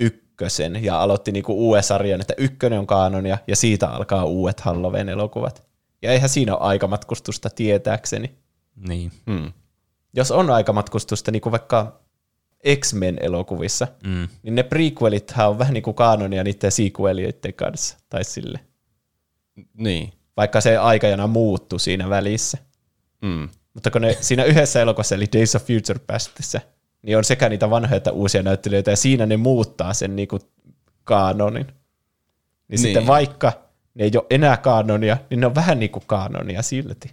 [0.00, 5.64] ykkösen ja aloitti niinku uuden sarjan, että ykkönen on kaanonia ja siitä alkaa uudet Halloween-elokuvat.
[6.02, 8.34] Ja eihän siinä ole aikamatkustusta tietääkseni.
[8.88, 9.12] Niin.
[9.26, 9.52] Mm.
[10.14, 12.00] Jos on aikamatkustusta, niin kuin vaikka
[12.80, 14.28] X-Men-elokuvissa, Mm.
[14.42, 17.98] niin ne prequelithan on vähän niin kuin kaanonia niiden sequelioiden kanssa.
[18.08, 18.60] Tai sille.
[19.74, 20.12] Niin.
[20.36, 22.58] Vaikka se aikajana muuttui siinä välissä.
[23.22, 23.48] Mm.
[23.74, 26.60] Mutta kun ne siinä yhdessä elokuvassa, eli Days of Future Pastissa,
[27.02, 30.38] niin on sekä niitä vanhoja että uusia näyttelijöitä, ja siinä ne muuttaa sen niinku
[31.04, 31.66] kaanonin.
[31.66, 31.74] Niin,
[32.68, 32.78] niin.
[32.78, 33.06] sitten Niin.
[33.06, 33.52] vaikka
[33.94, 37.10] ne ei ole enää kaanonia, niin ne on vähän niin kuin kaanonia silti.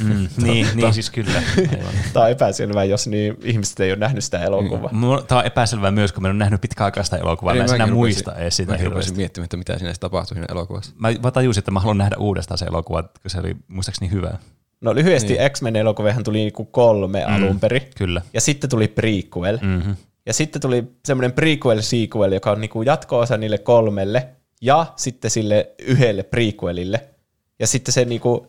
[0.00, 0.28] Mm.
[0.42, 1.32] niin, niin, siis kyllä.
[1.58, 1.92] Aivan.
[2.12, 4.90] Tämä on epäselvää, jos niin ihmiset ei ole nähnyt sitä elokuvaa.
[4.92, 7.86] Mulla- Tämä on epäselvää myös, kun mä en ole nähnyt pitkäaikaista elokuvaa, mä en enää
[7.86, 10.92] muista edes sitä Mäkin rupesin miettimään, että mitä siinä edes tapahtui siinä elokuvassa.
[10.98, 14.38] Mä vaan tajusin, että mä haluan nähdä uudestaan se elokuva, kun se oli muistaakseni hyvä.
[14.80, 15.50] No lyhyesti niin.
[15.50, 17.34] X-Men-elokuvihan tuli niinku kolme mm.
[17.34, 18.22] alun perin, Kyllä.
[18.32, 19.58] ja sitten tuli prequel.
[19.62, 19.96] Mm-hmm.
[20.26, 24.28] Ja sitten tuli semmoinen prequel-sequel, joka on niinku jatko-osa niille kolmelle,
[24.60, 27.04] ja sitten sille yhdelle prequelille.
[27.58, 28.46] Ja sitten se niinku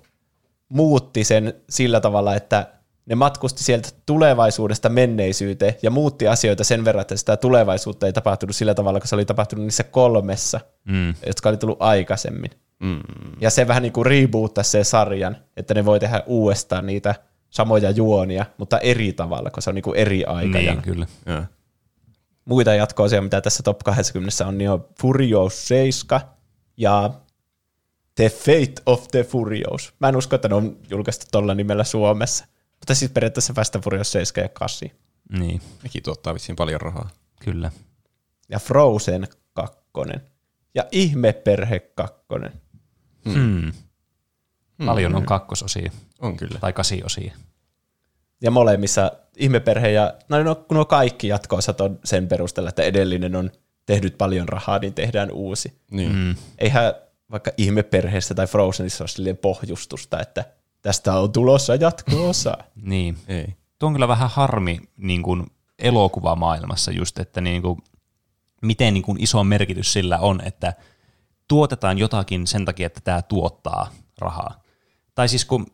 [0.70, 2.68] muutti sen sillä tavalla, että
[3.06, 8.56] ne matkusti sieltä tulevaisuudesta menneisyyteen ja muutti asioita sen verran, että sitä tulevaisuutta ei tapahtunut
[8.56, 11.14] sillä tavalla, kun se oli tapahtunut niissä kolmessa, Mm.
[11.28, 12.52] jotka oli tullut aikaisemmin.
[12.82, 13.00] Mm.
[13.42, 17.16] Ja se vähän niin kuin reboottasi sen sarjan, että ne voi tehdä uudestaan niitä
[17.50, 20.82] samoja juonia, mutta eri tavalla, koska se on niin kuin eri aikajana.
[20.82, 21.08] Niin, kyllä.
[21.26, 21.44] Joo.
[22.46, 26.22] Muita jatko-osia, mitä tässä Top 20 on, niin on Furious 7
[26.78, 27.10] ja
[28.16, 29.94] The Fate of the Furious.
[30.00, 32.46] Mä en usko, että ne on julkaistu tuolla nimellä Suomessa.
[32.80, 34.90] Mutta siis periaatteessa Fast and Furious 7 ja 8.
[35.40, 37.10] Niin, Nekin tuottaa vissiin paljon rahaa.
[37.40, 37.72] kyllä.
[38.50, 39.80] Ja Frozen 2.
[40.76, 42.22] Ja Ihmeperhe 2.
[43.26, 43.72] Hmm.
[44.86, 46.60] Paljon on kakkososia On kyllä.
[46.60, 47.34] tai kasiosia.
[48.42, 53.36] Ja molemmissa Ihmeperhe ja, no, no kun nuo kaikki jatko-osat on sen perusteella, että edellinen
[53.36, 53.52] on
[53.86, 55.82] tehnyt paljon rahaa, niin tehdään uusi.
[55.92, 56.16] Niin.
[56.16, 56.36] Mm.
[56.58, 56.94] Eihän
[57.32, 60.46] vaikka Ihmeperheessä tai Frozenissa ole silleen pohjustusta, että
[60.82, 62.58] tästä on tulossa jatko-osa.
[62.76, 63.18] Niin.
[63.28, 63.56] Ei.
[63.80, 65.48] Tuo on kyllä vähän harmi niin kuin
[65.80, 67.80] elokuvamaailmassa just, että niin kuin,
[68.62, 70.74] miten niin kuin iso merkitys sillä on, että
[71.52, 74.64] tuotetaan jotakin sen takia, että tämä tuottaa rahaa.
[75.16, 75.66] Tai siis kun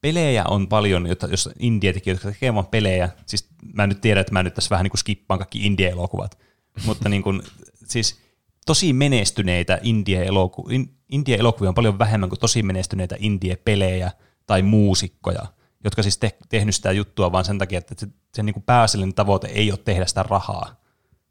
[0.00, 4.32] pelejä on paljon, jota, jos indie-tekijöitä, jotka tekee vaan pelejä, siis mä nyt tiedän, että
[4.32, 6.38] mä nyt tässä vähän niin kuin skippaan kaikki indie-elokuvat,
[6.86, 7.42] mutta niin kuin,
[7.84, 8.20] siis
[8.66, 14.10] tosi menestyneitä indie-eloku- in- indie-elokuvia on paljon vähemmän kuin tosi menestyneitä indie-pelejä
[14.46, 15.46] tai muusikkoja,
[15.84, 19.14] jotka siis te- tehnyt sitä juttua vaan sen takia, että se, se niin kuin pääasiallinen
[19.14, 20.80] tavoite ei ole tehdä sitä rahaa,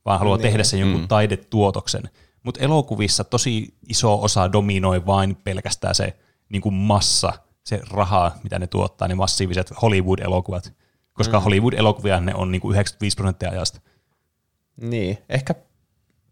[0.06, 0.44] vaan haluaa niin.
[0.44, 1.08] tehdä sen jonkun mm.
[1.08, 2.10] taidetuotoksen.
[2.44, 6.18] Mutta elokuvissa tosi iso osa dominoi vain pelkästään se
[6.50, 7.34] niin kuin massa,
[7.64, 10.74] se raha, mitä ne tuottaa, ne massiiviset Hollywood-elokuvat.
[11.14, 11.44] Koska mm.
[11.44, 13.82] Hollywood-elokuvia ne on niin kuin 95 prosenttia ajasta.
[14.82, 15.56] niin, ehkä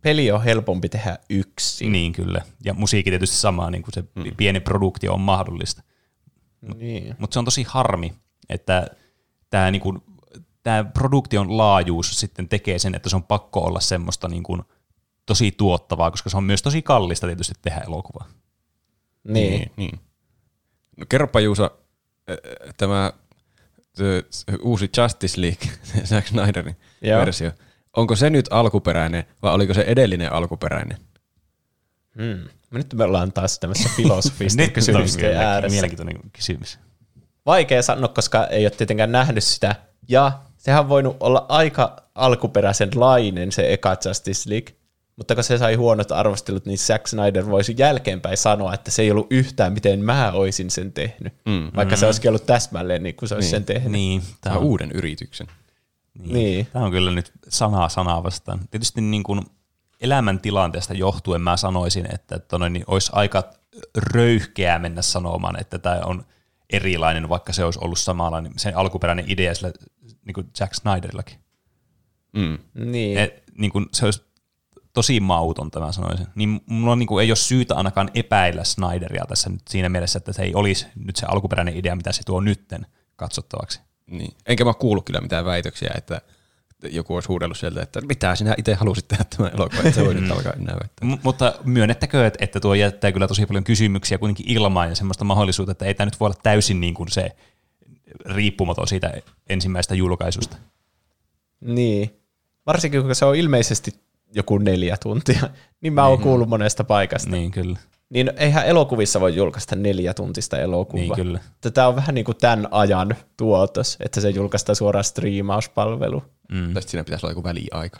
[0.02, 1.92] peli on helpompi tehdä yksin.
[1.92, 2.42] Niin kyllä.
[2.64, 4.36] Ja musiikki tietysti sama, niin kuin se mm.
[4.38, 5.84] pieni produktio on mahdollista.
[6.76, 7.16] niin.
[7.20, 8.14] Mutta se on tosi harmi,
[8.50, 8.88] että
[9.50, 10.04] tämä niinku,
[10.64, 14.58] tää produktion laajuus sitten tekee sen, että se on pakko olla semmoista niinku,
[15.26, 18.28] tosi tuottavaa, koska se on myös tosi kallista tietysti tehdä elokuvaa.
[19.24, 19.52] Niin.
[19.60, 19.72] Niin.
[19.76, 20.00] niin.
[20.98, 21.64] No, kerropa Juuso,
[22.32, 22.38] äh,
[22.78, 23.14] tämä
[23.96, 25.68] t- s- uusi Justice League,
[26.10, 27.20] Zack Snyderin Joo.
[27.20, 27.52] versio,
[27.98, 30.98] onko se nyt alkuperäinen vai oliko se edellinen alkuperäinen?
[32.16, 32.44] Hmm.
[32.72, 35.74] Nyt me ollaan taas tämmöisessä filosofista Nyt on kysymysten ääressä.
[35.76, 36.80] mielenkiintoinen kysymys.
[37.46, 39.76] Vaikea sanoa, koska ei ole tietenkään nähnyt sitä.
[40.08, 44.76] Ja sehän on voinut olla aika alkuperäisenlainen se eka Justice League.
[45.22, 49.12] Mutta kun se sai huonot arvostelut, niin Zack Snyder voisi jälkeenpäin sanoa, että se ei
[49.12, 51.34] ollut yhtään miten mä oisin sen tehnyt.
[51.46, 51.72] Mm.
[51.76, 53.52] Vaikka se olisikin ollut täsmälleen niin kuin se olisi Niin.
[53.52, 53.92] sen tehnyt.
[53.92, 55.48] Niin, Tämä on uuden yrityksen.
[56.20, 56.34] niin.
[56.34, 56.68] Niin.
[56.74, 58.60] Tämä on kyllä nyt sanaa sanaa vastaan.
[58.72, 59.42] Tietysti niin kuin
[60.02, 63.44] elämäntilanteesta johtuen mä sanoisin, että tonne, niin olisi aika
[64.14, 66.26] röyhkeää mennä sanomaan, että tämä on
[66.70, 69.72] erilainen, vaikka se olisi ollut samanlainen, se alkuperäinen idea sillä
[70.26, 71.38] niin kuin Jack Snyderillakin.
[72.34, 72.58] Mm.
[72.92, 73.18] Niin.
[73.18, 74.31] Et, niin kuin, se olisi
[74.94, 76.28] tosi mautonta, mä sanoisin.
[76.36, 80.34] Niin mulla niin kuin, ei ole syytä ainakaan epäillä Snyderia tässä nyt siinä mielessä, että
[80.34, 82.86] se ei olisi nyt se alkuperäinen idea, mitä se tuo nytten
[83.16, 83.80] katsottavaksi.
[84.08, 84.34] Niin.
[84.46, 86.22] Enkä mä kuullut kyllä mitään väitöksiä, että
[86.90, 90.14] joku olisi huudellut sieltä, että mitä sinä itse halusit tehdä tämän elokuvan, että se voi
[90.14, 90.78] nyt alkaa enää.
[91.04, 95.24] M- mutta myönnettäkö, että, että tuo jättää kyllä tosi paljon kysymyksiä kuitenkin ilmaan ja semmoista
[95.24, 97.36] mahdollisuutta, että ei tämä nyt voi olla täysin niin kuin se
[98.26, 99.14] riippumaton siitä
[99.50, 100.58] ensimmäisestä julkaisusta.
[101.62, 102.20] Niin.
[102.66, 103.92] Varsinkin kun se on ilmeisesti
[104.32, 105.42] joku neljä tuntia,
[105.82, 107.30] niin mä oon kuullut monesta paikasta.
[107.30, 107.42] Niin.
[107.42, 107.80] Niin kyllä,
[108.10, 111.02] niin eihän elokuvissa voi julkaista neljä tuntista elokuvaa.
[111.02, 111.40] niin kyllä.
[111.74, 116.24] Tämä on vähän niin kuin tämän ajan tuotos, että se julkaistaan suoraan striimauspalvelu.
[116.52, 116.74] Mm.
[116.74, 118.00] Tai siinä pitäisi olla joku väliaika.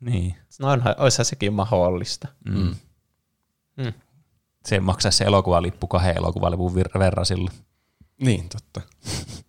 [0.00, 0.34] Niin.
[0.60, 2.28] No onhan, olisihan sekin mahdollista.
[2.48, 2.74] Mm.
[3.76, 3.92] Mm.
[4.66, 7.56] se maksaisi se elokuvalippu kahden elokuvalipun verran silloin.
[8.20, 8.80] Niin, totta.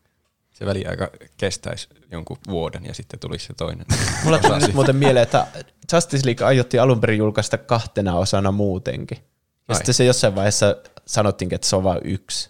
[0.59, 3.85] Se väliaika kestäisi jonkun vuoden ja sitten tulisi se toinen.
[4.23, 5.47] Mulla tuli nyt muuten mieleen, että
[5.93, 9.17] Justice League aiottiin alun perin julkaista kahtena osana muutenkin.
[9.17, 9.23] Ja
[9.67, 9.75] Ai.
[9.75, 10.75] sitten se jossain vaiheessa
[11.05, 12.49] sanottiin, että se on vain yksi.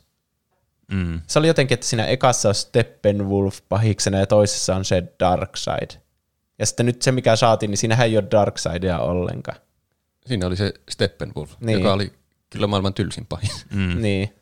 [0.92, 1.22] Mm.
[1.28, 5.92] Se oli jotenkin, että siinä ekassa on Steppenwolf pahiksena ja toisessa on se Darkseid.
[6.60, 9.58] Ja sitten nyt se, mikä saatiin, niin siinähän ei ole Darkseidia ollenkaan.
[10.26, 11.80] Siinä oli se Steppenwolf, niin.
[11.80, 12.14] joka oli
[12.50, 13.66] kyllä maailman tylsin pahis.
[13.74, 14.02] Mm.
[14.02, 14.39] Niin.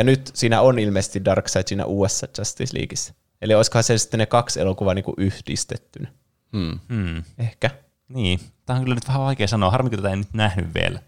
[0.00, 3.14] Ja nyt siinä on ilmeisesti Darkseid siinä uudessa Justice Leagueissa.
[3.42, 6.08] Eli olisikohan se sitten ne kaksi elokuvaa niin yhdistettynä.
[6.52, 6.78] Hmm.
[6.88, 7.22] Hmm.
[7.38, 7.70] Ehkä.
[8.08, 9.70] Niin, tämä on kyllä nyt vähän vaikea sanoa.
[9.70, 11.00] Harmi, kun tätä ei nyt nähnyt vielä.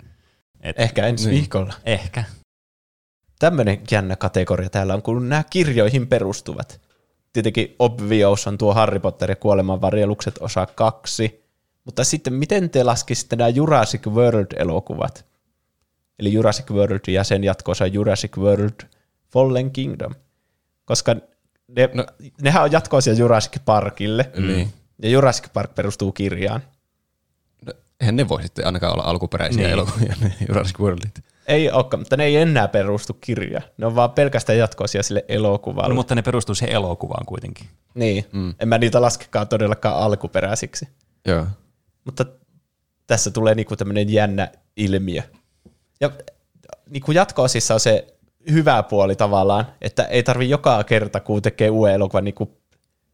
[0.60, 1.40] Et Ehkä ensi Niin.
[1.40, 1.74] viikolla.
[1.85, 2.24] Ehkä.
[3.39, 6.81] Tämmöinen jännä kategoria täällä on, kun nämä kirjoihin perustuvat.
[7.32, 11.44] Tietenkin Obvious on tuo Harry Potter ja kuoleman varjelukset osa kaksi.
[11.85, 15.24] Mutta sitten miten te laskisitte nämä Jurassic World-elokuvat?
[16.23, 18.86] Eli Jurassic World ja sen jatkoosa Jurassic World
[19.32, 20.15] Fallen Kingdom.
[20.85, 21.16] Koska
[21.69, 22.07] ne, no.
[22.43, 24.31] Nehän on jatkoosia Jurassic Parkille.
[24.36, 24.47] Mm.
[24.47, 24.73] Niin.
[25.03, 26.62] Ja Jurassic Park perustuu kirjaan.
[27.66, 29.66] No, eihän ne voi sitten ainakaan olla alkuperäisiä Niin.
[29.66, 29.73] niin.
[29.73, 31.24] elokuvia, ne Jurassic Worldit.
[31.47, 33.65] Ei olekaan, mutta ne ei enää perustu kirjaan.
[33.78, 35.89] Ne on vaan pelkästään jatkoosia sille elokuvalle.
[35.89, 37.66] No, mutta ne perustuu siihen elokuvaan kuitenkin.
[37.94, 38.55] Niin, mm.
[38.61, 40.89] en mä niitä laskekaan todellakaan alkuperäisiksi.
[41.27, 41.47] Joo.
[42.05, 42.24] Mutta
[43.07, 45.23] tässä tulee niinku tämmöinen jännä ilmiö.
[46.02, 46.10] Ja
[46.90, 48.06] niinku jatko-osissa on se
[48.50, 52.56] hyvä puoli tavallaan, että ei tarvi joka kerta, kun tekee uuden elokuvan, niinku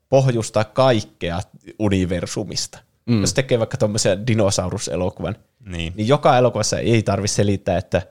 [0.09, 1.40] pohjustaa kaikkea
[1.78, 2.78] universumista.
[3.06, 3.20] Mm.
[3.20, 5.36] Jos tekee vaikka tuommoisen dinosauruselokuvan,
[5.66, 5.93] Niin.
[5.97, 8.02] niin joka elokuvassa ei tarvi selittää, että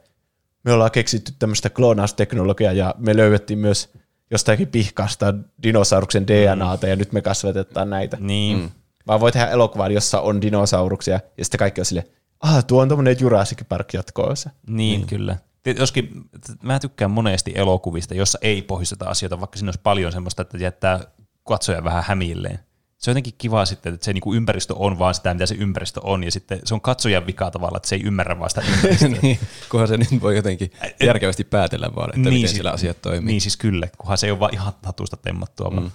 [0.63, 3.89] me ollaan keksitty tämmöistä kloonausteknologiaa ja me löydettiin myös
[4.31, 5.33] jostakin pihkasta
[5.63, 8.17] dinosauruksen DNAta ja nyt me kasvatetaan näitä.
[8.19, 8.57] Niin.
[8.57, 8.69] Mm.
[9.07, 12.07] Vaan voi tehdä elokuvan, jossa on dinosauruksia ja sitten kaikki on silleen,
[12.39, 14.49] ah, tuo on tämmöinen Jurassic Park jatkoosa.
[14.67, 15.37] Niin, niin, kyllä.
[15.77, 16.23] Joskin
[16.63, 20.99] mä tykkään monesti elokuvista, jossa ei pohjusteta asioita, vaikka siinä olisi paljon semmoista, että jättää
[21.43, 22.59] katsoja vähän hämilleen.
[22.97, 25.99] Se on jotenkin kiva sitten, että se niinku ympäristö on vaan sitä, mitä se ympäristö
[26.03, 29.09] on, ja sitten se on katsojan vika tavalla, että se ei ymmärrä vaan sitä ympäristöä.
[29.21, 29.39] niin,
[29.69, 30.71] kunhan se nyt voi jotenkin
[31.03, 33.27] järkevästi päätellä vaan, että niin, miten si- sillä asiat toimii.
[33.27, 35.69] Niin siis kyllä, kunhan se ei ole vaan ihan hatusta temmattua.
[35.69, 35.91] Mm.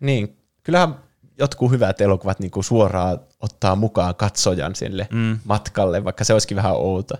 [0.00, 0.94] Niin, kyllähän
[1.40, 5.38] jotkut hyvät elokuvat niinku suoraan ottaa mukaan katsojan sille mm.
[5.44, 7.14] matkalle, vaikka se olisikin vähän outo.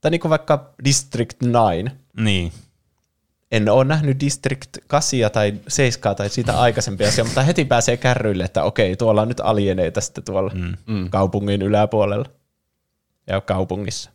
[0.00, 1.98] Tai niinku vaikka District 9.
[2.16, 2.52] Niin.
[3.52, 8.44] En ole nähnyt District 8 tai 7 tai siitä aikaisempia asioita, mutta heti pääsee kärryille,
[8.44, 10.52] että okei, tuolla on nyt alieneita sitten tuolla
[10.86, 11.10] mm.
[11.10, 12.26] kaupungin yläpuolella
[13.26, 14.10] ja kaupungissa.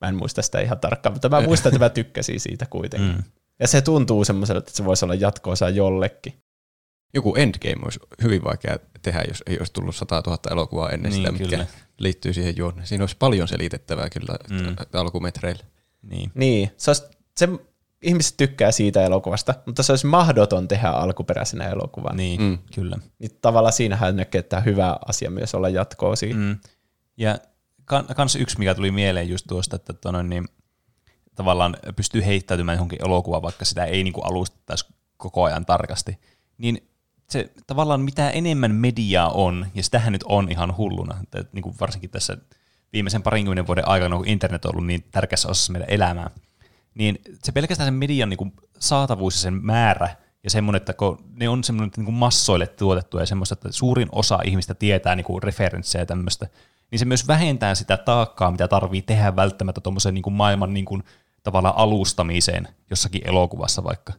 [0.00, 3.16] Mä en muista sitä ihan tarkkaan, mutta mä muistan, että mä tykkäsin siitä kuitenkin.
[3.16, 3.22] Mm.
[3.60, 6.42] Ja se tuntuu semmoiselta, että se voisi olla jatkoosa jollekin.
[7.14, 11.26] Joku Endgame olisi hyvin vaikea tehdä, jos ei olisi tullut 100 000 elokuvaa ennen Niin,
[11.26, 11.58] sitä, kyllä.
[11.58, 12.86] mitkä liittyy siihen juonne.
[12.86, 14.76] Siinä olisi paljon selitettävää kyllä mm.
[14.92, 15.64] alkumetreillä.
[16.02, 16.30] Niin.
[16.34, 17.02] Niin, se, olisi,
[17.36, 17.48] se
[18.02, 22.16] ihmiset tykkää siitä elokuvasta, mutta se olisi mahdoton tehdä alkuperäisenä elokuvana.
[22.16, 22.58] Niin, mm.
[22.74, 22.96] kyllä.
[23.18, 26.32] Niin tavallaan siinähän näkee, että tämä hyvä asia myös olla jatkoosi.
[26.34, 26.40] Mm.
[26.40, 26.58] Mm.
[27.16, 27.38] Ja
[27.84, 30.44] kan, kans yksi, mikä tuli mieleen just tuosta, että tonoin, niin,
[31.34, 34.86] tavallaan pystyy heittäytymään johonkin elokuvaan, vaikka sitä ei niinku alustettaisi
[35.16, 36.18] koko ajan tarkasti,
[36.58, 36.88] niin
[37.28, 41.74] se tavallaan mitä enemmän mediaa on, ja sitähän nyt on ihan hulluna, että niin kuin
[41.80, 42.36] varsinkin tässä
[42.92, 46.30] viimeisen parinkymmenen vuoden aikana, kun internet on ollut niin tärkeässä osassa meidän elämää,
[46.94, 51.24] niin se pelkästään sen median niin kuin saatavuus ja sen määrä ja semmoinen, että kun
[51.34, 55.24] ne on semmoinen niin kuin massoille tuotettu ja semmoista, että suurin osa ihmistä tietää niin
[55.24, 56.46] kuin referenssejä tämmöistä,
[56.90, 61.04] niin se myös vähentää sitä taakkaa, mitä tarvii tehdä välttämättä tuommoisen niin maailman niin kuin,
[61.42, 64.12] tavallaan alustamiseen jossakin elokuvassa vaikka.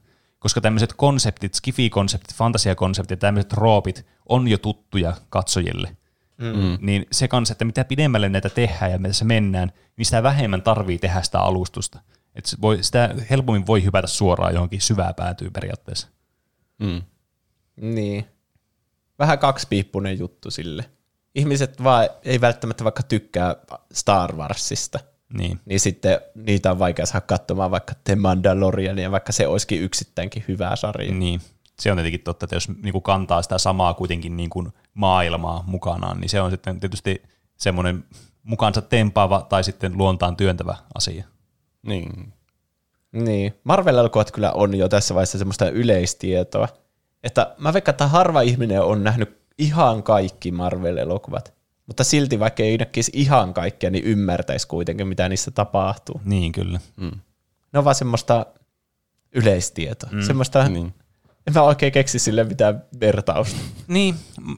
[0.44, 5.98] Koska tämmöiset konseptit, skifi-konseptit, fantasiakonseptit ja tämmöiset roopit on jo tuttuja katsojille.
[6.38, 6.78] Mm.
[6.82, 10.62] Niin se kanssa, että mitä pidemmälle näitä tehdään ja mitä se mennään, niin sitä vähemmän
[10.62, 12.00] tarvii tehdä sitä alustusta.
[12.36, 16.08] Et se voi, sitä helpommin voi hypätä suoraan johonkin syvää päätyy periaatteessa.
[16.80, 17.02] Mm.
[17.76, 18.26] Niin.
[19.20, 20.90] Vähän kaksipiippunen juttu sille.
[21.36, 23.56] Ihmiset vaan ei välttämättä vaikka tykkää
[23.94, 25.00] Star Warsista,
[25.34, 25.60] Niin.
[25.66, 30.76] niin sitten niitä on vaikea saada katsomaan vaikka The Mandaloriania, vaikka se olisikin yksittäinkin hyvää
[30.76, 31.16] sarjaa.
[31.16, 31.42] niin.
[31.80, 36.30] Se on tietenkin totta, että jos niinku kantaa sitä samaa kuitenkin niinku maailmaa mukanaan, niin
[36.30, 37.24] se on sitten tietysti
[37.58, 38.04] semmoinen
[38.44, 41.26] mukaansa tempaava tai sitten luontaan työntävä asia.
[41.82, 42.34] Niin.
[43.12, 43.54] Niin.
[43.64, 46.68] Marvel-elokuvat kyllä on jo tässä vaiheessa semmoista yleistietoa.
[47.24, 51.54] Että mä veikkaan, että harva ihminen on nähnyt ihan kaikki Marvel-elokuvat.
[51.88, 56.22] Mutta silti vaikka ei näkisi ihan kaikkea, niin ymmärtäisi kuitenkin, mitä niissä tapahtuu.
[56.26, 56.80] Niin kyllä.
[56.98, 57.12] Mm.
[57.74, 58.46] Ne on vaan semmoista
[59.32, 60.10] yleistietoa.
[60.14, 60.22] Mm.
[60.22, 60.94] Semmoista, niin.
[61.48, 63.60] En mä oikein keksi sille mitään vertausta.
[63.88, 64.16] Niin,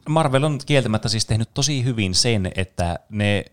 [0.10, 3.46] Marvel on kieltämättä siis tehnyt tosi hyvin sen, että ne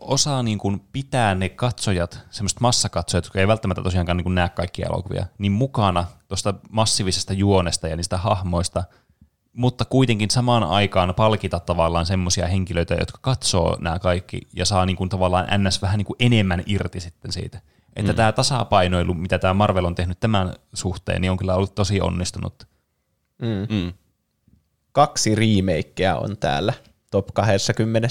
[0.00, 4.48] osaa niin kuin pitää ne katsojat, semmoiset massakatsojat, jotka ei välttämättä tosiaankaan niin kuin näe
[4.48, 8.84] kaikkia elokuvia, niin mukana tuosta massiivisesta juonesta ja niistä hahmoista,
[9.54, 14.96] mutta kuitenkin samaan aikaan palkita tavallaan semmoisia henkilöitä, jotka katsoo nämä kaikki ja saa niin
[14.96, 15.82] kuin tavallaan ns.
[15.82, 17.60] vähän niin kuin enemmän irti sitten siitä.
[17.96, 18.16] Että mm.
[18.16, 22.66] tämä tasapainoilu, mitä tämä Marvel on tehnyt tämän suhteen, niin on kyllä ollut tosi onnistunut.
[23.42, 23.76] Mm.
[23.76, 23.92] Mm.
[24.92, 26.72] Kaksi remakeä on täällä
[27.10, 28.08] top 20.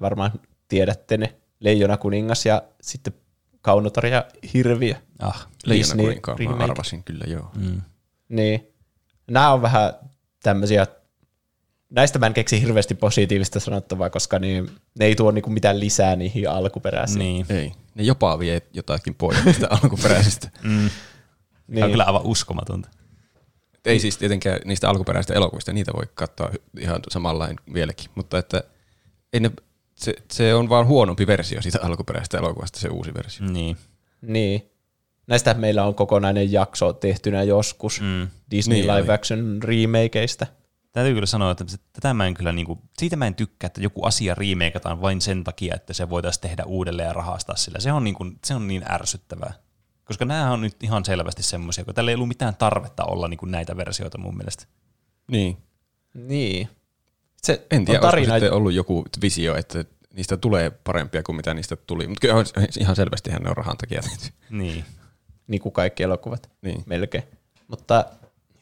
[0.00, 0.32] Varmaan
[0.68, 1.34] tiedätte ne.
[1.60, 3.12] Leijona kuningas ja sitten
[3.60, 4.24] Kaunotar ja
[4.54, 4.94] Hirviö.
[5.18, 6.02] Ah, Leijona mä
[6.38, 6.64] remake.
[6.64, 7.50] arvasin kyllä joo.
[7.56, 7.82] mm.
[8.28, 8.68] Niin.
[9.30, 9.92] Nämä on vähän
[10.42, 10.86] tämmöisiä,
[11.90, 16.16] näistä mä en keksi hirveästi positiivista sanottavaa, koska niin, ne ei tuo niinku mitään lisää
[16.16, 17.18] niihin alkuperäisiin.
[17.18, 17.46] Niin.
[17.48, 17.72] Ei.
[17.94, 20.50] Ne jopa vie jotakin pois niistä alkuperäisistä.
[20.62, 20.70] Mm.
[20.70, 20.90] Niin.
[21.68, 21.84] Niin.
[21.84, 22.88] on kyllä aivan uskomatonta.
[23.84, 26.50] Ei siis tietenkään niistä alkuperäisistä elokuvista, niitä voi katsoa
[26.80, 28.62] ihan samanlain vieläkin, mutta että
[29.32, 29.50] ei ne,
[29.94, 33.46] se, se on vaan huonompi versio siitä alkuperäisestä elokuvasta, se uusi versio.
[33.46, 33.76] Niin.
[34.22, 34.70] Niin.
[35.28, 38.28] Näistä meillä on kokonainen jakso tehtynä joskus Mm.
[38.50, 39.12] Disney Niin live oli.
[39.12, 40.46] action remakeista.
[40.92, 44.04] Täytyy kyllä sanoa, että tätä mä en kyllä niinku, siitä mä en tykkää, että joku
[44.04, 47.80] asia remakeataan vain sen takia, että se voitaisiin tehdä uudelleen ja rahastaa sillä.
[47.80, 49.52] Se on, niinku, se on niin ärsyttävää.
[50.04, 53.46] Koska nämä on nyt ihan selvästi semmoisia, kun tällä ei ollut mitään tarvetta olla niinku
[53.46, 54.64] näitä versioita mun mielestä.
[55.30, 55.56] Niin.
[56.14, 56.68] Niin.
[57.42, 59.84] Se En tiedä, on tarina, olisiko sitten ollut joku visio, että
[60.14, 62.44] niistä tulee parempia kuin mitä niistä tuli, mutta kyllä
[62.80, 64.02] ihan selvästi ne on rahan takia.
[64.50, 64.84] Niin.
[65.48, 66.82] Niin kuin kaikki elokuvat, Niin.
[66.86, 67.24] melkein.
[67.68, 68.04] Mutta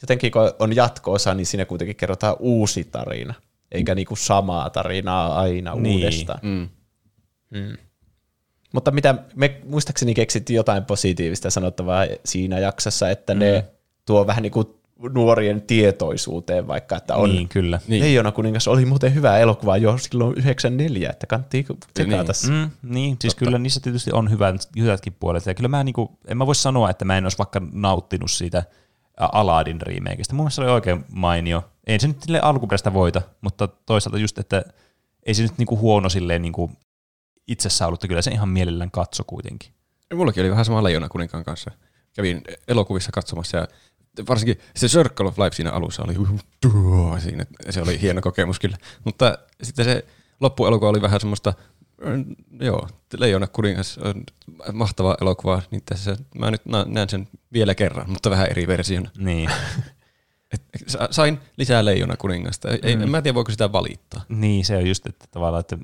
[0.02, 3.34] jotenkin kun on jatko-osa, niin siinä kuitenkin kerrotaan uusi tarina,
[3.72, 5.82] eikä niinku samaa tarinaa aina Niin.
[5.82, 5.96] niin.
[5.96, 6.38] uudestaan.
[6.42, 6.68] Mm.
[7.50, 7.76] Mm.
[8.72, 13.40] Mutta mitä, me muistaakseni keksittiin jotain positiivista sanottavaa siinä jaksossa, että mm.
[13.40, 13.64] ne
[14.06, 14.66] tuo vähän niin kuin
[14.98, 17.80] nuorien tietoisuuteen vaikka, että on Niin, kyllä.
[17.88, 18.02] Niin.
[18.02, 22.54] Leijona kuningas oli muuten hyvä elokuva jo silloin 94, että kannattiin tsekata Niin.
[22.54, 25.46] Mm, niin, siis kyllä niissä tietysti on hyvät, hyvätkin puolet.
[25.46, 28.62] Ja kyllä mä niinku, en mä voi sanoa, että mä en olisi vaikka nauttinut siitä
[29.16, 30.34] Aladdin remakeista.
[30.34, 31.64] Mun mielestä se oli oikein mainio.
[31.86, 34.64] Ei se nyt sille alkuperäistä voita, mutta toisaalta just, että
[35.26, 36.70] ei se nyt niinku huono silleen niinku
[37.48, 39.70] itsessään ollut, että kyllä se ihan mielellään katso kuitenkin.
[40.14, 41.70] Mullakin oli vähän sama Leijona kuninkaan kanssa.
[42.16, 43.68] Kävin elokuvissa katsomassa ja
[44.28, 46.14] varsinkin se Circle of Life siinä alussa oli
[46.60, 48.76] tuo siinä, se oli hieno kokemus kyllä.
[49.04, 50.04] Mutta sitten se
[50.40, 51.54] loppuelokuva oli vähän semmoista,
[52.04, 52.88] mm, joo,
[53.18, 54.24] Leijona kuningas on
[54.72, 59.10] mahtava elokuva, niin tässä mä nyt näen sen vielä kerran, mutta vähän eri versiona.
[59.18, 59.50] Niin,
[60.54, 62.68] Et sa- sain lisää Leijona kuningasta.
[62.82, 63.02] Ei, mm.
[63.02, 64.24] En mä tiedä, voiko sitä valittaa.
[64.28, 65.78] niin se on just, että tavallaan, että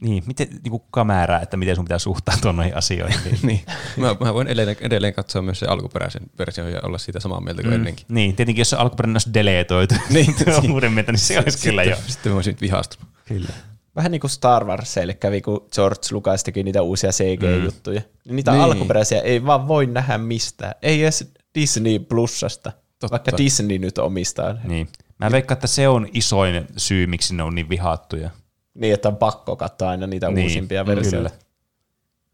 [0.00, 3.20] niin, miten, niin kuka määrää, että miten sun pitää suhtautua noihin asioihin.
[3.24, 3.38] Niin.
[3.48, 3.60] niin.
[3.96, 7.62] mä, mä voin edelleen, edelleen katsoa myös se alkuperäisen version ja olla siitä samaa mieltä
[7.62, 7.76] kuin mm.
[7.76, 8.06] ennenkin.
[8.08, 10.34] Niin, tietenkin jos se alkuperäinen olisi deletoitu Niin.
[10.72, 11.96] uuden mieltä, niin se olisi kyllä jo.
[12.06, 13.08] Sitten mä olisin vihastunut.
[13.28, 13.48] Kyllä.
[13.96, 18.00] Vähän niin kuin Star Warsille kävi, kun George Lucas teki niitä uusia CG-juttuja.
[18.24, 18.62] Niin niitä Niin.
[18.62, 20.74] alkuperäisiä ei vaan voi nähdä mistään.
[20.82, 23.10] Ei edes Disney Plussasta, Totta.
[23.10, 24.54] Vaikka Disney nyt omistaa.
[24.64, 24.88] Niin.
[25.18, 28.30] Mä veikkaan, että se on isoin syy, miksi ne on niin vihattuja.
[28.74, 31.30] Niin, että on pakko katsoa aina niitä Niin, uusimpia versioita.
[31.30, 31.44] kyllä.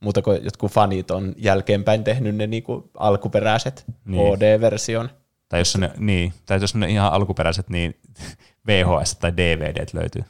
[0.01, 4.37] Muuta kuin jotkut fanit on jälkeenpäin tehnyt ne niinku alkuperäiset Niin.
[4.37, 5.11] HD-version.
[5.49, 7.97] Tai jos ne, niin, tai jos ne ihan alkuperäiset, niin
[8.67, 10.23] VHS tai DVD löytyy.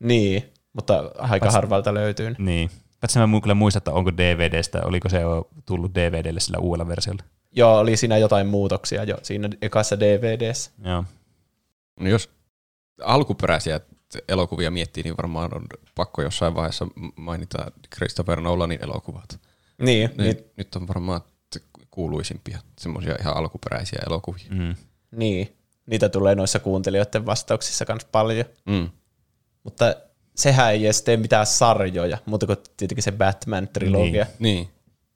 [0.00, 2.34] Niin, mutta aika Pats- harvalta löytyy.
[2.38, 2.70] Niin.
[3.00, 7.22] Paitsi mä kyllä muistan, että onko DVDstä, oliko se jo tullut DVDlle sillä uudella versiolla.
[7.52, 10.70] Joo, oli siinä jotain muutoksia jo siinä ekassa DVDssä.
[10.84, 11.04] Joo.
[12.00, 12.30] No jos
[13.04, 13.80] alkuperäisiä
[14.28, 16.86] elokuvia miettii, niin varmaan on pakko jossain vaiheessa
[17.16, 19.40] mainita Christopher Nolanin elokuvat.
[19.78, 21.20] Niin, Ne, niin, Nyt on varmaan
[21.90, 24.46] kuuluisimpia, semmoisia ihan alkuperäisiä elokuvia.
[24.50, 24.74] Mm.
[25.10, 28.44] niin, niitä tulee noissa kuuntelijoiden vastauksissa myös paljon.
[28.66, 28.88] Mm.
[29.64, 29.94] Mutta
[30.34, 34.26] sehän ei edes tee mitään sarjoja, muuta kuin tietenkin se Batman-trilogia.
[34.38, 34.56] Niin.
[34.56, 34.68] Niin.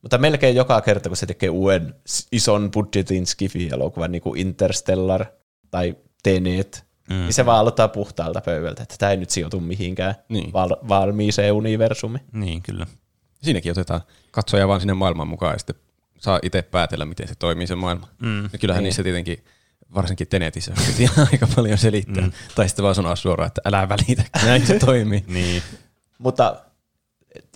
[0.02, 1.94] Mutta melkein joka kerta, kun se tekee uuden
[2.32, 5.26] ison budgetin skifi-elokuvan, niin kuin Interstellar
[5.70, 7.14] tai Tenet, Mm.
[7.14, 7.20] mm.
[7.20, 10.52] niin se vaan aloittaa puhtaalta pöydältä, että tämä ei nyt sijoitu mihinkään Niin.
[10.52, 12.24] val- valmiiseen universumiin.
[12.32, 12.86] Niin, kyllä.
[13.42, 15.76] Siinäkin otetaan katsoja vaan sinne maailman mukaan ja sitten
[16.18, 18.08] saa itse päätellä, miten se toimii se maailma.
[18.22, 18.42] Mm.
[18.52, 18.84] Ja kyllähän Niin.
[18.88, 19.44] niissä tietenkin,
[19.94, 22.24] varsinkin Tenetissä, piti aika paljon selittää.
[22.24, 22.32] Mm.
[22.54, 25.24] Tai sitten vaan sanoa suoraan, että älä välitä, näin se toimii.
[25.34, 25.62] Niin.
[26.18, 26.60] Mutta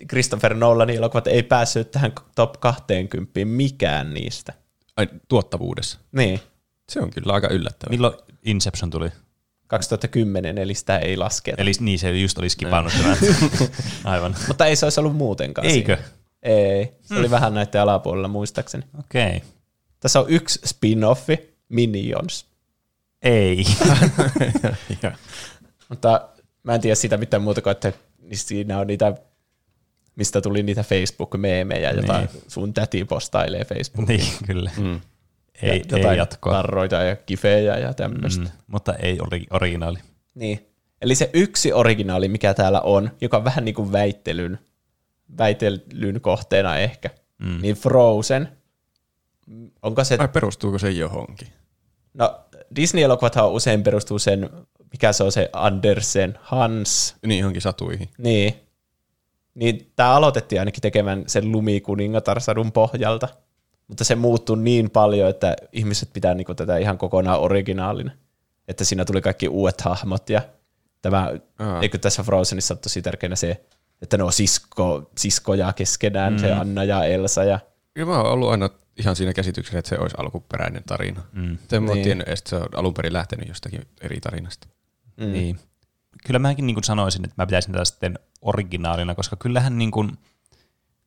[0.09, 4.53] Christopher Nolanin elokuvat ei päässyt tähän top 20 mikään niistä.
[4.97, 5.99] Ai, tuottavuudessa.
[6.11, 6.39] Niin,
[6.89, 7.89] Se on kyllä aika yllättävää.
[7.91, 8.13] Milloin
[8.45, 9.09] Inception tuli?
[9.73, 11.61] 2010, eli sitä ei lasketa.
[11.61, 13.17] Eli niin, se just oli skipannut tämän.
[14.03, 14.35] Aivan.
[14.47, 15.67] Mutta ei se olisi ollut muutenkaan.
[15.67, 15.95] Eikö?
[15.95, 16.09] siinä.
[16.43, 18.83] Ei, se oli vähän näiden alapuolella muistaakseni.
[18.99, 19.27] Okei.
[19.27, 19.39] Okay.
[19.99, 21.37] Tässä on yksi spin-offi,
[21.69, 22.45] Minions.
[23.21, 23.65] Ei.
[25.89, 26.29] Mutta
[26.63, 29.13] mä en tiedä sitä mitään muuta kuin, että niin siinä on niitä
[30.15, 32.29] mistä tuli niitä Facebook-meemejä, jota Niin.
[32.47, 34.19] sun täti postailee Facebookiin.
[34.19, 34.71] Niin, kyllä.
[34.77, 35.01] Mm.
[35.61, 36.53] Ei, jotain ei jatkoa.
[36.53, 38.43] tarroita ja kifejä ja tämmöistä.
[38.43, 39.99] Mm, mutta ei ori- originaali.
[40.35, 40.67] Niin.
[41.01, 44.59] Eli se yksi originaali, mikä täällä on, joka on vähän niin kuin väittelyn,
[45.37, 47.09] väittelyn kohteena ehkä,
[47.39, 47.61] mm.
[47.61, 48.49] niin Frozen.
[49.81, 51.47] Onko se, Vai perustuuko se johonkin?
[52.13, 52.39] no
[52.75, 54.49] Disney-elokuvathan usein perustuu sen,
[54.91, 58.09] mikä se on se Andersen, Hans, Niin, johonkin satuihin.
[58.17, 58.53] niin.
[59.55, 63.27] Niin tämä aloitettiin ainakin tekemään sen lumikuningatarsadun pohjalta,
[63.87, 68.11] mutta se muuttui niin paljon, että ihmiset pitää niinku tätä ihan kokonaan originaalina.
[68.67, 70.41] Että siinä tuli kaikki uudet hahmot ja
[71.01, 71.81] tämä, Aa.
[71.81, 73.63] eikö tässä Frozenissa ole tosi tärkeänä se,
[74.01, 76.39] että ne on sisko, siskoja keskenään, mm.
[76.39, 77.59] se Anna ja Elsa ja
[77.95, 81.21] Ja mä oon ollut aina ihan siinä käsityksessä, että se olisi alkuperäinen tarina.
[81.33, 81.57] Mm.
[81.71, 82.03] En mä oon Niin.
[82.03, 84.67] tiennyt, että se on alun perin lähtenyt jostakin eri tarinasta.
[85.17, 85.31] mm.
[85.31, 85.59] Niin.
[86.25, 90.11] Kyllä mäkin niin kuin sanoisin, että mä pitäisin tätä sitten originaalina, koska kyllähän, niin kuin,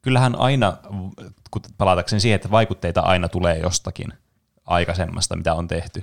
[0.06, 0.76] kyllähän aina,
[1.50, 4.12] kun palatakseni siihen, että vaikutteita aina tulee jostakin
[4.66, 6.02] aikaisemmasta, mitä on tehty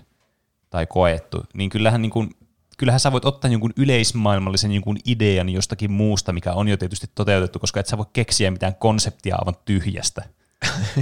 [0.69, 2.29] tai koettu, niin kyllähän, niin kuin,
[2.77, 7.59] kyllähän sä voit ottaa jonkun yleismaailmallisen jonkun idean jostakin muusta, mikä on jo tietysti toteutettu,
[7.59, 10.23] koska et sä voi keksiä mitään konseptia aivan tyhjästä.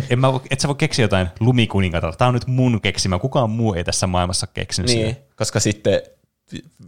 [0.09, 2.15] en mä, et sä voi keksiä jotain lumikuningatar.
[2.15, 3.19] Tämä on nyt mun keksimä.
[3.19, 5.03] Kukaan muu ei tässä maailmassa keksinyt sitä.
[5.03, 6.01] niin, koska sitten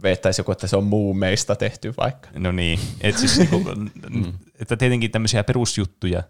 [0.02, 2.28] veettäisi joku, että se on muumeista tehty vaikka.
[2.38, 3.62] No niin, et siis, niinku,
[4.60, 6.22] että tietenkin tämmöisiä perusjuttuja,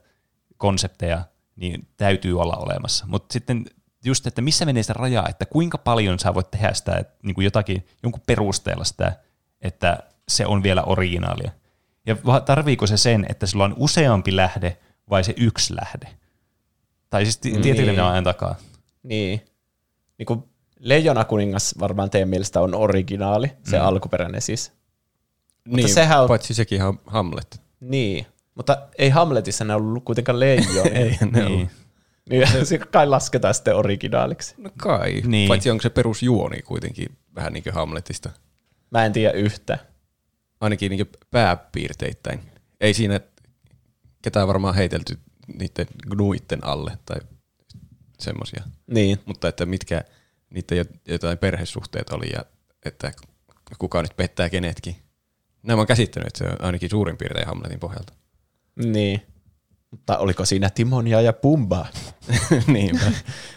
[0.57, 1.23] konsepteja,
[1.57, 3.05] niin täytyy olla olemassa.
[3.09, 3.65] Mutta sitten
[4.05, 7.35] just, että missä menee se raja, että kuinka paljon sä voit tehdä sitä, että niin
[7.35, 9.17] kuin jotakin, jonkun perusteella sitä,
[9.61, 9.99] että
[10.29, 11.51] se on vielä originaalia.
[12.07, 14.77] Ja tarviiko se sen, että sillä on useampi lähde
[15.11, 16.09] vai se yksi lähde?
[17.11, 18.01] Tai siis ti- tietenkin Niin.
[18.03, 18.55] ajan takaa.
[19.03, 19.41] Niin.
[20.19, 20.45] niin kuin
[20.85, 23.85] Leijona kuningas varmaan teidän mielestä on originaali, se mm.
[23.85, 24.73] alkuperäinen siis.
[25.69, 27.61] niin, sehän on- Paitsi sekin on Hamlet.
[27.81, 30.83] Niin, mutta ei Hamletissa ne ollut kuitenkaan leijonia.
[31.03, 31.47] Ei ne Niin.
[31.47, 31.69] ollut.
[32.31, 34.55] niin, se kai lasketaan sitten originaaliksi.
[34.59, 35.13] No kai.
[35.13, 35.31] Niin.
[35.31, 35.49] Niin.
[35.49, 38.31] Paitsi onko se perusjuoni kuitenkin vähän niin kuin Hamletista.
[38.91, 39.79] Mä en tiedä yhtä.
[40.61, 42.41] Ainakin niin pääpiirteittäin.
[42.81, 43.21] Ei siinä
[44.23, 45.19] ketään varmaan heitelty
[45.59, 47.17] niiden gnuitten alle tai
[48.19, 48.65] semmosia.
[48.87, 50.05] Niin, Mutta että mitkä
[50.55, 52.45] niiden jo- jotain perhesuhteet oli ja
[52.85, 53.13] että
[53.79, 54.97] kuka nyt pettää kenetkin.
[55.63, 58.13] Nämä on käsittänyt, että se on ainakin suurin piirtein Hamletin pohjalta.
[58.77, 59.23] niin.
[59.91, 61.87] Mutta oliko siinä Timonia ja Pumba
[62.67, 63.13] Niinpä.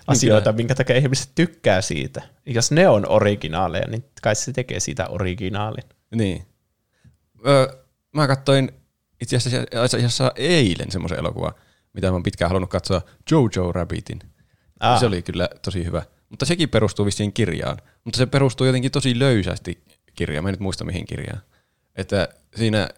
[0.08, 2.22] asioita, minkä takia ihmiset tykkää siitä?
[2.46, 5.84] Jos ne on originaaleja, niin kai se tekee siitä originaalin.
[6.16, 6.46] Niin.
[7.48, 7.84] Öö,
[8.14, 8.72] mä katsoin
[9.22, 11.52] itse asiassa, asiassa eilen semmoisen elokuvan,
[11.94, 13.02] mitä mä oon pitkään halunnut katsoa,
[13.32, 14.20] Jojo Rabbitin.
[14.80, 15.00] Ah.
[15.00, 16.02] Se oli kyllä tosi hyvä.
[16.30, 17.78] Mutta sekin perustuu vissiin kirjaan.
[18.04, 19.84] Mutta se perustuu jotenkin tosi löysästi
[20.16, 20.44] kirjaan.
[20.44, 21.42] Mä en nyt muista mihin kirjaan.
[21.96, 22.90] Että siinä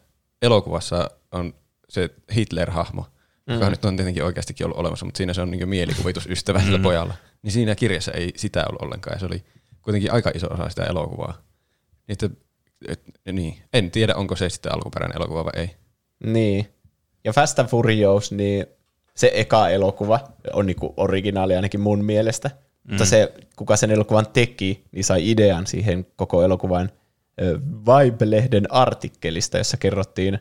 [0.42, 1.54] elokuvassa on
[1.90, 3.06] se Hitler-hahmo,
[3.48, 3.54] mm.
[3.54, 7.14] joka nyt on tietenkin oikeastikin ollut olemassa, mutta siinä se on niin mielikuvitusystävä sillä pojalla.
[7.42, 9.16] Niin siinä kirjassa ei sitä ollut ollenkaan.
[9.16, 9.44] Ja se oli
[9.82, 11.42] kuitenkin aika iso osa sitä elokuvaa.
[12.08, 12.30] Niin, että,
[12.88, 13.02] et,
[13.32, 13.58] niin.
[13.74, 15.76] En tiedä, onko se sitten alkuperäinen elokuva vai ei.
[16.24, 16.68] Niin.
[17.24, 18.66] Ja Fast and Furious, niin
[19.16, 20.20] se eka elokuva
[20.54, 22.52] on niinku originaali ainakin mun mielestä.
[22.84, 22.92] Mm.
[22.92, 26.90] Mutta se, kuka sen elokuvan teki, niin sai idean siihen koko elokuvan
[27.62, 30.40] Vibe-lehden artikkelista, jossa kerrottiin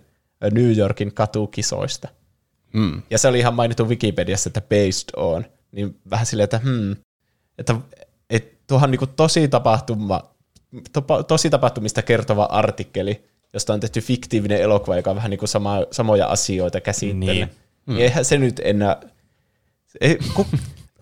[0.53, 2.09] New Yorkin katukisoista.
[2.73, 3.03] Mm.
[3.11, 5.45] Ja se oli ihan mainittu Wikipediassa, että based on.
[5.73, 6.97] Niin vähän silleen, että hmm,
[7.59, 7.77] että
[8.31, 10.35] et, tuohan niinku tosi tapahtuma,
[10.93, 15.79] topa, tosi tapahtumista kertova artikkeli, josta on tehty fiktiivinen elokuva, joka on vähän niinku sama,
[15.91, 17.35] samoja asioita käsittelee.
[17.35, 17.51] Niin.
[17.87, 19.01] Niin eihän se nyt enää,
[20.01, 20.47] ei, ku,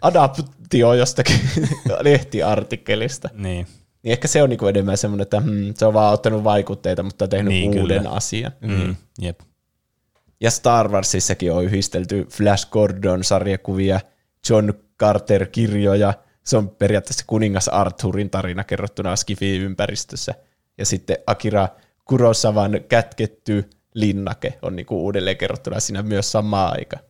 [0.07, 1.41] adaptio jostakin
[2.01, 3.29] lehtiartikkelista.
[3.33, 3.67] Niin.
[4.03, 7.29] Niin ehkä se on niinku enemmän semmoinen, että hmm, se on vaan ottanut vaikutteita, mutta
[7.29, 8.11] tehnyt Niin, uuden kyllä.
[8.11, 8.53] asian.
[8.61, 8.97] Mm.
[9.21, 9.41] Jep.
[10.41, 14.01] Ja Star Warsissakin on yhdistelty Flash Gordon-sarjakuvia,
[14.51, 14.73] John
[15.03, 16.15] Carter-kirjoja.
[16.45, 20.35] Se on periaatteessa kuningas Arthurin tarina kerrottuna Skifi-ympäristössä.
[20.79, 21.69] Ja sitten Akira
[22.05, 27.03] Kurosavan kätketty linnake on niinku uudelleen kerrottuna siinä myös samaan aikaan.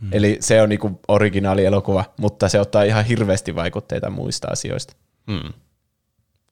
[0.00, 0.08] Mm.
[0.12, 4.94] Eli se on niinku originaali elokuva, mutta se ottaa ihan hirveästi vaikutteita muista asioista.
[5.26, 5.52] Mm.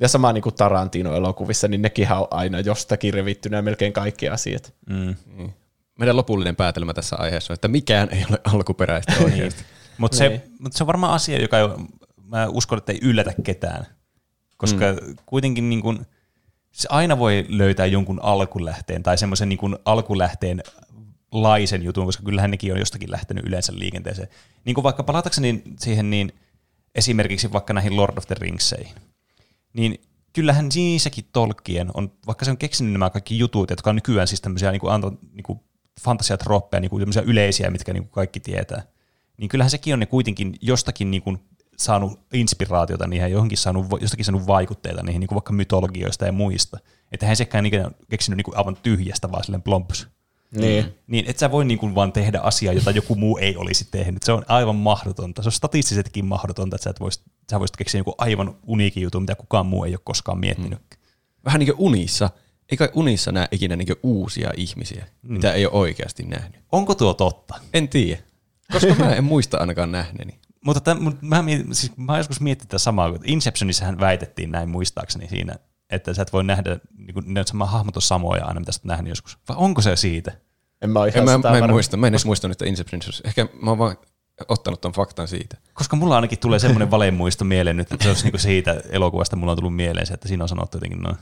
[0.01, 4.74] Ja sama niin kuin Tarantino-elokuvissa, niin nekin on aina jostakin revittynä melkein kaikki asiat.
[4.86, 5.16] Mm.
[5.36, 5.55] Niin.
[5.98, 9.64] Meidän lopullinen päätelmä tässä aiheessa on, että mikään ei ole alkuperäistä oikeasti.
[9.98, 10.43] Mutta se, Niin.
[10.59, 11.64] mut se on varmaan asia, joka ei,
[12.27, 13.86] mä uskon, että ei yllätä ketään.
[14.56, 15.16] Koska mm.
[15.27, 16.06] kuitenkin niin kun,
[16.73, 20.62] se aina voi löytää jonkun alkulähteen tai semmoisen niin kun alkulähteen
[21.33, 24.29] laisen jutun, koska kyllähän nekin on jostakin lähtenyt yleensä liikenteeseen.
[24.65, 26.33] Niin kuin vaikka palatakseni siihen, niin
[26.95, 28.95] esimerkiksi vaikka näihin Lord of the Ringseihin,
[29.73, 30.01] niin
[30.33, 34.41] kyllähän niissäkin Tolkien on, vaikka se on keksinyt nämä kaikki jutut, jotka on nykyään siis
[34.41, 35.61] tämmöisiä niin kuin, anto, niin kuin
[36.01, 38.83] fantasiatroppeja, niin kuin yleisiä, mitkä niin kuin kaikki tietää.
[39.37, 41.39] Niin kyllähän sekin on ne kuitenkin jostakin niin kuin
[41.77, 46.33] saanut inspiraatiota niihin ja johonkin saanut, jostakin saanut vaikutteita niihin, niin kuin vaikka mytologioista ja
[46.33, 46.79] muista.
[47.13, 50.07] Että hän sekään ikinä keksinyt niin kuin aivan tyhjästä, vaan silleen plomps.
[50.57, 50.95] Niin.
[51.07, 54.23] Niin et sä voi niin kuin vaan tehdä asiaa, jota joku muu ei olisi tehnyt.
[54.23, 55.43] Se on aivan mahdotonta.
[55.43, 59.23] Se on statistisestikin mahdotonta, että sä, et vois, sä voisit keksiä joku aivan uniikin jutun,
[59.23, 60.79] mitä kukaan muu ei ole koskaan miettinyt.
[60.79, 60.97] Mm.
[61.45, 62.31] Vähän niin kuin unissa.
[62.70, 65.33] Eikä unissa näe ikinä niin uusia ihmisiä, mm.
[65.33, 66.61] mitä ei ole oikeasti nähnyt.
[66.73, 67.55] Onko tuo totta?
[67.74, 68.23] En tiedä.
[68.73, 70.41] Koska mä en muista ainakaan nähneeni.
[70.65, 75.29] Mutta tämän, mä, mietin, siis mä joskus miettinyt tätä samaa, kun Inceptionissahan väitettiin näin muistaakseni
[75.29, 75.57] siinä,
[75.93, 78.78] että sä et voi nähdä, niin kuin, ne sama hahmot on samoja aina, mitä sä
[78.78, 79.39] oot nähnyt joskus.
[79.48, 80.32] Vai onko se siitä?
[80.82, 81.97] En mä, En, ihan mä, mä en muista.
[81.97, 83.23] Mä en edes muistanut, että Inception olisi.
[83.27, 83.97] Ehkä mä oon vaan
[84.48, 85.56] ottanut ton faktan siitä.
[85.74, 89.52] Koska mulla ainakin tulee semmoinen valemuisto mieleen nyt, että se olisi niinku siitä elokuvasta mulla
[89.52, 91.16] on tullut mieleen se, että siinä on sanottu jotenkin noin.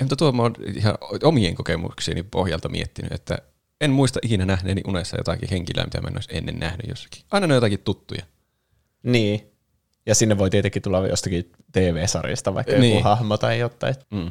[0.00, 3.38] En, mutta tuo mä oon ihan omien kokemuksieni pohjalta miettinyt, että
[3.80, 7.22] en muista ikinä nähneeni unessa jotakin henkilöä, mitä mä en olisi ennen nähnyt jossakin.
[7.30, 8.22] Aina ne on jotakin tuttuja.
[9.02, 9.53] Niin.
[10.06, 12.80] Ja sinne voi tietenkin tulla jostakin TV-sarjasta vaikka niin.
[12.80, 12.94] Niin.
[12.94, 13.94] joku hahmo tai jotain.
[14.10, 14.30] Mm.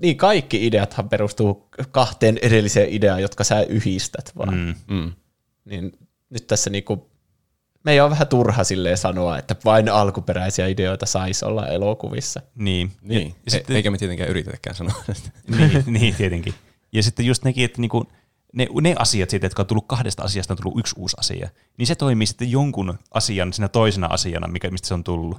[0.00, 4.54] Niin kaikki ideathan perustuu kahteen edelliseen ideaan, jotka sä yhdistät vaan.
[4.54, 4.74] Mm.
[4.96, 5.12] Mm.
[5.64, 5.92] Niin
[6.30, 7.10] nyt tässä niinku,
[7.84, 12.40] meidän on vähän turha silleen sanoa, että vain alkuperäisiä ideoita saisi olla elokuvissa.
[12.54, 12.92] Niin.
[13.02, 13.18] Niin.
[13.20, 15.30] Ja, Ja ja sitten, Eikä me tietenkään yritetäkään sanoa sitä.
[15.48, 16.54] niin, niin, tietenkin.
[16.92, 18.06] Ja sitten just nekin, että niinku,
[18.52, 21.86] ne, ne asiat siitä, jotka on tullut kahdesta asiasta, on tullut yksi uusi asia, niin
[21.86, 25.38] se toimii sitten jonkun asian siinä toisena asiana, mikä, mistä se on tullut.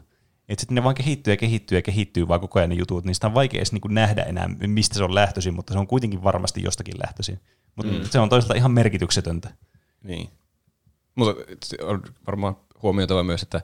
[0.50, 3.16] Että sitten ne vaan kehittyy ja kehittyy ja kehittyy vaan koko ajan ne jutut, niin
[3.16, 6.24] sitä on vaikea edes niinku nähdä enää, mistä se on lähtöisin, mutta se on kuitenkin
[6.24, 7.40] varmasti jostakin lähtöisin.
[7.76, 8.04] Mutta mm.
[8.04, 9.52] se on toisaalta ihan merkityksetöntä.
[10.04, 10.30] Niin.
[11.16, 11.44] Mutta
[11.82, 13.62] on varmaan huomioitava myös, että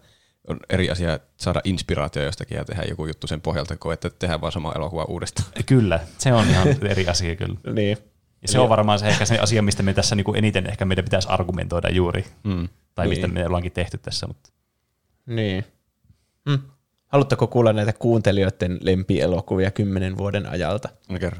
[0.47, 4.41] on eri asia saada inspiraatio jostakin ja tehdä joku juttu sen pohjalta, kuin että tehdään
[4.41, 5.49] vaan sama elokuva uudestaan.
[5.65, 7.59] Kyllä, se on ihan eri asia kyllä.
[7.73, 7.97] Niin.
[8.41, 11.05] Ja se on varmaan se ehkä se asia, mistä me tässä niinku eniten ehkä meidän
[11.05, 12.25] pitäisi argumentoida juuri.
[12.43, 12.69] Mm.
[12.95, 13.09] Tai Niin.
[13.09, 14.27] mistä me ollaankin tehty tässä.
[14.27, 14.49] Mutta.
[15.25, 15.65] Niin.
[16.49, 16.59] Hmm.
[17.07, 20.89] Haluatteko kuulla näitä kuuntelijoiden lempielokuvia kymmenen vuoden ajalta?
[21.09, 21.39] No kerro.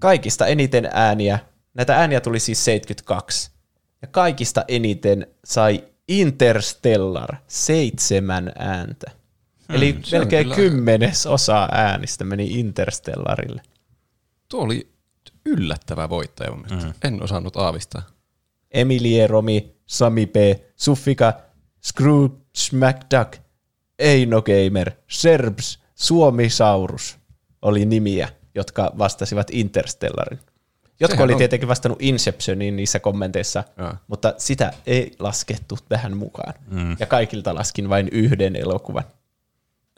[0.00, 1.38] Kaikista eniten ääniä,
[1.74, 3.50] näitä ääniä tuli siis 72,
[4.02, 9.10] ja kaikista eniten sai Interstellar seitsemän ääntä.
[9.68, 13.62] Eli Hmm, on melkein kyllä- kymmenes osa äänistä meni Interstellarille.
[14.48, 14.88] Tuo oli
[15.46, 16.86] yllättävä voittaja mun mielestä.
[16.90, 17.14] Mm.
[17.14, 18.02] En osannut aavistaa.
[18.70, 20.34] Emilie Romi, Sami P,
[20.76, 21.32] Suffika,
[21.84, 22.36] Scrooge
[22.72, 23.38] McDuck,
[23.98, 27.18] Eino Gamer, Serbs, Suomisaurus
[27.62, 30.38] oli nimiä, jotka vastasivat Interstellarin.
[31.00, 33.98] Jotkut Sehän oli on- tietenkin vastannut Inceptioniin niissä kommenteissa, Jaa.
[34.08, 36.54] mutta sitä ei laskettu tähän mukaan.
[36.70, 36.96] Mm.
[37.00, 39.04] Ja kaikilta laskin vain yhden elokuvan.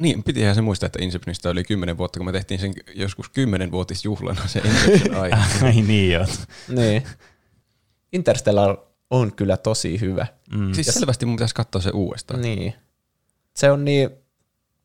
[0.01, 4.47] Niin, pitihän se muistaa, että Inceptionista oli kymmenen vuotta, kun me tehtiin sen joskus kymmenenvuotisjuhlana
[4.47, 5.37] se Inception aihe.
[5.63, 6.27] Ai niin joo.
[6.69, 7.03] Niin.
[8.13, 8.77] Interstellar
[9.11, 10.27] on kyllä tosi hyvä.
[10.55, 10.73] Mm.
[10.73, 12.41] Siis selvästi mun pitäisi katsoa se uudestaan.
[12.41, 12.75] Niin.
[13.55, 14.11] Se on niin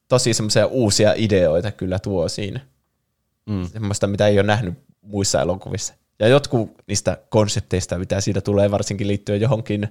[0.07, 2.59] tosi semmoisia uusia ideoita kyllä tuo siinä.
[3.45, 3.67] Mm.
[3.67, 5.93] Semmoista, mitä ei ole nähnyt muissa elokuvissa.
[6.19, 9.87] Ja jotkut niistä konsepteista, mitä siitä tulee varsinkin liittyen johonkin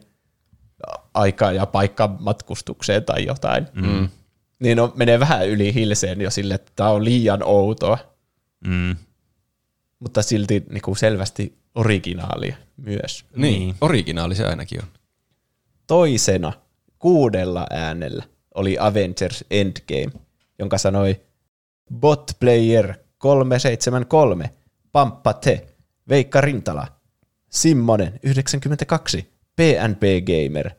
[1.15, 4.09] aikaa ja paikkaan matkustukseen tai jotain, Mm.
[4.63, 7.99] Niin on, menee vähän yli hilseen jo sille, että tämä on liian outoa,
[8.67, 8.97] Mm.
[9.99, 13.25] mutta silti niin kuin selvästi originaalia myös.
[13.37, 13.61] Niin, Niin.
[13.61, 14.89] niin, originaali se ainakin on.
[15.87, 16.53] Toisena
[16.99, 18.25] kuudella äänellä
[18.55, 20.13] oli Avengers Endgame,
[20.59, 21.21] jonka sanoi
[21.95, 24.51] Bot Player 373,
[24.93, 25.67] Pamppa Te,
[26.09, 26.89] Veikka Rintala,
[27.51, 30.71] Simmonen 92, PNP Gamer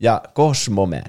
[0.00, 1.02] ja Cosmoman.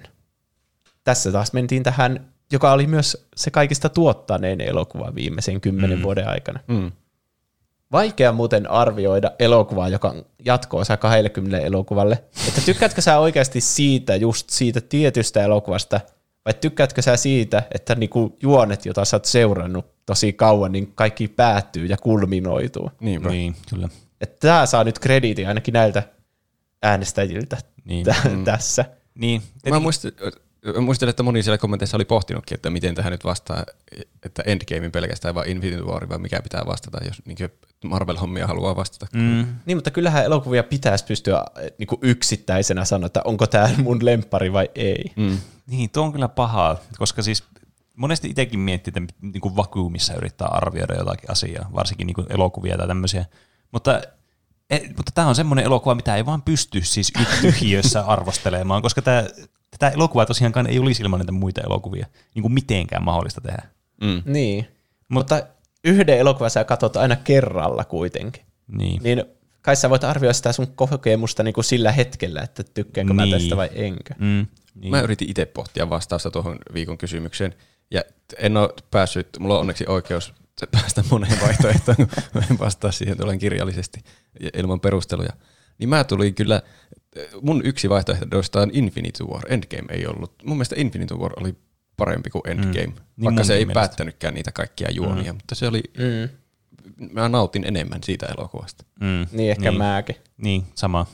[1.05, 6.03] Tässä taas mentiin tähän, joka oli myös se kaikista tuottaneen elokuva viimeisen kymmenen mm.
[6.03, 6.59] vuoden aikana.
[6.67, 6.91] Mm.
[7.91, 12.23] Vaikea muuten arvioida elokuvaa, joka on jatko-osa 20 elokuvalle.
[12.47, 15.99] Että tykkäätkö sä oikeasti siitä, just siitä tietystä elokuvasta,
[16.45, 21.27] vai tykkäätkö sä siitä, että niinku juonet, jota sä oot seurannut tosi kauan, niin kaikki
[21.27, 22.91] päättyy ja kulminoituu.
[22.99, 23.29] Niinpä.
[23.29, 23.53] Niin.
[23.53, 23.89] Niin, kyllä.
[24.21, 26.03] Että tää saa nyt krediitin ainakin näiltä
[26.83, 28.05] äänestäjiltä Niin.
[28.05, 28.85] tä- tässä.
[29.15, 29.41] Niin.
[29.69, 30.11] Mä muistin,
[30.73, 33.63] mä muistelin, että moni siellä kommenteissa oli pohtinutkin, että miten tähän nyt vastaa,
[34.23, 37.37] että Endgamein pelkästään vai Infinity War, vai mikä pitää vastata, jos niin
[37.85, 39.07] Marvel-hommia haluaa vastata.
[39.13, 39.45] Mm.
[39.65, 41.43] Niin, mutta kyllähän elokuvia pitäisi pystyä äh,
[41.77, 45.11] niinku yksittäisenä sanoa, että onko tämä mun lempari vai ei.
[45.15, 45.37] Mm.
[45.67, 47.43] Niin, tuo on kyllä pahaa, koska siis
[47.95, 52.77] monesti itsekin miettii, että niin kuin vakuumissa yrittää arvioida jotakin asiaa, varsinkin niin kuin elokuvia
[52.77, 53.25] tai tämmöisiä.
[53.71, 54.01] Mutta,
[54.69, 59.01] e, mutta tämä on semmoinen elokuva, mitä ei vaan pysty siis y- tyhjiössä arvostelemaan, koska
[59.01, 59.23] tämä,
[59.79, 63.63] tätä elokuvaa tosiaankaan ei olisi ilman näitä muita elokuvia niin kuin mitenkään mahdollista tehdä.
[64.01, 64.21] Mm.
[64.25, 64.67] Niin.
[65.09, 65.41] Mutta
[65.83, 68.43] yhden elokuvan sä katsot aina kerralla kuitenkin.
[68.67, 69.03] Niin.
[69.03, 69.23] Niin
[69.61, 73.15] kai sä voit arvioida sitä sun kokemusta niin kuin sillä hetkellä, että tykkäänkö niin.
[73.15, 73.31] mä Niin.
[73.31, 74.13] tästä vai enkö.
[74.19, 74.91] Mm, niin.
[74.91, 77.55] Mä yritin itse pohtia vastausta tuohon viikon kysymykseen,
[77.91, 78.01] ja
[78.37, 80.33] en ole päässyt, mulla on onneksi oikeus
[80.71, 84.03] päästä moneen vaihtoehtoon, kun mä en vastaa siihen tulen kirjallisesti
[84.39, 85.33] ja ilman perusteluja.
[85.77, 86.61] Niin mä tulin kyllä,
[87.41, 90.33] mun yksi vaihtoehdoista on Infinity War, Endgame ei ollut.
[90.45, 91.55] Mun mielestä Infinity War oli
[91.97, 92.93] parempi kuin Endgame, mm.
[93.17, 93.79] Niin vaikka se ei mielestä.
[93.79, 95.37] päättänytkään niitä kaikkia juonia, mm.
[95.37, 96.29] mutta se oli, Mm.
[97.11, 98.85] mä nautin enemmän siitä elokuvasta.
[98.99, 99.77] Mm, Niin ehkä niin.
[99.77, 100.15] mäkin.
[100.37, 101.05] Niin, sama.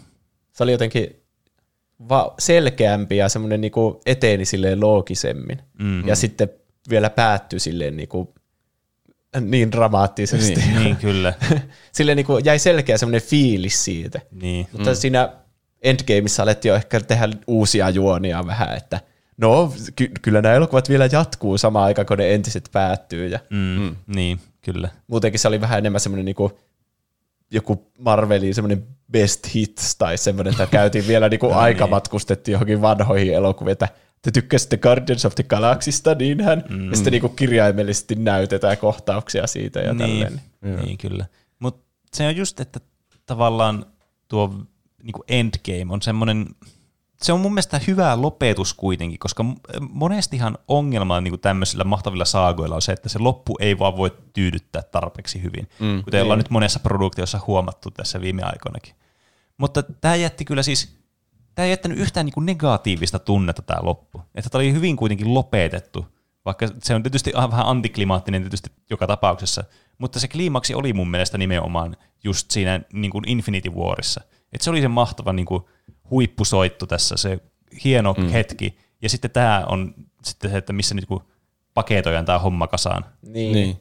[0.51, 1.15] Se oli jotenkin
[2.09, 5.59] va- selkeämpi ja semmoinen niinku eteni silleen loogisemmin.
[5.79, 6.07] Mm.
[6.07, 6.49] Ja sitten
[6.89, 8.33] vielä päättyi silleen niinku
[9.39, 10.59] niin dramaattisesti.
[10.59, 10.83] Niin.
[10.83, 11.33] Niin, kyllä.
[11.95, 14.21] silleen niinku jäi selkeä semmoinen fiilis siitä.
[14.31, 14.67] Niin.
[14.71, 14.95] Mutta mm.
[14.95, 15.29] siinä
[15.81, 18.99] Endgameissa alettiin jo ehkä tehdä uusia juonia vähän, että
[19.37, 23.27] no ky- kyllä nämä elokuvat vielä jatkuu samaan aikaan, kun ne entiset päättyy.
[23.27, 23.57] Ja Mm.
[23.57, 23.95] Mm.
[24.15, 24.89] Niin, kyllä.
[25.07, 26.59] muutenkin se oli vähän enemmän semmoinen niinku,
[27.51, 31.89] joku Marvelin semmoinen best hits tai semmoinen, että käytiin vielä niinku No aika niin.
[31.89, 33.89] matkustettiin johonkin vanhoihin elokuviin, että
[34.22, 36.64] te tykkäsitte Guardians of the Galaxysta, niinhän.
[36.69, 36.89] Mm.
[36.89, 40.41] Ja sitten niinku kirjaimellisesti näytetään kohtauksia siitä ja niin, tälleen.
[40.61, 41.26] niin, kyllä.
[41.60, 41.84] Mutta
[42.14, 42.80] se on just, että
[43.26, 43.85] tavallaan
[44.27, 44.56] tuo
[45.03, 46.45] niinku endgame on semmoinen,
[47.22, 49.45] se on mun mielestä hyvä lopetus kuitenkin, koska
[49.89, 54.81] monestihan ongelma niin tämmöisillä mahtavilla saagoilla on se, että se loppu ei vaan voi tyydyttää
[54.81, 58.95] tarpeeksi hyvin, mm, kuten ollaan nyt monessa produktiossa huomattu tässä viime aikoinakin.
[59.57, 61.00] Mutta tämä jätti kyllä siis,
[61.55, 64.21] tämä ei jättänyt yhtään niin negatiivista tunnetta tämä loppu.
[64.35, 66.05] Että tämä oli hyvin kuitenkin lopetettu,
[66.45, 69.63] vaikka se on tietysti vähän antiklimaattinen tietysti joka tapauksessa,
[69.97, 74.21] mutta se kliimaksi oli mun mielestä nimenomaan just siinä niin kuin Infinity Warissa.
[74.53, 75.63] Että se oli se mahtava niin kuin
[76.09, 77.39] huippusoittu tässä, se
[77.83, 78.27] hieno mm.
[78.29, 81.23] hetki, ja sitten tämä on sitten se, että missä nyt kun
[81.73, 83.05] paketoidaan tämä homma kasaan.
[83.21, 83.53] Niin.
[83.53, 83.77] Niin.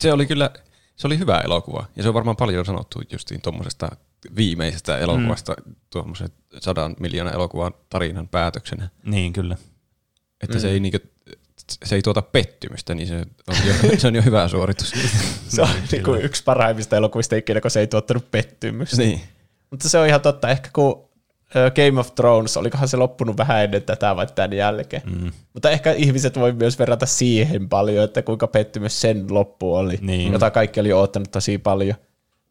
[0.00, 0.50] Se oli kyllä,
[0.96, 1.84] se oli hyvä elokuva.
[1.96, 3.96] Ja se on varmaan paljon sanottu justiin tuommoisesta
[4.36, 5.74] viimeisestä elokuvasta mm.
[5.90, 6.28] tuommoisen
[6.60, 8.88] sadan miljoonan elokuvan tarinan päätöksenä.
[9.04, 9.56] Niin, kyllä.
[10.42, 10.60] Että mm.
[10.60, 10.98] se, ei niinkö,
[11.84, 13.16] se ei tuota pettymystä, niin se
[13.48, 14.92] on jo, se on jo hyvä suoritus.
[15.48, 18.96] Se on niinku yksi parhaimmista elokuvista ikinä, kun se ei tuottanut pettymystä.
[18.96, 19.20] niin.
[19.70, 20.48] Mutta se on ihan totta.
[20.48, 21.08] Ehkä kun
[21.74, 25.02] Game of Thrones, olikohan se loppunut vähän ennen tätä vai tämän jälkeen.
[25.06, 25.30] Mm.
[25.52, 30.32] Mutta ehkä ihmiset voi myös verrata siihen paljon, että kuinka pettymys sen loppu oli, Niin.
[30.32, 31.96] jota kaikki oli oottanut tosi paljon.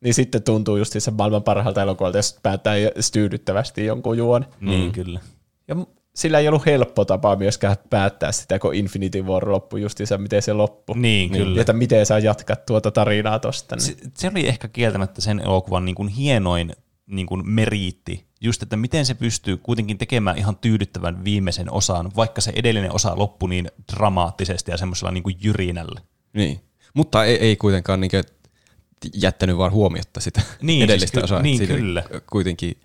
[0.03, 2.75] Niin sitten tuntuu just se maailman parhaalta elokuvalta, jos päättää
[3.13, 4.45] tyydyttävästi jonkun juon.
[4.61, 5.19] Niin, kyllä.
[5.67, 5.75] Ja
[6.15, 10.53] sillä ei ollut helppo tapa myöskään päättää sitä, kun Infinity War loppui justiinsa, miten se
[10.53, 10.97] loppui.
[10.97, 11.55] Niin, kyllä.
[11.55, 13.75] Ja että miten saa jatkaa tuota tarinaa tosta.
[13.75, 13.85] Niin.
[13.85, 16.73] se, se oli ehkä kieltämättä sen elokuvan niin kuin hienoin
[17.05, 22.41] niin kuin meriitti, just että miten se pystyy kuitenkin tekemään ihan tyydyttävän viimeisen osan, vaikka
[22.41, 26.01] se edellinen osa loppui niin dramaattisesti ja semmoisella niin kuin jyrinällä.
[26.33, 26.59] niin.
[26.93, 28.23] Mutta ei, ei kuitenkaan niinkö
[29.13, 31.41] jättänyt vaan huomiotta sitä Niin, edellistä siis ky- osaa.
[31.41, 32.03] niin, Siinä kyllä.
[32.31, 32.77] Kuitenkin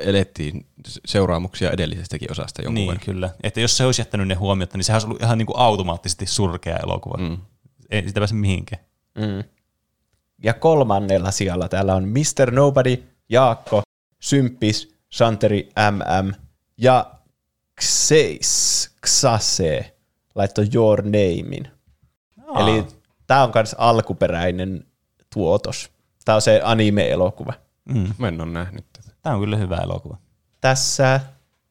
[0.00, 0.66] elettiin
[1.06, 3.04] seuraamuksia edellisestäkin osasta jonkun Niin, verran.
[3.04, 3.30] kyllä.
[3.42, 6.26] Että jos se olisi jättänyt ne huomiota, niin sehän olisi ollut ihan niin kuin automaattisesti
[6.26, 7.16] surkea elokuva.
[7.18, 7.38] Mm.
[7.90, 8.84] Ei sitä pääse mihinkään.
[9.14, 9.44] Mm.
[10.42, 12.50] Ja kolmannella sijalla täällä on Mr.
[12.50, 13.82] Nobody, Jaakko,
[14.20, 16.32] Symppis, Santeri MM
[16.78, 17.10] ja
[17.80, 19.94] Xeis, Xase
[20.34, 21.68] laittoi Your Namein.
[22.46, 22.60] Aa.
[22.60, 22.84] Eli
[23.26, 24.84] tämä on myös alkuperäinen
[25.34, 25.90] tuotos.
[26.24, 27.52] Tämä on se anime-elokuva.
[27.84, 28.08] Mm.
[28.18, 29.10] Mä en ole nähnyt tätä.
[29.22, 30.16] Tämä on kyllä hyvä elokuva.
[30.60, 31.20] Tässä,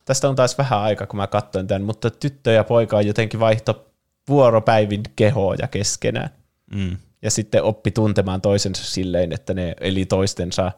[0.05, 3.39] tästä on taas vähän aikaa, kun mä katsoin tämän, mutta tyttö ja poika on jotenkin
[3.39, 3.87] vaihto
[4.29, 6.29] vuoropäivin kehoja keskenään.
[6.75, 6.97] Mm.
[7.21, 10.71] ja sitten oppi tuntemaan toisensa silleen, että ne eli toistensa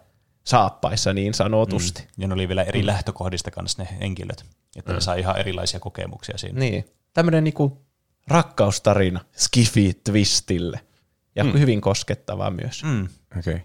[0.44, 2.02] saappaissa niin sanotusti.
[2.02, 2.08] Mm.
[2.18, 4.46] Ja ne oli vielä eri lähtökohdista kanssa ne henkilöt,
[4.76, 6.60] että ne sai ihan erilaisia kokemuksia siinä.
[6.60, 6.86] Niin.
[7.14, 7.82] Tämmöinen niinku
[8.28, 10.80] rakkaustarina skifi twistille.
[11.36, 11.54] Ja mm.
[11.54, 12.84] hyvin koskettava myös.
[12.84, 13.08] Mm.
[13.40, 13.54] Okei.
[13.54, 13.60] Okay.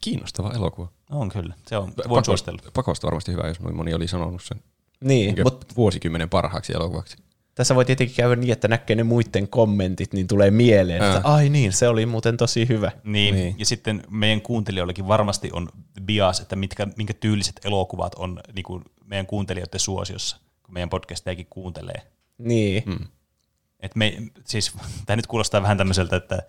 [0.00, 0.88] Kiinnostava elokuva.
[1.10, 1.54] On kyllä.
[1.68, 2.62] Se on, voin suositella.
[2.74, 4.60] pakosta varmasti hyvä, jos moni oli sanonut sen
[5.04, 7.16] Niin, mutta vuosikymmenen parhaaksi elokuvaksi.
[7.54, 11.34] tässä voi tietenkin käydä niin, että näkee ne muiden kommentit, niin tulee mieleen, että Ää.
[11.34, 12.90] ai niin, se oli muuten tosi hyvä.
[13.04, 13.34] Niin, Niin.
[13.34, 15.68] niin, ja sitten meidän kuuntelijoillakin varmasti on
[16.02, 21.46] bias, että mitkä, minkä tyyliset elokuvat on niin kuin meidän kuuntelijoiden suosiossa, kun meidän podcastejakin
[21.50, 22.02] kuuntelee.
[22.38, 22.98] Niin, mm.
[23.80, 24.72] Et me, siis,
[25.06, 26.42] tämä nyt kuulostaa vähän tämmöiseltä, että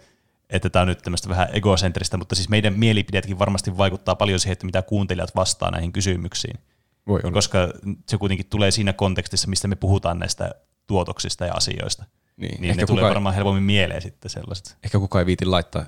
[0.49, 4.53] että tämä on nyt tämmöistä vähän egocentristä, mutta siis meidän mielipiteetkin varmasti vaikuttaa paljon siihen,
[4.53, 6.59] että mitä kuuntelijat vastaa näihin kysymyksiin.
[7.07, 7.33] Voi olla.
[7.33, 7.57] Koska
[8.09, 10.51] se kuitenkin tulee siinä kontekstissa, mistä me puhutaan näistä
[10.87, 12.05] tuotoksista ja asioista.
[12.37, 14.77] Niin, Niin, ehkä ne tulee kukaan- varmaan helpommin mieleen sitten sellaiset.
[14.83, 15.85] Ehkä kukaan ei viiti laittaa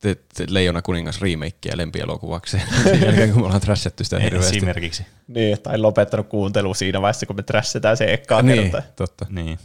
[0.00, 2.58] te, te Leijona kuningas remakea lempielokuvaksi.
[2.84, 4.56] Sen jälkeen, kun me ollaan trashattu sitä hirveästi.
[4.56, 5.06] Esimerkiksi.
[5.28, 8.82] niin, tai lopettanut kuuntelu siinä vaiheessa, kun me trassetaan se ekkaa Niin, kertaa.
[8.96, 9.26] totta.
[9.30, 9.58] Niin.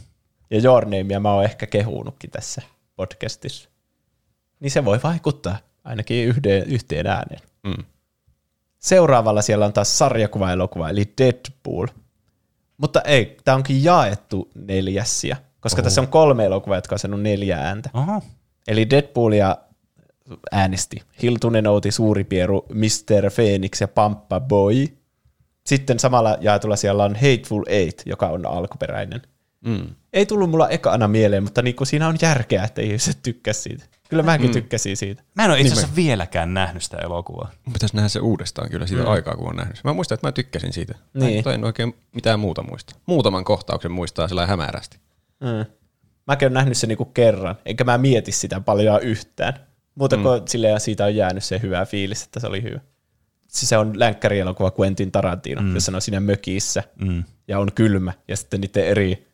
[0.50, 2.62] Ja Your Namea mä oon ehkä kehunutkin tässä
[2.96, 3.68] podcastissa.
[4.60, 7.40] Niin se voi vaikuttaa ainakin yhden, yhteen ääneen.
[7.64, 7.84] Mm.
[8.78, 11.86] Seuraavalla siellä on taas sarjakuva-elokuva, eli Deadpool.
[12.76, 15.84] Mutta ei, tämä onkin jaettu neljässiä, koska Oho.
[15.84, 17.90] tässä on kolme elokuvaa, jotka on saanut neljä ääntä.
[17.94, 18.22] Oho.
[18.68, 19.56] Eli Deadpoolia
[20.52, 23.30] äänesti Hiltunen Outi, Suuri Pieru, Mr.
[23.34, 24.86] Phoenix ja Pamppa Boy.
[25.66, 29.22] Sitten samalla jaetulla siellä on Hateful Eight, joka on alkuperäinen.
[29.64, 29.86] Mm.
[30.12, 33.97] Ei tullut mulla ekana mieleen, mutta niinku siinä on järkeä, että ihmiset tykkäsivät siitä.
[34.08, 34.52] Kyllä mäkin mm.
[34.52, 35.22] tykkäsin siitä.
[35.34, 37.50] Mä en ole itse asiassa vieläkään nähnyt sitä elokuvaa.
[37.64, 39.10] Mun pitäisi nähdä se uudestaan kyllä siitä mm.
[39.10, 39.80] aikaa, kun on nähnyt.
[39.84, 40.94] Mä muistan, että mä tykkäsin siitä.
[41.14, 41.34] Niin.
[41.34, 42.94] Mutta en oikein mitään muuta muista.
[43.06, 44.98] Muutaman kohtauksen muistaa sillä hämärästi.
[45.40, 45.72] Mm.
[46.26, 49.54] Mäkin olen nähnyt sen niinku kerran, enkä mä mieti sitä paljon yhtään.
[49.94, 50.22] Muuta mm.
[50.22, 52.80] kuin silleen siitä on jäänyt se hyvä fiilis, että se oli hyvä.
[53.48, 55.74] Se se on länkkärielokuva Quentin Tarantino, mm.
[55.74, 57.24] jossa on siinä mökissä Mm.
[57.48, 59.27] ja on kylmä ja sitten niiden eri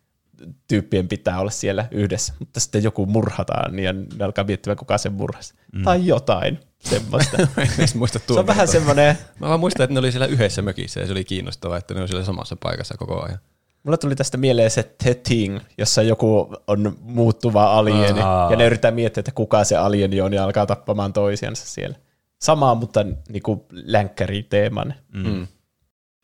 [0.69, 5.13] tyyppien pitää olla siellä yhdessä, mutta sitten joku murhataan ja ne alkaa miettimään, kuka sen
[5.13, 5.55] murhasi.
[5.73, 5.83] Mm.
[5.83, 7.37] Tai jotain semmoista.
[7.99, 11.07] muista se on vähän semmoinen, Mä vaan muistan, että ne oli siellä yhdessä mökissä ja
[11.07, 13.39] se oli kiinnostavaa, että ne oli siellä samassa paikassa koko ajan.
[13.83, 18.51] mulle tuli tästä mieleen se The Thing, jossa joku on muuttuva alieni Aa.
[18.51, 21.97] ja ne yrittää miettiä, että kuka se alieni on ja alkaa tappamaan toisiansa siellä.
[22.43, 24.95] Samaa, mutta niinku länkkäri-teeman.
[25.13, 25.47] Mm.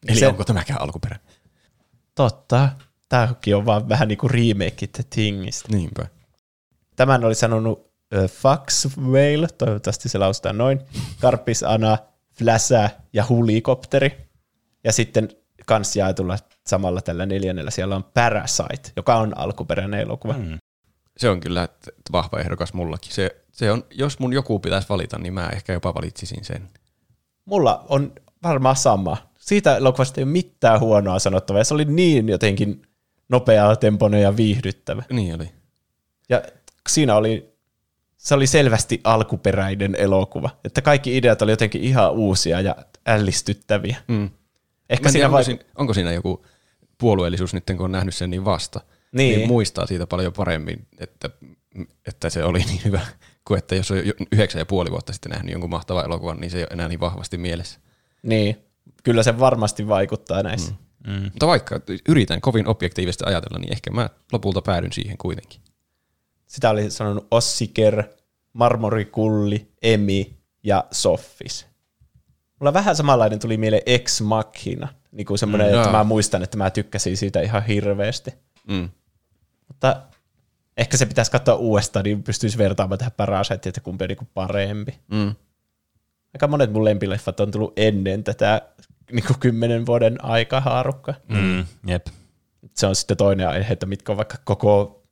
[0.09, 1.17] Eli Se- onko tämäkään alkuperä?
[2.15, 2.69] Totta.
[3.11, 5.69] Tämäkin on vaan vähän niinku remake The Thingistä.
[5.73, 6.07] Niinpä.
[6.97, 10.81] Tämän oli sanonut uh, Fox Whale, toivottavasti se lausutaan noin,
[11.21, 11.99] Karpis Ana,
[12.39, 14.17] Fläsä ja Hulikopteri.
[14.85, 15.29] Ja sitten
[15.67, 20.33] kans jaetulla samalla tällä neljännellä siellä on Parasite, joka on alkuperäinen elokuva.
[20.33, 20.59] Mm.
[21.17, 21.69] Se on kyllä
[22.13, 23.13] vahva ehdokas mullakin.
[23.13, 26.69] Se, se on, jos mun joku pitäisi valita, niin mä ehkä jopa valitsisin sen.
[27.45, 28.13] Mulla on
[28.43, 29.17] varmaan sama.
[29.39, 31.61] Siitä elokuvasta ei ole mitään huonoa sanottavaa.
[31.61, 32.83] ja Se oli niin jotenkin
[33.31, 35.03] nopea, tempoinen ja viihdyttävä.
[35.11, 35.51] Niin oli.
[36.29, 36.43] Ja
[36.89, 37.53] siinä oli,
[38.17, 40.51] se oli selvästi alkuperäinen elokuva.
[40.65, 42.77] Että kaikki ideat oli jotenkin ihan uusia ja
[43.07, 43.97] ällistyttäviä.
[44.09, 44.31] Mm.
[44.91, 45.45] Ehkä Mä siinä tiedä, onko, vai...
[45.45, 46.47] siinä, onko siinä joku
[46.99, 48.81] puolueellisuus nyt, kun on nähnyt sen niin vasta.
[49.13, 49.39] Niin.
[49.39, 51.31] niin muistaa siitä paljon paremmin, että,
[52.07, 53.01] että se oli niin hyvä,
[53.45, 53.99] kuin että jos on
[54.33, 57.01] yhdeksän ja puoli vuotta sitten nähnyt jonkun mahtavan elokuvan, niin se ei ole enää niin
[57.01, 57.81] vahvasti mielessä.
[58.23, 58.57] Niin,
[59.03, 60.73] kyllä se varmasti vaikuttaa näissä.
[60.73, 60.77] Mm.
[61.07, 61.23] Mm.
[61.23, 65.61] Mutta vaikka yritän kovin objektiivisesti ajatella, niin ehkä mä lopulta päädyn siihen kuitenkin.
[66.47, 68.05] Sitä oli sanonut Ossiker,
[68.53, 71.67] Marmorikulli, Emi ja Soffis.
[72.61, 76.57] Mulla vähän samanlainen tuli mieleen Ex Machina, niin kuin semmoinen, Mm, että mä muistan, että
[76.57, 78.35] mä tykkäsin siitä ihan hirveästi.
[78.69, 78.89] Mm.
[79.69, 80.03] Mutta
[80.77, 84.99] ehkä se pitäisi katsoa uudestaan, niin pystyisi vertaamaan tähän Parasite, että kumpi on niin parempi.
[85.13, 85.35] Mm.
[86.35, 88.63] Aika monet mun lempileffat on tullut ennen tätä
[89.13, 91.15] niin kuin kymmenen vuoden aikahaarukka.
[91.29, 91.65] Mm.
[91.87, 92.07] Jep.
[92.75, 95.03] Se on sitten toinen aihe, että mitkä on vaikka koko,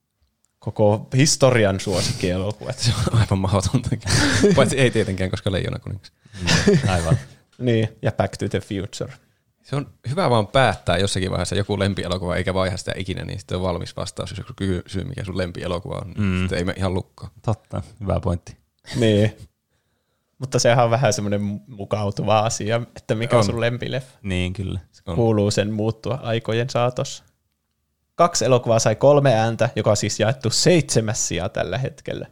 [0.59, 2.79] koko historian suosikkielokuvat.
[2.79, 3.91] Se on aivan mahdotonta.
[4.57, 6.12] Paitsi ei tietenkään, koska Leijona kuningas.
[6.89, 7.19] Aivan.
[7.59, 9.12] niin, ja Back to the Future.
[9.62, 13.57] Se on hyvä vaan päättää jossakin vaiheessa joku lempielokuva, eikä vaiha sitä ikinä, niin sitten
[13.57, 16.15] on valmis vastaus, jos joku kysyy, mikä sun lempielokuva on.
[16.19, 16.25] Mm.
[16.25, 16.39] Mm.
[16.39, 17.31] Sitten ei me ihan lukkoon.
[17.45, 17.83] Totta.
[18.01, 18.57] Hyvä pointti.
[18.97, 19.37] Niin.
[20.39, 23.44] Mutta sehän on vähän semmoinen mukautuva asia, että mikä on, On.
[23.44, 24.19] sun lempileffa.
[24.23, 24.81] Niin, kyllä.
[25.06, 25.15] On.
[25.15, 27.24] Kuuluu sen muuttua aikojen saatossa.
[28.15, 32.27] Kaksi elokuvaa sai kolme ääntä, joka on siis jaettu seitsemäs sija tällä hetkellä.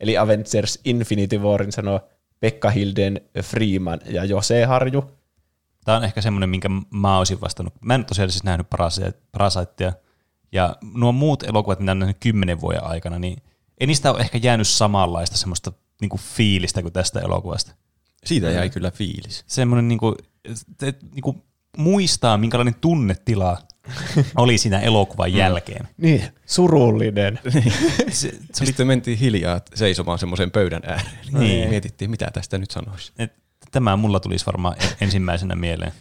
[0.00, 2.00] Eli Avengers Infinity Warin sanoo
[2.40, 5.04] Pekka Hilden, Freeman ja Jose Harju.
[5.84, 7.74] Tämä on ehkä semmoinen, minkä mä olisin vastannut.
[7.80, 8.66] Mä en ole tosiaan siis nähnyt
[9.32, 9.92] Parasitea.
[10.52, 13.42] Ja nuo muut elokuvat, mitä on nähnyt kymmenen vuoden aikana, niin
[13.80, 15.72] ei niistä ole ehkä jäänyt samanlaista semmoista
[16.02, 17.72] niinku fiilistä kuin tästä elokuvasta.
[18.24, 19.44] Siitä jäi kyllä fiilis.
[19.46, 20.16] Semmoinen niinku,
[20.78, 21.44] te, niinku
[21.76, 23.58] muistaa, minkälainen tunnetila
[24.36, 25.88] oli siinä elokuvan jälkeen.
[25.96, 27.40] Niin, surullinen.
[28.10, 31.18] Se, se oli, Sitten mentiin hiljaa seisomaan semmoisen pöydän ääreen.
[31.24, 31.38] Niin.
[31.38, 31.68] Niin.
[31.68, 33.12] Mietittiin, mitä tästä nyt sanoisi.
[33.18, 33.32] et,
[33.70, 35.92] tämä mulla tulisi varmaan en- ensimmäisenä mieleen.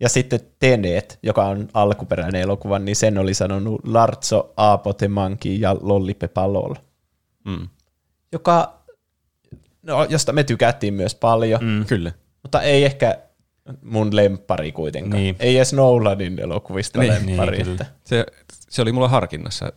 [0.00, 5.76] Ja sitten Tenet, joka on alkuperäinen elokuva, niin sen oli sanonut Larzo, Aapote Monkey ja
[5.80, 6.74] Lollipe Palol.
[7.44, 7.68] Mm.
[8.32, 8.75] Joka,
[9.86, 11.84] no, josta me tykättiin myös paljon, mm.
[11.86, 12.12] Kyllä.
[12.42, 13.18] mutta ei ehkä
[13.82, 15.22] mun lemppari kuitenkaan.
[15.22, 15.36] Niin.
[15.38, 17.58] Ei edes Nolanin elokuvista Niin, lemppari.
[17.58, 17.86] niin, että.
[18.04, 19.72] Se, se oli mulla harkinnassa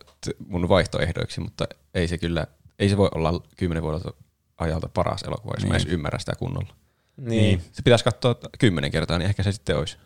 [0.48, 1.64] mun vaihtoehdoiksi, mutta
[1.94, 2.46] ei se kyllä,
[2.78, 4.12] ei se voi olla kymmenen vuodelta
[4.58, 5.68] ajalta paras elokuva, jos niin.
[5.72, 5.82] mä Niin.
[5.86, 6.74] edes ymmärrän sitä kunnolla.
[7.16, 7.62] Niin.
[7.72, 9.96] Se pitäisi katsoa kymmenen kertaa, niin ehkä se sitten olisi.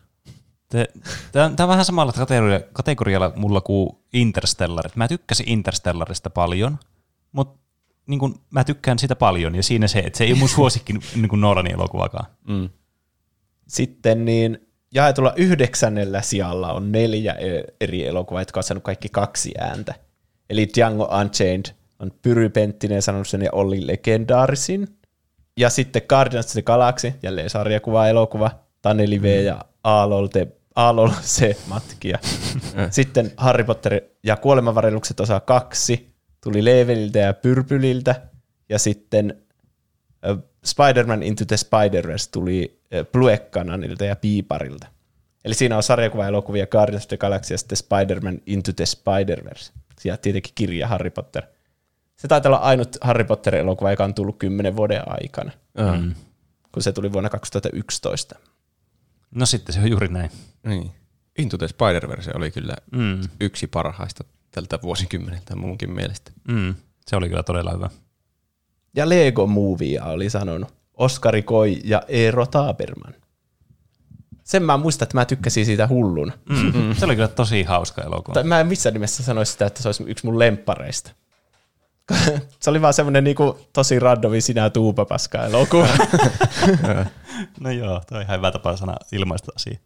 [1.33, 4.91] Tämä on vähän samalla kategoria, kategorialla mulla kuin Interstellar.
[4.95, 6.79] Mä tykkäsin Interstellarista paljon,
[7.33, 7.64] mutta
[8.07, 10.93] niin kun, mä tykkään sitä paljon, ja siinä se, että se ei ole mun suosikki
[10.93, 12.27] niin kuin Nolanin elokuvakaan.
[12.49, 12.69] Mm.
[13.69, 14.59] Sitten niin
[14.95, 19.95] jaetulla yhdeksännellä sijalla on neljä e- eri elokuvaa, jotka on saanut kaikki kaksi ääntä.
[20.51, 21.65] Eli Django Unchained
[21.99, 24.89] on Pyry Penttinen sanonut sen ja Olli Legendaarisin.
[25.57, 28.51] Ja sitten Guardians of the Galaxy, jälleen sarjakuva, elokuva,
[28.83, 32.19] Taneli V ja Aalol, te, Aalol se matkia.
[32.91, 36.14] sitten Harry Potter ja kuolemanvarellukset osa kaksi
[36.45, 38.23] tuli Leveliltä ja Pyrpyliltä.
[38.69, 39.43] Ja sitten
[40.65, 42.81] Spider-Man Into the Spider-Verse tuli
[43.13, 44.87] Bluekananilta ja Piiparilta.
[45.45, 49.73] Eli siinä on sarjakuva, elokuvia Guardians of the Galaxy ja sitten Spider-Man Into the Spider-Verse.
[50.05, 51.43] Ja tietenkin kirja Harry Potter.
[52.17, 56.15] Se taitaa olla ainut Harry Potter-elokuva, joka on tullut kymmenen vuoden aikana, Mm.
[56.73, 58.39] kun se tuli vuonna 2011.
[59.35, 60.31] No sitten se on juuri näin.
[60.67, 60.91] Niin.
[61.39, 63.21] Into the Spider-Verse oli kyllä Mm.
[63.41, 64.25] yksi parhaista
[64.55, 66.31] tältä vuosikymmeneltä munkin mielestä.
[66.49, 66.75] Mm.
[67.07, 67.91] Se oli kyllä todella hyvä.
[68.97, 73.15] Ja Lego Movia oli sanonut Oskari Koi ja Eero Taberman.
[74.45, 76.33] Sen mä muistan, että mä tykkäsin siitä hulluna.
[76.49, 76.95] Mm.
[76.95, 78.43] Se oli kyllä tosi hauska elokuva.
[78.43, 81.11] Mä en missään nimessä sanoisi sitä, että se olisi yksi mun lemppareista.
[82.61, 85.89] se oli vaan semmoinen niinku tosi randomi sinä tuupapaska elokuva.
[87.61, 89.79] No joo, toi on ihan hyvä tapa sana ilmaista asia.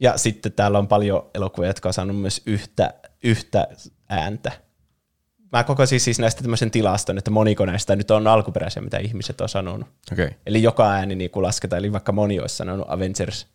[0.00, 2.94] Ja sitten täällä on paljon elokuvia, jotka on saanut myös yhtä,
[3.24, 3.68] yhtä
[4.08, 4.52] ääntä.
[5.52, 9.48] Mä kokosin siis näistä tämmöisen tilaston, että moniko näistä nyt on alkuperäisiä, mitä ihmiset on
[9.48, 9.88] sanonut.
[10.12, 10.30] Okay.
[10.46, 13.46] Eli joka ääni niin kun lasketaan, eli vaikka moni olisi sanonut Avengers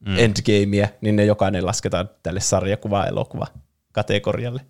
[0.00, 0.18] mm.
[0.18, 3.46] Endgamea, niin ne jokainen lasketaan tälle sarjakuva-elokuva
[3.92, 4.60] kategorialle.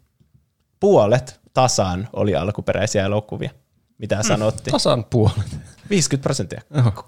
[0.81, 3.51] Puolet tasan oli alkuperäisiä elokuvia,
[3.99, 4.73] mitä sanottiin.
[4.73, 5.59] Tasan puolet.
[5.91, 6.61] 50 prosenttia.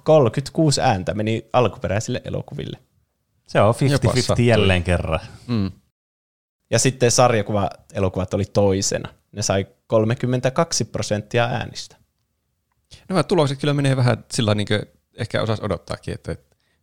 [0.04, 2.78] 36 ääntä meni alkuperäisille elokuville.
[3.52, 4.46] Se on Jopa 50-50 sattui.
[4.46, 5.20] jälleen kerran.
[5.46, 5.70] Mm.
[6.70, 9.08] Ja sitten sarjakuva-elokuvat oli toisena.
[9.32, 11.96] Ne sai 32 prosenttia äänistä.
[13.08, 14.66] Nämä tulokset kyllä menee vähän sillä niin
[15.18, 16.36] ehkä osas odottaakin, että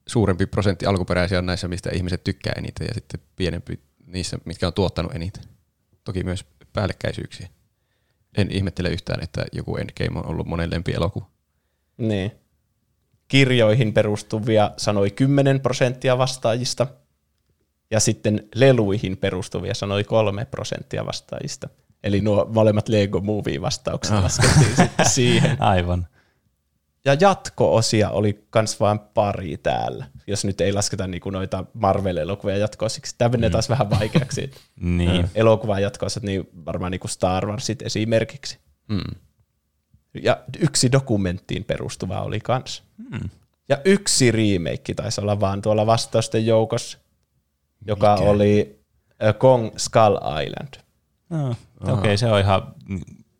[0.07, 4.73] suurempi prosentti alkuperäisiä on näissä, mistä ihmiset tykkää eniten, ja sitten pienempi niissä, mitkä on
[4.73, 5.43] tuottanut eniten.
[6.03, 7.49] Toki myös päällekkäisyyksiä.
[8.37, 11.29] En ihmettele yhtään, että joku Endgame on ollut monen lempi elokuva.
[11.97, 12.31] Niin.
[13.29, 16.87] Kirjoihin perustuvia sanoi 10 prosenttia vastaajista.
[17.91, 21.69] Ja sitten leluihin perustuvia sanoi 3 prosenttia vastaajista.
[22.03, 24.23] Eli nuo molemmat Lego Movie-vastaukset Ah.
[24.23, 25.57] laskettiin sitten siihen.
[25.73, 26.07] Aivan.
[27.05, 33.15] Ja jatko-osia oli kans vain pari täällä, jos nyt ei lasketa niinku noita Marvel-elokuvia jatko-osiksi.
[33.17, 34.51] Tämä menee taas vähän vaikeaksi.
[34.81, 35.29] Niin.
[35.35, 38.59] Elokuvan jatko niin varmaan niinku Star Warsit esimerkiksi.
[38.87, 39.15] Mm.
[40.13, 42.83] Ja yksi dokumenttiin perustuva oli kans.
[43.11, 43.29] Mm.
[43.69, 46.97] Ja yksi remake taisi olla vaan tuolla vastausten joukossa,
[47.85, 48.29] joka Mikä?
[48.29, 48.79] oli
[49.23, 50.73] äh, Kong Skull Island.
[51.29, 51.49] No,
[51.81, 52.75] Okei, okay, se on ihan,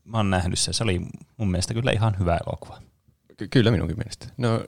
[0.04, 0.74] mä oon nähnyt se.
[0.74, 1.02] Se oli
[1.38, 2.82] mun mielestä kyllä ihan hyvä elokuva.
[3.38, 4.28] Ky- kyllä minunkin mielestä.
[4.38, 4.64] No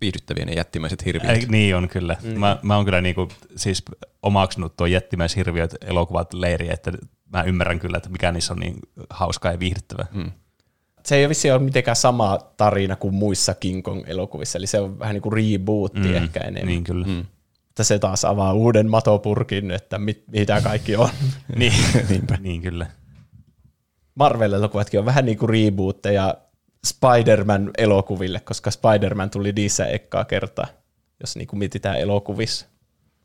[0.00, 1.36] viihdyttäviä ne jättimäiset hirviöt.
[1.36, 2.16] Ei, niin on kyllä.
[2.22, 2.40] Mm.
[2.40, 3.82] Mä, mä oon kyllä niinku, siis
[4.22, 6.92] omaksunut tuon jättimäishirviöt elokuvat leiri, että
[7.32, 8.76] mä ymmärrän kyllä, että mikä niissä on niin
[9.10, 10.06] hauskaa ja viihdyttävää.
[10.12, 10.30] Mm.
[11.04, 14.98] Se ei ole vissiin ole mitenkään sama tarina kuin muissa King Kong-elokuvissa, eli se on
[14.98, 16.66] vähän niin kuin rebootti mm, ehkä enemmän.
[16.66, 17.06] Niin kyllä.
[17.06, 17.20] Mm.
[17.68, 21.08] Että se taas avaa uuden matopurkin, että mit, mitä kaikki on.
[21.56, 21.72] Niin,
[22.40, 22.86] niin kyllä.
[24.14, 26.34] Marvel-elokuvatkin on vähän niin kuin rebootteja
[26.86, 30.66] Spider-Man-elokuville, koska Spider-Man tuli niissä ekkaa kertaa,
[31.20, 32.66] jos niin kuin mietitään elokuvissa.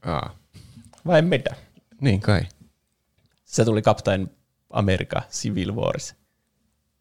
[0.05, 0.37] Aa,
[1.07, 1.55] Vai mitä?
[2.01, 2.41] niin kai.
[3.45, 4.31] Se tuli Captain
[4.69, 6.15] America Civil Warissa.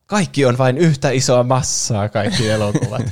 [0.07, 3.03] Kaikki on vain yhtä isoa massaa, kaikki elokuvat.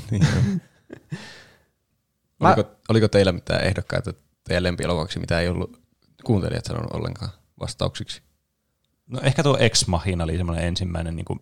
[2.40, 4.12] Mä- Oliko, oliko teillä mitään ehdokkaita
[4.44, 5.80] teidän lempielokuvaksi, mitä ei ollut
[6.24, 7.30] kuuntelijat sanonut ollenkaan
[7.60, 8.22] vastauksiksi?
[9.06, 11.40] No ehkä tuo Ex Machina oli semmoinen ensimmäinen, niin kuin,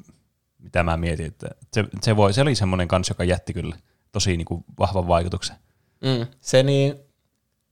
[0.59, 3.77] mitä mä mietin, että se, se, voi, se oli semmoinen kanssa, joka jätti kyllä
[4.12, 5.57] tosi niin kuin, vahvan vaikutuksen.
[6.01, 6.27] Mm.
[6.41, 6.95] Se niin,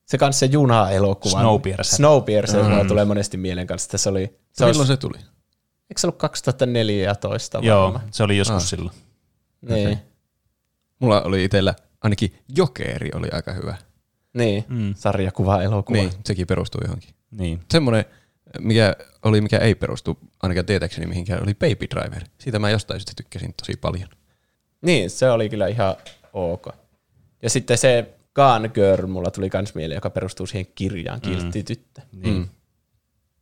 [0.06, 1.40] se kanssa se juna-elokuva.
[1.40, 1.96] Snowpiercer.
[1.96, 2.88] Snowpiercer mm.
[2.88, 3.98] tulee monesti mieleen kanssa.
[3.98, 5.18] Se oli, se Se milloin olisi, se tuli?
[5.90, 8.04] Eikö se ollut 2014 Joo, varmaan?
[8.10, 8.68] se oli joskus Ah.
[8.68, 8.96] silloin.
[9.68, 9.98] Niin, Okei.
[10.98, 13.76] Mulla oli itsellä ainakin Jokeri oli aika hyvä.
[14.34, 14.64] niin.
[14.68, 14.94] Mm.
[14.94, 15.96] sarjakuva-elokuva.
[15.98, 17.10] Niin, sekin perustuu johonkin.
[17.30, 17.60] Niin.
[17.70, 18.04] Semmoinen,
[18.58, 22.22] mikä oli, mikä ei perustu ainakaan tietääkseni mihinkään, oli Baby Driver.
[22.38, 24.08] Siitä mä jostain syystä tykkäsin tosi paljon.
[24.82, 25.94] Niin, se oli kyllä ihan
[26.32, 26.66] ok.
[27.42, 32.00] Ja sitten se Gone Girl mulla tuli kans mieleen, joka perustuu siihen kirjaan, Kiltti tyttö.
[32.12, 32.34] niin.
[32.34, 32.48] Mm.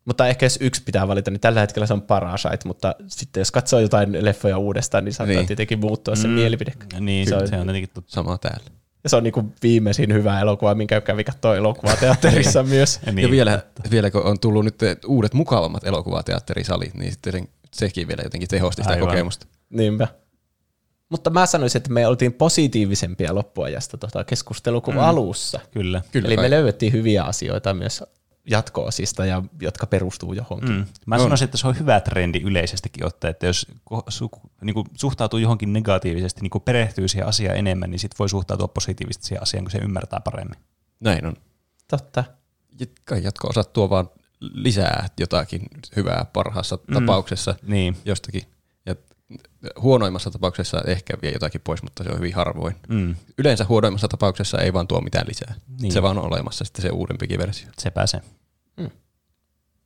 [0.08, 3.50] Mutta ehkä jos yksi pitää valita, niin tällä hetkellä se on Parasite, mutta sitten jos
[3.50, 5.46] katsoo jotain leffoja uudestaan, niin saattaa Niin.
[5.46, 6.34] tietenkin muuttua se Mm.
[6.34, 6.72] mielipide.
[7.00, 8.12] Niin, Se se on- on, se on tietenkin totta.
[8.12, 8.64] Sama täällä.
[9.04, 13.00] Ja se on niinku viimeisin hyvä elokuva, minkä kävi katsoa elokuvateatterissa myös.
[13.06, 14.74] Ja Niin, ja vielä, vielä kun on tullut nyt
[15.06, 19.08] uudet mukavammat elokuvateatterisalit, niin sitten sen, sekin vielä jotenkin tehosti sitä Aivan.
[19.08, 19.46] kokemusta.
[19.70, 20.08] Niinpä.
[21.08, 25.02] Mutta mä sanoisin, että me oltiin positiivisempia loppuajasta tuota keskustelua kuin mm.
[25.02, 25.60] alussa.
[25.70, 26.02] Kyllä.
[26.12, 26.44] Kyllä Eli kai.
[26.44, 28.04] me löydettiin hyviä asioita myös
[28.50, 30.70] jatko-osista, ja, jotka perustuu johonkin.
[30.74, 30.86] Mm.
[31.06, 33.66] Mä sanoisin, että se on hyvä trendi yleisestikin ottaa, että jos
[34.08, 34.30] su,
[34.62, 38.68] niin kuin suhtautuu johonkin negatiivisesti, niin kuin perehtyy siihen asiaan enemmän, niin sit voi suhtautua
[38.68, 40.58] positiivisesti siihen asiaan, kun se ymmärtää paremmin.
[41.00, 41.34] Näin on.
[41.88, 42.24] Totta.
[43.04, 44.10] Kai jatko-osat tuo vaan
[44.40, 45.62] lisää jotakin
[45.96, 46.94] hyvää parhaassa mm.
[46.94, 47.96] tapauksessa Niin.
[48.04, 48.42] jostakin.
[48.86, 48.94] Ja
[49.80, 52.74] huonoimmassa tapauksessa ehkä vie jotakin pois, mutta se on hyvin harvoin.
[52.88, 53.14] Mm.
[53.38, 55.54] Yleensä huonoimmassa tapauksessa ei vaan tuo mitään lisää.
[55.68, 55.76] Niin.
[55.82, 55.92] Niin.
[55.92, 57.68] Se vaan on olemassa sitten se uudempikin versio.
[57.78, 58.20] Se pääsee.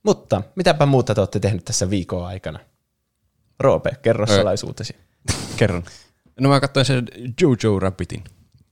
[0.03, 2.59] Mutta mitäpä muuta te olette tehnyt tässä viikon aikana?
[3.59, 4.35] Roope, kerro Ö.
[4.35, 4.95] salaisuutesi.
[5.57, 5.83] Kerron.
[6.39, 7.07] No mä katsoin sen
[7.41, 8.23] Jojo Rabbitin.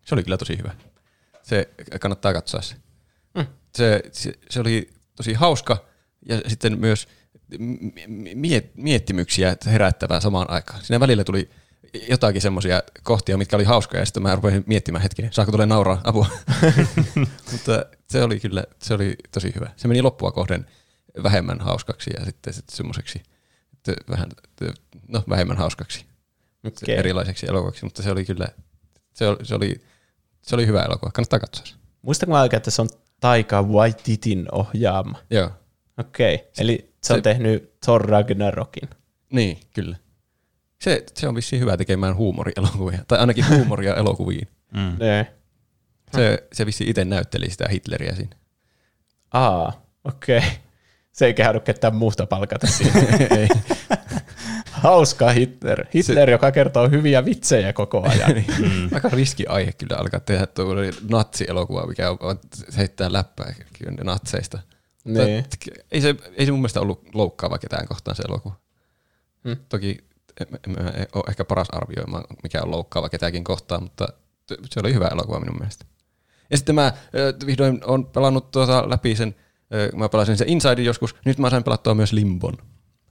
[0.05, 0.75] Se oli kyllä tosi hyvä.
[1.43, 1.69] Se
[2.01, 2.75] kannattaa katsoa se.
[3.33, 3.45] Mm.
[3.75, 5.85] Se, se, se oli tosi hauska
[6.29, 7.07] ja sitten myös
[8.35, 10.83] miet, miettimyksiä herättävää samaan aikaan.
[10.83, 11.49] Siinä välillä tuli
[12.09, 16.01] jotakin semmoisia kohtia, mitkä oli hauskoja ja sitten mä rupesin miettimään hetkinen, saako tulee nauraa
[16.03, 16.27] apua.
[17.51, 19.69] Mutta se oli kyllä, se oli tosi hyvä.
[19.75, 20.65] Se meni loppua kohden
[21.23, 23.23] vähemmän hauskaksi ja sitten, sitten semmoiseksi
[24.09, 24.29] vähän,
[25.07, 26.05] no vähemmän hauskaksi
[26.67, 26.95] Okay.
[26.95, 28.47] erilaiseksi elokuvaksi, mutta se oli kyllä,
[29.13, 29.81] se oli, se oli,
[30.41, 31.11] se oli hyvä elokuva.
[31.11, 31.75] Kannattaa katsoa se.
[32.01, 32.89] Muistanko mä oikein, että se on
[33.19, 35.19] Taika Waititin ohjaama?
[35.29, 35.51] Joo.
[35.97, 36.47] Okei, okay.
[36.57, 38.89] eli se on se- tehnyt Thor Ragnarokin.
[39.31, 39.95] Niin, kyllä.
[40.81, 44.47] Se, se on vissiin hyvä tekemään huumorielokuvia, tai ainakin huumoria elokuviin.
[44.73, 44.95] Mm.
[44.99, 45.33] Ne.
[46.15, 48.35] Se, se vissiin itse näytteli sitä Hitleriä siinä.
[49.33, 50.37] Aa, okei.
[50.37, 50.49] Okay.
[51.11, 53.01] Se ei kehannut ketään muuta palkata siinä.
[53.37, 53.47] Ei.
[54.71, 55.85] Hauska Hitler.
[55.93, 56.31] Hitler, se...
[56.31, 58.31] joka kertoo hyviä vitsejä koko ajan.
[58.59, 58.89] Mm.
[58.93, 60.75] Aika riski aihe kyllä alkaa tehdä tuo
[61.09, 62.39] natsi-elokuva, mikä on,
[62.77, 63.53] heittää läppää
[64.03, 64.59] natseista.
[65.05, 65.45] Niin.
[65.91, 68.55] Ei se, ei se mun mielestä ollut loukkaava ketään kohtaan se elokuva.
[69.43, 69.57] Hmm.
[69.69, 69.97] Toki
[70.39, 74.07] en, en, en ole ehkä paras arvioimaan, mikä on loukkaava ketäkin kohtaan, mutta
[74.69, 75.85] se oli hyvä elokuva minun mielestä.
[76.49, 76.93] Ja sitten mä
[77.45, 79.35] vihdoin on pelannut tuota läpi sen,
[79.95, 82.57] mä pelasin sen Inside joskus, nyt mä sain pelattua myös Limbon.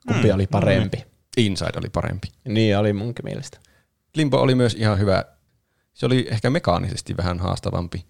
[0.07, 1.05] Kumpi oli parempi?
[1.37, 2.28] Inside oli parempi.
[2.49, 3.59] Niin oli munkin mielestä.
[4.16, 5.24] Limbo oli myös ihan hyvä.
[5.95, 8.05] Se oli ehkä mekaanisesti vähän haastavampi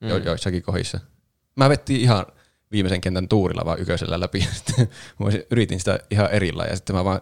[0.00, 0.08] mm.
[0.08, 1.00] jo, joissakin kohdissa.
[1.56, 2.26] Mä vettiin ihan
[2.72, 4.40] viimeisen kentän tuurilla vaan yköisellä läpi.
[4.52, 4.88] Sitten
[5.18, 7.20] mä yritin sitä ihan erillä ja sitten mä vaan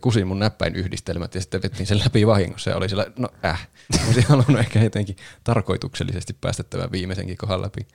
[0.00, 3.68] kusin mun näppäin yhdistelmät ja sitten vettiin sen läpi vahingossa ja oli sillä, no äh.
[3.98, 7.86] Mä olisin halunnut ehkä jotenkin tarkoituksellisesti päästä tämän viimeisenkin kohdan läpi.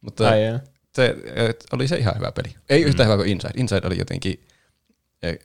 [0.00, 0.60] Mutta Ai jaa.
[0.96, 1.16] Se,
[1.72, 2.54] oli se ihan hyvä peli.
[2.68, 3.52] Ei yhtä hyvä kuin Inside.
[3.56, 4.44] Inside oli jotenkin
[5.24, 5.38] ö,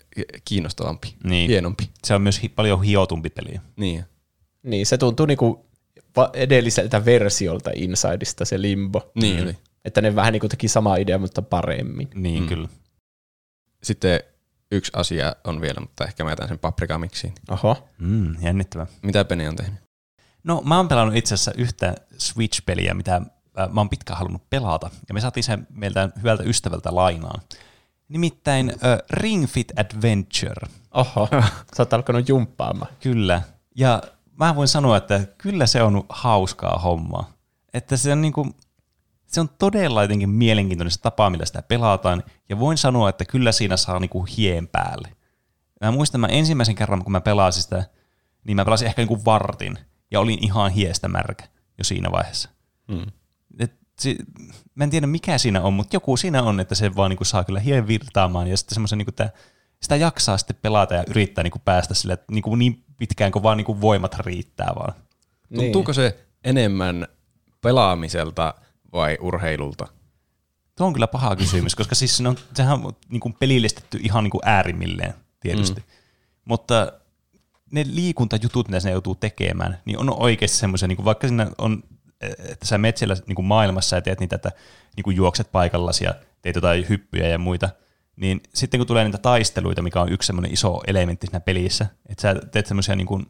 [0.46, 1.50] kiinnostavampi, Niin.
[1.50, 1.90] hienompi.
[2.04, 3.62] Se on myös hi- paljon hiotumpi peli.
[3.76, 4.06] Niin.
[4.64, 5.66] Niin, se tuntuu niinku
[6.34, 9.12] edelliseltä versiolta Insideista se limbo.
[9.22, 9.58] Niin oli.
[9.86, 12.10] Että ne vähän niinku teki sama idea, mutta paremmin.
[12.16, 12.46] Niin, Mm.
[12.46, 12.50] mm.
[12.50, 12.68] kyllä.
[13.84, 14.20] Sitten
[14.72, 17.34] yksi asia on vielä, mutta ehkä mä jätän sen paprikamiksiin.
[17.50, 17.88] Oho.
[17.98, 18.88] Mm, jännittävä.
[19.02, 19.80] Mitä Pene on tehnyt?
[20.44, 23.22] No mä oon pelannut itse asiassa yhtä Switch-peliä, mitä
[23.72, 27.42] mä oon pitkään halunnut pelata, ja me saatiin sen meiltä hyvältä ystävältä lainaan.
[28.10, 30.68] Nimittäin äh, Ring Fit Adventure.
[30.92, 31.28] Oho.
[31.76, 32.92] Sä oot alkanut jumppaamaan.
[33.00, 33.42] Kyllä.
[33.76, 34.04] Ja
[34.40, 37.30] mä voin sanoa, että kyllä se on hauskaa hommaa.
[37.74, 38.56] Että se on niinku,
[39.28, 42.24] se on todella jotenkin mielenkiintoinen se tapa, millä sitä pelataan.
[42.50, 45.16] Ja voin sanoa, että kyllä siinä saa niinku hien päälle.
[45.82, 47.86] Mä muistan, mä ensimmäisen kerran, kun mä pelasin sitä,
[48.44, 49.80] niin mä pelasin ehkä niinku vartin.
[50.12, 51.46] Ja olin ihan hiestä märkä
[51.78, 52.50] jo siinä vaiheessa.
[52.92, 53.12] Hmm.
[54.00, 54.18] Si,
[54.76, 57.44] mä en tiedä mikä siinä on, mutta joku siinä on, että se vaan niinku saa
[57.44, 59.30] kyllä hien virtaamaan ja sitten semmoisen, niinku, että
[59.82, 63.58] sitä jaksaa sitten pelata ja yrittää niinku päästä sille että niinku niin pitkään kuin vaan
[63.58, 64.94] niinku voimat riittää vaan.
[65.56, 67.08] Tuntuuko se enemmän
[67.62, 68.54] pelaamiselta
[68.94, 69.88] vai urheilulta?
[70.78, 74.40] Tuo on kyllä paha kysymys, koska siis se on, sehän on niinku pelillistetty ihan niinku
[74.44, 75.80] äärimmilleen tietysti.
[75.80, 75.86] Mm.
[76.46, 76.92] Mutta
[77.72, 81.84] ne liikuntajutut, mitä ne joutuu tekemään, niin on oikeasti semmoisia, niin vaikka siinä on,
[82.22, 84.52] että sä menet siellä niin kuin maailmassa ja teet niitä, että
[84.96, 87.70] niin kuin juokset paikallasi ja teet jotain hyppyjä ja muita,
[88.16, 92.22] niin sitten kun tulee niitä taisteluita, mikä on yksi semmoinen iso elementti siinä pelissä, että
[92.22, 93.26] sä teet semmoisia niin kuin,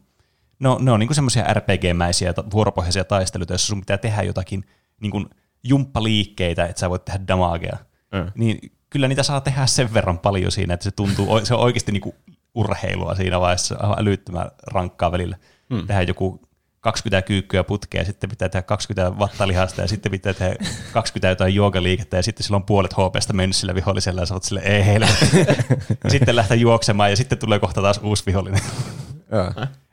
[0.58, 4.64] no ne on niin kuin semmoisia RPG-mäisiä vuoropohjaisia taisteluita, joissa sun pitää tehdä jotakin
[5.00, 5.26] niin kuin
[5.64, 7.76] jumppaliikkeitä, että sä voit tehdä damagea.
[8.12, 8.32] Mm.
[8.34, 11.92] Niin kyllä niitä saa tehdä sen verran paljon siinä, että se tuntuu, se on oikeasti
[11.92, 12.14] niinku
[12.54, 15.36] urheilua siinä vaiheessa, aivan älyttömän rankkaa välillä.
[15.70, 15.86] Mm.
[15.86, 16.45] Tehdä joku
[16.86, 20.56] 20 kyykkyä putkea, sitten pitää tehdä 20 vattalihasta, ja sitten pitää tehdä
[20.92, 24.60] 20 jotain joogaliikettä, ja sitten silloin puolet HPstä mennyt sillä vihollisella, ja sä oot sille,
[24.60, 25.26] ei helvetti.
[26.08, 28.60] Sitten lähtee juoksemaan, ja sitten tulee kohta taas uusi vihollinen.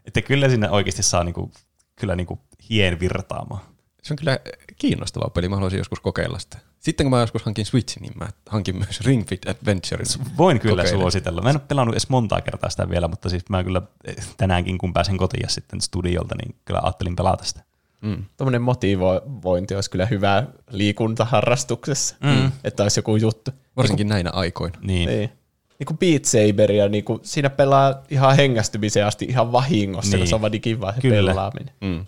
[0.05, 1.51] Että kyllä sinne oikeasti saa niinku,
[1.99, 2.39] kyllä niinku
[2.69, 3.61] hien virtaamaan.
[4.03, 4.39] Se on kyllä
[4.83, 6.57] kiinnostava peli, mä haluaisin joskus kokeilla sitä.
[6.79, 10.03] Sitten kun mä joskus hankin Switchin, niin mä hankin myös Ring Fit Adventure.
[10.37, 11.01] Voin kyllä Kokeilen.
[11.01, 11.41] suositella.
[11.41, 13.81] Mä en ole pelannut edes montaa kertaa sitä vielä, mutta siis mä kyllä
[14.37, 17.63] tänäänkin, kun pääsen kotiin ja sitten studiolta, niin kyllä ajattelin pelata sitä.
[18.01, 18.25] Mm.
[18.37, 22.51] Tuommoinen motivointi olisi kyllä hyvä liikuntaharrastuksessa, mm.
[22.63, 23.51] että olisi joku juttu.
[23.77, 24.79] Varsinkin näinä aikoina.
[24.81, 25.09] Niin.
[25.09, 25.29] Niin.
[25.79, 30.19] Niin kuin Beat Saberia, niin kuin siinä pelaa ihan hengästymiseen asti ihan vahingossa, niin.
[30.19, 31.31] Kun se on vaan niin kiva se Kyllä.
[31.31, 31.73] pelaaminen.
[31.81, 32.05] Mm.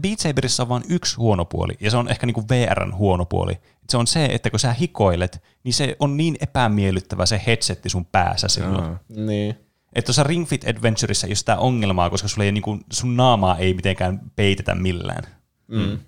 [0.00, 3.58] Beat Saberissa on vain yksi huono puoli, ja se on ehkä niinku VRn huono puoli.
[3.88, 8.04] Se on se, että kun sä hikoilet, niin se on niin epämiellyttävä se headsetti sun
[8.04, 8.84] päässä silloin.
[8.84, 8.98] Aa.
[9.08, 9.54] Niin.
[9.92, 13.58] Että tuossa Ring Fit Adventureissa ei ole sitä ongelmaa, koska sulla ei, niinku, sun naamaa
[13.58, 15.22] ei mitenkään peitetä millään.
[15.68, 15.98] Mm.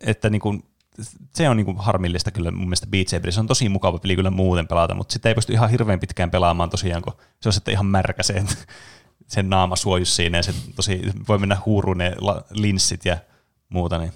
[0.00, 0.54] Että niinku,
[1.34, 3.36] se on niinku harmillista kyllä mun mielestä Beat Saberissa.
[3.36, 6.30] Se on tosi mukava peli kyllä muuten pelata, mutta sitä ei pysty ihan hirveän pitkään
[6.30, 8.44] pelaamaan tosiaan, kun se on sitten ihan märkä se,
[9.26, 12.14] sen naama suojus siinä ja se tosi, voi mennä huuruun ne
[12.50, 13.16] linssit ja
[13.68, 14.12] muuta, niin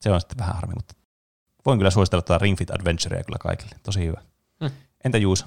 [0.00, 0.94] se on sitten vähän harmi, mutta
[1.66, 3.76] voin kyllä suositella tuota Ring Fit Adventurea kyllä kaikille.
[3.82, 4.20] Tosi hyvä.
[4.60, 4.70] Hmm.
[5.04, 5.46] Entä Juusa?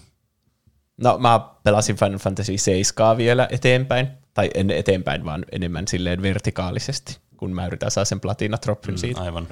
[0.98, 7.18] No mä pelasin Final Fantasy 7 vielä eteenpäin, tai en eteenpäin, vaan enemmän silleen vertikaalisesti,
[7.38, 9.22] kun mä yritän saada sen platina droppin siitä.
[9.22, 9.48] Aivan.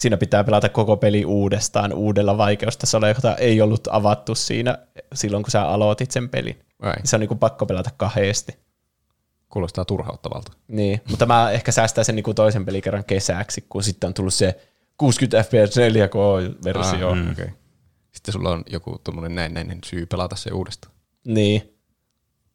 [0.00, 4.78] Siinä pitää pelata koko peli uudestaan uudella vaikeustasolla, jota ei ollut avattu siinä
[5.14, 6.60] silloin, kun sä aloitit sen pelin.
[6.82, 8.56] Ai, Se on niinku pakko pelata kahdesti.
[9.48, 10.52] kuulostaa turhauttavalta.
[10.68, 14.60] Niin, mutta mä ehkä säästän sen niinku toisen pelikerran kesäksi, kun sitten on tullut se
[14.98, 17.08] 60 fps 4K-versio.
[17.10, 17.30] Ah, Mm.
[17.32, 17.48] okay.
[18.12, 20.94] Sitten sulla on joku tuommoinen näennäinen syy pelata se uudestaan.
[21.26, 21.74] Niin.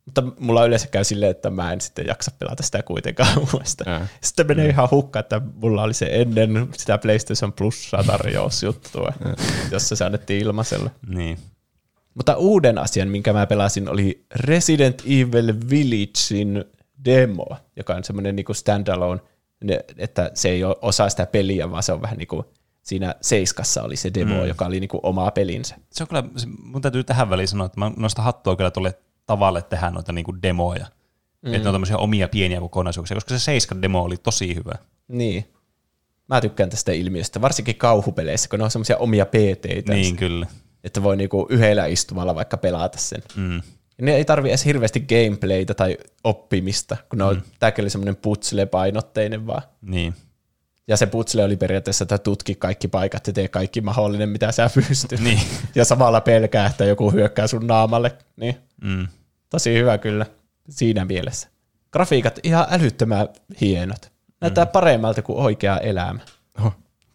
[0.06, 4.10] Mutta mulla yleensä käy silleen, että mä en sitten jaksa pelata sitä kuitenkaan uudestaan.
[4.22, 9.14] Sitten menee ihan hukka, että mulla oli se ennen sitä PlayStation Plusaa tarjousjuttua,
[9.72, 10.90] jossa se annettiin ilmaisella.
[11.08, 11.38] Niin.
[12.14, 16.66] Mutta uuden asian, minkä mä pelasin, oli Resident Evil Villagein
[17.06, 19.22] demo, joka on semmoinen niinku standalone,
[19.64, 22.44] ne- että se ei ole osa sitä peliä, vaan se on vähän niin kuin
[22.84, 24.48] siinä Seiskassa oli se demo, mm.
[24.48, 25.76] joka oli niinku oma pelinsä.
[25.92, 28.98] Se on kyllä, se- mun täytyy tähän väliin sanoa, että mä nostan hattua kyllä tuolle
[29.26, 30.86] tavalle tehdä noita niinku demoja.
[31.42, 31.54] Mm.
[31.54, 34.74] Että ne on tämmöisiä omia pieniä kokonaisuuksia, koska se Seiskan demo oli tosi hyvä.
[35.08, 35.52] Niin.
[36.28, 40.48] Mä tykkään tästä ilmiöstä, varsinkin kauhupeleissä, kun ne on semmoisia omia PT-tä, Niin, kyllä.
[40.84, 43.22] että voi niinku yhdellä istumalla vaikka pelata sen.
[43.36, 43.56] Mm.
[43.98, 48.16] Ja ne ei tarvi edes hirveästi gameplaytä tai oppimista, kun ne on, tämäkin oli semmoinen
[48.16, 49.62] putsle-painotteinen vaan.
[49.82, 50.14] Niin.
[50.88, 54.70] Ja se putsle oli periaatteessa, että tutki kaikki paikat ja tee kaikki mahdollinen, mitä sä
[54.88, 55.20] pystyt.
[55.20, 55.40] Niin.
[55.76, 58.12] Ja samalla pelkää, että joku hyökkää sun naamalle.
[58.36, 59.08] Niin, Mm.
[59.50, 60.26] tosi hyvä kyllä
[60.70, 61.50] siinä mielessä.
[61.92, 63.28] Grafiikat ihan älyttömän
[63.62, 64.12] hienot.
[64.42, 66.20] Näyttää paremmalta kuin oikea elämä.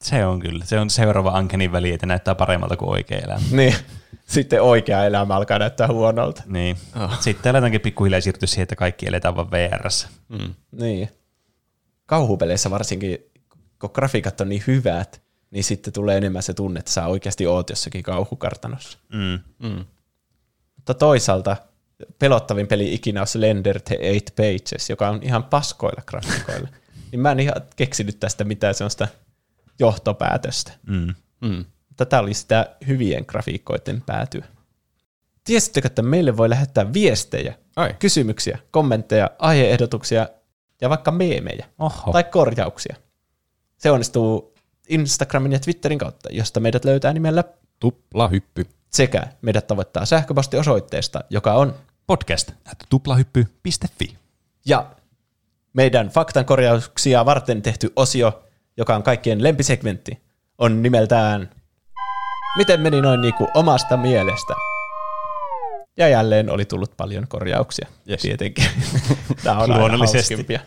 [0.02, 0.64] Se on kyllä.
[0.64, 3.40] Se on seuraava Ankenin väli, että näyttää paremmalta kuin oikea elämä.
[3.56, 3.74] Niin,
[4.26, 6.42] sitten oikea elämä alkaa näyttää huonolta.
[6.46, 6.76] Niin.
[7.04, 7.20] Oh.
[7.20, 10.08] Sitten aletankin pikkuhiljaa siirtyä siihen, että kaikki eletään vaan VRssä.
[10.28, 10.54] Mm.
[10.72, 11.08] Niin.
[12.06, 13.18] Kauhupeleissä varsinkin,
[13.80, 17.70] kun grafiikat on niin hyvät, niin sitten tulee enemmän se tunne, että sä oikeasti oot
[17.70, 18.98] jossakin kauhukartanossa.
[19.12, 19.38] Mm.
[19.68, 19.84] Mm.
[20.80, 21.56] Mutta toisaalta
[22.18, 26.68] pelottavin peli ikinä on Slender The Eight Pages, joka on ihan paskoilla grafiikoilla.
[27.12, 29.08] niin mä en ihan keksinyt tästä mitään sellaista
[29.78, 30.72] johtopäätöstä.
[30.86, 31.14] Mm.
[31.40, 31.64] Mm.
[31.88, 34.44] Mutta tämä oli sitä hyvien grafiikkoiden päätyä.
[35.44, 37.94] Tiesittekö, että meille voi lähettää viestejä, Ai.
[37.98, 40.28] kysymyksiä, kommentteja, aiheehdotuksia
[40.80, 42.12] ja vaikka meemejä Oho.
[42.12, 42.96] tai korjauksia?
[43.76, 44.54] Se onnistuu
[44.88, 47.44] Instagramin ja Twitterin kautta, josta meidät löytää nimellä
[47.80, 48.66] Tupla hyppy.
[48.90, 51.74] Sekä meidät tavoittaa sähköpostiosoitteesta, joka on
[52.06, 54.16] Podcast at tuplahyppy.fi.
[54.66, 54.86] Ja
[55.72, 58.44] meidän faktan korjauksia varten tehty osio,
[58.76, 60.20] joka on kaikkien lempisegmentti,
[60.58, 61.50] on nimeltään
[62.56, 64.54] Miten meni noin niinku omasta mielestä?
[65.96, 68.22] Ja jälleen oli tullut paljon korjauksia, Yes.
[68.22, 68.64] tietenkin.
[69.44, 70.16] Tämä on Luonnollisesti.
[70.34, 70.60] hauskimpia.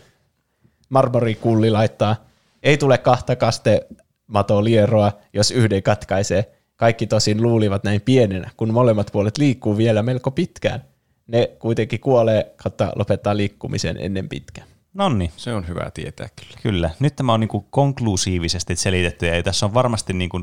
[0.88, 2.16] Marmori Kulli laittaa,
[2.62, 3.86] ei tule kahta kaste
[4.26, 6.53] matolieroa, jos yhden katkaisee.
[6.76, 10.84] Kaikki tosin luulivat näin pienenä, kun molemmat puolet liikkuu vielä melko pitkään.
[11.26, 14.68] Ne kuitenkin kuolee kautta lopettaa liikkumisen ennen pitkään.
[14.94, 16.58] Nonni, Se on hyvä tietää kyllä.
[16.62, 16.90] kyllä.
[17.00, 20.42] Nyt tämä on niinku konklusiivisesti selitetty ja tässä on varmasti niinku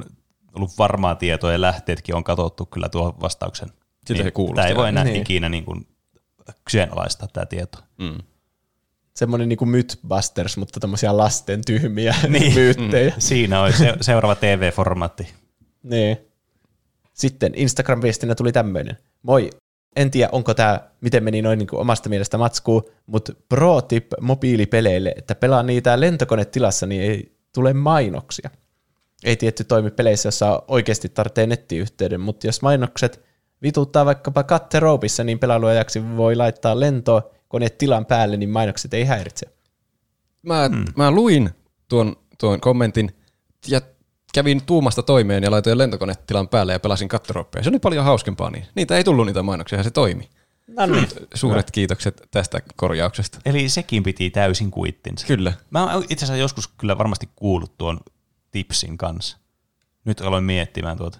[0.56, 3.70] ollut varmaa tietoa ja lähteetkin on katsottu kyllä tuohon vastauksen.
[4.06, 4.64] Siltä se kuulostaa.
[4.64, 5.14] Tämä ei voi enää Niin.
[5.14, 5.22] niin.
[5.22, 5.78] ikinä niinku
[6.66, 7.78] kyseenalaistaa tämä tieto.
[7.98, 8.18] Mm.
[9.14, 12.54] Semmoinen niin kuin Mythbusters, mutta tämmöisiä lasten tyhmiä niin.
[12.60, 13.14] myyttejä.
[13.20, 15.28] Siinä on se, seuraava TV-formaatti.
[15.84, 16.18] Niin.
[17.14, 18.98] Sitten Instagram-viestinä tuli tämmöinen.
[19.24, 19.50] Moi,
[19.96, 24.06] en tiedä onko tämä, miten meni noin niin kuin omasta mielestä matskuu, mutta pro tip
[24.22, 28.50] mobiilipeleille, että pelaa niitä lentokonetilassa, niin ei tule mainoksia.
[29.24, 33.26] Ei tietty toimi peleissä, jossa oikeasti tarvitsee nettiyhteyden, mutta jos mainokset
[33.62, 39.46] vituttaa vaikkapa katteroopissa, niin pelailuajaksi voi laittaa lentokonetilan päälle, niin mainokset ei häiritse.
[40.42, 40.86] Mä, mm.
[40.98, 41.50] mä luin
[41.88, 43.16] tuon, tuon kommentin
[43.68, 43.82] ja
[44.34, 47.64] kävin tuumasta toimeen ja laitoin lentokonetilan päälle ja pelasin kattorooppia.
[47.64, 48.66] Se oli paljon hauskempaa niin.
[48.76, 50.30] Niitä ei tullut niitä mainoksia ja se toimi.
[50.68, 51.08] No niin.
[51.34, 53.40] Suuret kiitokset tästä korjauksesta.
[53.46, 55.28] Eli sekin piti täysin kuittinsa.
[55.28, 55.54] Kyllä.
[55.70, 58.00] Mä oon itse asiassa joskus kyllä varmasti kuullut tuon
[58.52, 59.38] tipsin kanssa.
[60.06, 61.20] Nyt aloin miettimään tuota.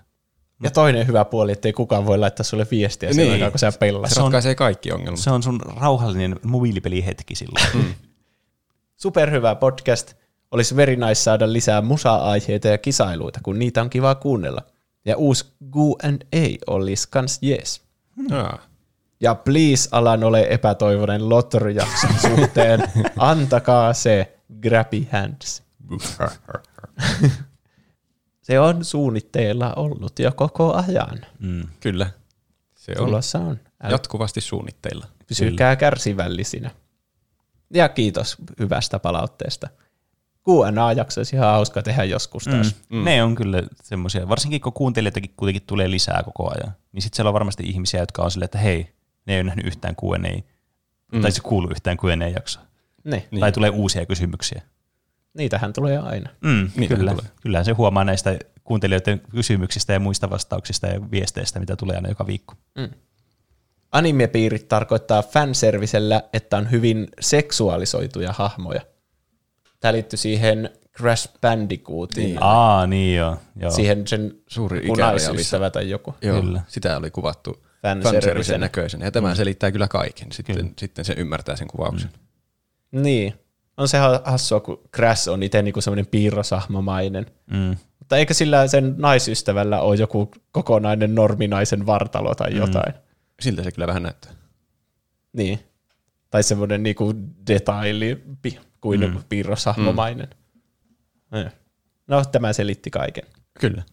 [0.64, 3.18] Ja toinen hyvä puoli, ettei kukaan voi laittaa sulle viestiä niin.
[3.18, 3.32] Niin.
[3.32, 4.10] aikaa, kun sä pelaat.
[4.10, 5.20] Se ratkaisee kaikki ongelmat.
[5.20, 7.66] Se on sun rauhallinen mobiilipelihetki silloin.
[9.02, 10.21] Superhyvä podcast.
[10.52, 14.62] Olisi very nice saada lisää musa-aiheita ja kisailuita, kun niitä on kiva kuunnella.
[15.06, 17.82] Ja uusi Q&A olisi kans yes.
[18.30, 18.60] Jaa.
[19.22, 22.84] Ja please, alan ole epätoivoinen Lottori-jakson suhteen.
[23.18, 25.64] Antakaa se grabby hands.
[28.48, 31.20] se on suunnitteilla ollut jo koko ajan.
[31.40, 31.68] Mm.
[31.80, 32.10] Kyllä.
[32.76, 33.60] Se on Tulossa on.
[33.84, 35.06] Älä, jatkuvasti suunnitteilla.
[35.28, 36.72] pysykää kärsivällisinä.
[37.74, 39.70] Ja kiitos hyvästä palautteesta.
[40.50, 42.76] Q&A-jakso olisi ihan hauska tehdä joskus taas.
[42.90, 42.98] Mm.
[42.98, 43.04] Mm.
[43.04, 47.30] Ne on kyllä semmoisia, varsinkin kun kuuntelijoitakin kuitenkin tulee lisää koko ajan, niin sitten siellä
[47.30, 48.94] on varmasti ihmisiä, jotka on silleen, että hei,
[49.26, 50.42] ne ei ole nähnyt yhtään Q&A,
[51.12, 51.22] mm.
[51.22, 52.64] tai se kuuluu yhtään Q&A-jaksoa.
[53.04, 53.24] Niin.
[53.32, 53.40] Niin.
[53.40, 54.62] Tai tulee uusia kysymyksiä.
[55.34, 56.30] Niitähän tulee aina.
[56.42, 57.12] Mm, Niitähän kyllä.
[57.12, 57.32] tulee.
[57.42, 62.28] Kyllähän se huomaa näistä kuuntelijoiden kysymyksistä ja muista vastauksista ja viesteistä, mitä tulee aina joka
[62.28, 62.56] viikko.
[63.92, 68.82] Animepiirit tarkoittaa fanservisellä, että on hyvin seksuaalisoituja hahmoja.
[69.82, 72.26] Tämä liittyy siihen Crash Bandicootiin.
[72.26, 72.44] Niin.
[72.44, 73.38] Aa, niin joo.
[73.56, 73.72] joo.
[73.72, 76.16] Siihen sen Suuri joku ikäraja naisystävä tai joku.
[76.22, 76.62] Joo, Kyllä.
[76.68, 77.64] sitä oli kuvattu
[78.04, 79.06] fanservicen näköisenä.
[79.06, 80.32] Ja tämä selittää kyllä kaiken.
[80.32, 82.10] Sitten, sitten se ymmärtää sen kuvauksen.
[82.92, 83.34] Niin.
[83.78, 87.26] On se ha- hassua, kun Crash on itse niinku semmoinen piirrosahmomainen.
[87.52, 87.76] Mm.
[88.00, 92.94] Mutta eikä sillä sen naisystävällä ole joku kokonainen norminaisen vartalo tai jotain.
[93.40, 94.32] Siltä se kyllä vähän näyttää.
[95.34, 95.60] Niin.
[96.30, 97.14] Tai semmoinen niinku
[97.48, 99.24] detaillimpi kuin mm.
[99.30, 100.28] piirroshahmomainen.
[101.32, 101.50] Mm.
[102.08, 103.24] No, tämä selitti kaiken.
[103.60, 103.84] Kyllä.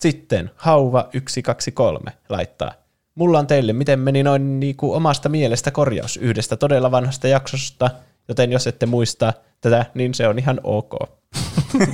[0.00, 2.72] Sitten Hauva 123 laittaa.
[3.14, 7.90] Mulla on teille, miten meni noin niinku omasta mielestä korjaus yhdestä todella vanhasta jaksosta,
[8.28, 10.94] joten jos ette muista tätä, niin se on ihan ok.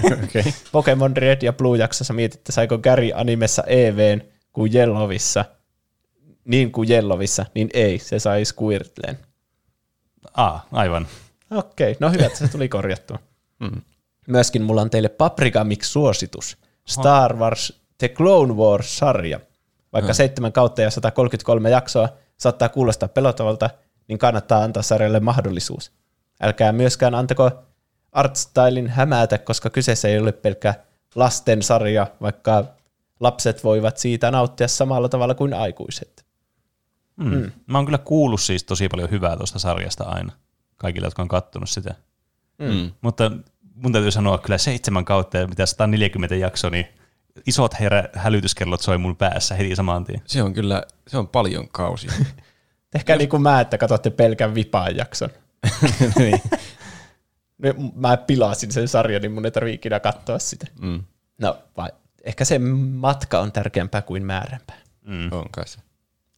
[0.04, 0.52] okay.
[0.72, 4.20] Pokemon Red ja Blue jaksossa mietitte, saiko Gary animessa EVn
[4.52, 5.44] kuin Yellowissa.
[6.44, 9.18] Niin kuin Yellowissa, niin ei, se sai Squirtlen.
[10.36, 11.06] Aa, aivan.
[11.50, 13.18] Okei, no hyvä, että se tuli korjattua.
[13.60, 13.82] Mm.
[14.26, 16.56] Myöskin mulla on teille Paprika Mix-suositus.
[16.86, 19.40] Star Wars The Clone Wars-sarja.
[19.92, 23.70] Vaikka seitsemän kautta ja 133 jaksoa saattaa kuulostaa pelottavalta,
[24.08, 25.92] niin kannattaa antaa sarjalle mahdollisuus.
[26.40, 27.50] Älkää myöskään antako
[28.12, 30.74] artstylin hämätä, koska kyseessä ei ole pelkkä
[31.14, 32.64] lastensarja, vaikka
[33.20, 36.26] lapset voivat siitä nauttia samalla tavalla kuin aikuiset.
[37.16, 37.34] Mm.
[37.34, 37.52] Mm.
[37.66, 40.32] Mä oon kyllä kuullut siis tosi paljon hyvää tuosta sarjasta aina,
[40.80, 41.94] kaikille, jotka on kattonut sitä.
[42.58, 42.90] Mm.
[43.00, 43.30] Mutta
[43.74, 46.86] mun täytyy sanoa kyllä seitsemän kautta ja mitä 140 jakso, niin
[47.46, 50.22] isot herä, hälytyskellot soi mun päässä heti saman tien.
[50.26, 52.12] Se on kyllä, se on paljon kausia.
[52.90, 55.30] Tehkää niin kuin mä, että katsotte pelkän vipaan jakson.
[56.18, 56.42] niin.
[57.62, 60.66] Nyt Mä pilasin sen sarjan, niin mun ei tarvitse ikinä katsoa sitä.
[60.80, 61.02] mm.
[61.38, 61.88] No, vai,
[62.24, 64.76] ehkä se matka on tärkeämpää kuin määränpää.
[65.04, 65.32] Mm.
[65.32, 65.78] On kai se.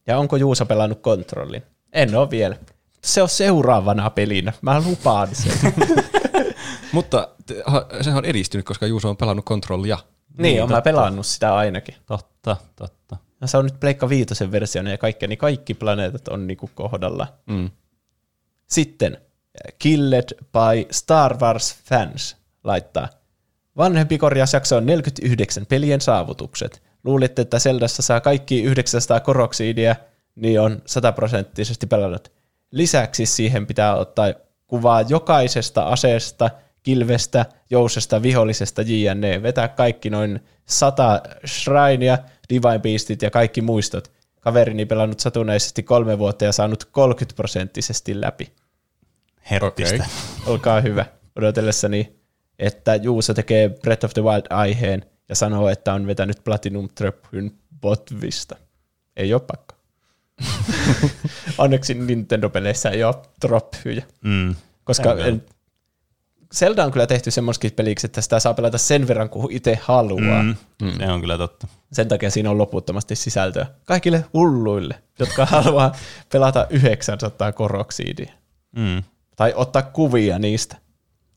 [0.07, 1.63] Ja onko Juuso pelannut kontrollin?
[1.93, 2.57] En ole vielä.
[3.03, 4.53] Se on seuraavana pelinä.
[4.61, 5.73] Mä lupaan sen.
[6.91, 7.27] Mutta
[8.01, 9.97] sehän on edistynyt, koska Juuso on pelannut kontrollia.
[10.37, 11.95] niin, on mä pelannut sitä ainakin.
[12.05, 13.17] Totta, totta.
[13.41, 17.27] Ja se on nyt Pleikka Viitosen versiona ja kaikkea, niin kaikki planeetat on niinku kohdalla.
[17.45, 17.69] Mm.
[18.67, 19.17] Sitten
[19.79, 23.07] Killed by Star Wars Fans laittaa.
[23.77, 26.83] Vanhempi korjausjakso on 49 pelien saavutukset.
[27.03, 29.95] Luulitte, että Zeldassa saa kaikki 900 koroksiidia,
[30.35, 32.31] niin on sataprosenttisesti pelannut.
[32.73, 34.33] Lisäksi siihen pitää ottaa
[34.67, 36.49] kuvaa jokaisesta aseesta,
[36.83, 39.43] kilvestä, jousesta, vihollisesta, jne.
[39.43, 42.17] Vetää kaikki noin sata shrinea,
[42.49, 44.11] divine beastit ja kaikki muistot.
[44.39, 48.53] Kaverini pelannut satunnaisesti kolme vuotta ja saanut 30 prosenttisesti läpi.
[49.51, 49.95] Herttistä.
[49.95, 50.07] Okei.
[50.53, 51.05] Olkaa hyvä.
[51.35, 52.15] Odotellessani,
[52.59, 57.51] että Juuso tekee Breath of the Wild-aiheen ja sanoo, että on vetänyt Platinum Tröpyn
[57.81, 58.55] botvista.
[59.15, 59.82] Ei ole pakko.
[61.57, 64.03] Onneksi Nintendo-peleissä ei ole trophyjä.
[64.21, 64.55] Mm.
[64.83, 65.43] Koska en,
[66.53, 70.43] Zelda on kyllä tehty semmoiskin peliksi, että sitä saa pelata sen verran, kuin itse haluaa.
[70.43, 70.55] Mm.
[70.81, 70.97] Mm.
[70.97, 71.67] Se on kyllä totta.
[71.91, 73.65] Sen takia siinä on loputtomasti sisältöä.
[73.85, 75.95] Kaikille hulluille, jotka haluaa
[76.31, 78.31] pelata 900 koroksiidia.
[78.75, 79.03] Mm.
[79.35, 80.77] tai ottaa kuvia niistä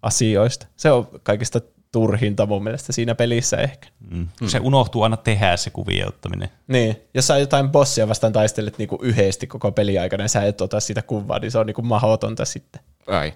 [0.03, 0.67] asioista.
[0.77, 1.61] Se on kaikista
[1.97, 3.89] turhinta mun mielestä siinä pelissä ehkä.
[4.11, 4.29] Mm.
[4.47, 6.49] Se unohtuu aina tehdä se kuvien ottaminen.
[6.69, 10.61] Niin, jos sä jotain bossia vastaan taistelet niinku yhdesti koko peli aikana ja sä et
[10.61, 12.81] ota sitä kuvaa, niin se on niinku mahdotonta sitten.
[13.07, 13.33] Ai.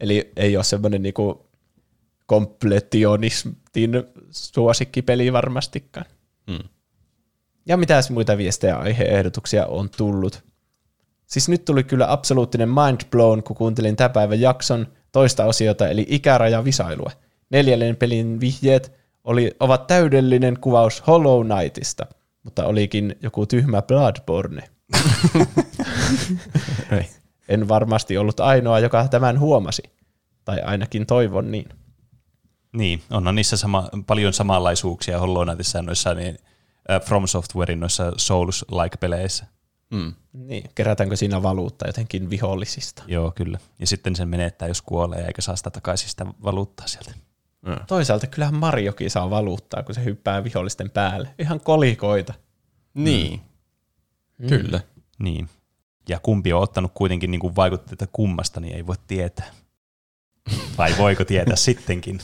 [0.00, 1.46] Eli ei ole semmoinen niinku
[2.26, 3.92] kompletionistin
[4.30, 6.06] suosikkipeli varmastikaan.
[6.46, 6.68] Mm.
[7.66, 10.44] Ja mitä muita viestejä ja aiheehdotuksia on tullut?
[11.26, 16.06] Siis nyt tuli kyllä absoluuttinen mind blown, kun kuuntelin tämän päivän jakson toista osiota, eli
[16.08, 17.10] ikäraja visailua.
[17.50, 18.92] Neljännen pelin vihjeet
[19.24, 22.06] oli, ovat täydellinen kuvaus Hollow Knightista,
[22.42, 24.68] mutta olikin joku tyhmä Bloodborne.
[27.48, 29.82] En varmasti ollut ainoa, joka tämän huomasi.
[30.44, 31.68] Tai ainakin toivon niin.
[32.72, 36.38] Niin, onhan niissä sama, paljon samanlaisuuksia Hollow Knightissa noissa niin,
[36.90, 39.46] äh, From Softwarein noissa Souls-like-peleissä.
[39.90, 40.12] Mm.
[40.32, 43.02] Niin, kerätäänkö siinä valuutta jotenkin vihollisista?
[43.06, 43.58] Joo, kyllä.
[43.78, 47.14] Ja sitten sen menettää, jos kuolee, eikä saa sitä takaisin sitä valuuttaa sieltä.
[47.86, 51.28] Toisaalta kyllähän Marjokin saa valuuttaa, kun se hyppää vihollisten päälle.
[51.38, 52.34] Ihan kolikoita.
[52.94, 53.40] Niin.
[54.48, 54.80] Kyllä.
[55.18, 55.48] Niin.
[56.08, 59.50] Ja kumpi on ottanut kuitenkin niin kuin vaikutteita kummasta, niin ei voi tietää.
[60.78, 62.20] Vai voiko tietää sittenkin?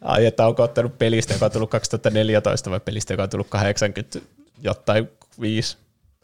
[0.00, 4.18] Ai, että onko ottanut pelistä, joka on tullut 2014 vai pelistä, joka on tullut 80
[4.62, 5.08] jotain
[5.40, 5.76] 5.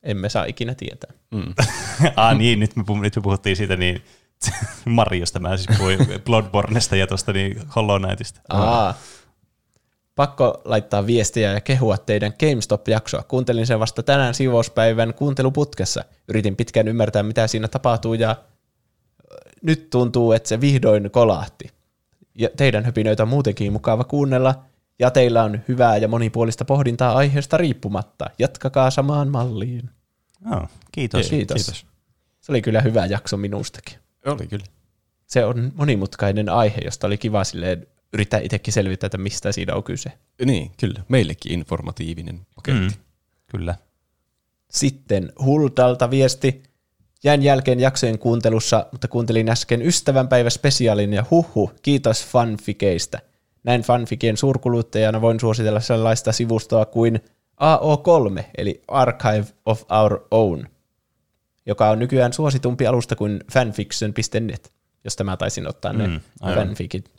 [0.02, 1.10] Emme saa ikinä tietää.
[1.30, 1.54] Mm.
[2.16, 4.02] ah niin, nyt me, nyt me puhuttiin siitä niin
[4.84, 8.40] Mariosta, mä siis puhuin Bloodbornesta ja tuosta niin Hollow Knightista.
[8.48, 8.94] Aa.
[10.14, 13.22] Pakko laittaa viestiä ja kehua teidän GameStop-jaksoa.
[13.22, 16.04] Kuuntelin sen vasta tänään siivouspäivän kuunteluputkessa.
[16.28, 18.36] Yritin pitkään ymmärtää, mitä siinä tapahtuu ja
[19.62, 21.70] nyt tuntuu, että se vihdoin kolahti.
[22.34, 24.64] Ja teidän höpinöitä on muutenkin mukava kuunnella
[24.98, 28.30] ja teillä on hyvää ja monipuolista pohdintaa aiheesta riippumatta.
[28.38, 29.90] Jatkakaa samaan malliin.
[30.52, 31.28] Oh, kiitos.
[31.28, 31.64] Kiitos.
[31.64, 31.86] Kiitos.
[32.40, 33.98] Se oli kyllä hyvä jakso minustakin.
[34.26, 34.64] Oli kyllä.
[35.26, 39.82] Se on monimutkainen aihe, josta oli kiva silleen yrittää itsekin selvittää, että mistä siinä on
[39.82, 40.12] kyse.
[40.44, 41.00] Niin, kyllä.
[41.08, 42.80] Meillekin informatiivinen paketti.
[42.80, 43.02] Mm,
[43.46, 43.74] kyllä.
[44.70, 46.62] Sitten Huldalta viesti.
[47.24, 53.18] Jäin jälkeen jaksojen kuuntelussa, mutta kuuntelin äsken ystävänpäivä spesiaalin ja huhu, kiitos fanfikeistä.
[53.64, 57.20] Näin fanfikien suurkuluttajana voin suositella sellaista sivustoa kuin
[57.60, 60.66] AO3, eli Archive of Our Own,
[61.66, 64.72] joka on nykyään suositumpi alusta kuin fanfiction.net,
[65.04, 66.66] jos tämä taisin ottaa ne Mm, aivan.
[66.66, 67.10] fanfikit.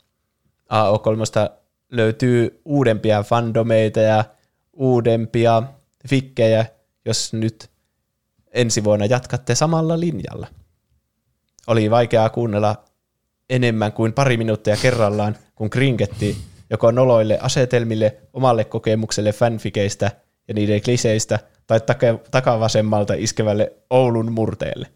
[0.72, 1.50] AO3
[1.92, 4.24] löytyy uudempia fandomeita ja
[4.72, 5.62] uudempia
[6.08, 6.66] fikkejä,
[7.04, 7.70] jos nyt
[8.52, 10.46] ensi vuonna jatkatte samalla linjalla.
[11.66, 12.84] Oli vaikeaa kuunnella
[13.50, 16.36] enemmän kuin pari minuuttia kerrallaan, kun krinketti
[16.70, 20.10] joko noloille asetelmille, omalle kokemukselle fanfikeistä
[20.48, 21.38] ja niiden kliseistä,
[21.68, 24.86] tai take- takavasemmalta iskevälle Oulun murteelle.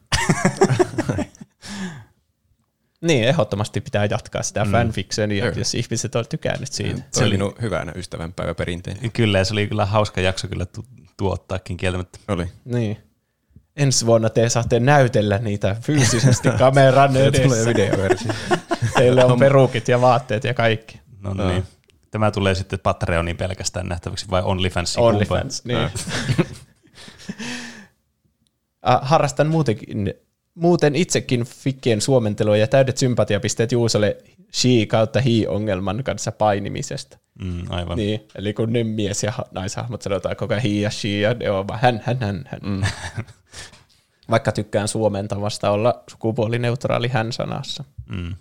[3.09, 4.73] niin, ehdottomasti pitää jatkaa sitä mm.
[4.73, 5.55] fanfictionia, Joo.
[5.57, 7.03] jos ihmiset on tykännyt siitä.
[7.12, 9.11] Se oli minun hyvänä ystävänpäiväperinteen.
[9.12, 10.85] Kyllä, ja se oli kyllä hauska jakso kyllä tu-
[11.16, 12.19] tuottaakin kieltämättä.
[12.28, 12.47] Oli.
[12.65, 12.97] Niin.
[13.77, 17.43] Ensi vuonna te saatte näytellä niitä fyysisesti kameran edessä.
[17.43, 18.32] Tulee videoversio.
[19.32, 21.01] On perukit ja vaatteet ja kaikki.
[21.20, 21.65] No niin.
[22.11, 25.05] Tämä tulee sitten Patreoniin pelkästään nähtäväksi vai OnlyFansiin?
[25.05, 25.90] OnlyFans, niin.
[28.82, 30.14] Ah, Harrastan muutenkin,
[30.54, 34.16] muuten itsekin fikkien suomentelua ja täydet sympatiapisteet Juusolle
[34.52, 37.18] she kautta he-ongelman kanssa painimisesta.
[37.44, 37.96] Mm, aivan.
[37.96, 41.34] Niin, eli kun ne mies ja ha- naishahmot sanotaan koko ajan he ja she ja
[41.34, 42.60] ne on vaan hän, hän, hän, hän.
[42.62, 42.82] Mm.
[44.30, 47.84] Vaikka tykkään suomentavasta olla sukupuolineutraali hän-sanassa.
[48.09, 48.34] Mm.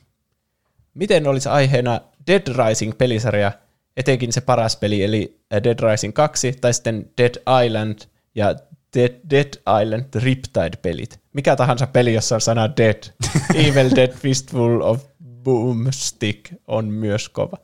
[0.93, 3.51] Miten olisi aiheena Dead Rising-pelisarja,
[3.97, 7.99] etenkin se paras peli, eli Dead Rising 2, tai sitten Dead Island
[8.35, 8.55] ja
[8.97, 11.19] Dead, Dead Island Riptide-pelit.
[11.33, 13.03] Mikä tahansa peli, jossa on sana Dead.
[13.67, 15.05] Evil Dead Fistful of
[15.43, 17.57] Boomstick on myös kova.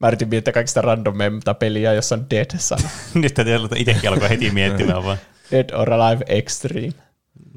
[0.00, 2.88] Mä yritin miettiä kaikista randomemta peliä, jossa on Dead-sana.
[3.14, 5.18] Nyt täytyy itsekin alkoi heti miettimään vaan.
[5.50, 6.92] Dead or Alive Extreme.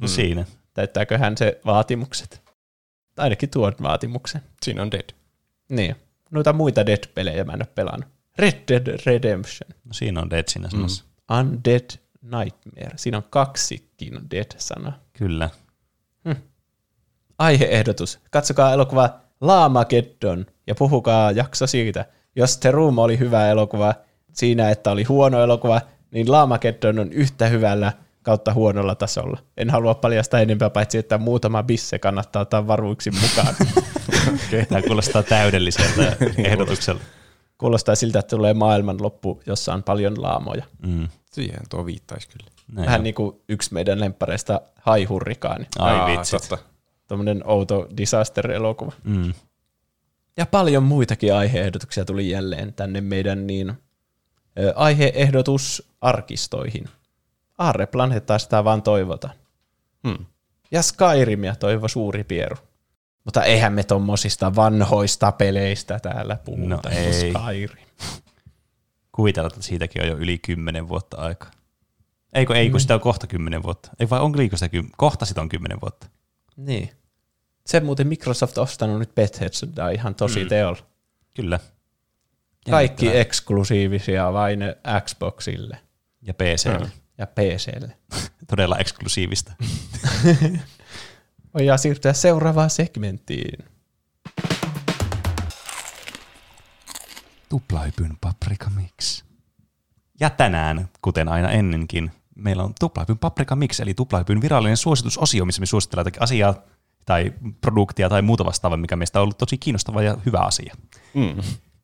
[0.02, 0.46] No siinä.
[0.74, 2.42] Täyttääkö hän se vaatimukset?
[3.16, 4.42] Tai ainakin tuon vaatimuksen.
[4.64, 5.10] Siinä on Dead.
[5.70, 5.96] Niin.
[6.32, 8.10] Noita muita Dead-pelejä mä en ole pelannut.
[8.38, 9.70] Red Dead Redemption.
[9.86, 11.04] No siinä on Dead siinä sanassa.
[11.04, 11.40] Mm.
[11.40, 11.90] Undead
[12.22, 12.92] Nightmare.
[12.96, 15.00] Siinä on kaksikin Dead-sanaa.
[15.14, 15.50] Kyllä.
[17.38, 18.20] Aiheehdotus.
[18.32, 19.10] Katsokaa elokuva
[19.42, 22.06] Laamageddon ja puhukaa jakso siitä.
[22.36, 23.94] Jos The Room oli hyvä elokuva
[24.34, 25.82] siinä, että oli huono elokuva,
[26.12, 27.94] niin Laamageddon on yhtä hyvällä
[28.24, 29.40] kautta huonolla tasolla.
[29.58, 33.56] En halua paljastaa enempää, paitsi että muutama bisse kannattaa ottaa varuiksi mukaan.
[34.70, 36.16] Tämä kuulostaa täydelliseltä
[36.50, 37.19] ehdotukselta.
[37.60, 40.64] Kuulostaa siltä, että tulee maailmanloppu, jossa on paljon laamoja.
[40.88, 41.08] Mm.
[41.26, 42.50] Siihen tuo viittaisi kyllä.
[42.72, 43.04] Näin Vähän on.
[43.04, 45.68] niin kuin yksi meidän lemppareista haihurrikaani.
[45.80, 46.42] Ai Aa, vitsit.
[46.42, 46.58] Totta.
[47.08, 48.92] Tuommoinen outo disaster-elokuva.
[49.04, 49.34] Mm.
[50.38, 53.74] Ja paljon muitakin aiheehdotuksia tuli jälleen tänne meidän niin
[54.76, 56.90] aiheehdotusarkistoihin.
[57.58, 59.34] Aarre Planeettaa sitä vaan toivotaan.
[60.08, 60.26] Hmm.
[60.72, 62.56] Ja Skyrimia toivo suuri pieru.
[63.26, 66.68] Mutta eihän me tommosista vanhoista peleistä täällä puhuta.
[66.70, 67.34] No ei.
[67.34, 67.86] Skyrim.
[69.12, 71.52] Kuvitella, että siitäkin on jo yli kymmenen vuotta aikaa.
[72.34, 73.90] Eikö, ei, kun sitä on kohta kymmenen vuotta.
[74.00, 76.08] Ei vai onko liiko sitä kym- kohta sitä on kymmenen vuotta.
[76.58, 76.92] Niin.
[77.66, 80.50] Se muuten Microsoft ostanut nyt Bethesda ihan tosi mm.
[80.50, 80.80] teolla.
[81.36, 81.60] Kyllä.
[82.70, 83.22] Kaikki Jännittävää.
[83.22, 84.60] eksklusiivisia vain
[85.06, 85.80] Xboxille
[86.22, 86.92] Ja PClle.
[87.18, 87.98] ja PClle.
[88.50, 89.54] Todella eksklusiivista.
[91.54, 93.66] Voidaan siirtyä seuraavaan segmenttiin.
[97.50, 99.24] Tuplahypyn paprika mix.
[100.20, 105.60] Ja tänään, kuten aina ennenkin, meillä on Tuplahypyn paprika mix, eli Tuplahypyn virallinen suositusosio, missä
[105.60, 106.56] me suositellaan jotakin asiaa
[107.06, 110.76] tai produktia tai muuta vastaavaa, mikä meistä on ollut tosi kiinnostava ja hyvä asia.
[111.14, 111.36] Mm.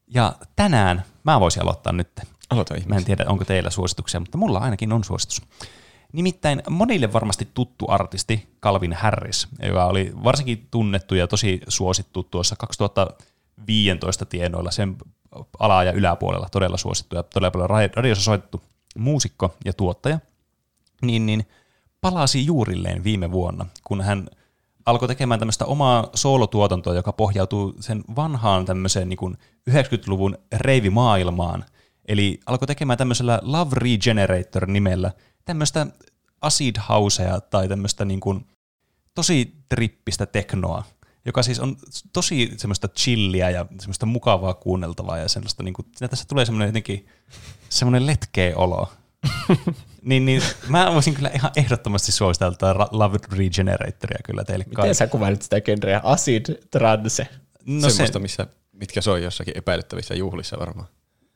[0.08, 2.10] Ja tänään mä voisin aloittaa nyt.
[2.50, 2.98] Aloita Mä ihmisiä.
[2.98, 5.42] en tiedä, onko teillä suosituksia, mutta mulla ainakin on suositus.
[6.16, 12.56] Nimittäin monille varmasti tuttu artisti Calvin Harris, joka oli varsinkin tunnettu ja tosi suosittu tuossa
[12.56, 14.98] 2015 tienoilla sen
[15.60, 18.62] ala- ja yläpuolella todella suosittu ja todella paljon ra- radiossa soitettu
[18.98, 20.20] muusikko ja tuottaja,
[21.02, 21.48] niin, niin
[22.02, 24.28] palasi juurilleen viime vuonna, kun hän
[24.86, 29.38] alkoi tekemään tämmöistä omaa soolotuotantoa, joka pohjautuu sen vanhaan tämmöiseen niin kuin
[29.70, 31.66] 90-luvun reivimaailmaan.
[32.08, 35.12] Eli alkoi tekemään tämmöisellä Love Regenerator-nimellä
[35.46, 35.88] tämmöistä
[36.42, 38.46] acid housea tai tämmöistä niin kuin
[39.16, 40.84] tosi trippistä teknoa,
[41.26, 41.78] joka siis on
[42.14, 47.08] tosi semmoista chilliä ja semmoista mukavaa kuunneltavaa ja sellaista, niin kuin, tässä tulee semmoinen jotenkin
[47.70, 48.92] semmoinen letkeä olo.
[50.02, 54.84] niin, niin mä voisin kyllä ihan ehdottomasti suositella tätä Love Regeneratoria kyllä teille kaikille.
[54.84, 56.02] Miten sä kuvailit sitä genreä?
[56.04, 57.28] Acid Transe.
[57.66, 60.88] No se, Semmoista, missä, mitkä soi jossakin epäilyttävissä juhlissa varmaan.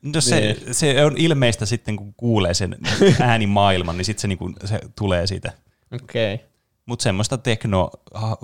[0.02, 0.76] No se, Niin.
[0.76, 2.78] se on ilmeistä sitten, kun kuulee sen
[3.22, 5.52] äänimaailman, niin sitten se, niinku, se tulee siitä.
[5.92, 6.34] Okei.
[6.34, 6.48] Okay.
[6.86, 7.90] Mutta semmoista tekno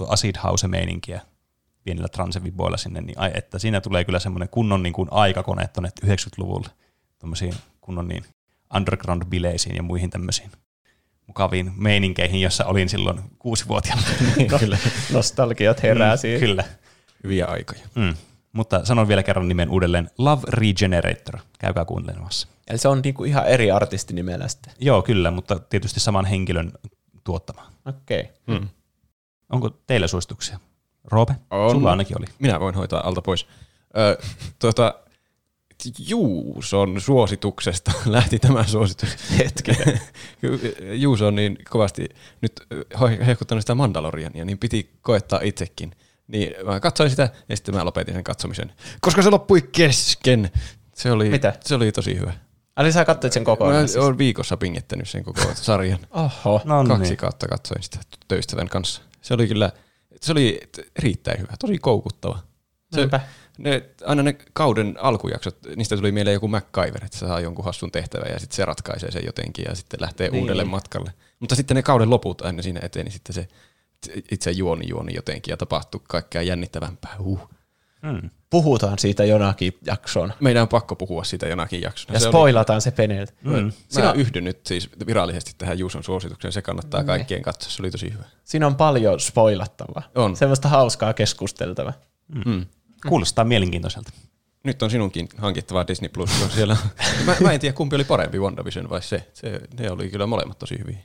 [0.07, 1.21] acid house meininkiä
[1.83, 5.89] pienillä transeviboilla sinne, niin ai, että siinä tulee kyllä semmoinen kunnon niin kuin aikakone tuonne
[6.05, 6.69] 90-luvulle,
[7.19, 8.25] tuommoisiin kunnon niin
[8.73, 10.51] underground-bileisiin ja muihin tämmöisiin
[11.27, 14.01] mukaviin meininkeihin, jossa olin silloin kuusivuotiaana.
[14.59, 14.77] kyllä.
[15.13, 16.39] Nostalgiat herää siihen.
[16.39, 16.63] Kyllä.
[17.23, 17.81] Hyviä aikoja.
[17.95, 18.13] Mm.
[18.55, 20.09] Mutta sanon vielä kerran nimen uudelleen.
[20.17, 21.39] Love Regenerator.
[21.59, 22.47] Käykää kuuntelemassa.
[22.67, 24.73] Eli se on niinku ihan eri artistinimellä sitten.
[24.79, 26.71] Joo, kyllä, mutta tietysti saman henkilön
[27.23, 27.71] tuottama.
[27.85, 28.19] Okei.
[28.19, 28.59] Okay.
[28.59, 28.67] Mm.
[29.51, 30.59] Onko teillä suosituksia?
[31.03, 31.35] Roope?
[31.51, 31.71] On.
[31.71, 32.25] Sulla ainakin oli.
[32.39, 33.47] Minä voin hoitaa alta pois.
[33.97, 34.17] Ö,
[34.59, 34.93] tuota,
[36.07, 39.37] Juuson suosituksesta lähti tämä suositus.
[39.37, 40.01] Hetkinen.
[41.03, 42.09] Juuso on niin kovasti
[42.41, 42.53] nyt
[43.25, 45.91] hehkuttanut sitä Mandaloriania, niin piti koettaa itsekin.
[46.27, 50.51] Niin mä katsoin sitä ja sitten mä lopetin sen katsomisen, koska se loppui kesken.
[50.95, 51.53] Se oli, Mitä?
[51.61, 52.33] Se oli tosi hyvä.
[52.77, 53.97] Eli sä katsoit sen kokonaan Mä siis.
[53.97, 55.99] oon viikossa pingettänyt sen koko sarjan.
[56.45, 56.61] Oho.
[56.65, 57.17] No Kaksi niin.
[57.17, 59.01] kautta katsoin sitä töistävän kanssa.
[59.21, 59.71] Se oli kyllä,
[60.21, 60.59] se oli
[60.99, 62.39] erittäin hyvä, tosi koukuttava.
[62.93, 63.19] Se, Niinpä.
[63.57, 67.91] ne, aina ne kauden alkujaksot, niistä tuli mieleen joku MacGyver, että se saa jonkun hassun
[67.91, 70.41] tehtävän ja sitten se ratkaisee sen jotenkin ja sitten lähtee niin.
[70.41, 71.13] uudelle matkalle.
[71.39, 73.47] Mutta sitten ne kauden loput aina siinä eteen, niin sitten se
[74.31, 77.15] itse juoni juoni jotenkin ja tapahtuu kaikkea jännittävämpää.
[77.19, 77.49] Uh.
[78.01, 78.29] Mm.
[78.49, 80.33] Puhutaan siitä jonakin jaksoon.
[80.39, 82.13] Meidän on pakko puhua siitä jonakin jaksona.
[82.15, 83.33] Ja Se oli- spoilataan se peneeltä.
[83.43, 83.51] Mm.
[83.51, 86.51] Mä Siinä- yhdyn nyt siis virallisesti tähän Juuson suositukseen.
[86.51, 87.07] Se kannattaa Niin.
[87.07, 87.69] kaikkien katsoa.
[87.71, 88.23] Se oli tosi hyvä.
[88.43, 90.03] Siinä on paljon spoilattavaa.
[90.15, 90.35] On.
[90.35, 91.93] Semmoista hauskaa keskusteltavaa.
[92.45, 92.65] Mm.
[93.07, 94.11] Kuulostaa mielenkiintoiselta.
[94.63, 96.77] Nyt on sinunkin hankittava Disney Plus, kun siellä
[97.25, 99.27] mä, mä en tiedä kumpi oli parempi, WandaVision vai se.
[99.33, 99.61] se.
[99.79, 100.97] Ne oli kyllä molemmat tosi hyviä.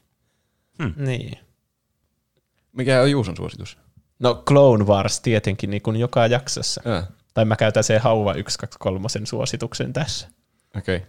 [0.97, 1.39] Niin.
[2.73, 3.79] Mikä on Juuson suositus?
[4.19, 6.83] No Clone Wars tietenkin niin kuin joka jaksossa.
[6.85, 10.29] Ah, Tai mä käytän se hauva 123 suosituksen tässä.
[10.77, 10.97] Okei.
[10.97, 11.09] Okay.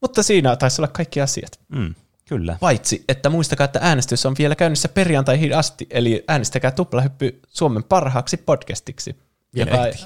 [0.00, 1.60] Mutta siinä taisi olla kaikki asiat.
[1.68, 1.94] Mm.
[2.28, 2.56] Kyllä.
[2.60, 8.36] Paitsi, että muistakaa, että äänestys on vielä käynnissä perjantaihin asti, eli äänestäkää tuplahyppy Suomen parhaaksi
[8.36, 9.16] podcastiksi,
[9.54, 9.98] Vielä joka,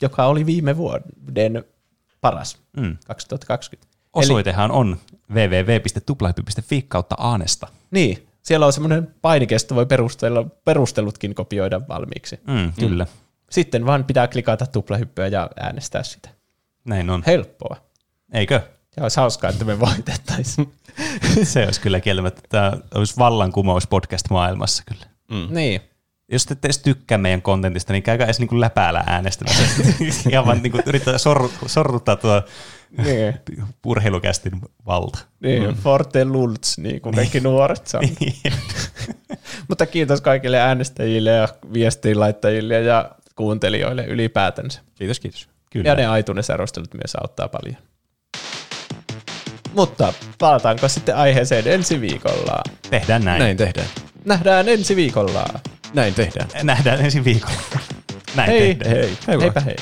[0.00, 1.64] joka oli viime vuoden
[2.20, 2.96] paras, Mm.
[3.06, 3.92] 2020.
[4.12, 4.96] Osoitehan on
[5.30, 7.68] www.tuplahyppy.fi kautta aanesta.
[7.90, 12.40] Niin, siellä on semmoinen painike, josta voi perustella, perustelutkin kopioida valmiiksi.
[12.46, 13.06] Mm, kyllä.
[13.50, 16.28] Sitten vaan pitää klikata tuplahyppyä ja äänestää sitä.
[16.84, 17.22] Näin on.
[17.26, 17.76] Helppoa.
[18.32, 18.60] Eikö?
[18.96, 20.74] Ja olisi hauskaa, että me voitettaisiin.
[21.42, 22.42] Se olisi kyllä kieltämättä.
[22.48, 25.06] Tämä olisi vallankumous podcast-maailmassa kyllä.
[25.30, 25.54] Mm.
[25.54, 25.80] niin.
[26.32, 29.62] Jos te ette edes tykkää meidän kontentista, niin käykää edes niin kuin läpäällä äänestämässä.
[30.30, 32.42] Ihan vaan niin kuin yrittää sorru, sorruttaa tuo
[32.98, 33.34] Niin,
[33.86, 34.52] urheilukästin
[34.86, 35.18] valta.
[35.40, 35.74] niin mm.
[35.74, 38.08] Forte Lulz, niin kuin kaikki nuoret sanoo.
[39.68, 44.80] Mutta kiitos kaikille äänestäjille ja viestinlaittajille ja kuuntelijoille ylipäätänsä.
[44.94, 45.48] Kiitos, kiitos.
[45.70, 45.88] Kyllä.
[45.88, 47.76] Ja ne iTunes-arvostelut myös auttaa paljon.
[49.74, 52.62] Mutta palataanko sitten aiheeseen ensi viikolla?
[52.90, 53.38] Tehdään näin.
[53.38, 53.86] Näin tehdään.
[54.24, 55.44] Nähdään ensi viikolla.
[55.94, 56.48] Näin tehdään.
[56.62, 57.60] Nähdään ensi viikolla.
[58.36, 58.96] Näin Hei, tehdään.
[58.96, 59.76] hei, Hei heipä hei.